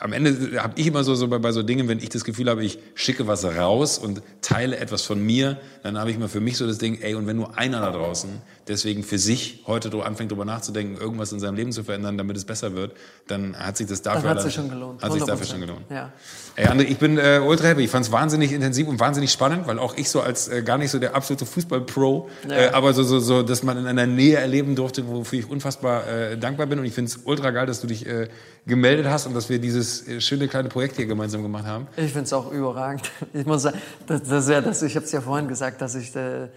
am 0.00 0.12
Ende 0.12 0.62
habe 0.62 0.80
ich 0.80 0.86
immer 0.86 1.04
so, 1.04 1.14
so 1.14 1.28
bei, 1.28 1.38
bei 1.38 1.52
so 1.52 1.62
Dingen, 1.62 1.88
wenn 1.88 1.98
ich 1.98 2.08
das 2.08 2.24
Gefühl 2.24 2.48
habe, 2.48 2.64
ich 2.64 2.78
schicke 2.94 3.26
was 3.26 3.44
raus 3.44 3.98
und 3.98 4.22
teile 4.40 4.78
etwas 4.78 5.02
von 5.02 5.20
mir, 5.20 5.60
dann 5.82 5.98
habe 5.98 6.10
ich 6.10 6.18
mal 6.18 6.28
für 6.28 6.40
mich 6.40 6.56
so 6.56 6.66
das 6.66 6.78
Ding, 6.78 7.00
ey, 7.02 7.14
und 7.14 7.26
wenn 7.26 7.36
nur 7.36 7.58
einer 7.58 7.80
da 7.80 7.90
draußen 7.90 8.30
deswegen 8.68 9.04
für 9.04 9.18
sich 9.18 9.62
heute 9.66 9.90
anfängt, 10.04 10.30
darüber 10.30 10.44
nachzudenken, 10.44 11.00
irgendwas 11.00 11.32
in 11.32 11.40
seinem 11.40 11.54
Leben 11.54 11.72
zu 11.72 11.84
verändern, 11.84 12.18
damit 12.18 12.36
es 12.36 12.44
besser 12.44 12.74
wird, 12.74 12.92
dann 13.28 13.56
hat 13.56 13.76
sich 13.76 13.86
das 13.86 14.02
dafür 14.02 14.22
dann 14.22 14.36
hat 14.36 14.42
sich 14.42 14.54
schon 14.54 14.68
gelohnt. 14.68 15.02
Hat 15.02 15.12
sich 15.12 15.24
dafür 15.24 15.46
schon 15.46 15.60
gelohnt. 15.60 15.82
Ja. 15.90 16.12
Ey, 16.56 16.66
André, 16.66 16.82
ich 16.82 16.98
bin 16.98 17.18
äh, 17.18 17.40
ultra 17.44 17.68
happy. 17.68 17.84
Ich 17.84 17.90
fand 17.90 18.06
es 18.06 18.12
wahnsinnig 18.12 18.52
intensiv 18.52 18.88
und 18.88 18.98
wahnsinnig 18.98 19.30
spannend, 19.30 19.66
weil 19.66 19.78
auch 19.78 19.96
ich 19.96 20.10
so 20.10 20.20
als 20.20 20.48
äh, 20.48 20.62
gar 20.62 20.78
nicht 20.78 20.90
so 20.90 20.98
der 20.98 21.14
absolute 21.14 21.46
Fußball-Pro, 21.46 22.28
ja. 22.48 22.56
äh, 22.56 22.68
aber 22.70 22.92
so, 22.92 23.02
so, 23.02 23.20
so, 23.20 23.42
dass 23.42 23.62
man 23.62 23.78
in 23.78 23.86
einer 23.86 24.06
Nähe 24.06 24.36
erleben 24.36 24.74
durfte, 24.74 25.06
wofür 25.06 25.38
ich 25.38 25.50
unfassbar 25.50 26.06
äh, 26.08 26.38
dankbar 26.38 26.66
bin. 26.66 26.78
Und 26.78 26.84
ich 26.84 26.94
finde 26.94 27.10
es 27.10 27.20
ultra 27.24 27.50
geil, 27.50 27.66
dass 27.66 27.80
du 27.80 27.86
dich 27.86 28.06
äh, 28.06 28.28
gemeldet 28.66 29.06
hast 29.06 29.26
und 29.26 29.34
dass 29.34 29.48
wir 29.48 29.58
dieses 29.58 30.06
äh, 30.08 30.20
schöne 30.20 30.48
kleine 30.48 30.68
Projekt 30.68 30.96
hier 30.96 31.06
gemeinsam 31.06 31.42
gemacht 31.42 31.66
haben. 31.66 31.86
Ich 31.96 32.12
finde 32.12 32.24
es 32.24 32.32
auch 32.32 32.50
überragend. 32.50 33.10
Ich 33.32 33.46
muss 33.46 33.62
sagen, 33.62 33.78
das, 34.06 34.22
das 34.22 34.48
ja 34.48 34.60
das, 34.60 34.82
ich 34.82 34.96
habe 34.96 35.04
es 35.04 35.12
ja 35.12 35.20
vorhin 35.20 35.48
gesagt, 35.48 35.80
dass 35.80 35.94
ich 35.94 36.14
äh, 36.16 36.48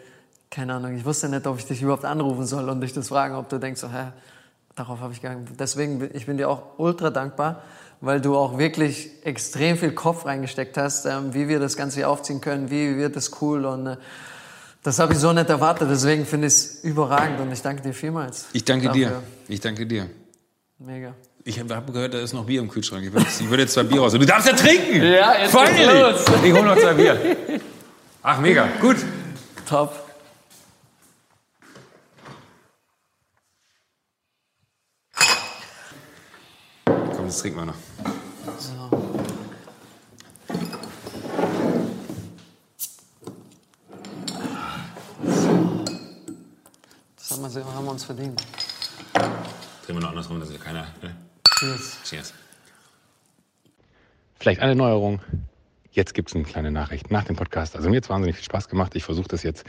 keine 0.49 0.73
Ahnung, 0.73 0.95
ich 0.95 1.05
wusste 1.05 1.29
nicht, 1.29 1.45
ob 1.45 1.59
ich 1.59 1.65
dich 1.65 1.81
überhaupt 1.81 2.05
anrufen 2.05 2.45
soll 2.45 2.69
und 2.69 2.81
dich 2.81 2.93
das 2.93 3.09
fragen, 3.09 3.35
ob 3.35 3.49
du 3.49 3.59
denkst, 3.59 3.81
so, 3.81 3.89
hä, 3.89 4.11
darauf 4.75 4.99
habe 4.99 5.13
ich 5.13 5.21
gar 5.21 5.35
nicht. 5.35 5.59
Deswegen, 5.59 6.09
ich 6.13 6.25
bin 6.25 6.37
dir 6.37 6.49
auch 6.49 6.77
ultra 6.77 7.09
dankbar, 7.09 7.63
weil 8.01 8.21
du 8.21 8.35
auch 8.35 8.57
wirklich 8.57 9.09
extrem 9.23 9.77
viel 9.77 9.91
Kopf 9.91 10.25
reingesteckt 10.25 10.77
hast, 10.77 11.05
ähm, 11.05 11.33
wie 11.33 11.47
wir 11.47 11.59
das 11.59 11.75
Ganze 11.75 11.97
hier 11.97 12.09
aufziehen 12.09 12.41
können, 12.41 12.71
wie 12.71 12.97
wird 12.97 13.15
das 13.15 13.41
cool 13.41 13.65
und 13.65 13.87
äh, 13.87 13.97
das 14.81 14.97
habe 14.97 15.11
ich 15.13 15.19
so 15.19 15.33
nicht 15.33 15.49
erwartet. 15.49 15.89
Deswegen 15.91 16.25
finde 16.25 16.47
ich 16.47 16.53
es 16.53 16.83
überragend 16.83 17.39
und 17.41 17.51
ich 17.51 17.61
danke 17.61 17.81
dir 17.81 17.93
vielmals. 17.93 18.47
Ich 18.53 18.63
danke 18.63 18.87
dafür. 18.87 19.09
dir. 19.09 19.23
Ich 19.49 19.59
danke 19.59 19.85
dir. 19.85 20.09
Mega. 20.77 21.13
Ich 21.43 21.59
habe 21.59 21.91
gehört, 21.91 22.13
da 22.13 22.19
ist 22.19 22.33
noch 22.33 22.45
Bier 22.45 22.61
im 22.61 22.69
Kühlschrank. 22.69 23.03
Ich 23.05 23.11
würde, 23.11 23.25
ich 23.27 23.49
würde 23.49 23.63
jetzt 23.63 23.73
zwei 23.73 23.83
Bier 23.83 23.99
raus. 23.99 24.13
Du 24.13 24.19
darfst 24.19 24.47
ja 24.47 24.55
trinken! 24.55 25.03
Ja, 25.03 25.37
jetzt 25.41 25.51
Finally. 25.51 25.99
los. 25.99 26.25
Ich 26.43 26.53
hole 26.53 26.63
noch 26.63 26.77
zwei 26.77 26.93
Bier. 26.93 27.37
Ach, 28.23 28.39
mega. 28.39 28.67
Gut. 28.79 28.97
Top. 29.67 30.08
Das 37.29 37.41
trinken 37.41 37.59
wir 37.59 37.65
noch. 37.65 37.75
So. 38.57 38.89
Das 47.15 47.31
haben 47.31 47.55
wir, 47.55 47.65
haben 47.65 47.85
wir 47.85 47.91
uns 47.91 48.03
verdient. 48.03 48.43
Drehen 49.13 49.95
wir 49.95 49.99
noch 49.99 50.09
andersrum, 50.09 50.39
dass 50.39 50.59
keiner. 50.59 50.87
Ne? 51.03 51.15
Cheers. 51.59 51.97
Cheers. 52.03 52.33
Vielleicht 54.39 54.61
eine 54.61 54.73
Neuerung. 54.73 55.21
Jetzt 55.91 56.15
gibt 56.15 56.29
es 56.29 56.35
eine 56.35 56.45
kleine 56.45 56.71
Nachricht 56.71 57.11
nach 57.11 57.25
dem 57.25 57.35
Podcast. 57.35 57.75
Also 57.75 57.89
mir 57.89 57.97
hat 57.97 58.05
es 58.05 58.09
wahnsinnig 58.09 58.37
viel 58.37 58.45
Spaß 58.45 58.69
gemacht. 58.69 58.95
Ich 58.95 59.03
versuche 59.03 59.27
das 59.27 59.43
jetzt 59.43 59.65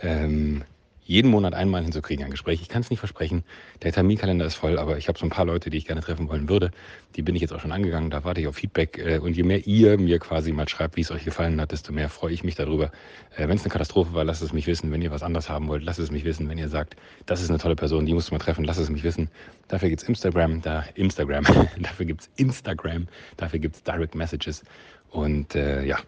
ähm, 0.00 0.64
jeden 1.10 1.28
Monat 1.32 1.54
einmal 1.54 1.82
hinzukriegen, 1.82 2.24
ein 2.24 2.30
Gespräch. 2.30 2.62
Ich 2.62 2.68
kann 2.68 2.82
es 2.82 2.90
nicht 2.90 3.00
versprechen. 3.00 3.42
Der 3.82 3.90
Terminkalender 3.90 4.46
ist 4.46 4.54
voll, 4.54 4.78
aber 4.78 4.96
ich 4.96 5.08
habe 5.08 5.18
so 5.18 5.26
ein 5.26 5.30
paar 5.30 5.44
Leute, 5.44 5.68
die 5.68 5.76
ich 5.76 5.84
gerne 5.84 6.02
treffen 6.02 6.28
wollen 6.28 6.48
würde. 6.48 6.70
Die 7.16 7.22
bin 7.22 7.34
ich 7.34 7.42
jetzt 7.42 7.52
auch 7.52 7.58
schon 7.58 7.72
angegangen. 7.72 8.10
Da 8.10 8.22
warte 8.22 8.40
ich 8.40 8.46
auf 8.46 8.54
Feedback. 8.54 8.96
Äh, 8.96 9.18
und 9.18 9.36
je 9.36 9.42
mehr 9.42 9.66
ihr 9.66 9.98
mir 9.98 10.20
quasi 10.20 10.52
mal 10.52 10.68
schreibt, 10.68 10.96
wie 10.96 11.00
es 11.00 11.10
euch 11.10 11.24
gefallen 11.24 11.60
hat, 11.60 11.72
desto 11.72 11.92
mehr 11.92 12.08
freue 12.10 12.32
ich 12.32 12.44
mich 12.44 12.54
darüber. 12.54 12.92
Äh, 13.36 13.48
wenn 13.48 13.56
es 13.56 13.62
eine 13.62 13.70
Katastrophe 13.70 14.14
war, 14.14 14.22
lasst 14.22 14.40
es 14.40 14.52
mich 14.52 14.68
wissen. 14.68 14.92
Wenn 14.92 15.02
ihr 15.02 15.10
was 15.10 15.24
anderes 15.24 15.50
haben 15.50 15.66
wollt, 15.66 15.82
lasst 15.82 15.98
es 15.98 16.12
mich 16.12 16.24
wissen. 16.24 16.48
Wenn 16.48 16.58
ihr 16.58 16.68
sagt, 16.68 16.94
das 17.26 17.42
ist 17.42 17.50
eine 17.50 17.58
tolle 17.58 17.74
Person, 17.74 18.06
die 18.06 18.14
musst 18.14 18.30
du 18.30 18.34
mal 18.34 18.38
treffen, 18.38 18.64
lasst 18.64 18.78
es 18.78 18.88
mich 18.88 19.02
wissen. 19.02 19.28
Dafür 19.66 19.88
gibt 19.88 20.02
es 20.02 20.08
Instagram, 20.08 20.62
da 20.62 20.84
Instagram. 20.94 21.44
dafür 21.80 22.06
gibt 22.06 22.20
es 22.20 22.30
Instagram. 22.36 23.08
Dafür 23.36 23.58
gibt 23.58 23.74
es 23.74 23.82
Direct 23.82 24.14
Messages. 24.14 24.62
Und 25.10 25.56
äh, 25.56 25.82
ja, 25.84 25.98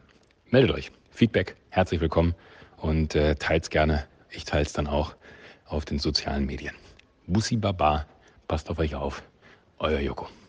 meldet 0.51 0.71
euch. 0.71 0.93
Feedback, 1.11 1.57
herzlich 1.71 2.01
willkommen 2.01 2.37
und 2.77 3.17
äh, 3.17 3.35
teilt 3.35 3.69
gerne 3.69 4.05
ich 4.33 4.45
teile 4.45 4.65
es 4.65 4.73
dann 4.73 4.87
auch 4.87 5.15
auf 5.67 5.85
den 5.85 5.99
sozialen 5.99 6.47
Medien. 6.47 6.75
Bussi 7.27 7.57
Baba, 7.57 8.07
passt 8.49 8.71
auf 8.71 8.79
euch 8.79 8.95
auf. 8.95 9.23
Euer 9.79 10.01
Joko. 10.01 10.29